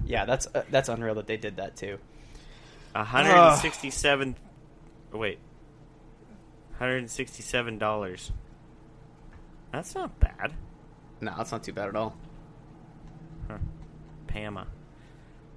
yeah, 0.06 0.26
that's 0.26 0.46
uh, 0.54 0.62
that's 0.70 0.88
unreal 0.88 1.16
that 1.16 1.26
they 1.26 1.38
did 1.38 1.58
that 1.58 1.76
too. 1.76 1.98
hundred 2.96 3.32
and 3.34 3.58
sixty-seven. 3.60 4.36
oh, 5.14 5.18
Wait, 5.18 5.40
hundred 6.78 6.98
and 6.98 7.10
sixty-seven 7.10 7.80
dollars. 7.80 8.32
That's 9.72 9.96
not 9.96 10.20
bad. 10.20 10.54
No, 11.22 11.34
that's 11.38 11.52
not 11.52 11.64
too 11.64 11.74
bad 11.74 11.90
at 11.90 11.96
all. 11.96 12.16
Huh. 13.50 13.58
Pama. 14.28 14.68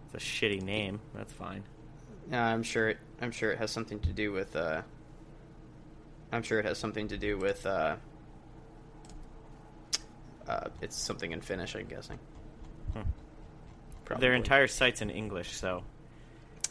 It's 0.07 0.25
a 0.25 0.27
shitty 0.27 0.63
name. 0.63 1.01
That's 1.15 1.33
fine. 1.33 1.65
Yeah, 2.31 2.45
I'm 2.45 2.63
sure 2.63 2.91
it. 2.91 2.99
I'm 3.21 3.33
sure 3.33 3.51
it 3.51 3.59
has 3.59 3.71
something 3.71 4.01
to 4.01 4.13
do 4.13 4.33
with. 4.33 4.55
Uh, 4.57 4.83
I'm 6.33 6.43
sure 6.43 6.59
it 6.59 6.65
has 6.65 6.79
something 6.79 7.09
to 7.09 7.17
do 7.17 7.39
with. 7.39 7.67
Uh, 7.67 7.97
uh, 10.49 10.69
it's 10.81 10.97
something 10.97 11.33
in 11.33 11.41
Finnish, 11.41 11.75
I'm 11.75 11.87
guessing. 11.87 12.19
Hmm. 12.95 13.03
Probably. 14.05 14.27
Their 14.27 14.35
entire 14.35 14.67
site's 14.67 15.03
in 15.03 15.11
English, 15.11 15.53
so 15.53 15.83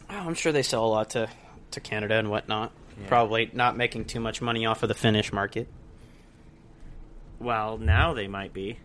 Oh, 0.10 0.16
I'm 0.16 0.34
sure 0.36 0.52
they 0.52 0.64
sell 0.64 0.86
a 0.86 0.88
lot 0.88 1.12
to 1.12 1.30
to 1.72 1.80
Canada 1.80 2.16
and 2.16 2.30
whatnot. 2.30 2.72
Yeah. 3.00 3.08
Probably 3.08 3.50
not 3.54 3.76
making 3.76 4.06
too 4.06 4.20
much 4.20 4.42
money 4.42 4.66
off 4.66 4.84
of 4.84 4.90
the 4.90 4.96
Finnish 4.96 5.34
market. 5.34 5.68
Well 7.40 7.78
now 7.78 8.14
they 8.14 8.28
might 8.28 8.54
be. 8.54 8.80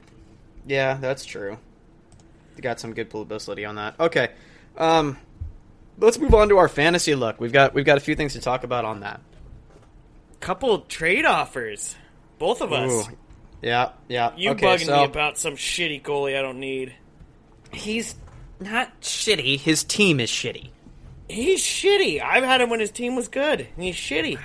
Yeah, 0.66 0.94
that's 0.94 1.24
true. 1.24 1.59
They 2.55 2.62
got 2.62 2.80
some 2.80 2.94
good 2.94 3.11
publicity 3.11 3.64
on 3.64 3.76
that. 3.76 3.98
Okay, 3.98 4.30
um, 4.76 5.18
let's 5.98 6.18
move 6.18 6.34
on 6.34 6.48
to 6.50 6.59
our 6.59 6.68
fantasy 6.68 7.14
look. 7.14 7.40
We've 7.40 7.53
got 7.53 7.74
we've 7.74 7.84
got 7.84 7.96
a 7.98 8.00
few 8.00 8.14
things 8.14 8.34
to 8.34 8.40
talk 8.40 8.64
about 8.64 8.84
on 8.84 9.00
that. 9.00 9.20
Couple 10.40 10.80
trade 10.80 11.24
offers, 11.24 11.96
both 12.38 12.61
of 12.61 12.72
us. 12.72 13.09
Ooh. 13.09 13.16
Yeah, 13.62 13.92
yeah. 14.09 14.32
You 14.36 14.50
okay, 14.50 14.66
bugging 14.66 14.86
so 14.86 14.96
me 14.98 15.05
about 15.05 15.38
some 15.38 15.55
shitty 15.55 16.03
goalie 16.03 16.36
I 16.36 16.42
don't 16.42 16.59
need. 16.59 16.94
he's 17.72 18.16
not 18.59 19.00
shitty. 19.00 19.59
His 19.59 19.84
team 19.84 20.18
is 20.20 20.30
shitty. 20.30 20.70
He's 21.28 21.62
shitty. 21.62 22.22
I've 22.22 22.44
had 22.44 22.61
him 22.61 22.70
when 22.70 22.80
his 22.80 22.90
team 22.90 23.16
was 23.16 23.28
good. 23.28 23.68
He's 23.76 23.94
shitty. 23.94 24.38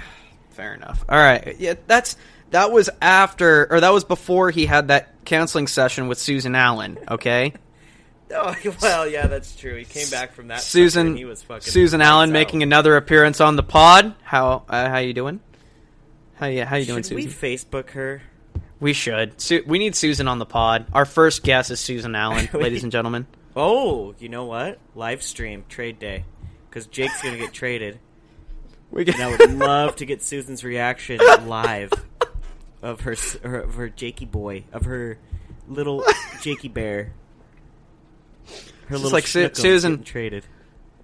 Fair 0.51 0.73
enough. 0.73 1.03
All 1.09 1.17
right. 1.17 1.55
Yeah, 1.59 1.73
that's 1.87 2.15
that 2.51 2.71
was 2.71 2.89
after 3.01 3.71
or 3.71 3.79
that 3.81 3.93
was 3.93 4.03
before 4.03 4.51
he 4.51 4.65
had 4.65 4.89
that 4.89 5.23
counseling 5.25 5.67
session 5.67 6.07
with 6.07 6.17
Susan 6.17 6.55
Allen. 6.55 6.97
Okay. 7.09 7.53
Oh 8.29 8.53
well, 8.81 9.07
yeah, 9.07 9.27
that's 9.27 9.55
true. 9.55 9.77
He 9.77 9.85
came 9.85 10.09
back 10.09 10.33
from 10.33 10.49
that. 10.49 10.59
Susan 10.59 11.07
and 11.07 11.17
he 11.17 11.23
was 11.23 11.43
fucking 11.43 11.61
Susan 11.61 12.01
Allen 12.01 12.29
lights 12.29 12.33
making 12.33 12.61
another 12.61 12.97
appearance 12.97 13.39
on 13.39 13.55
the 13.55 13.63
pod. 13.63 14.15
How 14.21 14.63
uh, 14.67 14.89
how 14.89 14.97
you 14.97 15.13
doing? 15.13 15.39
How 16.35 16.47
you 16.47 16.65
how 16.65 16.75
you 16.75 16.85
doing, 16.85 17.03
Should 17.03 17.15
we 17.15 17.27
Facebook 17.27 17.91
her? 17.91 18.21
We 18.81 18.91
should. 18.91 19.39
Su- 19.39 19.63
we 19.65 19.79
need 19.79 19.95
Susan 19.95 20.27
on 20.27 20.39
the 20.39 20.45
pod. 20.45 20.87
Our 20.91 21.05
first 21.05 21.41
guest 21.43 21.71
is 21.71 21.79
Susan 21.79 22.15
Allen, 22.15 22.49
ladies 22.53 22.83
and 22.83 22.91
gentlemen. 22.91 23.27
Oh, 23.55 24.13
you 24.19 24.27
know 24.27 24.43
what? 24.43 24.77
Live 24.93 25.23
stream 25.23 25.63
trade 25.69 25.97
day 25.97 26.25
because 26.69 26.85
Jake's 26.87 27.21
gonna 27.23 27.37
get 27.37 27.53
traded. 27.53 27.99
We 28.89 29.05
And 29.05 29.15
I 29.21 29.29
would 29.29 29.53
love 29.53 29.97
to 29.97 30.05
get 30.05 30.21
Susan's 30.21 30.63
reaction 30.63 31.19
live 31.45 31.91
of 32.81 33.01
her 33.01 33.15
her- 33.43 33.61
of 33.61 33.75
her 33.75 33.89
Jakey 33.89 34.25
boy 34.25 34.63
of 34.71 34.85
her 34.85 35.17
little 35.67 36.03
Jakey 36.41 36.67
bear. 36.67 37.13
Her 38.87 38.95
Just 38.95 39.03
little 39.03 39.11
like 39.11 39.27
Su- 39.27 39.49
Susan- 39.53 40.03
traded. 40.03 40.45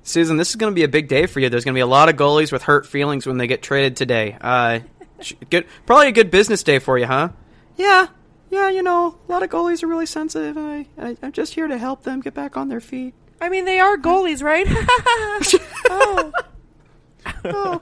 Susan, 0.03 0.35
this 0.37 0.49
is 0.49 0.55
going 0.57 0.71
to 0.71 0.75
be 0.75 0.83
a 0.83 0.87
big 0.89 1.07
day 1.07 1.25
for 1.27 1.39
you. 1.39 1.49
There's 1.49 1.63
going 1.63 1.73
to 1.73 1.77
be 1.77 1.81
a 1.81 1.87
lot 1.87 2.09
of 2.09 2.15
goalies 2.15 2.51
with 2.51 2.63
hurt 2.63 2.85
feelings 2.85 3.25
when 3.25 3.37
they 3.37 3.47
get 3.47 3.61
traded 3.61 3.95
today. 3.95 4.37
Uh, 4.39 4.79
good, 5.49 5.65
probably 5.85 6.07
a 6.09 6.11
good 6.11 6.29
business 6.29 6.61
day 6.63 6.79
for 6.79 6.97
you, 6.97 7.05
huh? 7.05 7.29
Yeah, 7.77 8.07
yeah. 8.51 8.69
You 8.69 8.83
know, 8.83 9.17
a 9.27 9.31
lot 9.31 9.43
of 9.43 9.49
goalies 9.49 9.81
are 9.81 9.87
really 9.87 10.05
sensitive. 10.05 10.57
I, 10.57 10.87
I 10.97 11.15
I'm 11.23 11.31
just 11.31 11.53
here 11.53 11.67
to 11.67 11.77
help 11.77 12.03
them 12.03 12.19
get 12.19 12.33
back 12.33 12.57
on 12.57 12.67
their 12.67 12.81
feet. 12.81 13.13
I 13.39 13.47
mean, 13.49 13.63
they 13.65 13.79
are 13.79 13.95
goalies, 13.97 14.43
right? 14.43 14.65
oh, 15.89 16.31
oh. 17.45 17.81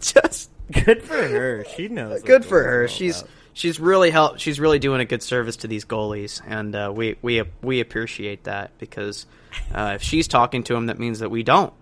just 0.00 0.50
Good 0.70 1.02
for 1.02 1.16
her. 1.28 1.64
She 1.76 1.88
knows. 1.88 2.22
good 2.22 2.44
for 2.44 2.62
her. 2.62 2.86
She's 2.88 3.20
about. 3.20 3.30
she's 3.52 3.80
really 3.80 4.10
help. 4.10 4.38
She's 4.38 4.60
really 4.60 4.78
doing 4.78 5.00
a 5.00 5.04
good 5.04 5.22
service 5.22 5.56
to 5.58 5.68
these 5.68 5.84
goalies, 5.84 6.40
and 6.46 6.74
uh, 6.74 6.92
we 6.94 7.16
we 7.22 7.42
we 7.62 7.80
appreciate 7.80 8.44
that 8.44 8.76
because 8.78 9.26
uh, 9.74 9.92
if 9.96 10.02
she's 10.02 10.28
talking 10.28 10.62
to 10.64 10.74
them, 10.74 10.86
that 10.86 10.98
means 10.98 11.18
that 11.20 11.30
we 11.30 11.42
don't. 11.42 11.72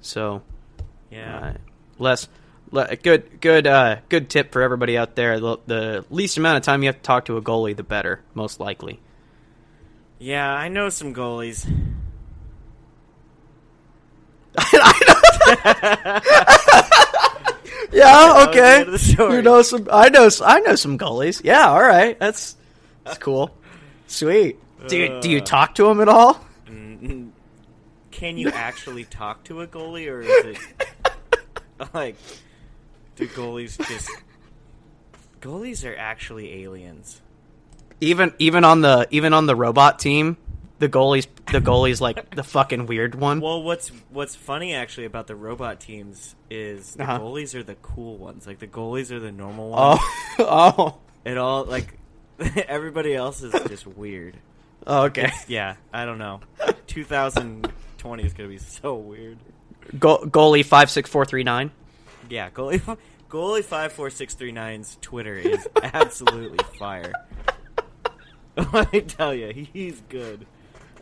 So 0.00 0.42
yeah. 1.10 1.38
uh, 1.38 1.52
less. 1.98 2.28
le- 2.70 2.96
Good, 2.96 3.40
good, 3.40 3.66
uh, 3.68 3.96
good 4.08 4.28
tip 4.28 4.50
for 4.52 4.62
everybody 4.62 4.98
out 4.98 5.14
there. 5.14 5.38
The, 5.38 5.58
the 5.66 6.04
least 6.10 6.36
amount 6.36 6.56
of 6.56 6.62
time 6.64 6.82
you 6.82 6.88
have 6.88 6.96
to 6.96 7.02
talk 7.02 7.26
to 7.26 7.36
a 7.36 7.42
goalie, 7.42 7.76
the 7.76 7.84
better, 7.84 8.20
most 8.34 8.58
likely. 8.58 8.98
Yeah, 10.18 10.52
I 10.52 10.68
know 10.68 10.88
some 10.88 11.14
goalies. 11.14 11.64
Yeah, 14.56 16.20
was 16.22 17.23
the 18.44 18.46
okay. 18.50 18.76
end 18.80 18.86
of 18.86 18.92
the 18.92 18.98
story. 18.98 19.36
You 19.36 19.42
know 19.42 19.62
some. 19.62 19.88
I 19.92 20.08
know. 20.08 20.28
I 20.44 20.60
know 20.60 20.74
some 20.74 20.98
goalies. 20.98 21.42
Yeah, 21.44 21.68
all 21.68 21.82
right. 21.82 22.18
That's 22.18 22.56
that's 23.04 23.18
cool. 23.18 23.56
Sweet. 24.06 24.58
Do 24.88 24.96
you, 24.98 25.20
do 25.20 25.30
you 25.30 25.38
Uh. 25.38 25.44
talk 25.44 25.74
to 25.76 25.84
them 25.84 26.00
at 26.00 26.08
all? 26.08 26.44
Can 28.10 28.38
you 28.38 28.48
actually 28.50 29.04
talk 29.04 29.42
to 29.44 29.60
a 29.62 29.66
goalie, 29.66 30.08
or 30.08 30.20
is 30.20 30.28
it 30.56 30.58
like 31.94 32.16
do 33.16 33.26
goalies 33.28 33.76
just? 33.88 34.10
Goalies 35.40 35.84
are 35.88 35.96
actually 35.96 36.62
aliens. 36.62 37.20
Even 38.00 38.32
even 38.38 38.64
on 38.64 38.80
the 38.82 39.06
even 39.10 39.32
on 39.32 39.46
the 39.46 39.56
robot 39.56 39.98
team, 39.98 40.36
the 40.78 40.88
goalies 40.88 41.26
the 41.52 41.60
goalie's 41.60 42.00
like 42.00 42.34
the 42.34 42.42
fucking 42.42 42.86
weird 42.86 43.14
one. 43.14 43.40
Well, 43.40 43.62
what's 43.62 43.88
what's 44.10 44.34
funny 44.34 44.74
actually 44.74 45.06
about 45.06 45.26
the 45.28 45.36
robot 45.36 45.80
teams 45.80 46.34
is 46.50 46.94
the 46.94 47.04
Uh-huh. 47.04 47.18
goalies 47.20 47.54
are 47.54 47.62
the 47.62 47.76
cool 47.76 48.16
ones. 48.18 48.46
Like 48.46 48.58
the 48.58 48.66
goalies 48.66 49.10
are 49.10 49.20
the 49.20 49.32
normal 49.32 49.70
ones. 49.70 50.00
Oh, 50.38 50.38
oh, 50.98 50.98
It 51.24 51.38
all 51.38 51.64
like 51.64 51.98
everybody 52.68 53.14
else 53.14 53.42
is 53.42 53.52
just 53.68 53.86
weird. 53.86 54.36
oh, 54.86 55.04
okay. 55.04 55.30
Yeah, 55.48 55.76
I 55.92 56.04
don't 56.04 56.18
know. 56.18 56.40
2020 56.88 58.22
is 58.24 58.32
gonna 58.32 58.48
be 58.48 58.58
so 58.58 58.94
weird. 58.96 59.38
Go- 59.98 60.24
goalie 60.26 60.64
five 60.64 60.90
six 60.90 61.08
four 61.08 61.24
three 61.24 61.44
nine. 61.44 61.70
Yeah, 62.28 62.50
goalie 62.50 62.80
goalie 63.30 63.62
five 63.64 63.92
four 63.92 64.10
six 64.10 64.34
three 64.34 64.52
nine's 64.52 64.98
Twitter 65.00 65.36
is 65.36 65.68
absolutely 65.82 66.58
fire. 66.78 67.12
Let 68.72 68.92
me 68.92 69.00
tell 69.02 69.34
you, 69.34 69.52
he's 69.72 70.00
good. 70.08 70.46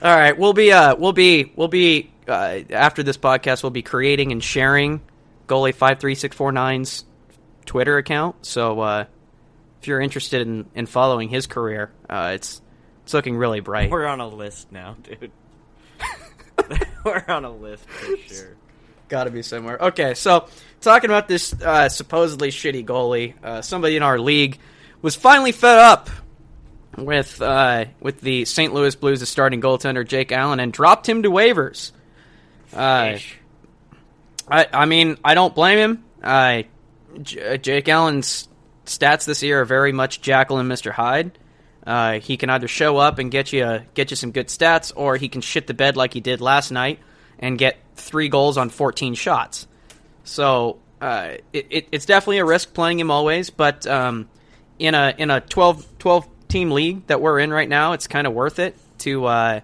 All 0.02 0.12
right, 0.12 0.36
we'll 0.36 0.52
be 0.52 0.72
uh 0.72 0.96
we'll 0.96 1.12
be 1.12 1.52
we'll 1.54 1.68
be 1.68 2.10
uh, 2.26 2.60
after 2.70 3.04
this 3.04 3.16
podcast 3.16 3.62
we'll 3.62 3.70
be 3.70 3.82
creating 3.82 4.32
and 4.32 4.42
sharing 4.42 5.00
goalie 5.46 5.72
five 5.72 6.00
three 6.00 6.16
six 6.16 6.34
four 6.34 6.50
nine's 6.50 7.04
Twitter 7.66 7.98
account. 7.98 8.44
So 8.44 8.80
uh, 8.80 9.04
if 9.80 9.86
you're 9.86 10.00
interested 10.00 10.46
in, 10.46 10.66
in 10.74 10.86
following 10.86 11.28
his 11.28 11.46
career, 11.46 11.92
uh, 12.10 12.32
it's 12.34 12.60
it's 13.04 13.14
looking 13.14 13.36
really 13.36 13.60
bright. 13.60 13.92
We're 13.92 14.06
on 14.06 14.18
a 14.18 14.26
list 14.26 14.72
now, 14.72 14.96
dude. 15.04 15.30
We're 17.04 17.24
on 17.28 17.44
a 17.44 17.52
list 17.52 17.88
for 17.88 18.16
sure. 18.16 18.56
Got 19.08 19.24
to 19.24 19.30
be 19.30 19.42
somewhere. 19.42 19.78
Okay, 19.80 20.14
so 20.14 20.48
talking 20.80 21.10
about 21.10 21.28
this 21.28 21.52
uh, 21.62 21.88
supposedly 21.88 22.50
shitty 22.50 22.84
goalie, 22.84 23.34
uh, 23.44 23.62
somebody 23.62 23.96
in 23.96 24.02
our 24.02 24.18
league 24.18 24.58
was 25.00 25.14
finally 25.14 25.52
fed 25.52 25.78
up 25.78 26.10
with 26.97 27.40
uh, 27.40 27.86
with 28.01 28.20
the 28.20 28.44
St. 28.44 28.73
Louis 28.73 28.94
Blues' 28.94 29.28
starting 29.28 29.60
goaltender 29.60 30.06
Jake 30.06 30.32
Allen 30.32 30.60
and 30.60 30.73
dropped 30.73 31.09
him 31.09 31.23
to 31.23 31.31
waivers. 31.31 31.93
Uh, 32.73 33.19
I, 34.48 34.66
I 34.73 34.86
mean, 34.86 35.19
I 35.24 35.35
don't 35.35 35.55
blame 35.55 35.78
him. 35.78 36.05
Uh, 36.23 36.62
J- 37.20 37.59
Jake 37.59 37.89
Allen's 37.89 38.48
stats 38.86 39.24
this 39.24 39.43
year 39.43 39.62
are 39.62 39.64
very 39.64 39.93
much 39.93 40.20
Jekyll 40.20 40.59
and 40.59 40.70
Mr. 40.70 40.90
Hyde. 40.90 41.39
Uh, 41.86 42.20
he 42.20 42.36
can 42.36 42.48
either 42.48 42.69
show 42.69 42.97
up 42.97 43.19
and 43.19 43.31
get 43.31 43.52
you 43.52 43.82
get 43.94 44.10
you 44.10 44.16
some 44.16 44.31
good 44.31 44.48
stats, 44.48 44.93
or 44.94 45.16
he 45.16 45.28
can 45.28 45.40
shit 45.40 45.66
the 45.66 45.74
bed 45.74 45.97
like 45.97 46.14
he 46.14 46.20
did 46.20 46.40
last 46.40 46.70
night 46.70 47.01
and 47.39 47.59
get 47.59 47.77
three 47.97 48.28
goals 48.28 48.56
on 48.56 48.70
14 48.70 49.14
shots. 49.14 49.66
So 50.24 50.78
uh, 51.01 51.35
it, 51.52 51.66
it, 51.70 51.89
it's 51.90 52.06
definitely 52.06 52.39
a 52.39 52.44
risk 52.44 52.73
playing 52.73 53.01
him 53.01 53.10
always, 53.10 53.51
but 53.51 53.86
um, 53.86 54.28
in 54.78 54.94
a 54.94 55.12
in 55.19 55.31
a 55.31 55.40
12, 55.40 55.98
12 55.98 56.31
team 56.52 56.70
league 56.70 57.06
that 57.06 57.20
we're 57.20 57.38
in 57.38 57.50
right 57.50 57.68
now, 57.68 57.94
it's 57.94 58.06
kind 58.06 58.26
of 58.26 58.34
worth 58.34 58.58
it 58.58 58.76
to 58.98 59.24
uh, 59.24 59.60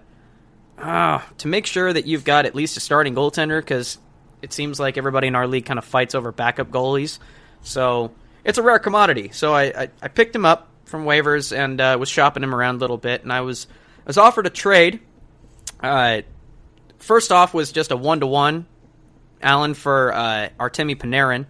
uh, 0.79 1.21
to 1.37 1.47
make 1.47 1.67
sure 1.67 1.93
that 1.93 2.07
you've 2.07 2.23
got 2.23 2.45
at 2.45 2.55
least 2.55 2.77
a 2.77 2.79
starting 2.79 3.13
goaltender 3.13 3.59
because 3.61 3.99
it 4.41 4.51
seems 4.51 4.79
like 4.79 4.97
everybody 4.97 5.27
in 5.27 5.35
our 5.35 5.47
league 5.47 5.65
kind 5.65 5.77
of 5.77 5.85
fights 5.85 6.15
over 6.15 6.31
backup 6.31 6.71
goalies. 6.71 7.19
So 7.61 8.11
it's 8.43 8.57
a 8.57 8.63
rare 8.63 8.79
commodity. 8.79 9.29
So 9.33 9.53
I, 9.53 9.63
I, 9.65 9.89
I 10.01 10.07
picked 10.07 10.35
him 10.35 10.45
up 10.45 10.67
from 10.85 11.05
waivers 11.05 11.55
and 11.55 11.79
uh, 11.79 11.95
was 11.99 12.09
shopping 12.09 12.41
him 12.41 12.55
around 12.55 12.75
a 12.75 12.79
little 12.79 12.97
bit, 12.97 13.21
and 13.21 13.31
I 13.31 13.41
was 13.41 13.67
I 13.99 14.07
was 14.07 14.17
offered 14.17 14.47
a 14.47 14.49
trade. 14.49 14.99
Uh, 15.79 16.21
first 16.97 17.31
off 17.31 17.53
was 17.53 17.71
just 17.71 17.91
a 17.91 17.97
one 17.97 18.21
to 18.21 18.27
one, 18.27 18.65
Allen 19.43 19.75
for 19.75 20.11
uh, 20.11 20.49
Artemi 20.59 20.97
Panarin. 20.97 21.45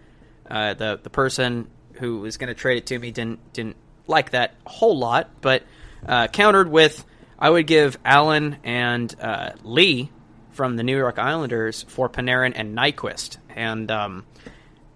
Uh, 0.50 0.74
the 0.74 1.00
the 1.02 1.10
person 1.10 1.70
who 1.94 2.20
was 2.20 2.36
going 2.36 2.50
to 2.50 2.54
trade 2.54 2.78
it 2.78 2.88
to 2.88 3.00
me 3.00 3.12
didn't 3.12 3.54
didn't 3.54 3.78
like 4.10 4.32
that 4.32 4.56
whole 4.66 4.98
lot, 4.98 5.30
but 5.42 5.64
uh, 6.06 6.28
countered 6.28 6.70
with 6.70 7.06
I 7.38 7.50
would 7.50 7.68
give 7.68 7.98
Allen 8.04 8.58
and 8.64 9.14
uh, 9.22 9.52
Lee 9.64 10.12
from 10.52 10.76
the 10.76 10.84
New 10.84 10.98
York 10.98 11.18
Islanders 11.18 11.84
for 11.84 12.10
Panarin 12.10 12.52
and 12.54 12.78
Nyquist. 12.78 13.38
And 13.56 13.90
um, 13.90 14.26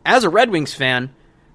as 0.06 0.26
a 0.26 0.30
Red 0.30 0.50
Wings 0.50 0.74
fan, 0.74 1.14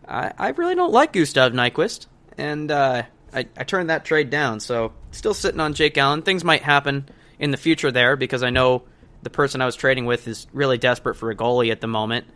I, 0.09 0.33
I, 0.39 0.49
really 0.51 0.75
don't 0.75 0.93
like 0.93 1.13
Gustav 1.13 1.53
Nyquist, 1.53 2.07
and 2.39 2.71
uh, 2.71 3.03
I, 3.35 3.47
I, 3.55 3.65
turned 3.65 3.91
that 3.91 4.07
trade 4.07 4.31
down. 4.31 4.61
So 4.61 4.95
still 5.11 5.35
sitting 5.35 5.61
on 5.61 5.75
Jake 5.75 5.99
Allen. 5.99 6.23
Things 6.23 6.43
might 6.43 6.63
happen 6.63 7.07
in 7.39 7.51
the 7.51 7.59
future 7.59 7.93
there 7.93 8.17
because 8.17 8.43
I 8.43 8.49
know 8.49 8.85
the 9.23 9.31
person 9.31 9.61
I 9.61 9.67
was 9.67 9.77
trading 9.77 10.07
with 10.07 10.27
is 10.27 10.47
really 10.55 10.79
desperate 10.79 11.17
for 11.17 11.31
a 11.31 11.37
goalie 11.37 11.71
at 11.71 11.83
the 11.83 11.87
moment. 11.87 12.27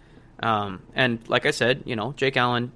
Um, 0.43 0.83
and 0.95 1.27
like 1.29 1.47
I 1.47 1.53
said, 1.53 1.85
you 1.87 1.97
know, 1.97 2.13
Jake 2.13 2.37
Allen, 2.37 2.73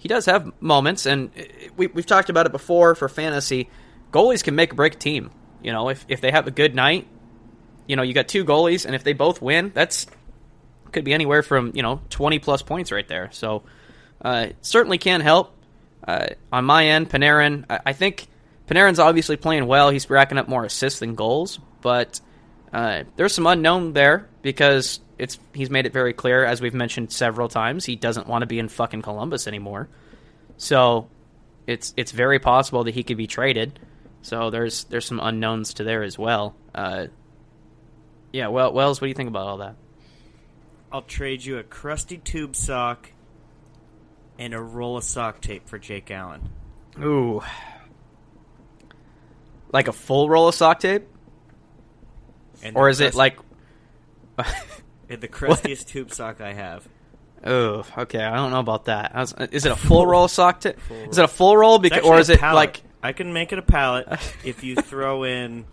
he 0.00 0.08
does 0.08 0.24
have 0.24 0.50
moments, 0.62 1.04
and 1.04 1.30
we, 1.76 1.86
we've 1.88 2.06
talked 2.06 2.30
about 2.30 2.46
it 2.46 2.52
before 2.52 2.94
for 2.94 3.06
fantasy. 3.06 3.68
Goalies 4.10 4.42
can 4.42 4.54
make 4.54 4.72
or 4.72 4.76
break 4.76 4.94
a 4.94 4.98
team. 4.98 5.30
You 5.62 5.72
know, 5.72 5.90
if, 5.90 6.06
if 6.08 6.22
they 6.22 6.30
have 6.30 6.46
a 6.46 6.50
good 6.50 6.74
night, 6.74 7.06
you 7.86 7.96
know, 7.96 8.02
you 8.02 8.14
got 8.14 8.26
two 8.26 8.46
goalies, 8.46 8.86
and 8.86 8.94
if 8.94 9.04
they 9.04 9.12
both 9.12 9.42
win, 9.42 9.72
that's 9.74 10.06
could 10.90 11.04
be 11.04 11.12
anywhere 11.12 11.42
from 11.42 11.72
you 11.74 11.82
know 11.82 12.00
twenty 12.08 12.38
plus 12.38 12.62
points 12.62 12.90
right 12.90 13.06
there. 13.06 13.28
So 13.32 13.62
uh, 14.24 14.48
certainly 14.62 14.96
can 14.96 15.20
help. 15.20 15.54
Uh, 16.08 16.28
on 16.50 16.64
my 16.64 16.86
end, 16.86 17.10
Panarin, 17.10 17.66
I, 17.68 17.80
I, 17.86 17.92
think 17.92 18.26
Panarin's 18.66 18.98
obviously 18.98 19.36
playing 19.36 19.66
well. 19.66 19.90
He's 19.90 20.08
racking 20.08 20.38
up 20.38 20.48
more 20.48 20.64
assists 20.64 21.00
than 21.00 21.14
goals, 21.14 21.60
but 21.82 22.20
uh, 22.72 23.04
there's 23.16 23.34
some 23.34 23.46
unknown 23.46 23.92
there 23.92 24.28
because 24.40 25.00
it's 25.20 25.38
he's 25.52 25.68
made 25.70 25.86
it 25.86 25.92
very 25.92 26.12
clear, 26.12 26.44
as 26.44 26.60
we've 26.60 26.74
mentioned 26.74 27.12
several 27.12 27.48
times, 27.48 27.84
he 27.84 27.94
doesn't 27.94 28.26
want 28.26 28.42
to 28.42 28.46
be 28.46 28.58
in 28.58 28.68
fucking 28.68 29.02
Columbus 29.02 29.46
anymore. 29.46 29.88
So 30.56 31.08
it's 31.66 31.92
it's 31.96 32.10
very 32.10 32.38
possible 32.38 32.84
that 32.84 32.94
he 32.94 33.02
could 33.02 33.18
be 33.18 33.26
traded. 33.26 33.78
So 34.22 34.50
there's 34.50 34.84
there's 34.84 35.04
some 35.04 35.20
unknowns 35.20 35.74
to 35.74 35.84
there 35.84 36.02
as 36.02 36.18
well. 36.18 36.56
Uh, 36.74 37.08
yeah, 38.32 38.48
well, 38.48 38.72
Wells, 38.72 39.00
what 39.00 39.06
do 39.06 39.08
you 39.10 39.14
think 39.14 39.28
about 39.28 39.46
all 39.46 39.58
that? 39.58 39.76
I'll 40.90 41.02
trade 41.02 41.44
you 41.44 41.58
a 41.58 41.62
crusty 41.62 42.16
tube 42.16 42.56
sock 42.56 43.12
and 44.38 44.54
a 44.54 44.60
roll 44.60 44.96
of 44.96 45.04
sock 45.04 45.40
tape 45.40 45.68
for 45.68 45.78
Jake 45.78 46.10
Allen. 46.10 46.48
Ooh. 46.98 47.42
Like 49.72 49.86
a 49.86 49.92
full 49.92 50.28
roll 50.28 50.48
of 50.48 50.54
sock 50.54 50.80
tape? 50.80 51.06
And 52.62 52.76
or 52.76 52.88
is 52.88 52.98
crust- 52.98 53.14
it 53.14 53.18
like 53.18 53.38
the 55.16 55.28
crustiest 55.28 55.88
tube 55.88 56.12
sock 56.12 56.40
I 56.40 56.52
have? 56.52 56.86
Oh, 57.44 57.84
okay. 57.96 58.22
I 58.22 58.36
don't 58.36 58.50
know 58.50 58.60
about 58.60 58.84
that. 58.86 59.14
Was, 59.14 59.34
is 59.50 59.64
it 59.64 59.72
a 59.72 59.76
full 59.76 60.06
roll 60.06 60.24
of 60.24 60.30
sock 60.30 60.60
tape? 60.60 60.76
Is 61.08 61.18
it 61.18 61.24
a 61.24 61.28
full 61.28 61.56
roll, 61.56 61.78
beca- 61.78 62.04
or 62.04 62.18
is 62.18 62.28
it 62.28 62.38
pallet. 62.38 62.54
like 62.54 62.82
I 63.02 63.12
can 63.12 63.32
make 63.32 63.52
it 63.52 63.58
a 63.58 63.62
pallet 63.62 64.06
if 64.44 64.62
you 64.62 64.76
throw 64.76 65.24
in 65.24 65.64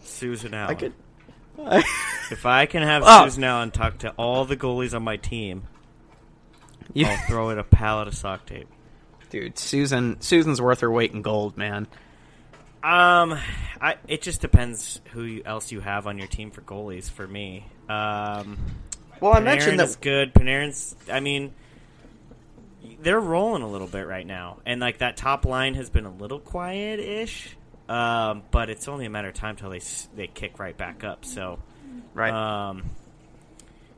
Susan 0.00 0.54
Allen. 0.54 0.70
I 0.70 0.74
could 0.74 0.92
if 2.30 2.46
I 2.46 2.66
can 2.66 2.82
have 2.82 3.02
oh. 3.04 3.24
Susan 3.24 3.44
Allen 3.44 3.70
talk 3.70 3.98
to 3.98 4.10
all 4.12 4.44
the 4.44 4.56
goalies 4.56 4.94
on 4.94 5.02
my 5.02 5.16
team, 5.16 5.64
I'll 6.96 7.16
throw 7.26 7.50
in 7.50 7.58
a 7.58 7.64
pallet 7.64 8.08
of 8.08 8.14
sock 8.14 8.46
tape. 8.46 8.68
Dude, 9.28 9.58
Susan 9.58 10.20
Susan's 10.20 10.60
worth 10.60 10.80
her 10.80 10.90
weight 10.90 11.12
in 11.12 11.22
gold, 11.22 11.56
man. 11.56 11.86
Um, 12.82 13.38
I 13.80 13.96
it 14.08 14.22
just 14.22 14.40
depends 14.40 15.00
who 15.12 15.40
else 15.44 15.70
you 15.70 15.80
have 15.80 16.06
on 16.06 16.18
your 16.18 16.28
team 16.28 16.50
for 16.50 16.62
goalies. 16.62 17.10
For 17.10 17.26
me, 17.26 17.66
um, 17.88 18.58
well, 19.20 19.34
I 19.34 19.40
mentioned 19.40 19.78
that 19.80 20.00
good. 20.00 20.32
Panarin's. 20.32 20.96
I 21.10 21.20
mean, 21.20 21.52
they're 23.00 23.20
rolling 23.20 23.62
a 23.62 23.68
little 23.68 23.86
bit 23.86 24.06
right 24.06 24.26
now, 24.26 24.58
and 24.64 24.80
like 24.80 24.98
that 24.98 25.16
top 25.16 25.44
line 25.44 25.74
has 25.74 25.90
been 25.90 26.06
a 26.06 26.10
little 26.10 26.40
quiet-ish. 26.40 27.56
Um, 27.88 28.44
but 28.52 28.70
it's 28.70 28.86
only 28.86 29.04
a 29.04 29.10
matter 29.10 29.28
of 29.28 29.34
time 29.34 29.56
till 29.56 29.68
they 29.68 29.80
they 30.14 30.28
kick 30.28 30.58
right 30.58 30.76
back 30.76 31.02
up. 31.02 31.24
So, 31.24 31.58
right. 32.14 32.32
Um, 32.32 32.84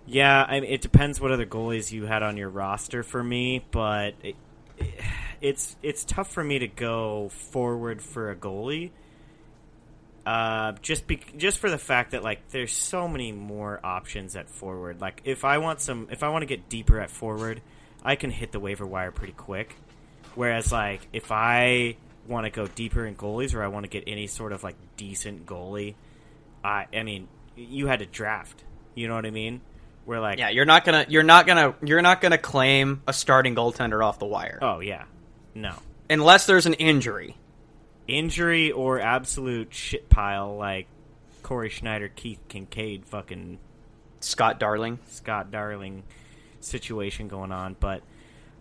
yeah, 0.06 0.42
I 0.42 0.60
mean, 0.60 0.72
it 0.72 0.80
depends 0.80 1.20
what 1.20 1.30
other 1.30 1.46
goalies 1.46 1.92
you 1.92 2.06
had 2.06 2.22
on 2.22 2.36
your 2.36 2.48
roster 2.48 3.02
for 3.02 3.22
me, 3.22 3.64
but 3.70 4.14
it, 4.22 4.34
it, 4.78 4.94
it's 5.42 5.76
it's 5.82 6.04
tough 6.04 6.32
for 6.32 6.42
me 6.42 6.60
to 6.60 6.68
go 6.68 7.28
forward 7.50 8.00
for 8.00 8.30
a 8.30 8.36
goalie. 8.36 8.90
Uh, 10.24 10.72
just 10.82 11.08
be, 11.08 11.20
just 11.36 11.58
for 11.58 11.68
the 11.68 11.78
fact 11.78 12.12
that 12.12 12.22
like 12.22 12.48
there's 12.50 12.72
so 12.72 13.08
many 13.08 13.32
more 13.32 13.80
options 13.82 14.36
at 14.36 14.48
forward. 14.48 15.00
Like 15.00 15.20
if 15.24 15.44
I 15.44 15.58
want 15.58 15.80
some, 15.80 16.08
if 16.12 16.22
I 16.22 16.28
want 16.28 16.42
to 16.42 16.46
get 16.46 16.68
deeper 16.68 17.00
at 17.00 17.10
forward, 17.10 17.60
I 18.04 18.14
can 18.14 18.30
hit 18.30 18.52
the 18.52 18.60
waiver 18.60 18.86
wire 18.86 19.10
pretty 19.10 19.32
quick. 19.32 19.74
Whereas 20.36 20.70
like 20.70 21.08
if 21.12 21.32
I 21.32 21.96
want 22.28 22.46
to 22.46 22.50
go 22.50 22.68
deeper 22.68 23.04
in 23.04 23.16
goalies 23.16 23.52
or 23.52 23.64
I 23.64 23.66
want 23.66 23.84
to 23.84 23.90
get 23.90 24.04
any 24.06 24.28
sort 24.28 24.52
of 24.52 24.62
like 24.62 24.76
decent 24.96 25.44
goalie, 25.44 25.96
I 26.62 26.86
I 26.94 27.02
mean, 27.02 27.26
you 27.56 27.88
had 27.88 27.98
to 27.98 28.06
draft. 28.06 28.62
You 28.94 29.08
know 29.08 29.16
what 29.16 29.26
I 29.26 29.30
mean? 29.30 29.60
Where 30.04 30.20
like 30.20 30.38
yeah, 30.38 30.50
you're 30.50 30.64
not 30.64 30.84
gonna 30.84 31.04
you're 31.08 31.24
not 31.24 31.48
gonna 31.48 31.74
you're 31.82 32.02
not 32.02 32.20
gonna 32.20 32.38
claim 32.38 33.02
a 33.08 33.12
starting 33.12 33.56
goaltender 33.56 34.04
off 34.04 34.20
the 34.20 34.26
wire. 34.26 34.60
Oh 34.62 34.78
yeah, 34.78 35.04
no, 35.54 35.74
unless 36.08 36.46
there's 36.46 36.66
an 36.66 36.74
injury, 36.74 37.36
injury 38.06 38.72
or 38.72 39.00
absolute 39.00 39.72
shit 39.74 40.08
pile 40.08 40.56
like 40.56 40.86
Cory 41.42 41.70
Schneider, 41.70 42.08
Keith 42.08 42.40
Kinkaid, 42.48 43.04
fucking 43.04 43.58
Scott 44.20 44.58
Darling, 44.58 44.98
Scott 45.08 45.50
Darling 45.50 46.04
situation 46.60 47.28
going 47.28 47.52
on. 47.52 47.76
But 47.78 48.02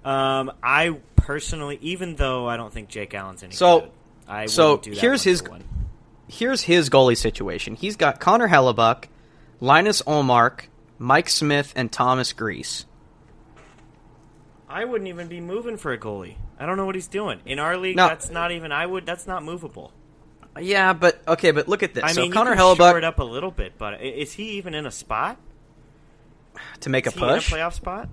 um, 0.04 0.52
I 0.64 0.98
personally, 1.16 1.78
even 1.82 2.16
though 2.16 2.48
I 2.48 2.58
don't 2.58 2.74
think 2.74 2.90
Jake 2.90 3.14
Allen's 3.14 3.44
any 3.44 3.54
so, 3.54 3.82
good, 3.82 3.92
I 4.28 4.46
so 4.48 4.82
here's 4.84 5.24
his 5.24 5.44
here's 6.28 6.62
his 6.62 6.90
goalie 6.90 7.18
situation. 7.18 7.76
He's 7.76 7.96
got 7.96 8.20
Connor 8.20 8.48
Hellebuyck, 8.48 9.06
Linus 9.60 10.02
Ullmark, 10.04 10.62
Mike 10.98 11.30
Smith, 11.30 11.74
and 11.76 11.92
Thomas 11.92 12.34
Greiss. 12.34 12.86
I 14.68 14.86
wouldn't 14.86 15.10
even 15.10 15.28
be 15.28 15.42
moving 15.42 15.78
for 15.78 15.92
a 15.92 15.98
goalie. 15.98 16.36
I 16.62 16.68
don't 16.68 16.78
know 16.78 16.86
what 16.86 16.94
he's 16.94 17.08
doing 17.08 17.40
in 17.44 17.58
our 17.58 17.76
league. 17.76 17.96
No, 17.96 18.08
that's 18.08 18.30
not 18.30 18.52
even. 18.52 18.72
I 18.72 18.86
would. 18.86 19.04
That's 19.04 19.26
not 19.26 19.44
movable. 19.44 19.92
Yeah, 20.60 20.94
but 20.94 21.20
okay, 21.28 21.50
but 21.50 21.68
look 21.68 21.82
at 21.82 21.96
this. 21.96 22.04
I 22.04 22.12
so 22.12 22.22
mean, 22.22 22.32
Connor 22.32 22.52
you 22.52 22.58
can 22.58 22.78
Hellebuyck 22.78 22.98
it 23.00 23.04
up 23.04 23.18
a 23.18 23.24
little 23.24 23.50
bit, 23.50 23.80
but 23.80 24.00
is 24.00 24.34
he 24.34 24.58
even 24.58 24.76
in 24.76 24.86
a 24.86 24.92
spot 24.92 25.40
to 26.82 26.90
make 26.92 27.08
is 27.08 27.16
a 27.16 27.18
push? 27.18 27.52
a 27.52 27.56
playoff 27.56 27.74
spot? 27.74 28.10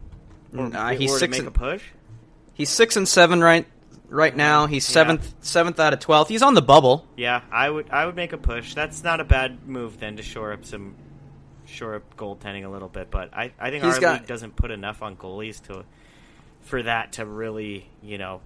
Or, 0.57 0.67
nah, 0.67 0.93
he's 0.93 1.13
or 1.13 1.19
six. 1.19 1.37
To 1.37 1.43
make 1.43 1.47
and, 1.47 1.57
a 1.57 1.59
push. 1.59 1.85
He's 2.55 2.71
six 2.71 2.97
and 2.97 3.07
seven 3.07 3.43
right 3.43 3.67
right 4.09 4.35
now. 4.35 4.65
He's 4.65 4.87
seventh 4.87 5.27
yeah. 5.27 5.35
seventh 5.41 5.79
out 5.79 5.93
of 5.93 6.01
twelfth. 6.01 6.31
He's 6.31 6.43
on 6.43 6.55
the 6.55 6.63
bubble. 6.63 7.07
Yeah, 7.19 7.43
I 7.53 7.69
would 7.69 7.91
I 7.91 8.07
would 8.07 8.17
make 8.17 8.33
a 8.33 8.39
push. 8.39 8.73
That's 8.73 9.05
not 9.05 9.21
a 9.21 9.25
bad 9.25 9.69
move 9.69 10.01
then 10.01 10.17
to 10.17 10.23
shore 10.23 10.55
up 10.55 10.65
some 10.65 10.95
shore 11.67 11.97
up 11.97 12.17
goaltending 12.17 12.65
a 12.65 12.71
little 12.71 12.89
bit. 12.89 13.11
But 13.11 13.35
I, 13.35 13.53
I 13.61 13.69
think 13.69 13.85
He's 13.85 13.97
our 13.97 14.01
got, 14.01 14.21
league 14.21 14.27
doesn't 14.27 14.57
put 14.57 14.71
enough 14.71 15.03
on 15.03 15.17
goalies 15.17 15.63
to 15.65 15.85
for 16.69 16.83
that 16.83 17.15
to 17.15 17.25
really 17.25 17.89
you 18.03 18.19
know 18.19 18.41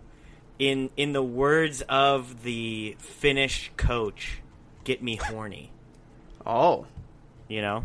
in 0.58 0.90
in 0.96 1.12
the 1.12 1.22
words 1.22 1.82
of 1.88 2.44
the 2.44 2.96
Finnish 2.98 3.72
coach, 3.76 4.40
get 4.84 5.02
me 5.02 5.16
horny. 5.16 5.72
Oh, 6.46 6.86
you 7.48 7.60
know. 7.60 7.84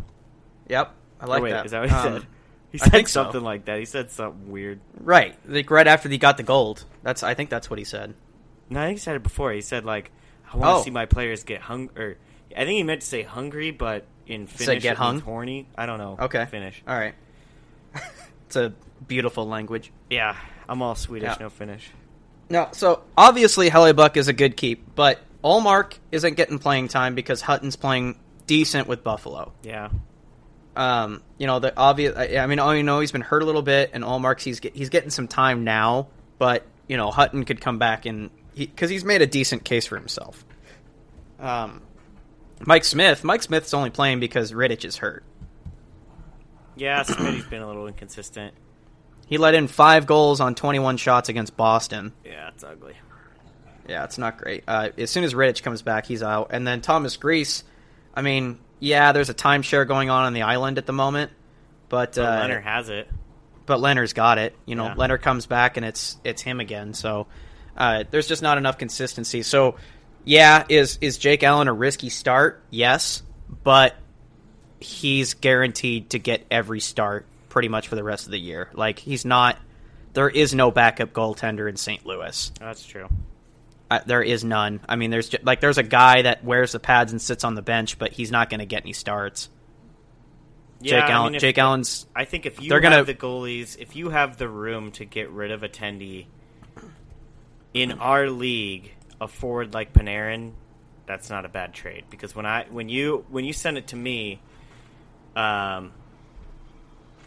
Yep, 0.68 0.94
I 1.20 1.26
like 1.26 1.42
wait, 1.42 1.50
that. 1.50 1.66
Is 1.66 1.72
that 1.72 1.80
what 1.80 1.90
he 1.90 1.94
um, 1.94 2.12
said? 2.20 2.26
He 2.70 2.78
said 2.78 3.08
something 3.08 3.40
so. 3.40 3.44
like 3.44 3.64
that. 3.64 3.78
He 3.78 3.84
said 3.84 4.10
something 4.10 4.50
weird. 4.50 4.80
Right, 5.00 5.36
like 5.46 5.70
right 5.70 5.86
after 5.86 6.08
he 6.08 6.18
got 6.18 6.36
the 6.36 6.42
gold. 6.42 6.84
That's 7.02 7.22
I 7.22 7.34
think 7.34 7.50
that's 7.50 7.68
what 7.68 7.78
he 7.78 7.84
said. 7.84 8.14
No, 8.70 8.80
I 8.80 8.86
think 8.86 8.98
he 8.98 9.02
said 9.02 9.16
it 9.16 9.22
before. 9.22 9.52
He 9.52 9.60
said 9.60 9.84
like, 9.84 10.12
"I 10.52 10.56
want 10.56 10.76
to 10.76 10.80
oh. 10.80 10.82
see 10.82 10.90
my 10.90 11.06
players 11.06 11.42
get 11.44 11.62
hung." 11.62 11.90
Or 11.96 12.16
I 12.54 12.64
think 12.64 12.76
he 12.76 12.82
meant 12.84 13.00
to 13.00 13.06
say 13.06 13.22
hungry, 13.22 13.70
but 13.70 14.04
in 14.26 14.46
Finnish, 14.46 14.82
get 14.82 14.96
hung, 14.98 15.20
horny. 15.20 15.66
I 15.76 15.86
don't 15.86 15.98
know. 15.98 16.16
Okay, 16.20 16.46
Finnish. 16.46 16.82
All 16.86 16.96
right. 16.96 17.14
it's 18.48 18.56
a 18.56 18.72
beautiful 19.06 19.46
language. 19.46 19.92
Yeah, 20.08 20.34
I'm 20.68 20.80
all 20.80 20.94
Swedish, 20.94 21.28
yeah. 21.28 21.36
no 21.38 21.50
Finnish. 21.50 21.90
No, 22.48 22.68
so 22.72 23.02
obviously 23.14 23.68
Hellebuyck 23.68 24.16
is 24.16 24.28
a 24.28 24.32
good 24.32 24.56
keep, 24.56 24.94
but 24.94 25.20
Ullmark 25.44 25.98
isn't 26.10 26.34
getting 26.34 26.58
playing 26.58 26.88
time 26.88 27.14
because 27.14 27.42
Hutton's 27.42 27.76
playing 27.76 28.18
decent 28.46 28.88
with 28.88 29.04
Buffalo. 29.04 29.52
Yeah. 29.62 29.90
Um, 30.74 31.22
you 31.36 31.46
know 31.46 31.58
the 31.58 31.76
obvious. 31.76 32.16
I, 32.16 32.38
I 32.38 32.46
mean, 32.46 32.58
oh, 32.58 32.70
you 32.70 32.82
know 32.82 33.00
he's 33.00 33.12
been 33.12 33.20
hurt 33.20 33.42
a 33.42 33.44
little 33.44 33.62
bit, 33.62 33.90
and 33.92 34.02
Ullmarks 34.02 34.40
he's 34.40 34.60
get, 34.60 34.74
he's 34.74 34.88
getting 34.88 35.10
some 35.10 35.28
time 35.28 35.64
now, 35.64 36.08
but 36.38 36.64
you 36.88 36.96
know 36.96 37.10
Hutton 37.10 37.44
could 37.44 37.60
come 37.60 37.78
back 37.78 38.06
and 38.06 38.30
because 38.56 38.88
he, 38.88 38.94
he's 38.94 39.04
made 39.04 39.20
a 39.20 39.26
decent 39.26 39.64
case 39.64 39.84
for 39.84 39.96
himself. 39.96 40.42
Um, 41.38 41.82
Mike 42.64 42.84
Smith, 42.84 43.24
Mike 43.24 43.42
Smith's 43.42 43.74
only 43.74 43.90
playing 43.90 44.20
because 44.20 44.52
Rittich 44.52 44.86
is 44.86 44.96
hurt. 44.96 45.24
Yeah, 46.78 47.02
Smitty's 47.04 47.46
been 47.46 47.62
a 47.62 47.66
little 47.66 47.86
inconsistent. 47.86 48.54
He 49.26 49.36
let 49.36 49.54
in 49.54 49.68
five 49.68 50.06
goals 50.06 50.40
on 50.40 50.54
21 50.54 50.96
shots 50.96 51.28
against 51.28 51.56
Boston. 51.56 52.12
Yeah, 52.24 52.48
it's 52.48 52.64
ugly. 52.64 52.94
Yeah, 53.86 54.04
it's 54.04 54.18
not 54.18 54.38
great. 54.38 54.64
Uh, 54.66 54.90
as 54.96 55.10
soon 55.10 55.24
as 55.24 55.34
Rittich 55.34 55.62
comes 55.62 55.82
back, 55.82 56.06
he's 56.06 56.22
out. 56.22 56.48
And 56.50 56.66
then 56.66 56.80
Thomas 56.80 57.16
Greiss, 57.16 57.62
I 58.14 58.22
mean, 58.22 58.58
yeah, 58.80 59.12
there's 59.12 59.28
a 59.30 59.34
timeshare 59.34 59.86
going 59.86 60.08
on 60.10 60.24
on 60.24 60.32
the 60.34 60.42
island 60.42 60.78
at 60.78 60.86
the 60.86 60.92
moment, 60.92 61.30
but, 61.88 62.14
But 62.14 62.18
uh, 62.22 62.30
Leonard 62.40 62.64
has 62.64 62.88
it. 62.90 63.08
but 63.66 63.80
Leonard's 63.80 64.12
got 64.14 64.38
it. 64.38 64.54
You 64.66 64.74
know, 64.76 64.86
Yeah. 64.86 64.94
Leonard 64.96 65.22
comes 65.22 65.46
back 65.46 65.76
and 65.78 65.84
it's 65.86 66.16
it's 66.24 66.40
him 66.42 66.60
again. 66.60 66.92
So 66.94 67.26
uh, 67.76 68.04
there's 68.10 68.28
just 68.28 68.42
not 68.42 68.56
enough 68.58 68.76
consistency. 68.78 69.42
So 69.42 69.76
yeah, 70.24 70.64
is 70.68 70.98
is 71.00 71.16
Jake 71.18 71.42
Allen 71.42 71.68
a 71.68 71.72
risky 71.72 72.08
start? 72.10 72.62
Yes, 72.70 73.22
but 73.64 73.94
he's 74.80 75.34
guaranteed 75.34 76.10
to 76.10 76.18
get 76.18 76.46
every 76.50 76.80
start 76.80 77.26
pretty 77.48 77.68
much 77.68 77.88
for 77.88 77.96
the 77.96 78.04
rest 78.04 78.26
of 78.26 78.30
the 78.32 78.38
year. 78.38 78.68
Like 78.74 78.98
he's 78.98 79.24
not. 79.24 79.58
There 80.14 80.28
is 80.28 80.54
no 80.54 80.70
backup 80.70 81.12
goaltender 81.12 81.68
in 81.68 81.76
St. 81.76 82.04
Louis. 82.06 82.50
That's 82.58 82.84
true. 82.84 83.08
Uh, 83.90 84.00
there 84.06 84.22
is 84.22 84.44
none. 84.44 84.80
I 84.88 84.96
mean, 84.96 85.10
there's 85.10 85.34
like 85.42 85.60
there's 85.60 85.78
a 85.78 85.82
guy 85.82 86.22
that 86.22 86.44
wears 86.44 86.72
the 86.72 86.80
pads 86.80 87.12
and 87.12 87.20
sits 87.22 87.44
on 87.44 87.54
the 87.54 87.62
bench, 87.62 87.98
but 87.98 88.12
he's 88.12 88.30
not 88.30 88.50
going 88.50 88.60
to 88.60 88.66
get 88.66 88.82
any 88.82 88.92
starts. 88.92 89.48
Yeah, 90.80 91.00
Jake 91.00 91.04
I 91.04 91.10
Allen. 91.12 91.26
mean, 91.32 91.34
if- 91.36 91.40
Jake 91.40 91.58
Allen's 91.58 92.06
I 92.14 92.24
think 92.24 92.46
if 92.46 92.60
you 92.62 92.68
They're 92.68 92.80
have 92.80 92.92
gonna- 92.92 93.04
the 93.04 93.14
goalies, 93.14 93.76
if 93.78 93.96
you 93.96 94.10
have 94.10 94.36
the 94.36 94.48
room 94.48 94.92
to 94.92 95.04
get 95.04 95.30
rid 95.30 95.50
of 95.50 95.62
attendee 95.62 96.26
in 97.74 97.92
our 97.92 98.28
league, 98.30 98.92
a 99.20 99.28
forward 99.28 99.74
like 99.74 99.92
Panarin, 99.92 100.52
that's 101.06 101.30
not 101.30 101.44
a 101.44 101.48
bad 101.48 101.72
trade 101.74 102.04
because 102.10 102.34
when 102.36 102.46
I 102.46 102.66
when 102.70 102.88
you 102.88 103.24
when 103.28 103.44
you 103.44 103.52
send 103.52 103.78
it 103.78 103.88
to 103.88 103.96
me, 103.96 104.40
um, 105.38 105.92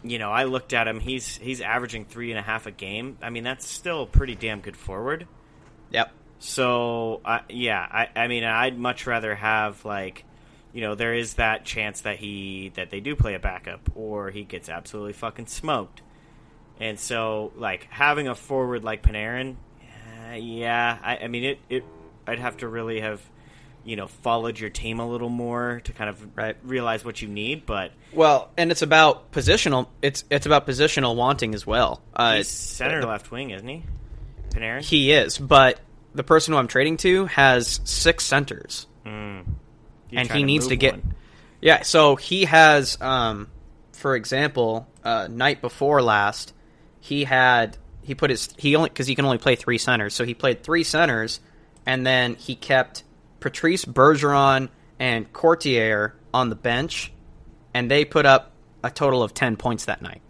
you 0.04 0.20
know 0.20 0.32
I 0.32 0.44
looked 0.44 0.74
at 0.74 0.88
him. 0.88 1.00
He's 1.00 1.38
he's 1.38 1.62
averaging 1.62 2.06
three 2.06 2.32
and 2.32 2.40
a 2.40 2.44
half 2.44 2.66
a 2.66 2.72
game. 2.72 3.18
I 3.22 3.30
mean 3.30 3.44
that's 3.44 3.68
still 3.68 4.06
pretty 4.06 4.36
damn 4.36 4.60
good 4.62 4.78
forward. 4.78 5.28
yep. 5.92 6.12
So 6.40 7.22
uh, 7.24 7.42
yeah, 7.50 7.80
I, 7.80 8.10
I 8.16 8.28
mean, 8.28 8.44
I'd 8.44 8.78
much 8.78 9.06
rather 9.06 9.36
have 9.36 9.86
like, 9.86 10.26
you 10.74 10.82
know, 10.82 10.96
there 10.96 11.14
is 11.14 11.36
that 11.36 11.66
chance 11.66 12.02
that 12.02 12.18
he 12.18 12.72
that 12.76 12.90
they 12.90 13.00
do 13.00 13.16
play 13.16 13.36
a 13.36 13.40
backup 13.40 13.92
or 13.94 14.32
he 14.32 14.44
gets 14.44 14.68
absolutely 14.68 15.14
fucking 15.14 15.46
smoked, 15.46 16.02
and 16.80 17.00
so 17.00 17.52
like 17.56 17.86
having 17.92 18.28
a 18.28 18.34
forward 18.34 18.84
like 18.84 19.04
Panarin, 19.04 19.56
uh, 20.32 20.34
yeah, 20.34 20.98
I, 21.04 21.18
I 21.18 21.28
mean 21.28 21.44
it, 21.44 21.60
it 21.70 21.84
I'd 22.26 22.40
have 22.40 22.58
to 22.58 22.68
really 22.68 23.02
have, 23.02 23.22
you 23.84 23.96
know, 23.96 24.08
followed 24.08 24.60
your 24.60 24.70
team 24.70 25.00
a 25.00 25.08
little 25.10 25.30
more 25.30 25.82
to 25.86 25.94
kind 25.94 26.10
of 26.10 26.38
Right. 26.38 26.56
realize 26.64 27.04
what 27.04 27.22
you 27.22 27.28
need, 27.28 27.66
but 27.66 27.92
Well, 28.14 28.50
and 28.58 28.72
it's 28.72 28.82
about 28.82 29.32
positional. 29.32 29.88
It's 30.02 30.24
it's 30.30 30.46
about 30.46 30.68
positional 30.68 31.16
wanting 31.16 31.54
as 31.56 31.66
well. 31.66 32.02
Uh, 32.16 32.36
he's 32.38 32.48
center 32.50 33.02
left 33.04 33.32
wing, 33.32 33.50
isn't 33.52 33.68
he? 33.68 33.84
Panarin. 34.50 34.82
He 34.82 35.12
is, 35.12 35.38
but 35.38 35.80
the 36.14 36.24
person 36.24 36.54
who 36.54 36.60
I'm 36.60 36.68
trading 36.68 36.98
to 36.98 37.26
has 37.28 37.80
six 37.86 38.26
centers. 38.26 38.86
Mm. 39.06 39.46
And 40.14 40.30
he 40.32 40.44
needs 40.44 40.68
to 40.68 40.76
get- 40.76 40.96
one. 40.96 41.16
Yeah, 41.62 41.84
so 41.84 42.16
he 42.16 42.46
has, 42.46 42.98
um, 43.02 43.48
for 43.94 44.16
example, 44.16 44.88
uh, 45.04 45.28
night 45.30 45.62
before 45.62 46.02
last, 46.02 46.54
he 47.00 47.24
had 47.24 47.78
he 48.04 48.14
put 48.16 48.30
his 48.30 48.50
he 48.58 48.76
only 48.76 48.90
because 48.90 49.08
he 49.08 49.16
can 49.16 49.26
only 49.26 49.38
play 49.38 49.56
three 49.56 49.78
centers, 49.78 50.14
so 50.14 50.26
he 50.26 50.34
played 50.34 50.64
three 50.64 50.84
centers, 50.84 51.40
and 51.86 52.06
then 52.06 52.36
he 52.36 52.56
kept 52.56 53.04
Patrice 53.42 53.84
Bergeron 53.84 54.70
and 55.00 55.32
Courtier 55.34 56.16
on 56.34 56.48
the 56.50 56.56
bench, 56.56 57.12
and 57.74 57.92
they 57.92 58.06
put 58.06 58.26
up 58.26 58.54
a 58.84 58.90
total 58.90 59.22
of 59.24 59.34
ten 59.34 59.58
points 59.58 59.86
that 59.86 60.02
night. 60.02 60.22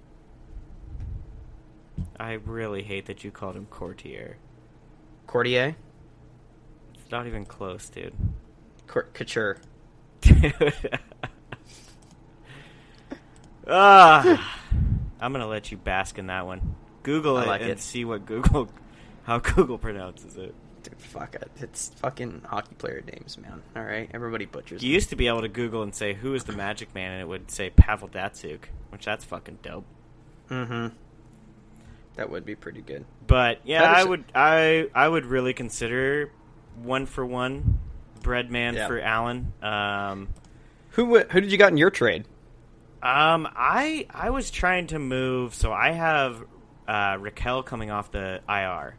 I 2.20 2.34
really 2.34 2.82
hate 2.84 3.06
that 3.08 3.24
you 3.24 3.30
called 3.32 3.56
him 3.56 3.68
Courtier. 3.70 4.38
Courtier, 5.28 5.76
It's 6.96 7.12
not 7.12 7.28
even 7.28 7.46
close, 7.46 7.88
dude. 7.90 8.14
Cour- 8.88 9.08
Couture. 9.14 9.58
ah, 13.68 14.58
I'm 15.20 15.32
gonna 15.32 15.48
let 15.48 15.72
you 15.72 15.78
bask 15.78 16.18
in 16.18 16.28
that 16.28 16.46
one. 16.46 16.76
Google 17.04 17.38
it 17.40 17.48
like 17.48 17.62
and 17.62 17.72
it. 17.72 17.80
see 17.80 18.06
what 18.06 18.26
Google, 18.26 18.70
how 19.24 19.40
Google 19.40 19.78
pronounces 19.78 20.38
it. 20.38 20.54
Dude, 20.84 21.00
fuck 21.00 21.36
it. 21.36 21.52
It's 21.58 21.90
fucking 21.98 22.42
hockey 22.48 22.74
player 22.76 23.02
names, 23.14 23.38
man. 23.38 23.62
All 23.76 23.84
right, 23.84 24.10
everybody 24.14 24.46
butchers. 24.46 24.82
You 24.84 24.92
used 24.92 25.10
to 25.12 25.16
be 25.16 25.28
able 25.28 25.42
to 25.42 25.48
Google 25.50 25.84
and 25.84 25.94
say 25.94 26.14
who 26.14 26.34
is 26.34 26.44
the 26.46 26.54
Magic 26.54 26.94
Man, 26.96 27.12
and 27.12 27.22
it 27.22 27.28
would 27.28 27.52
say 27.52 27.70
Pavel 27.70 28.08
Datsyuk, 28.10 28.62
which 28.90 29.06
that's 29.06 29.24
fucking 29.26 29.60
dope. 29.62 29.86
Mm-hmm. 30.50 30.88
That 32.16 32.30
would 32.30 32.46
be 32.46 32.56
pretty 32.56 32.82
good. 32.82 33.06
But 33.28 33.60
yeah, 33.64 34.00
is- 34.00 34.06
I 34.06 34.10
would 34.10 34.24
I 34.36 34.90
I 34.94 35.08
would 35.08 35.26
really 35.26 35.54
consider 35.54 36.32
one 36.82 37.06
for 37.06 37.26
one 37.26 37.80
Breadman 38.22 38.74
Yeah. 38.76 38.88
for 38.88 39.00
Allen. 39.00 39.54
Um, 39.62 40.30
Who 40.92 41.20
who 41.20 41.42
did 41.42 41.52
you 41.52 41.58
got 41.58 41.72
in 41.72 41.78
your 41.78 41.90
trade? 41.92 42.26
Um, 43.04 43.48
I 43.56 44.06
I 44.12 44.30
was 44.30 44.52
trying 44.52 44.88
to 44.88 45.00
move, 45.00 45.54
so 45.56 45.72
I 45.72 45.92
have 45.92 46.44
uh, 46.88 47.16
Rakell 47.18 47.66
coming 47.66 47.90
off 47.92 48.12
the 48.12 48.42
IR, 48.50 48.96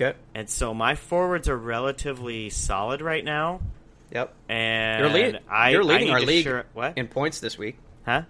Okay. 0.00 0.16
and 0.34 0.48
so 0.48 0.72
my 0.74 0.94
forwards 0.94 1.48
are 1.48 1.56
relatively 1.56 2.50
solid 2.50 3.00
right 3.00 3.24
now. 3.24 3.60
Yep. 4.12 4.32
And 4.48 5.00
You're, 5.00 5.10
lead- 5.12 5.40
I, 5.50 5.70
you're 5.70 5.84
leading 5.84 6.10
our 6.10 6.20
league 6.20 6.44
sure- 6.44 6.64
what? 6.72 6.96
in 6.96 7.08
points 7.08 7.40
this 7.40 7.58
week. 7.58 7.76
huh? 8.04 8.22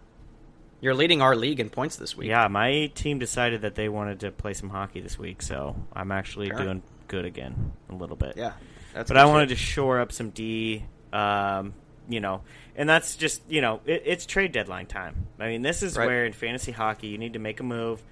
You're 0.81 0.95
leading 0.95 1.21
our 1.23 1.35
league 1.37 1.59
in 1.61 1.71
points 1.71 1.97
this 1.97 2.17
week. 2.17 2.29
Yeah, 2.29 2.47
my 2.49 2.87
team 2.95 3.19
decided 3.19 3.63
that 3.63 3.75
they 3.75 3.89
wanted 3.89 4.21
to 4.21 4.31
play 4.31 4.55
some 4.55 4.71
hockey 4.71 5.01
this 5.01 5.19
week, 5.19 5.43
so 5.43 5.75
I'm 5.93 6.13
actually 6.13 6.49
Sure. 6.49 6.57
doing 6.59 6.83
good 7.09 7.25
again 7.25 7.73
a 7.91 7.95
little 7.95 8.17
bit. 8.17 8.35
Yeah. 8.37 8.53
That's 8.95 9.09
but 9.09 9.17
I 9.17 9.25
wanted 9.27 9.49
to 9.51 9.57
shore 9.57 10.01
up 10.01 10.13
some 10.13 10.31
D, 10.31 10.85
um, 11.13 11.75
you 12.09 12.21
know, 12.21 12.43
and 12.77 12.89
that's 12.89 13.17
just 13.17 13.43
you 13.49 13.61
know 13.61 13.81
it, 13.87 14.03
it's 14.07 14.25
trade 14.25 14.53
deadline 14.53 14.87
time. 14.87 15.27
I 15.39 15.49
mean, 15.49 15.63
this 15.63 15.83
is 15.83 15.97
Right. 15.97 16.07
where 16.07 16.25
in 16.25 16.33
fantasy 16.33 16.73
hockey 16.73 17.09
you 17.09 17.19
need 17.19 17.33
to 17.35 17.39
make 17.39 17.61
a 17.61 17.65
move. 17.65 18.03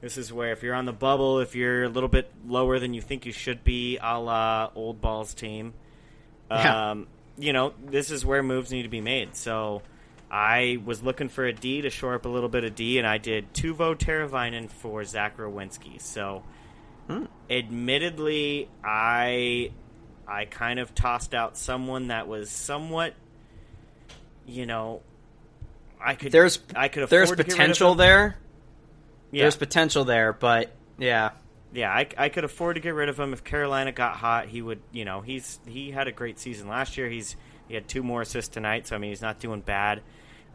This 0.00 0.16
is 0.16 0.32
where 0.32 0.52
if 0.52 0.62
you're 0.62 0.74
on 0.74 0.84
the 0.84 0.92
bubble, 0.92 1.40
if 1.40 1.54
you're 1.54 1.84
a 1.84 1.88
little 1.88 2.08
bit 2.08 2.30
lower 2.46 2.78
than 2.78 2.94
you 2.94 3.00
think 3.00 3.26
you 3.26 3.32
should 3.32 3.64
be, 3.64 3.98
a 4.00 4.18
la 4.18 4.70
old 4.74 5.00
balls 5.00 5.34
team, 5.34 5.74
Yeah. 6.50 6.90
um, 6.90 7.08
you 7.36 7.52
know, 7.52 7.72
this 7.84 8.10
is 8.10 8.24
where 8.24 8.42
moves 8.42 8.70
need 8.70 8.82
to 8.84 8.88
be 8.88 9.00
made. 9.00 9.34
So. 9.36 9.82
I 10.30 10.76
was 10.84 11.02
looking 11.02 11.30
for 11.30 11.46
a 11.46 11.54
D 11.54 11.80
to 11.80 11.88
shore 11.88 12.14
up 12.14 12.26
a 12.26 12.28
little 12.28 12.50
bit 12.50 12.62
of 12.62 12.74
D, 12.74 12.98
and 12.98 13.06
I 13.06 13.16
did 13.16 13.54
Teuvo 13.54 13.94
Teravainen 13.96 14.68
for 14.68 15.02
Zach 15.02 15.38
Werenski. 15.38 15.98
So, 16.02 16.42
Hmm. 17.08 17.24
admittedly, 17.48 18.68
I 18.84 19.70
I 20.26 20.44
kind 20.44 20.80
of 20.80 20.94
tossed 20.94 21.34
out 21.34 21.56
someone 21.56 22.08
that 22.08 22.28
was 22.28 22.50
somewhat, 22.50 23.14
you 24.46 24.66
know, 24.66 25.00
I 25.98 26.14
could 26.14 26.30
There's 26.30 26.58
I 26.76 26.88
could 26.88 27.04
afford 27.04 27.10
there's 27.10 27.30
to 27.30 27.36
get 27.36 27.44
rid 27.46 27.52
of 27.52 27.56
potential 27.58 27.94
there. 27.94 28.36
Yeah, 29.30 29.44
There's 29.44 29.56
potential 29.56 30.04
there, 30.04 30.32
but 30.32 30.72
yeah. 30.98 31.30
yeah, 31.72 31.90
I, 31.90 32.08
I 32.16 32.28
could 32.28 32.44
afford 32.44 32.76
to 32.76 32.80
get 32.80 32.94
rid 32.94 33.08
of 33.08 33.18
him 33.18 33.32
if 33.32 33.44
Carolina 33.44 33.92
got 33.92 34.16
hot. 34.16 34.46
He 34.46 34.62
would, 34.62 34.80
you 34.92 35.04
know, 35.04 35.20
he's 35.20 35.60
he 35.66 35.90
had 35.90 36.08
a 36.08 36.12
great 36.12 36.38
season 36.38 36.68
last 36.68 36.96
year. 36.96 37.08
He's 37.08 37.36
he 37.68 37.74
had 37.74 37.88
two 37.88 38.02
more 38.02 38.22
assists 38.22 38.54
tonight, 38.54 38.86
so 38.86 38.96
I 38.96 38.98
mean 38.98 39.10
he's 39.10 39.22
not 39.22 39.38
doing 39.40 39.60
bad. 39.60 40.02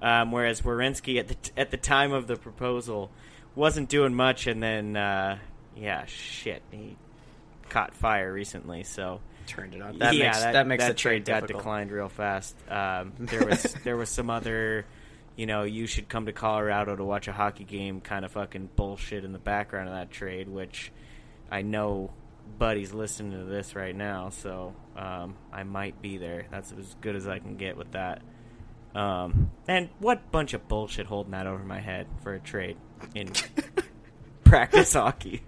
Um, 0.01 0.31
whereas 0.31 0.61
Werenski 0.61 1.19
at 1.19 1.27
the 1.27 1.37
at 1.55 1.71
the 1.71 1.77
time 1.77 2.11
of 2.11 2.27
the 2.27 2.35
proposal 2.35 3.11
wasn't 3.55 3.89
doing 3.89 4.13
much, 4.13 4.47
and 4.47 4.61
then 4.61 4.97
uh, 4.97 5.37
yeah, 5.75 6.05
shit, 6.05 6.61
he 6.71 6.97
caught 7.69 7.93
fire 7.93 8.33
recently. 8.33 8.83
So 8.83 9.21
Turned 9.45 9.75
it 9.75 9.81
on. 9.81 9.99
That 9.99 10.15
yeah, 10.15 10.25
makes 10.25 10.39
that, 10.39 10.53
that, 10.53 10.67
makes 10.67 10.83
that 10.83 10.89
the 10.89 10.93
trade 10.97 11.25
got 11.25 11.47
declined 11.47 11.91
real 11.91 12.09
fast. 12.09 12.55
Um, 12.69 13.13
there 13.19 13.45
was 13.49 13.75
there 13.83 13.97
was 13.97 14.09
some 14.09 14.29
other, 14.29 14.85
you 15.35 15.45
know, 15.45 15.63
you 15.63 15.87
should 15.87 16.09
come 16.09 16.25
to 16.27 16.33
Colorado 16.33 16.95
to 16.95 17.03
watch 17.03 17.27
a 17.27 17.33
hockey 17.33 17.63
game 17.63 18.01
kind 18.01 18.23
of 18.25 18.31
fucking 18.31 18.69
bullshit 18.75 19.23
in 19.23 19.33
the 19.33 19.39
background 19.39 19.89
of 19.89 19.95
that 19.95 20.11
trade, 20.11 20.47
which 20.47 20.91
I 21.51 21.61
know 21.61 22.11
Buddy's 22.59 22.93
listening 22.93 23.31
to 23.39 23.45
this 23.45 23.75
right 23.75 23.95
now, 23.95 24.29
so 24.29 24.75
um, 24.95 25.35
I 25.51 25.63
might 25.63 26.01
be 26.01 26.17
there. 26.17 26.45
That's 26.51 26.71
as 26.71 26.95
good 27.01 27.15
as 27.15 27.27
I 27.27 27.39
can 27.39 27.55
get 27.57 27.77
with 27.77 27.91
that. 27.93 28.21
Um, 28.93 29.49
and 29.67 29.89
what 29.99 30.31
bunch 30.31 30.53
of 30.53 30.67
bullshit 30.67 31.07
holding 31.07 31.31
that 31.31 31.47
over 31.47 31.63
my 31.63 31.79
head 31.79 32.07
for 32.21 32.33
a 32.35 32.39
trade 32.39 32.77
in 33.15 33.31
practice 34.43 34.93
hockey. 34.93 35.41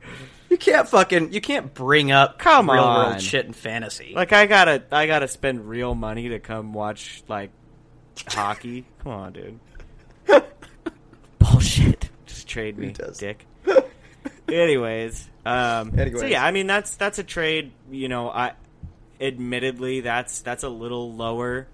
You 0.50 0.58
can't 0.58 0.88
fucking 0.88 1.32
you 1.32 1.42
can't 1.42 1.74
bring 1.74 2.12
up 2.12 2.40
Come 2.40 2.72
real 2.72 2.82
on. 2.84 3.10
world 3.10 3.22
shit 3.22 3.46
and 3.46 3.56
fantasy. 3.56 4.14
Like 4.16 4.34
I 4.34 4.48
gotta, 4.48 4.84
I 4.92 5.06
gotta 5.06 5.28
spend 5.28 5.70
real 5.70 5.94
money 5.94 6.30
to 6.30 6.40
come 6.40 6.74
watch 6.74 7.24
like 7.28 7.52
hockey. 8.28 8.86
Come 9.04 9.12
on, 9.12 9.34
dude. 9.34 9.60
Bullshit. 11.40 12.10
Just 12.26 12.48
trade 12.48 12.78
me, 12.78 12.94
dick. 13.18 13.46
Anyways, 14.48 15.28
um, 15.46 15.92
so 16.16 16.26
yeah, 16.26 16.44
I 16.46 16.52
mean 16.52 16.68
that's 16.68 16.96
that's 16.98 17.18
a 17.20 17.24
trade. 17.24 17.72
You 17.92 18.08
know, 18.08 18.30
I 18.30 18.54
admittedly 19.20 20.02
that's 20.02 20.40
that's 20.40 20.64
a 20.64 20.70
little 20.70 21.14
lower 21.14 21.68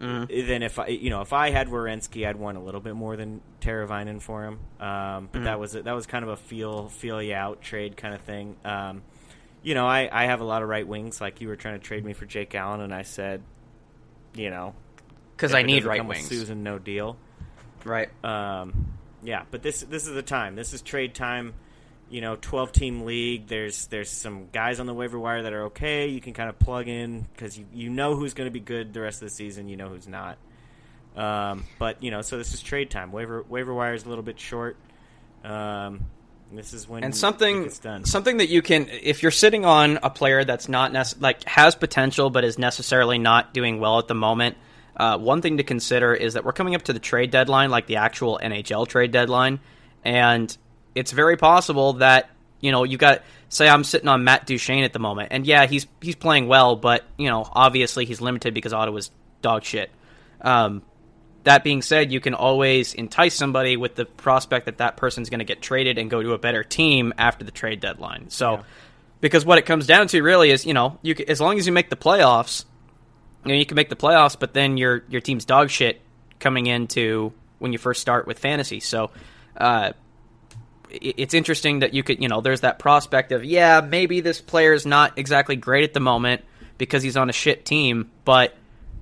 Mhm. 0.00 0.46
than 0.48 0.62
if 0.62 0.78
I 0.78 0.88
you 0.88 1.10
know 1.10 1.20
if 1.22 1.32
I 1.32 1.50
had 1.50 1.68
Werenski, 1.68 2.26
I'd 2.26 2.36
want 2.36 2.58
a 2.58 2.60
little 2.60 2.80
bit 2.80 2.94
more 2.94 3.16
than 3.16 3.40
Teravainen 3.60 4.20
for 4.20 4.44
him. 4.44 4.58
Um, 4.80 5.28
but 5.32 5.40
Mhm. 5.40 5.44
that 5.44 5.58
was 5.60 5.72
that 5.72 5.92
was 5.92 6.06
kind 6.06 6.22
of 6.24 6.30
a 6.30 6.36
feel 6.36 6.88
feel 6.88 7.22
you 7.22 7.34
out 7.34 7.62
trade 7.62 7.96
kind 7.96 8.14
of 8.14 8.20
thing. 8.22 8.56
Um, 8.64 9.02
you 9.62 9.74
know, 9.74 9.86
I, 9.86 10.08
I 10.12 10.26
have 10.26 10.40
a 10.40 10.44
lot 10.44 10.62
of 10.62 10.68
right 10.68 10.86
wings. 10.86 11.20
Like 11.20 11.40
you 11.40 11.48
were 11.48 11.56
trying 11.56 11.78
to 11.78 11.84
trade 11.86 12.04
me 12.04 12.12
for 12.14 12.26
Jake 12.26 12.54
Allen, 12.54 12.80
and 12.80 12.92
I 12.92 13.02
said, 13.02 13.42
you 14.34 14.50
know, 14.50 14.74
Because 15.36 15.54
I 15.54 15.62
need 15.62 15.84
right 15.84 16.04
wings. 16.04 16.26
Susan, 16.26 16.62
no 16.64 16.78
deal. 16.80 17.16
Right. 17.84 18.08
Um, 18.24 18.94
yeah, 19.22 19.44
but 19.50 19.62
this 19.62 19.82
this 19.82 20.06
is 20.06 20.14
the 20.14 20.22
time. 20.22 20.56
This 20.56 20.72
is 20.72 20.82
trade 20.82 21.14
time. 21.14 21.54
You 22.10 22.20
know, 22.20 22.36
twelve 22.36 22.72
team 22.72 23.04
league. 23.04 23.46
There's 23.46 23.86
there's 23.86 24.10
some 24.10 24.48
guys 24.52 24.80
on 24.80 24.86
the 24.86 24.94
waiver 24.94 25.18
wire 25.18 25.42
that 25.42 25.52
are 25.52 25.64
okay. 25.64 26.08
You 26.08 26.20
can 26.20 26.34
kind 26.34 26.48
of 26.48 26.58
plug 26.58 26.88
in 26.88 27.26
because 27.32 27.58
you 27.58 27.66
you 27.72 27.90
know 27.90 28.16
who's 28.16 28.34
going 28.34 28.46
to 28.46 28.52
be 28.52 28.60
good 28.60 28.92
the 28.92 29.00
rest 29.00 29.22
of 29.22 29.28
the 29.28 29.34
season. 29.34 29.68
You 29.68 29.76
know 29.76 29.88
who's 29.88 30.08
not. 30.08 30.38
Um, 31.16 31.64
but 31.78 32.02
you 32.02 32.10
know, 32.10 32.22
so 32.22 32.38
this 32.38 32.54
is 32.54 32.60
trade 32.60 32.90
time. 32.90 33.12
Waiver 33.12 33.44
waiver 33.48 33.72
wire 33.72 33.94
is 33.94 34.04
a 34.04 34.08
little 34.08 34.24
bit 34.24 34.38
short. 34.38 34.76
Um, 35.44 36.06
this 36.52 36.74
is 36.74 36.88
when 36.88 37.02
and 37.04 37.16
something 37.16 37.70
something 37.70 38.36
that 38.36 38.48
you 38.48 38.62
can 38.62 38.88
if 38.88 39.22
you're 39.22 39.32
sitting 39.32 39.64
on 39.64 39.98
a 40.02 40.10
player 40.10 40.44
that's 40.44 40.68
not 40.68 40.92
nec- 40.92 41.20
like 41.20 41.42
has 41.44 41.74
potential 41.74 42.30
but 42.30 42.44
is 42.44 42.58
necessarily 42.58 43.18
not 43.18 43.54
doing 43.54 43.80
well 43.80 43.98
at 43.98 44.06
the 44.06 44.14
moment 44.14 44.56
uh, 44.96 45.18
one 45.18 45.40
thing 45.42 45.56
to 45.56 45.62
consider 45.62 46.14
is 46.14 46.34
that 46.34 46.44
we're 46.44 46.52
coming 46.52 46.74
up 46.74 46.82
to 46.82 46.92
the 46.92 46.98
trade 47.00 47.30
deadline 47.30 47.70
like 47.70 47.86
the 47.86 47.96
actual 47.96 48.38
nhl 48.42 48.86
trade 48.86 49.10
deadline 49.10 49.58
and 50.04 50.56
it's 50.94 51.12
very 51.12 51.36
possible 51.36 51.94
that 51.94 52.28
you 52.60 52.70
know 52.72 52.84
you 52.84 52.98
got 52.98 53.22
say 53.48 53.68
i'm 53.68 53.84
sitting 53.84 54.08
on 54.08 54.24
matt 54.24 54.46
duchene 54.46 54.84
at 54.84 54.92
the 54.92 54.98
moment 54.98 55.28
and 55.30 55.46
yeah 55.46 55.66
he's 55.66 55.86
he's 56.00 56.14
playing 56.16 56.46
well 56.48 56.76
but 56.76 57.04
you 57.16 57.28
know 57.28 57.48
obviously 57.52 58.04
he's 58.04 58.20
limited 58.20 58.52
because 58.54 58.72
ottawa's 58.72 59.10
dog 59.40 59.64
shit 59.64 59.90
um, 60.42 60.82
that 61.44 61.64
being 61.64 61.82
said, 61.82 62.12
you 62.12 62.20
can 62.20 62.34
always 62.34 62.94
entice 62.94 63.34
somebody 63.34 63.76
with 63.76 63.96
the 63.96 64.04
prospect 64.04 64.66
that 64.66 64.78
that 64.78 64.96
person's 64.96 65.28
going 65.28 65.40
to 65.40 65.44
get 65.44 65.60
traded 65.60 65.98
and 65.98 66.08
go 66.08 66.22
to 66.22 66.34
a 66.34 66.38
better 66.38 66.62
team 66.62 67.12
after 67.18 67.44
the 67.44 67.50
trade 67.50 67.80
deadline. 67.80 68.30
So, 68.30 68.52
Yeah. 68.52 68.62
because 69.20 69.44
what 69.44 69.58
it 69.58 69.62
comes 69.62 69.86
down 69.88 70.06
to 70.08 70.22
really 70.22 70.50
is, 70.50 70.64
you 70.64 70.72
know, 70.72 70.98
you 71.02 71.16
as 71.26 71.40
long 71.40 71.58
as 71.58 71.66
you 71.66 71.72
make 71.72 71.90
the 71.90 71.96
playoffs, 71.96 72.64
you 73.44 73.52
know, 73.52 73.58
you 73.58 73.66
can 73.66 73.74
make 73.76 73.88
the 73.88 73.96
playoffs, 73.96 74.36
but 74.38 74.54
then 74.54 74.76
your 74.76 75.04
your 75.08 75.20
team's 75.20 75.44
dog 75.44 75.70
shit 75.70 76.00
coming 76.38 76.66
into 76.66 77.32
when 77.58 77.72
you 77.72 77.78
first 77.78 78.00
start 78.00 78.26
with 78.26 78.38
fantasy. 78.38 78.80
So, 78.80 79.10
uh, 79.56 79.92
it- 80.90 81.14
it's 81.18 81.34
interesting 81.34 81.80
that 81.80 81.94
you 81.94 82.02
could, 82.02 82.20
you 82.22 82.28
know, 82.28 82.40
there's 82.40 82.60
that 82.62 82.78
prospect 82.78 83.32
of, 83.32 83.44
yeah, 83.44 83.80
maybe 83.80 84.20
this 84.20 84.40
player 84.40 84.72
is 84.72 84.84
not 84.84 85.18
exactly 85.18 85.56
great 85.56 85.84
at 85.84 85.94
the 85.94 86.00
moment 86.00 86.42
because 86.78 87.02
he's 87.02 87.16
on 87.16 87.28
a 87.30 87.32
shit 87.32 87.64
team, 87.64 88.10
but 88.24 88.54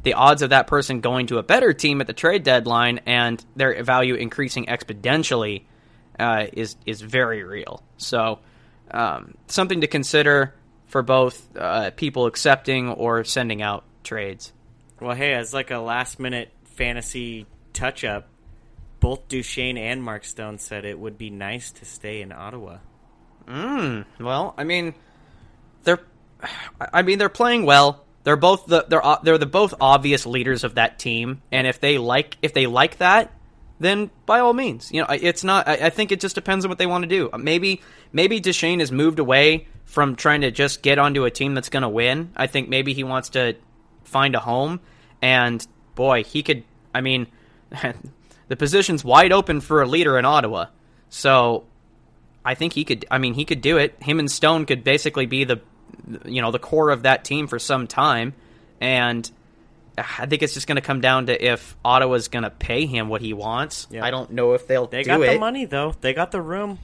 the 0.03 0.15
odds 0.15 0.43
of 0.43 0.51
that 0.51 0.67
person 0.67 1.01
going 1.01 1.27
to 1.27 1.39
a 1.39 1.43
better 1.43 1.73
team 1.73 2.01
at 2.01 2.07
the 2.07 2.13
trade 2.13 2.43
deadline 2.43 3.01
and 3.07 3.45
their 3.57 3.83
value 3.83 4.15
increasing 4.15 4.67
exponentially 4.67 5.63
uh, 6.19 6.47
is 6.53 6.77
is 6.85 7.01
very 7.01 7.43
real. 7.43 7.83
So, 7.97 8.41
um, 8.91 9.35
something 9.47 9.81
to 9.81 9.87
consider 9.87 10.55
for 10.87 11.03
both 11.03 11.49
uh, 11.57 11.91
people 11.97 12.27
accepting 12.27 12.89
or 12.91 13.25
sending 13.25 13.63
out 13.63 13.85
trades. 14.03 14.53
Well, 15.01 15.17
hey, 15.17 15.33
as 15.35 15.55
like 15.55 15.71
a 15.71 15.79
last 15.79 16.19
minute 16.19 16.51
fantasy 16.65 17.47
touch 17.73 18.05
up, 18.05 18.29
both 19.01 19.29
Duchene 19.29 19.79
and 19.79 20.03
Mark 20.03 20.25
Stone 20.25 20.59
said 20.59 20.85
it 20.85 20.99
would 20.99 21.17
be 21.17 21.31
nice 21.31 21.73
to 21.73 21.85
stay 21.85 22.21
in 22.21 22.33
Ottawa. 22.33 22.79
Mm, 23.47 24.05
well, 24.21 24.55
I 24.57 24.65
mean, 24.65 24.95
they're, 25.85 26.01
I 26.81 27.03
mean, 27.03 27.19
they're 27.19 27.29
playing 27.29 27.65
well. 27.65 28.05
They're 28.23 28.37
both 28.37 28.67
the 28.67 28.85
they're 28.87 29.03
they're 29.23 29.39
the 29.39 29.47
both 29.47 29.73
obvious 29.81 30.27
leaders 30.27 30.63
of 30.63 30.75
that 30.75 30.99
team, 30.99 31.41
and 31.51 31.67
if 31.67 31.81
they 31.81 31.97
like 31.97 32.37
if 32.43 32.53
they 32.53 32.67
like 32.67 32.99
that, 32.99 33.33
then 33.79 34.11
by 34.27 34.41
all 34.41 34.53
means, 34.53 34.93
you 34.93 35.01
know, 35.01 35.07
it's 35.11 35.43
not. 35.43 35.67
I, 35.67 35.87
I 35.87 35.91
think 35.91 36.13
it 36.13 36.21
just 36.21 36.35
depends 36.35 36.67
on 36.67 36.69
what 36.69 36.77
they 36.77 36.87
want 36.87 37.03
to 37.03 37.09
do. 37.09 37.31
Maybe 37.39 37.81
maybe 38.13 38.39
Duchene 38.39 38.81
has 38.81 38.93
moved 38.93 39.19
away 39.19 39.69
from 39.87 40.17
trying 40.17 40.43
to 40.43 40.51
just 40.51 40.83
get 40.83 40.99
onto 40.99 41.25
a 41.25 41.31
team 41.31 41.55
that's 41.55 41.71
going 41.71 41.83
to 41.83 41.89
win. 41.89 42.31
I 42.37 42.47
think 42.47 42.69
maybe 42.69 42.93
he 42.93 43.05
wants 43.05 43.31
to 43.31 43.57
find 44.11 44.35
a 44.35 44.41
home, 44.41 44.81
and 45.23 45.67
boy, 45.95 46.25
he 46.25 46.43
could. 46.43 46.65
I 46.95 47.01
mean, 47.01 47.27
the 48.49 48.57
position's 48.57 49.05
wide 49.05 49.33
open 49.33 49.61
for 49.61 49.81
a 49.83 49.87
leader 49.87 50.19
in 50.19 50.25
Ottawa, 50.25 50.67
so 51.09 51.65
I 52.45 52.55
think 52.55 52.73
he 52.73 52.85
could. 52.85 53.07
I 53.11 53.19
mean, 53.19 53.35
he 53.35 53.45
could 53.45 53.61
do 53.61 53.79
it. 53.79 53.95
Him 54.03 54.19
and 54.19 54.31
Stone 54.31 54.67
could 54.67 54.85
basically 54.85 55.27
be 55.27 55.45
the, 55.45 55.61
you 56.25 56.43
know, 56.43 56.51
the 56.51 56.59
core 56.59 56.91
of 56.91 57.05
that 57.05 57.25
team 57.25 57.47
for 57.47 57.59
some 57.59 57.87
time, 57.87 58.35
and 58.81 59.31
I 59.99 60.27
think 60.27 60.43
it's 60.43 60.55
just 60.55 60.67
going 60.67 60.77
to 60.77 60.83
come 60.83 61.01
down 61.01 61.27
to 61.27 61.45
if 61.45 61.77
Ottawa's 61.85 62.29
going 62.29 62.45
to 62.45 62.51
pay 62.51 62.87
him 62.87 63.09
what 63.09 63.21
he 63.21 63.33
wants. 63.33 63.87
Yeah. 63.91 64.05
I 64.05 64.11
don't 64.11 64.31
know 64.33 64.55
if 64.55 64.67
they'll 64.67 64.87
They 64.87 65.03
do 65.03 65.09
got 65.09 65.21
it. 65.23 65.33
the 65.35 65.39
money 65.39 65.65
though. 65.67 65.95
They 66.01 66.15
got 66.15 66.31
the 66.31 66.41
room. 66.41 66.79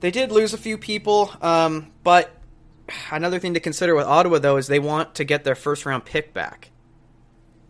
They 0.00 0.10
did 0.10 0.32
lose 0.32 0.54
a 0.54 0.58
few 0.58 0.78
people, 0.78 1.30
um, 1.42 1.92
but 2.02 2.30
another 3.10 3.38
thing 3.38 3.54
to 3.54 3.60
consider 3.60 3.94
with 3.94 4.06
Ottawa 4.06 4.38
though 4.38 4.56
is 4.56 4.66
they 4.66 4.78
want 4.78 5.16
to 5.16 5.24
get 5.24 5.44
their 5.44 5.54
first 5.54 5.86
round 5.86 6.04
pick 6.04 6.32
back. 6.32 6.70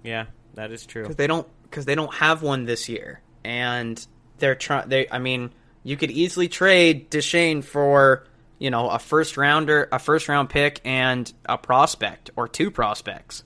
Yeah, 0.03 0.27
that 0.55 0.73
is 0.73 0.87
true. 0.87 1.03
because 1.03 1.17
they 1.17 1.27
don't 1.27 1.47
because 1.65 1.85
they 1.85 1.95
don't 1.95 2.13
have 2.15 2.43
one 2.43 2.65
this 2.65 2.89
year, 2.89 3.21
and 3.45 4.05
they're 4.39 4.55
trying. 4.55 4.89
They, 4.89 5.09
I 5.11 5.19
mean, 5.19 5.51
you 5.83 5.97
could 5.97 6.11
easily 6.11 6.49
trade 6.49 7.11
Duchene 7.11 7.63
for 7.63 8.27
you 8.59 8.71
know 8.71 8.89
a 8.89 8.99
first 8.99 9.37
rounder, 9.37 9.89
a 9.93 9.99
first 9.99 10.29
round 10.29 10.51
pick, 10.51 10.81
and 10.85 11.31
a 11.47 11.59
prospect 11.59 12.31
or 12.37 12.49
two 12.49 12.71
prospects, 12.71 13.45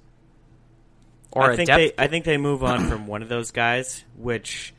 or 1.30 1.50
I 1.50 1.56
think 1.56 1.68
they 1.68 1.92
I 1.98 2.06
think 2.06 2.24
they 2.24 2.38
move 2.38 2.64
on 2.64 2.88
from 2.88 3.06
one 3.08 3.22
of 3.22 3.28
those 3.28 3.50
guys, 3.50 4.04
which 4.16 4.74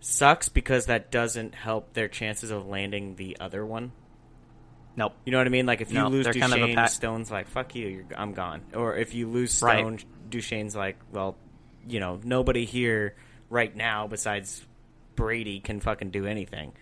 sucks 0.00 0.48
because 0.48 0.86
that 0.86 1.10
doesn't 1.10 1.54
help 1.54 1.92
their 1.92 2.08
chances 2.08 2.50
of 2.50 2.66
landing 2.66 3.16
the 3.16 3.36
other 3.40 3.64
one. 3.64 3.92
Nope. 4.96 5.14
You 5.24 5.32
know 5.32 5.38
what 5.38 5.46
I 5.46 5.50
mean? 5.50 5.66
Like 5.66 5.80
if 5.80 5.90
you 5.92 5.98
No, 5.98 6.08
lose 6.08 6.24
they're 6.24 6.34
kind 6.34 6.52
of 6.52 6.62
a 6.62 6.74
pat- 6.74 6.90
Stone's 6.90 7.30
like 7.30 7.48
fuck 7.48 7.74
you, 7.74 7.88
you're, 7.88 8.04
I'm 8.16 8.32
gone. 8.32 8.62
Or 8.74 8.96
if 8.96 9.14
you 9.14 9.28
lose 9.28 9.62
Right. 9.62 9.78
Stone, 9.78 9.98
Duchene's 10.28 10.76
like, 10.76 10.96
well, 11.12 11.36
you 11.88 12.00
know, 12.00 12.20
nobody 12.22 12.64
here 12.64 13.14
right 13.48 13.74
now 13.74 14.06
besides 14.06 14.64
Brady 15.16 15.60
can 15.60 15.80
fucking 15.80 16.10
do 16.10 16.26
anything. 16.26 16.72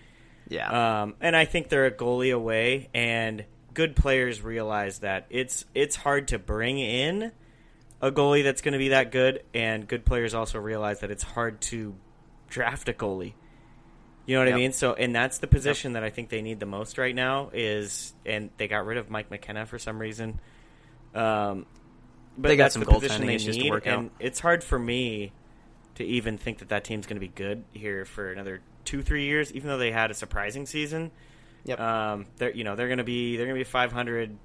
Yeah. 0.49 1.03
Um, 1.03 1.15
and 1.21 1.37
I 1.37 1.45
think 1.45 1.69
they're 1.69 1.87
a 1.87 1.91
goalie 1.91 2.35
away, 2.35 2.89
and 2.95 3.45
good 3.75 3.95
players 3.95 4.43
realize 4.43 5.01
that 5.01 5.27
it's 5.31 5.65
it's 5.75 5.95
hard 5.97 6.29
to 6.29 6.39
bring 6.39 6.79
in 6.79 7.33
a 8.01 8.11
goalie 8.11 8.45
that's 8.45 8.63
going 8.63 8.73
to 8.73 8.79
be 8.79 8.89
that 8.91 9.13
good, 9.13 9.43
and 9.53 9.87
good 9.87 10.05
players 10.07 10.35
also 10.35 10.59
realize 10.59 11.01
that 11.01 11.11
it's 11.11 11.23
hard 11.23 11.61
to 11.63 11.95
draft 12.49 12.89
a 12.89 12.93
goalie. 12.93 13.35
You 14.29 14.35
know 14.35 14.41
what 14.43 14.49
Yep. 14.49 14.55
I 14.55 14.59
mean? 14.59 14.73
So, 14.73 14.93
and 14.93 15.15
that's 15.15 15.39
the 15.39 15.47
position 15.47 15.95
that 15.95 16.05
I 16.05 16.11
think 16.11 16.29
they 16.29 16.43
need 16.43 16.61
the 16.61 16.67
most 16.67 16.99
right 16.99 17.15
now. 17.15 17.49
Is 17.55 18.13
and 18.27 18.51
they 18.59 18.69
got 18.69 18.85
rid 18.85 18.99
of 18.99 19.09
Mike 19.09 19.31
McKenna 19.31 19.65
for 19.65 19.79
some 19.79 19.99
reason. 19.99 20.39
Um, 21.15 21.65
but 22.37 22.49
They 22.51 22.57
got 22.57 22.65
that's 22.65 22.75
some 22.75 22.85
the 22.85 22.93
position 22.93 23.27
they 23.27 23.35
issues 23.37 23.57
to 23.57 23.63
need, 23.65 23.71
work 23.71 23.87
out. 23.87 23.99
and 23.99 24.11
it's 24.21 24.39
hard 24.39 24.63
for 24.63 24.79
me 24.79 25.33
to 25.95 26.05
even 26.05 26.37
think 26.39 26.59
that 26.59 26.69
that 26.69 26.85
team's 26.85 27.07
going 27.07 27.17
to 27.17 27.21
be 27.27 27.33
good 27.35 27.65
here 27.73 28.05
for 28.05 28.31
another 28.31 28.61
two, 28.85 29.03
three 29.03 29.25
years. 29.25 29.51
Even 29.55 29.69
though 29.71 29.79
they 29.79 29.91
had 29.91 30.11
a 30.11 30.15
surprising 30.15 30.67
season, 30.67 31.11
Yep. 31.65 31.81
um, 31.81 32.27
they're 32.37 32.53
you 32.53 32.65
know 32.65 32.77
they're 32.77 32.89
going 32.89 32.99
to 32.99 33.05
be 33.05 33.37
they're 33.39 33.47
going 33.47 33.59
to 33.59 33.65
be 33.65 33.69
a 33.69 33.73
500 33.73 34.37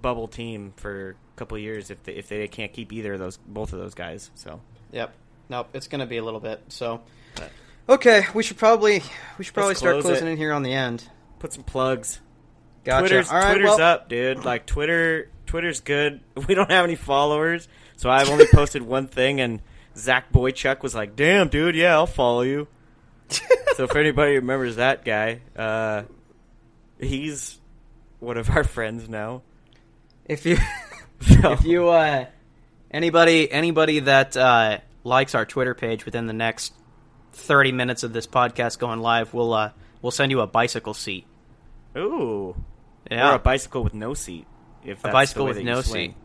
bubble 0.00 0.28
team 0.28 0.72
for 0.76 1.10
a 1.10 1.36
couple 1.38 1.56
of 1.56 1.62
years 1.62 1.90
if 1.90 2.02
they, 2.04 2.12
if 2.12 2.28
they 2.28 2.48
can't 2.48 2.72
keep 2.72 2.92
either 2.92 3.14
of 3.14 3.18
those 3.18 3.36
both 3.38 3.72
of 3.72 3.80
those 3.80 3.94
guys. 3.94 4.30
So 4.36 4.60
Yep. 4.92 5.12
Nope. 5.48 5.68
It's 5.74 5.88
going 5.88 6.00
to 6.00 6.06
be 6.06 6.16
a 6.16 6.24
little 6.24 6.40
bit. 6.40 6.62
So, 6.68 7.02
But- 7.34 7.50
okay, 7.88 8.26
we 8.34 8.42
should 8.42 8.56
probably 8.56 9.02
we 9.38 9.44
should 9.44 9.54
probably 9.54 9.70
Let's 9.70 9.80
start 9.80 9.94
close 9.94 10.04
closing 10.04 10.28
it. 10.28 10.32
in 10.32 10.36
here 10.36 10.52
on 10.52 10.62
the 10.62 10.72
end. 10.72 11.08
put 11.38 11.52
some 11.52 11.64
plugs. 11.64 12.20
Gotcha. 12.84 13.00
Twitter's 13.08 13.30
All 13.30 13.38
right, 13.38 13.52
Twitter's 13.54 13.68
well, 13.78 13.80
up, 13.80 14.08
dude. 14.08 14.44
Like 14.44 14.66
Twitter, 14.66 15.30
Twitter's 15.46 15.80
good. 15.80 16.20
We 16.48 16.54
don't 16.54 16.70
have 16.70 16.84
any 16.84 16.96
followers, 16.96 17.68
so 17.96 18.10
I've 18.10 18.28
only 18.28 18.46
posted 18.52 18.82
one 18.86 19.06
thing, 19.06 19.40
and 19.40 19.60
Zach 19.96 20.32
Boychuk 20.32 20.82
was 20.82 20.94
like, 20.94 21.16
"Damn, 21.16 21.48
dude, 21.48 21.76
yeah, 21.76 21.94
I'll 21.94 22.06
follow 22.06 22.42
you." 22.42 22.68
so 23.28 23.84
if 23.84 23.96
anybody 23.96 24.34
remembers 24.36 24.76
that 24.76 25.04
guy, 25.04 25.40
uh, 25.56 26.02
he's 27.00 27.58
one 28.20 28.36
of 28.36 28.50
our 28.50 28.64
friends 28.64 29.08
now. 29.08 29.42
If 30.26 30.44
you 30.46 30.56
So, 31.40 31.52
if 31.52 31.64
you 31.64 31.88
uh 31.88 32.26
anybody 32.90 33.50
anybody 33.50 34.00
that 34.00 34.36
uh 34.36 34.78
likes 35.04 35.34
our 35.34 35.46
Twitter 35.46 35.74
page 35.74 36.04
within 36.04 36.26
the 36.26 36.32
next 36.32 36.72
30 37.34 37.72
minutes 37.72 38.02
of 38.02 38.12
this 38.12 38.26
podcast 38.26 38.78
going 38.78 39.00
live, 39.00 39.32
we'll 39.34 39.52
uh 39.52 39.70
we'll 40.02 40.10
send 40.12 40.30
you 40.30 40.40
a 40.40 40.46
bicycle 40.46 40.94
seat. 40.94 41.26
ooh, 41.96 42.54
Yeah. 43.10 43.30
or 43.32 43.34
a 43.34 43.38
bicycle 43.38 43.84
with 43.84 43.94
no 43.94 44.14
seat. 44.14 44.46
If 44.84 45.04
a 45.04 45.08
bicycle 45.10 45.46
with 45.46 45.62
no 45.62 45.80
swing. 45.80 46.10
seat. 46.10 46.16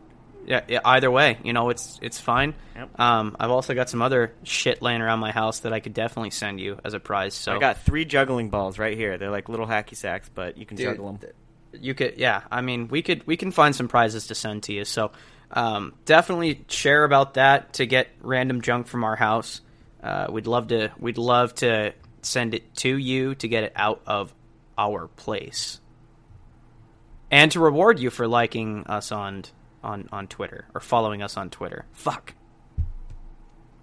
yeah, 0.46 0.60
yeah, 0.68 0.80
either 0.84 1.10
way, 1.10 1.38
you 1.42 1.52
know, 1.52 1.70
it's 1.70 1.98
it's 2.02 2.20
fine. 2.20 2.54
Yep. 2.76 2.98
Um, 3.00 3.36
I've 3.40 3.50
also 3.50 3.74
got 3.74 3.88
some 3.88 4.02
other 4.02 4.32
shit 4.42 4.82
laying 4.82 5.00
around 5.00 5.18
my 5.20 5.32
house 5.32 5.60
that 5.60 5.72
I 5.72 5.80
could 5.80 5.94
definitely 5.94 6.30
send 6.30 6.60
you 6.60 6.78
as 6.84 6.92
a 6.94 7.00
prize. 7.00 7.34
So 7.34 7.54
I 7.54 7.58
got 7.58 7.78
three 7.82 8.04
juggling 8.04 8.50
balls 8.50 8.78
right 8.78 8.96
here. 8.96 9.16
They're 9.18 9.30
like 9.30 9.48
little 9.48 9.66
hacky 9.66 9.96
sacks, 9.96 10.28
but 10.34 10.58
you 10.58 10.66
can 10.66 10.76
Dude, 10.76 10.86
juggle 10.86 11.06
them. 11.06 11.18
th- 11.18 11.32
you 11.72 11.94
could 11.94 12.14
yeah 12.18 12.40
i 12.50 12.62
mean 12.62 12.88
we 12.88 13.00
could 13.00 13.24
we 13.28 13.36
can 13.36 13.52
find 13.52 13.76
some 13.76 13.86
prizes 13.86 14.26
to 14.26 14.34
send 14.34 14.64
to 14.64 14.72
you 14.72 14.84
so 14.84 15.12
um, 15.52 15.94
definitely 16.04 16.64
share 16.66 17.04
about 17.04 17.34
that 17.34 17.74
to 17.74 17.86
get 17.86 18.08
random 18.22 18.60
junk 18.60 18.88
from 18.88 19.04
our 19.04 19.14
house 19.14 19.60
uh, 20.02 20.26
we'd 20.30 20.46
love 20.46 20.68
to 20.68 20.90
we'd 20.98 21.18
love 21.18 21.54
to 21.56 21.92
send 22.22 22.54
it 22.54 22.74
to 22.76 22.96
you 22.96 23.34
to 23.36 23.48
get 23.48 23.64
it 23.64 23.72
out 23.76 24.00
of 24.06 24.34
our 24.76 25.08
place 25.08 25.80
and 27.30 27.52
to 27.52 27.60
reward 27.60 27.98
you 27.98 28.10
for 28.10 28.26
liking 28.28 28.84
us 28.86 29.12
on 29.12 29.44
on 29.82 30.08
on 30.12 30.26
twitter 30.26 30.66
or 30.74 30.80
following 30.80 31.22
us 31.22 31.36
on 31.36 31.50
twitter 31.50 31.84
fuck 31.92 32.34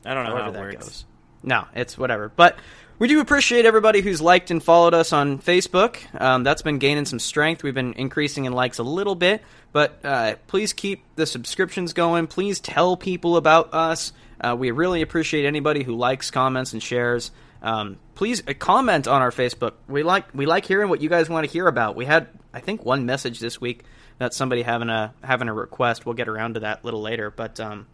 I 0.06 0.14
don't 0.14 0.24
know 0.24 0.36
how 0.36 0.44
however 0.44 0.50
it 0.50 0.54
that 0.54 0.76
works. 0.76 0.86
goes. 0.86 1.06
No, 1.44 1.66
it's 1.76 1.98
whatever. 1.98 2.30
But 2.34 2.58
we 3.00 3.08
do 3.08 3.20
appreciate 3.20 3.66
everybody 3.66 4.02
who's 4.02 4.22
liked 4.22 4.50
and 4.50 4.62
followed 4.64 4.94
us 4.94 5.14
on 5.14 5.40
Facebook. 5.40 6.00
Um, 6.20 6.44
that's 6.44 6.62
been 6.62 6.80
gaining 6.80 7.06
some 7.06 7.20
strength. 7.20 7.64
We've 7.64 7.74
been 7.74 7.94
increasing 7.94 8.46
in 8.46 8.54
likes 8.54 8.80
a 8.80 8.84
little 8.84 9.16
bit, 9.16 9.44
but 9.72 10.00
uh, 10.04 10.36
please 10.48 10.74
keep 10.74 11.04
the 11.16 11.26
subscriptions 11.26 11.94
going. 11.94 12.28
Please 12.28 12.60
tell 12.60 12.98
people 12.98 13.38
about 13.38 13.74
us. 13.74 14.14
Uh, 14.42 14.56
we 14.58 14.72
really 14.72 15.02
appreciate 15.02 15.46
anybody 15.46 15.84
who 15.84 15.96
likes, 15.96 16.32
comments, 16.32 16.74
and 16.74 16.82
shares. 16.82 17.32
Um, 17.62 17.98
please 18.16 18.42
uh, 18.48 18.54
comment 18.58 19.08
on 19.08 19.22
our 19.22 19.32
Facebook. 19.32 19.74
We 19.88 20.04
like 20.04 20.34
we 20.34 20.46
like 20.46 20.66
hearing 20.66 20.90
what 20.90 21.02
you 21.02 21.10
guys 21.10 21.30
want 21.30 21.46
to 21.46 21.52
hear 21.52 21.68
about. 21.68 21.96
We 21.96 22.06
had 22.06 22.28
I 22.54 22.60
think 22.60 22.84
one 22.86 23.06
message 23.06 23.40
this 23.40 23.60
week 23.62 23.84
that 24.20 24.34
somebody 24.34 24.64
having 24.64 24.90
a 24.90 25.14
having 25.24 25.50
a 25.50 25.54
request. 25.54 26.06
We'll 26.06 26.16
get 26.16 26.28
around 26.28 26.56
to 26.56 26.62
that 26.62 26.82
a 26.82 26.86
little 26.86 27.02
later, 27.02 27.30
but. 27.30 27.60
Um, 27.60 27.88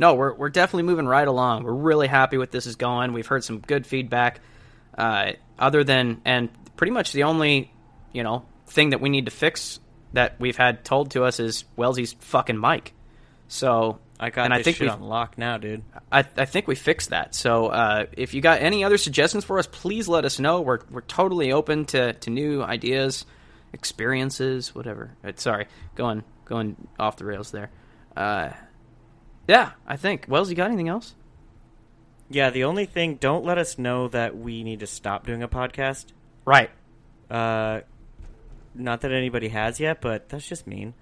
no, 0.00 0.14
we're 0.14 0.32
we're 0.32 0.48
definitely 0.48 0.84
moving 0.84 1.06
right 1.06 1.28
along. 1.28 1.62
We're 1.62 1.74
really 1.74 2.08
happy 2.08 2.38
with 2.38 2.50
this 2.50 2.64
is 2.64 2.76
going. 2.76 3.12
We've 3.12 3.26
heard 3.26 3.44
some 3.44 3.58
good 3.58 3.86
feedback. 3.86 4.40
Uh, 4.96 5.32
other 5.58 5.84
than 5.84 6.22
and 6.24 6.48
pretty 6.76 6.90
much 6.90 7.12
the 7.12 7.24
only 7.24 7.70
you 8.10 8.22
know 8.22 8.46
thing 8.66 8.90
that 8.90 9.02
we 9.02 9.10
need 9.10 9.26
to 9.26 9.30
fix 9.30 9.78
that 10.14 10.40
we've 10.40 10.56
had 10.56 10.86
told 10.86 11.10
to 11.10 11.24
us 11.24 11.38
is 11.38 11.64
Wellesley's 11.76 12.14
fucking 12.14 12.58
mic. 12.58 12.94
So 13.48 13.98
I 14.18 14.30
got 14.30 14.46
and 14.46 14.54
this 14.54 14.60
I 14.60 14.62
think 14.62 14.76
shit 14.78 14.88
on 14.88 15.02
lock 15.02 15.36
now, 15.36 15.58
dude. 15.58 15.82
I, 16.10 16.24
I 16.34 16.46
think 16.46 16.66
we 16.66 16.76
fixed 16.76 17.10
that. 17.10 17.34
So 17.34 17.66
uh, 17.66 18.06
if 18.12 18.32
you 18.32 18.40
got 18.40 18.62
any 18.62 18.84
other 18.84 18.96
suggestions 18.96 19.44
for 19.44 19.58
us, 19.58 19.66
please 19.66 20.08
let 20.08 20.24
us 20.24 20.38
know. 20.38 20.62
We're 20.62 20.80
we're 20.90 21.02
totally 21.02 21.52
open 21.52 21.84
to, 21.86 22.14
to 22.14 22.30
new 22.30 22.62
ideas, 22.62 23.26
experiences, 23.74 24.74
whatever. 24.74 25.10
Sorry, 25.36 25.66
going 25.94 26.24
going 26.46 26.88
off 26.98 27.16
the 27.18 27.26
rails 27.26 27.50
there. 27.50 27.70
Uh, 28.16 28.50
yeah, 29.48 29.72
I 29.86 29.96
think. 29.96 30.26
Wells, 30.28 30.50
you 30.50 30.56
got 30.56 30.68
anything 30.68 30.88
else? 30.88 31.14
Yeah, 32.28 32.50
the 32.50 32.64
only 32.64 32.86
thing, 32.86 33.16
don't 33.16 33.44
let 33.44 33.58
us 33.58 33.76
know 33.78 34.08
that 34.08 34.36
we 34.36 34.62
need 34.62 34.80
to 34.80 34.86
stop 34.86 35.26
doing 35.26 35.42
a 35.42 35.48
podcast. 35.48 36.06
Right. 36.44 36.70
Uh, 37.28 37.80
not 38.74 39.00
that 39.00 39.12
anybody 39.12 39.48
has 39.48 39.80
yet, 39.80 40.00
but 40.00 40.28
that's 40.28 40.46
just 40.46 40.66
mean. 40.66 40.94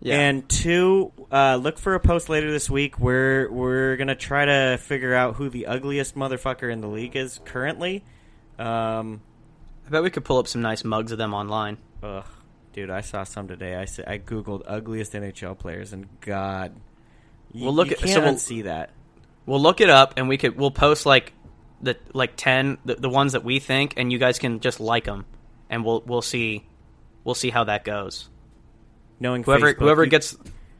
Yeah. 0.00 0.18
And 0.18 0.48
two, 0.48 1.12
uh, 1.30 1.56
look 1.56 1.78
for 1.78 1.94
a 1.94 2.00
post 2.00 2.28
later 2.28 2.50
this 2.50 2.70
week 2.70 2.98
where 2.98 3.50
we're 3.50 3.96
gonna 3.96 4.14
try 4.14 4.46
to 4.46 4.78
figure 4.78 5.14
out 5.14 5.36
who 5.36 5.50
the 5.50 5.66
ugliest 5.66 6.14
motherfucker 6.14 6.72
in 6.72 6.80
the 6.80 6.88
league 6.88 7.16
is 7.16 7.40
currently. 7.44 8.02
Um, 8.58 9.20
I 9.86 9.90
bet 9.90 10.02
we 10.02 10.10
could 10.10 10.24
pull 10.24 10.38
up 10.38 10.48
some 10.48 10.62
nice 10.62 10.84
mugs 10.84 11.12
of 11.12 11.18
them 11.18 11.34
online. 11.34 11.76
ugh, 12.02 12.24
dude, 12.72 12.88
I 12.90 13.02
saw 13.02 13.24
some 13.24 13.48
today. 13.48 13.76
I 13.76 13.82
I 14.10 14.18
googled 14.18 14.62
ugliest 14.66 15.12
NHL 15.12 15.58
players, 15.58 15.92
and 15.92 16.08
God, 16.20 16.72
you, 17.52 17.64
Well, 17.64 17.74
look 17.74 17.88
you 17.88 17.92
at- 17.94 17.98
so 18.00 18.06
can't 18.06 18.24
we'll- 18.24 18.34
unsee 18.34 18.64
that. 18.64 18.90
We'll 19.46 19.60
look 19.60 19.80
it 19.80 19.90
up 19.90 20.14
and 20.16 20.28
we 20.28 20.36
could 20.36 20.56
we'll 20.56 20.70
post 20.70 21.06
like 21.06 21.32
the 21.82 21.96
like 22.12 22.34
ten 22.36 22.78
the, 22.84 22.94
the 22.96 23.08
ones 23.08 23.32
that 23.32 23.42
we 23.44 23.58
think, 23.58 23.94
and 23.96 24.12
you 24.12 24.18
guys 24.18 24.38
can 24.38 24.60
just 24.60 24.80
like 24.80 25.04
them, 25.04 25.24
and 25.68 25.84
we'll 25.84 26.02
we'll 26.06 26.22
see 26.22 26.64
we'll 27.24 27.34
see 27.34 27.50
how 27.50 27.64
that 27.64 27.84
goes. 27.84 28.28
Knowing 29.18 29.42
Whoever 29.42 29.72
Facebook, 29.74 29.78
whoever 29.78 30.04
you- 30.04 30.10
gets 30.10 30.36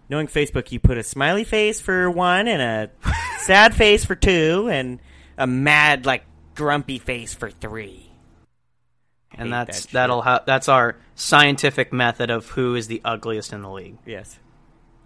knowing 0.09 0.27
Facebook, 0.29 0.71
you 0.73 0.79
put 0.79 0.99
a 0.99 1.03
smiley 1.03 1.45
face 1.45 1.81
for 1.81 2.11
one 2.11 2.47
and 2.49 2.61
a 2.63 2.91
sad 3.41 3.75
face 3.75 4.05
for 4.05 4.15
two, 4.15 4.69
and 4.71 5.01
a 5.39 5.47
mad 5.47 6.05
like 6.07 6.25
grumpy 6.55 6.99
face 6.99 7.33
for 7.35 7.51
three. 7.51 8.13
and 9.35 9.53
that's 9.53 9.87
that 9.87 9.93
that'll 9.93 10.23
ha- 10.23 10.43
that's 10.47 10.69
our 10.69 10.97
scientific 11.15 11.93
method 11.93 12.31
of 12.31 12.49
who 12.51 12.75
is 12.75 12.87
the 12.89 13.01
ugliest 13.05 13.53
in 13.53 13.63
the 13.63 13.71
league. 13.71 13.97
Yes. 14.07 14.39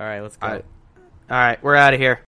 All 0.00 0.06
right, 0.06 0.20
let's 0.20 0.36
go. 0.36 0.46
All 0.46 0.52
right, 0.54 0.64
all 1.30 1.38
right, 1.38 1.62
we're 1.62 1.74
out 1.74 1.94
of 1.94 2.00
here. 2.00 2.20